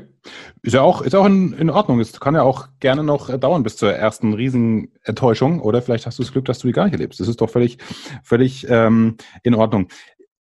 Ist 0.61 0.73
ja 0.73 0.81
auch, 0.81 1.01
ist 1.01 1.13
auch 1.15 1.25
in, 1.25 1.51
in 1.53 1.69
Ordnung. 1.69 1.99
Es 1.99 2.17
kann 2.17 2.33
ja 2.33 2.43
auch 2.43 2.69
gerne 2.79 3.03
noch 3.03 3.37
dauern 3.37 3.61
bis 3.61 3.75
zur 3.75 3.91
ersten 3.91 4.33
Riesenenttäuschung. 4.33 5.59
Oder 5.59 5.81
vielleicht 5.81 6.05
hast 6.05 6.17
du 6.17 6.23
das 6.23 6.31
Glück, 6.31 6.45
dass 6.45 6.59
du 6.59 6.67
die 6.67 6.73
gar 6.73 6.85
nicht 6.85 6.93
erlebst. 6.93 7.19
Das 7.19 7.27
ist 7.27 7.41
doch 7.41 7.49
völlig, 7.49 7.77
völlig 8.23 8.65
ähm, 8.69 9.17
in 9.43 9.53
Ordnung. 9.53 9.89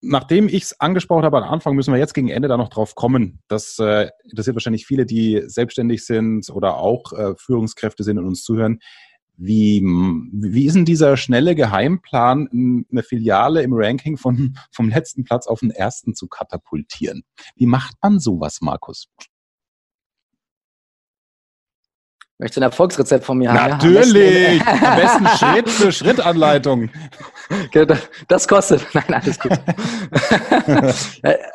Nachdem 0.04 0.47
ich 0.47 0.64
es 0.64 0.80
angesprochen 0.80 1.24
habe 1.24 1.38
am 1.38 1.52
Anfang, 1.52 1.76
müssen 1.76 1.93
wir 1.93 1.99
jetzt 1.99 2.16
gegen 2.16 2.30
Ende 2.30 2.47
da 2.47 2.58
noch 2.58 2.70
drauf 2.70 2.95
kommen. 2.95 3.39
Das 3.47 3.78
äh, 3.80 4.10
interessiert 4.28 4.56
wahrscheinlich 4.56 4.88
viele, 4.88 5.06
die 5.06 5.43
selbstständig 5.45 6.06
sind 6.06 6.49
oder 6.49 6.78
auch 6.78 7.14
äh, 7.14 7.36
Führungskräfte 7.38 8.04
sind 8.04 8.18
und 8.18 8.26
uns 8.26 8.43
zuhören. 8.43 8.80
Wie, 9.38 9.82
wie 9.82 10.66
ist 10.66 10.76
denn 10.76 10.86
dieser 10.86 11.18
schnelle 11.18 11.56
Geheimplan, 11.56 12.86
eine 12.91 13.04
Filiale 13.04 13.64
im 13.64 13.74
Ranking 13.74 14.18
von, 14.18 14.58
vom 14.72 14.89
letzten 14.89 15.24
Platz 15.24 15.47
auf 15.47 15.62
den 15.62 15.72
ersten 15.72 16.16
zu 16.16 16.28
katapultieren? 16.28 17.24
Wie 17.56 17.66
macht 17.66 17.95
man 18.02 18.20
sowas, 18.20 18.60
Markus? 18.62 19.08
Möchtest 22.42 22.58
du 22.58 22.62
ein 22.62 22.72
Erfolgsrezept 22.72 23.24
von 23.24 23.38
mir 23.38 23.54
haben? 23.54 23.70
Natürlich! 23.70 24.66
Am 24.66 24.78
besten, 24.80 24.86
Am 24.86 24.96
besten 24.96 25.28
Schritt 25.38 25.70
für 25.70 25.92
Schritt 25.92 26.20
Anleitung. 26.20 26.89
Das 28.30 28.48
kostet. 28.48 28.88
Nein, 28.94 29.14
alles 29.14 29.38
gut. 29.38 29.52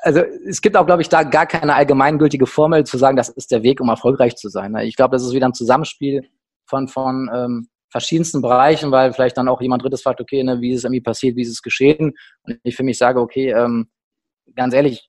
also 0.02 0.20
es 0.46 0.60
gibt 0.60 0.76
auch, 0.76 0.84
glaube 0.84 1.00
ich, 1.00 1.08
da 1.08 1.22
gar 1.22 1.46
keine 1.46 1.74
allgemeingültige 1.74 2.44
Formel 2.46 2.84
zu 2.84 2.98
sagen, 2.98 3.16
das 3.16 3.30
ist 3.30 3.50
der 3.50 3.62
Weg, 3.62 3.80
um 3.80 3.88
erfolgreich 3.88 4.36
zu 4.36 4.50
sein. 4.50 4.76
Ich 4.76 4.94
glaube, 4.94 5.16
das 5.16 5.24
ist 5.24 5.32
wieder 5.32 5.46
ein 5.46 5.54
Zusammenspiel 5.54 6.28
von, 6.66 6.88
von 6.88 7.30
ähm, 7.34 7.68
verschiedensten 7.88 8.42
Bereichen, 8.42 8.90
weil 8.90 9.14
vielleicht 9.14 9.38
dann 9.38 9.48
auch 9.48 9.62
jemand 9.62 9.84
Drittes 9.84 10.02
fragt, 10.02 10.20
okay, 10.20 10.44
ne, 10.44 10.60
wie 10.60 10.72
ist 10.72 10.80
es 10.80 10.84
irgendwie 10.84 11.00
passiert, 11.00 11.34
wie 11.36 11.42
ist 11.42 11.50
es 11.50 11.62
geschehen? 11.62 12.12
Und 12.42 12.58
ich 12.62 12.76
für 12.76 12.82
mich 12.82 12.98
sage, 12.98 13.18
okay, 13.18 13.52
ähm, 13.52 13.88
ganz 14.54 14.74
ehrlich, 14.74 15.08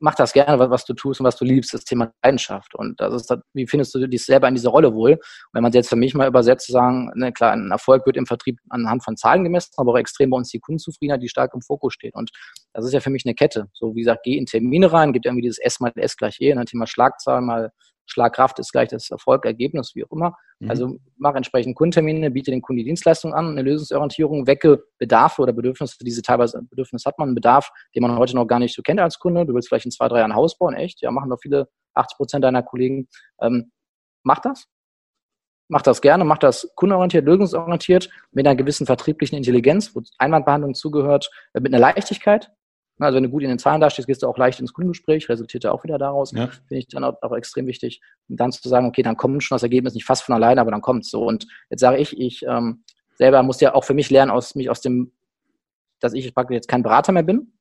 mach 0.00 0.14
das 0.14 0.32
gerne, 0.32 0.70
was, 0.70 0.84
du 0.84 0.94
tust 0.94 1.20
und 1.20 1.26
was 1.26 1.36
du 1.36 1.44
liebst, 1.44 1.74
das 1.74 1.84
Thema 1.84 2.12
Leidenschaft. 2.22 2.74
Und 2.74 3.00
das 3.00 3.14
ist, 3.14 3.34
wie 3.52 3.66
findest 3.66 3.94
du 3.94 4.06
dich 4.06 4.24
selber 4.24 4.48
in 4.48 4.54
dieser 4.54 4.70
Rolle 4.70 4.94
wohl? 4.94 5.12
Und 5.12 5.20
wenn 5.52 5.62
man 5.62 5.70
es 5.70 5.74
jetzt 5.74 5.88
für 5.88 5.96
mich 5.96 6.14
mal 6.14 6.28
übersetzt, 6.28 6.68
sagen, 6.68 7.10
ne, 7.14 7.32
klar, 7.32 7.52
ein 7.52 7.70
Erfolg 7.70 8.06
wird 8.06 8.16
im 8.16 8.26
Vertrieb 8.26 8.58
anhand 8.68 9.04
von 9.04 9.16
Zahlen 9.16 9.44
gemessen, 9.44 9.72
aber 9.76 9.92
auch 9.92 9.98
extrem 9.98 10.30
bei 10.30 10.36
uns 10.36 10.50
die 10.50 10.60
Kundenzufriedenheit, 10.60 11.22
die 11.22 11.28
stark 11.28 11.52
im 11.54 11.62
Fokus 11.62 11.94
steht. 11.94 12.14
Und 12.14 12.30
das 12.72 12.84
ist 12.84 12.92
ja 12.92 13.00
für 13.00 13.10
mich 13.10 13.24
eine 13.24 13.34
Kette. 13.34 13.68
So 13.72 13.94
wie 13.94 14.00
gesagt, 14.00 14.22
geh 14.24 14.36
in 14.36 14.46
Termine 14.46 14.92
rein, 14.92 15.12
gibt 15.12 15.26
irgendwie 15.26 15.42
dieses 15.42 15.58
S 15.58 15.80
mal 15.80 15.92
S 15.96 16.16
gleich 16.16 16.40
E, 16.40 16.52
ein 16.52 16.58
ne, 16.58 16.64
Thema 16.64 16.86
Schlagzahl 16.86 17.40
mal 17.40 17.72
Schlagkraft 18.08 18.58
ist 18.58 18.72
gleich 18.72 18.88
das 18.88 19.10
Erfolg, 19.10 19.44
Ergebnis, 19.44 19.94
wie 19.94 20.04
auch 20.04 20.10
immer. 20.10 20.34
Mhm. 20.58 20.70
Also 20.70 20.96
mach 21.16 21.34
entsprechend 21.34 21.76
Kundentermine, 21.76 22.30
biete 22.30 22.50
den 22.50 22.62
Kunden 22.62 22.78
die 22.78 22.84
Dienstleistung 22.84 23.34
an, 23.34 23.50
eine 23.50 23.62
Lösungsorientierung, 23.62 24.46
wecke 24.46 24.82
Bedarfe 24.98 25.42
oder 25.42 25.52
Bedürfnisse, 25.52 25.96
diese 26.00 26.22
teilweise 26.22 26.62
Bedürfnis 26.62 27.04
hat 27.04 27.18
man, 27.18 27.28
einen 27.28 27.34
Bedarf, 27.34 27.70
den 27.94 28.02
man 28.02 28.16
heute 28.18 28.34
noch 28.34 28.46
gar 28.46 28.58
nicht 28.58 28.74
so 28.74 28.82
kennt 28.82 29.00
als 29.00 29.18
Kunde. 29.18 29.46
Du 29.46 29.54
willst 29.54 29.68
vielleicht 29.68 29.84
in 29.84 29.90
zwei, 29.92 30.08
drei 30.08 30.18
Jahren 30.18 30.32
ein 30.32 30.36
Haus 30.36 30.56
bauen, 30.58 30.74
echt? 30.74 31.00
Ja, 31.02 31.10
machen 31.10 31.30
doch 31.30 31.38
viele, 31.40 31.68
80 31.94 32.16
Prozent 32.16 32.44
deiner 32.44 32.62
Kollegen. 32.62 33.08
Ähm, 33.40 33.72
mach 34.22 34.38
das. 34.38 34.66
Mach 35.70 35.82
das 35.82 36.00
gerne, 36.00 36.24
mach 36.24 36.38
das 36.38 36.72
kundenorientiert, 36.76 37.26
lösungsorientiert, 37.26 38.08
mit 38.32 38.46
einer 38.46 38.56
gewissen 38.56 38.86
vertrieblichen 38.86 39.36
Intelligenz, 39.36 39.94
wo 39.94 40.00
Einwandbehandlung 40.16 40.74
zugehört, 40.74 41.30
äh, 41.52 41.60
mit 41.60 41.74
einer 41.74 41.80
Leichtigkeit, 41.80 42.50
also 43.06 43.16
wenn 43.16 43.24
du 43.24 43.30
gut 43.30 43.42
in 43.42 43.48
den 43.48 43.58
Zahlen 43.58 43.80
dastehst, 43.80 44.08
gehst 44.08 44.22
du 44.22 44.26
auch 44.26 44.36
leicht 44.38 44.60
ins 44.60 44.72
Kundengespräch, 44.72 45.28
resultiert 45.28 45.64
ja 45.64 45.72
auch 45.72 45.84
wieder 45.84 45.98
daraus. 45.98 46.32
Ja. 46.32 46.48
Finde 46.48 46.78
ich 46.80 46.88
dann 46.88 47.04
auch, 47.04 47.14
auch, 47.22 47.32
extrem 47.36 47.66
wichtig. 47.66 48.00
Und 48.28 48.38
dann 48.38 48.52
zu 48.52 48.68
sagen, 48.68 48.86
okay, 48.86 49.02
dann 49.02 49.16
kommt 49.16 49.42
schon 49.42 49.54
das 49.54 49.62
Ergebnis 49.62 49.94
nicht 49.94 50.04
fast 50.04 50.22
von 50.22 50.34
alleine, 50.34 50.60
aber 50.60 50.70
dann 50.70 50.82
kommt 50.82 51.04
es 51.04 51.10
so. 51.10 51.24
Und 51.24 51.46
jetzt 51.70 51.80
sage 51.80 51.98
ich, 51.98 52.18
ich 52.18 52.44
ähm, 52.46 52.84
selber 53.14 53.42
muss 53.42 53.60
ja 53.60 53.74
auch 53.74 53.84
für 53.84 53.94
mich 53.94 54.10
lernen, 54.10 54.30
aus 54.30 54.54
mich 54.54 54.70
aus 54.70 54.80
dem, 54.80 55.12
dass 56.00 56.12
ich 56.12 56.34
praktisch 56.34 56.56
jetzt 56.56 56.68
kein 56.68 56.82
Berater 56.82 57.12
mehr 57.12 57.22
bin. 57.22 57.52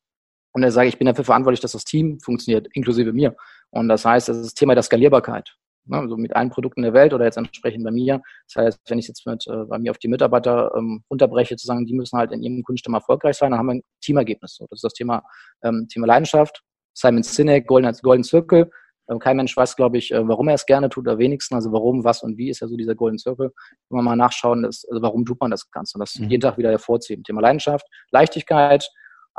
Und 0.54 0.62
dann 0.64 0.72
sage 0.72 0.88
ich, 0.88 0.96
ich 0.96 1.00
bin 1.00 1.06
dafür 1.06 1.26
verantwortlich, 1.26 1.60
dass 1.60 1.74
das 1.74 1.84
Team 1.84 2.20
funktioniert, 2.20 2.68
inklusive 2.74 3.14
mir. 3.14 3.36
Und 3.70 3.90
das 3.90 4.06
heißt, 4.06 4.30
das 4.30 4.38
ist 4.38 4.46
das 4.46 4.54
Thema 4.56 4.74
der 4.74 4.84
Skalierbarkeit 4.84 5.56
ne, 5.88 5.98
also 5.98 6.18
mit 6.18 6.36
allen 6.36 6.50
Produkten 6.50 6.82
der 6.82 6.94
Welt 6.94 7.14
oder 7.14 7.26
jetzt 7.26 7.38
entsprechend 7.38 7.84
bei 7.84 7.92
mir. 7.92 8.22
Das 8.48 8.64
heißt, 8.64 8.80
wenn 8.90 9.00
ich 9.00 9.08
jetzt 9.08 9.26
mit, 9.26 9.46
äh, 9.48 9.66
bei 9.66 9.78
mir 9.80 9.92
auf 9.92 9.98
die 9.98 10.08
Mitarbeiter 10.08 10.72
ähm, 10.76 11.04
runterbreche, 11.10 11.56
zu 11.56 11.66
sagen, 11.66 11.86
die 11.86 11.94
müssen 11.94 12.18
halt 12.18 12.32
in 12.32 12.42
ihrem 12.42 12.64
Kundenstamm 12.64 12.94
erfolgreich 12.94 13.38
sein, 13.38 13.52
dann 13.52 13.60
haben 13.60 13.68
wir 13.68 13.76
ein 13.76 13.84
Teamergebnis. 14.02 14.56
So, 14.56 14.66
das 14.70 14.78
ist 14.78 14.84
das 14.84 14.94
Thema, 14.94 15.24
ähm, 15.64 15.88
Thema 15.90 16.08
Leidenschaft. 16.08 16.64
Simon 16.94 17.24
Sinek, 17.24 17.68
Golden, 17.68 17.96
Golden 18.02 18.24
Circle. 18.24 18.72
Ähm, 19.10 19.20
kein 19.20 19.38
Mensch 19.38 19.56
weiß, 19.56 19.76
glaube 19.76 19.98
ich, 19.98 20.12
äh, 20.12 20.28
warum 20.28 20.48
er 20.48 20.56
es 20.56 20.66
gerne 20.66 20.90
tut 20.90 21.08
oder 21.08 21.18
wenigstens. 21.18 21.56
Also 21.56 21.72
warum, 21.72 22.04
was 22.04 22.24
und 22.24 22.38
wie 22.38 22.50
ist 22.50 22.62
ja 22.62 22.68
so 22.68 22.76
dieser 22.76 22.96
Golden 22.96 23.18
Circle. 23.18 23.52
Wenn 23.90 23.98
wir 23.98 24.04
mal 24.04 24.16
nachschauen, 24.16 24.64
ist, 24.66 24.88
also 24.90 25.02
warum 25.02 25.26
tut 25.26 25.40
man 25.40 25.52
das 25.52 25.70
Ganze? 25.72 25.98
Und 25.98 26.02
das 26.02 26.18
mhm. 26.18 26.30
jeden 26.30 26.42
Tag 26.42 26.58
wieder 26.58 26.72
hervorziehen. 26.72 27.24
Thema 27.24 27.42
Leidenschaft, 27.42 27.86
Leichtigkeit, 28.12 28.90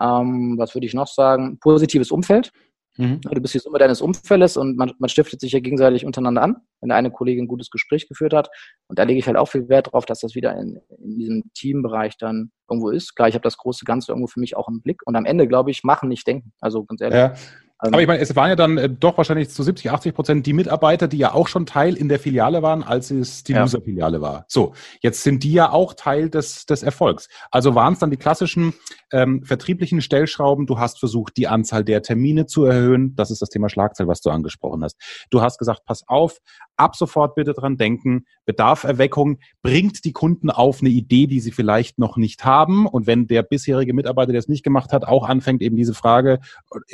ähm, 0.01 0.55
was 0.57 0.75
würde 0.75 0.87
ich 0.87 0.95
noch 0.95 1.09
sagen? 1.09 1.59
Positives 1.59 2.11
Umfeld. 2.11 2.53
Mhm. 2.99 3.21
Du 3.21 3.41
bist 3.41 3.55
die 3.55 3.61
Summe 3.61 3.79
deines 3.79 4.01
Umfeldes 4.01 4.57
und 4.57 4.77
man, 4.77 4.93
man 4.99 5.09
stiftet 5.09 5.41
sich 5.41 5.53
ja 5.53 5.61
gegenseitig 5.61 6.05
untereinander 6.05 6.43
an, 6.43 6.57
wenn 6.81 6.91
eine 6.91 7.13
Kollegin 7.13 7.45
ein 7.45 7.49
gutes 7.49 7.71
Gespräch 7.71 8.09
geführt 8.09 8.35
hat. 8.35 8.51
Und 8.89 8.99
da 8.99 9.05
lege 9.05 9.21
ich 9.21 9.27
halt 9.27 9.37
auch 9.37 9.47
viel 9.47 9.69
Wert 9.69 9.93
drauf, 9.93 10.05
dass 10.05 10.21
das 10.21 10.35
wieder 10.35 10.57
in, 10.57 10.81
in 10.99 11.19
diesem 11.19 11.45
Teambereich 11.55 12.19
dann 12.19 12.51
irgendwo 12.69 12.91
ist. 12.91 13.15
Klar, 13.15 13.29
ich 13.29 13.35
habe 13.35 13.43
das 13.45 13.57
große 13.57 13.85
Ganze 13.85 14.11
irgendwo 14.11 14.27
für 14.27 14.41
mich 14.41 14.57
auch 14.57 14.69
im 14.69 14.83
Blick. 14.83 15.01
Und 15.07 15.15
am 15.15 15.25
Ende, 15.25 15.47
glaube 15.47 15.71
ich, 15.71 15.85
machen, 15.85 16.09
nicht 16.09 16.27
denken. 16.27 16.53
Also 16.61 16.85
ganz 16.85 17.01
ehrlich. 17.01 17.17
Ja. 17.17 17.35
Ähm, 17.83 17.93
Aber 17.93 18.03
ich 18.03 18.09
meine, 18.09 18.21
es 18.21 18.35
waren 18.35 18.49
ja 18.49 18.57
dann 18.57 18.77
äh, 18.77 18.89
doch 18.91 19.17
wahrscheinlich 19.17 19.51
zu 19.51 19.63
70, 19.63 19.91
80 19.91 20.15
Prozent 20.15 20.47
die 20.47 20.53
Mitarbeiter, 20.53 21.07
die 21.07 21.19
ja 21.19 21.33
auch 21.33 21.47
schon 21.47 21.65
Teil 21.65 21.97
in 21.97 22.09
der 22.09 22.19
Filiale 22.19 22.63
waren, 22.63 22.83
als 22.83 23.11
es 23.11 23.45
die 23.45 23.53
ja. 23.53 23.63
User-Filiale 23.63 24.21
war. 24.21 24.45
So, 24.49 24.75
jetzt 25.01 25.23
sind 25.23 25.45
die 25.45 25.53
ja 25.53 25.71
auch 25.71 25.95
Teil 25.95 26.29
des, 26.29 26.67
des 26.67 26.83
Erfolgs. 26.83 27.29
Also 27.51 27.77
waren 27.77 27.93
es 27.93 28.01
dann 28.01 28.11
die 28.11 28.17
klassischen 28.17 28.75
ähm, 29.13 29.45
vertrieblichen 29.45 30.01
Stellschrauben. 30.01 30.67
Du 30.67 30.79
hast 30.79 30.99
versucht, 30.99 31.37
die 31.37 31.47
Anzahl 31.47 31.85
der 31.85 32.03
Termine 32.03 32.47
zu 32.47 32.65
erhöhen. 32.65 33.15
Das 33.15 33.31
ist 33.31 33.43
das 33.43 33.49
Thema 33.49 33.69
Schlagzeil, 33.69 34.09
was 34.09 34.23
du 34.23 34.31
angesprochen 34.31 34.83
hast. 34.83 34.97
Du 35.31 35.41
hast 35.41 35.59
gesagt, 35.59 35.85
pass 35.85 36.03
auf, 36.09 36.39
ab 36.79 36.97
sofort 36.97 37.35
bitte 37.35 37.53
dran 37.53 37.77
denken, 37.77 38.25
Bedarferweckung 38.47 39.39
bringt 39.63 40.05
die 40.05 40.13
Kunden 40.13 40.51
auf 40.51 40.81
eine 40.81 40.91
Idee, 40.91 41.27
die 41.27 41.41
sie 41.41 41.53
vielleicht 41.53 41.99
noch 41.99 42.17
nicht 42.17 42.45
haben. 42.45 42.87
Und 42.87 43.07
wenn 43.07 43.27
der 43.27 43.43
bisherige 43.43 43.93
Mitarbeiter, 43.93 44.33
der 44.33 44.39
es 44.39 44.49
nicht 44.49 44.63
gemacht 44.63 44.93
hat, 44.93 45.05
auch 45.05 45.29
anfängt, 45.29 45.61
eben 45.63 45.77
diese 45.77 45.95
Frage 45.95 46.41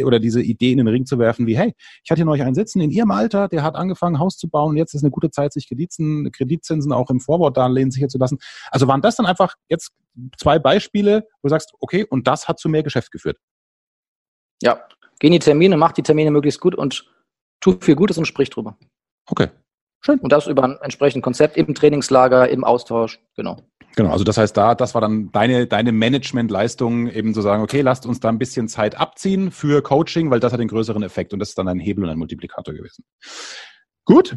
oder 0.03 0.18
diese 0.18 0.43
Idee 0.43 0.72
in 0.72 0.78
den 0.78 0.89
Ring 0.89 1.07
zu 1.07 1.18
werfen, 1.18 1.47
wie, 1.47 1.57
hey, 1.57 1.74
ich 2.03 2.11
hatte 2.11 2.18
hier 2.18 2.24
neulich 2.24 2.43
einen 2.43 2.55
sitzen 2.55 2.80
in 2.80 2.91
Ihrem 2.91 3.11
Alter, 3.11 3.49
der 3.49 3.62
hat 3.62 3.76
angefangen, 3.76 4.18
Haus 4.18 4.37
zu 4.37 4.49
bauen, 4.49 4.76
jetzt 4.76 4.95
ist 4.95 5.03
eine 5.03 5.11
gute 5.11 5.30
Zeit, 5.30 5.53
sich 5.53 5.68
Kreditzinsen, 5.68 6.32
Kreditzinsen 6.32 6.93
auch 6.93 7.11
im 7.11 7.20
Vorwortdarlehen 7.20 7.91
sicher 7.91 8.09
zu 8.09 8.18
lassen. 8.18 8.39
Also 8.70 8.89
waren 8.89 9.03
das 9.03 9.16
dann 9.16 9.26
einfach 9.26 9.55
jetzt 9.68 9.93
zwei 10.39 10.59
Beispiele, 10.59 11.26
wo 11.43 11.49
du 11.49 11.51
sagst, 11.51 11.72
okay, 11.80 12.05
und 12.05 12.26
das 12.26 12.49
hat 12.49 12.59
zu 12.59 12.68
mehr 12.68 12.82
Geschäft 12.82 13.12
geführt? 13.12 13.39
Ja, 14.62 14.87
geh 15.18 15.26
in 15.26 15.32
die 15.32 15.39
Termine, 15.39 15.76
mach 15.76 15.93
die 15.93 16.03
Termine 16.03 16.30
möglichst 16.30 16.61
gut 16.61 16.74
und 16.74 17.11
tu 17.61 17.76
viel 17.80 17.97
Gutes 17.97 18.18
und 18.18 18.26
sprich 18.26 18.51
drüber. 18.51 18.78
Okay, 19.26 19.49
schön. 20.05 20.19
Und 20.19 20.33
das 20.33 20.47
über 20.47 20.65
ein 20.65 20.77
entsprechendes 20.81 21.25
Konzept 21.25 21.57
im 21.57 21.75
Trainingslager, 21.75 22.49
im 22.49 22.65
Austausch, 22.65 23.21
genau. 23.37 23.63
Genau, 23.97 24.11
also 24.11 24.25
das 24.25 24.39
heißt, 24.39 24.57
da, 24.57 24.75
das 24.75 24.95
war 24.95 25.01
dann 25.01 25.31
deine, 25.31 25.67
deine 25.69 25.93
Managementleistung, 25.93 27.09
eben 27.09 27.33
zu 27.33 27.43
sagen, 27.43 27.63
okay, 27.63 27.81
lasst 27.81 28.07
uns 28.07 28.19
da 28.19 28.29
ein 28.29 28.39
bisschen 28.39 28.67
Zeit 28.67 28.99
abziehen 28.99 29.53
für 29.53 29.83
Coaching, 29.83 30.31
weil 30.31 30.41
das 30.41 30.53
hat 30.53 30.59
den 30.59 30.69
größeren 30.69 31.03
Effekt 31.05 31.33
und 31.33 31.39
das 31.39 31.51
ist 31.51 31.59
dann 31.59 31.69
ein 31.69 31.79
Hebel 31.79 32.05
und 32.05 32.11
ein 32.11 32.19
Multiplikator 32.19 32.75
gewesen. 32.75 33.05
Gut, 34.05 34.37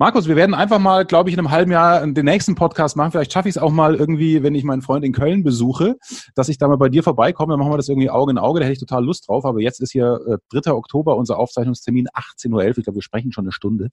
Markus, 0.00 0.28
wir 0.28 0.36
werden 0.36 0.54
einfach 0.54 0.78
mal, 0.78 1.04
glaube 1.04 1.28
ich, 1.28 1.34
in 1.34 1.40
einem 1.40 1.50
halben 1.50 1.72
Jahr 1.72 2.06
den 2.06 2.24
nächsten 2.24 2.54
Podcast 2.54 2.96
machen. 2.96 3.10
Vielleicht 3.10 3.32
schaffe 3.32 3.48
ich 3.48 3.56
es 3.56 3.60
auch 3.60 3.72
mal 3.72 3.96
irgendwie, 3.96 4.44
wenn 4.44 4.54
ich 4.54 4.62
meinen 4.62 4.80
Freund 4.80 5.04
in 5.04 5.12
Köln 5.12 5.42
besuche, 5.42 5.96
dass 6.36 6.48
ich 6.48 6.56
da 6.56 6.68
mal 6.68 6.76
bei 6.76 6.88
dir 6.88 7.02
vorbeikomme. 7.02 7.52
Dann 7.52 7.58
machen 7.58 7.72
wir 7.72 7.78
das 7.78 7.88
irgendwie 7.88 8.08
Auge 8.08 8.30
in 8.30 8.38
Auge. 8.38 8.60
Da 8.60 8.66
hätte 8.66 8.74
ich 8.74 8.78
total 8.78 9.04
Lust 9.04 9.28
drauf. 9.28 9.44
Aber 9.44 9.60
jetzt 9.60 9.80
ist 9.80 9.90
hier 9.90 10.20
äh, 10.52 10.60
3. 10.60 10.70
Oktober, 10.70 11.16
unser 11.16 11.36
Aufzeichnungstermin, 11.36 12.06
18.11 12.14 12.52
Uhr. 12.52 12.64
Ich 12.78 12.84
glaube, 12.84 12.94
wir 12.94 13.02
sprechen 13.02 13.32
schon 13.32 13.44
eine 13.44 13.52
Stunde. 13.52 13.88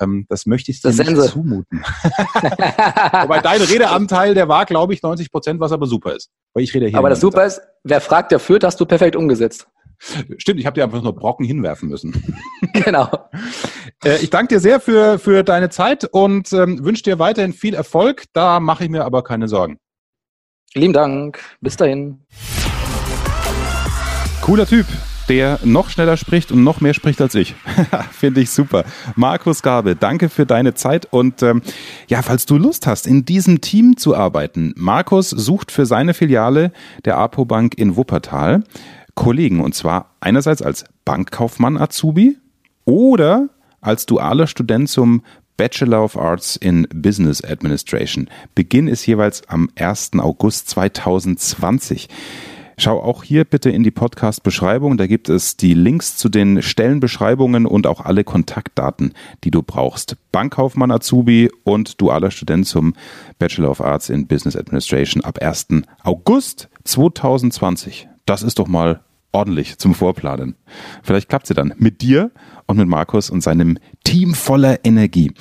Ähm, 0.00 0.24
das 0.30 0.46
möchte 0.46 0.70
ich 0.70 0.80
dir 0.80 0.88
das 0.88 0.96
nicht 0.96 1.20
zumuten. 1.24 1.80
Wobei 1.82 3.40
dein 3.40 3.60
Redeanteil, 3.60 4.32
der 4.32 4.48
war, 4.48 4.64
glaube 4.64 4.94
ich, 4.94 5.02
90 5.02 5.30
Prozent, 5.30 5.60
was 5.60 5.72
aber 5.72 5.86
super 5.86 6.16
ist. 6.16 6.30
Weil 6.54 6.64
ich 6.64 6.72
rede 6.72 6.86
hier. 6.86 6.98
Aber 6.98 7.10
das 7.10 7.20
super 7.20 7.44
ist, 7.44 7.60
wer 7.84 8.00
fragt, 8.00 8.32
der 8.32 8.38
führt, 8.38 8.64
hast 8.64 8.80
du 8.80 8.86
perfekt 8.86 9.16
umgesetzt. 9.16 9.66
Stimmt, 10.38 10.58
ich 10.58 10.66
habe 10.66 10.74
dir 10.74 10.84
einfach 10.84 11.02
nur 11.02 11.14
Brocken 11.14 11.44
hinwerfen 11.44 11.88
müssen. 11.88 12.12
Genau. 12.72 13.08
Äh, 14.04 14.18
ich 14.22 14.30
danke 14.30 14.54
dir 14.54 14.60
sehr 14.60 14.80
für, 14.80 15.18
für 15.18 15.44
deine 15.44 15.70
Zeit 15.70 16.04
und 16.04 16.52
ähm, 16.52 16.84
wünsche 16.84 17.02
dir 17.02 17.18
weiterhin 17.18 17.52
viel 17.52 17.74
Erfolg. 17.74 18.24
Da 18.32 18.60
mache 18.60 18.84
ich 18.84 18.90
mir 18.90 19.04
aber 19.04 19.22
keine 19.22 19.48
Sorgen. 19.48 19.78
Lieben 20.74 20.92
Dank. 20.92 21.38
Bis 21.60 21.76
dahin. 21.76 22.20
Cooler 24.40 24.66
Typ. 24.66 24.86
der 25.28 25.60
noch 25.62 25.88
schneller 25.88 26.16
spricht 26.16 26.50
und 26.50 26.64
noch 26.64 26.80
mehr 26.80 26.94
spricht 26.94 27.20
als 27.20 27.36
ich. 27.36 27.54
Finde 28.12 28.40
ich 28.40 28.50
super. 28.50 28.84
Markus 29.14 29.62
Gabe, 29.62 29.94
danke 29.94 30.28
für 30.28 30.46
deine 30.46 30.74
Zeit 30.74 31.06
und 31.10 31.42
ähm, 31.42 31.62
ja, 32.08 32.22
falls 32.22 32.44
du 32.44 32.56
Lust 32.56 32.88
hast, 32.88 33.06
in 33.06 33.24
diesem 33.24 33.60
Team 33.60 33.96
zu 33.96 34.16
arbeiten. 34.16 34.74
Markus 34.76 35.30
sucht 35.30 35.70
für 35.70 35.86
seine 35.86 36.12
Filiale 36.12 36.72
der 37.04 37.18
Apo 37.18 37.44
Bank 37.44 37.78
in 37.78 37.96
Wuppertal 37.96 38.64
Kollegen 39.14 39.60
und 39.60 39.76
zwar 39.76 40.16
einerseits 40.20 40.60
als 40.60 40.86
Bankkaufmann 41.04 41.76
Azubi 41.76 42.36
oder 42.84 43.48
als 43.82 44.06
dualer 44.06 44.46
Student 44.46 44.88
zum 44.88 45.22
Bachelor 45.58 46.02
of 46.02 46.16
Arts 46.16 46.56
in 46.56 46.88
Business 46.94 47.44
Administration. 47.44 48.28
Beginn 48.54 48.88
ist 48.88 49.04
jeweils 49.06 49.46
am 49.48 49.68
1. 49.76 50.12
August 50.18 50.70
2020. 50.70 52.08
Schau 52.78 53.00
auch 53.00 53.22
hier 53.22 53.44
bitte 53.44 53.70
in 53.70 53.82
die 53.82 53.90
Podcast-Beschreibung. 53.90 54.96
Da 54.96 55.06
gibt 55.06 55.28
es 55.28 55.56
die 55.56 55.74
Links 55.74 56.16
zu 56.16 56.28
den 56.28 56.62
Stellenbeschreibungen 56.62 57.66
und 57.66 57.86
auch 57.86 58.00
alle 58.00 58.24
Kontaktdaten, 58.24 59.12
die 59.44 59.50
du 59.50 59.62
brauchst. 59.62 60.16
Bankkaufmann 60.32 60.90
Azubi 60.90 61.50
und 61.64 62.00
dualer 62.00 62.30
Student 62.30 62.66
zum 62.66 62.94
Bachelor 63.38 63.70
of 63.70 63.80
Arts 63.82 64.08
in 64.08 64.26
Business 64.26 64.56
Administration 64.56 65.22
ab 65.22 65.38
1. 65.40 65.68
August 66.02 66.70
2020. 66.84 68.08
Das 68.24 68.42
ist 68.42 68.58
doch 68.58 68.68
mal 68.68 69.02
ordentlich 69.32 69.78
zum 69.78 69.94
Vorplanen. 69.94 70.54
Vielleicht 71.02 71.28
klappt 71.28 71.46
sie 71.46 71.54
dann 71.54 71.74
mit 71.78 72.02
dir 72.02 72.30
und 72.66 72.76
mit 72.76 72.88
Markus 72.88 73.30
und 73.30 73.42
seinem 73.42 73.78
Team 74.04 74.34
voller 74.34 74.84
Energie. 74.84 75.32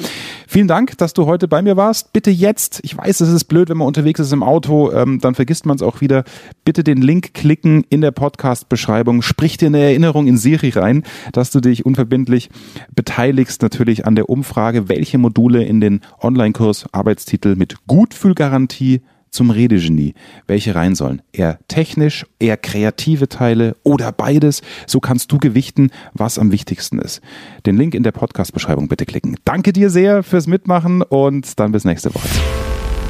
Vielen 0.48 0.68
Dank, 0.68 0.98
dass 0.98 1.14
du 1.14 1.26
heute 1.26 1.48
bei 1.48 1.62
mir 1.62 1.78
warst. 1.78 2.14
Bitte 2.14 2.32
jetzt, 2.32 2.80
ich 2.84 2.98
weiß, 2.98 3.22
es 3.22 3.30
ist 3.30 3.46
blöd, 3.46 3.70
wenn 3.70 3.78
man 3.78 3.88
unterwegs 3.88 4.20
ist 4.20 4.34
im 4.34 4.44
Auto, 4.44 4.92
ähm, 4.92 5.20
dann 5.20 5.36
vergisst 5.36 5.66
man 5.66 5.76
es 5.76 5.82
auch 5.82 6.02
wieder. 6.02 6.24
Bitte 6.66 6.84
den 6.84 7.02
Link 7.02 7.34
klicken 7.34 7.86
in 7.90 8.02
der 8.02 8.12
Podcast-Beschreibung. 8.12 9.22
Sprich 9.22 9.58
dir 9.58 9.68
eine 9.68 9.80
Erinnerung 9.80 10.28
in 10.28 10.38
Siri 10.38 10.70
rein, 10.70 11.04
dass 11.34 11.52
du 11.52 11.60
dich 11.60 11.86
unverbindlich 11.86 12.50
beteiligst 12.96 13.62
natürlich 13.62 14.06
an 14.06 14.16
der 14.16 14.30
Umfrage, 14.30 14.90
welche 14.90 15.18
Module 15.18 15.64
in 15.64 15.82
den 15.82 16.02
Online-Kurs 16.22 16.86
Arbeitstitel 16.94 17.56
mit 17.56 17.76
Gutfühlgarantie 17.88 19.02
zum 19.32 19.50
Redegenie, 19.50 20.14
welche 20.46 20.76
rein 20.76 20.94
sollen. 20.94 21.22
Eher 21.32 21.60
technisch, 21.68 22.26
eher 22.40 22.58
kreative 22.58 23.30
Teile 23.30 23.76
oder 23.84 24.12
beides. 24.12 24.62
So 24.86 25.00
kannst 25.00 25.32
du 25.32 25.40
gewichten, 25.40 25.90
was 26.14 26.38
am 26.38 26.52
wichtigsten 26.52 27.00
ist. 27.00 27.22
Den 27.66 27.78
Link 27.78 27.96
in 27.96 28.04
der 28.04 28.12
Podcast-Beschreibung 28.12 28.90
bitte 28.90 29.06
klicken. 29.06 29.38
Danke 29.46 29.74
dir 29.74 29.90
sehr 29.90 30.22
fürs 30.24 30.48
Mitmachen 30.48 31.02
und 31.02 31.60
dann 31.60 31.72
bis 31.72 31.86
nächste 31.86 32.14
Woche. 32.14 32.28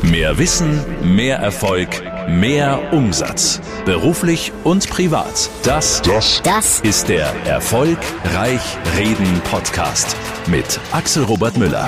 Mehr 0.04 0.40
Wissen, 0.40 0.80
mehr 1.04 1.38
Erfolg, 1.38 1.90
mehr 2.28 2.92
Umsatz. 2.92 3.62
Beruflich 3.86 4.52
und 4.64 4.90
privat. 4.90 5.50
Das, 5.64 6.02
das, 6.02 6.42
das 6.44 6.80
ist 6.80 7.08
der 7.08 7.28
Erfolgreich 7.46 8.62
Reden 8.98 9.42
Podcast 9.44 10.16
mit 10.48 10.80
Axel 10.92 11.24
Robert 11.24 11.58
Müller. 11.58 11.88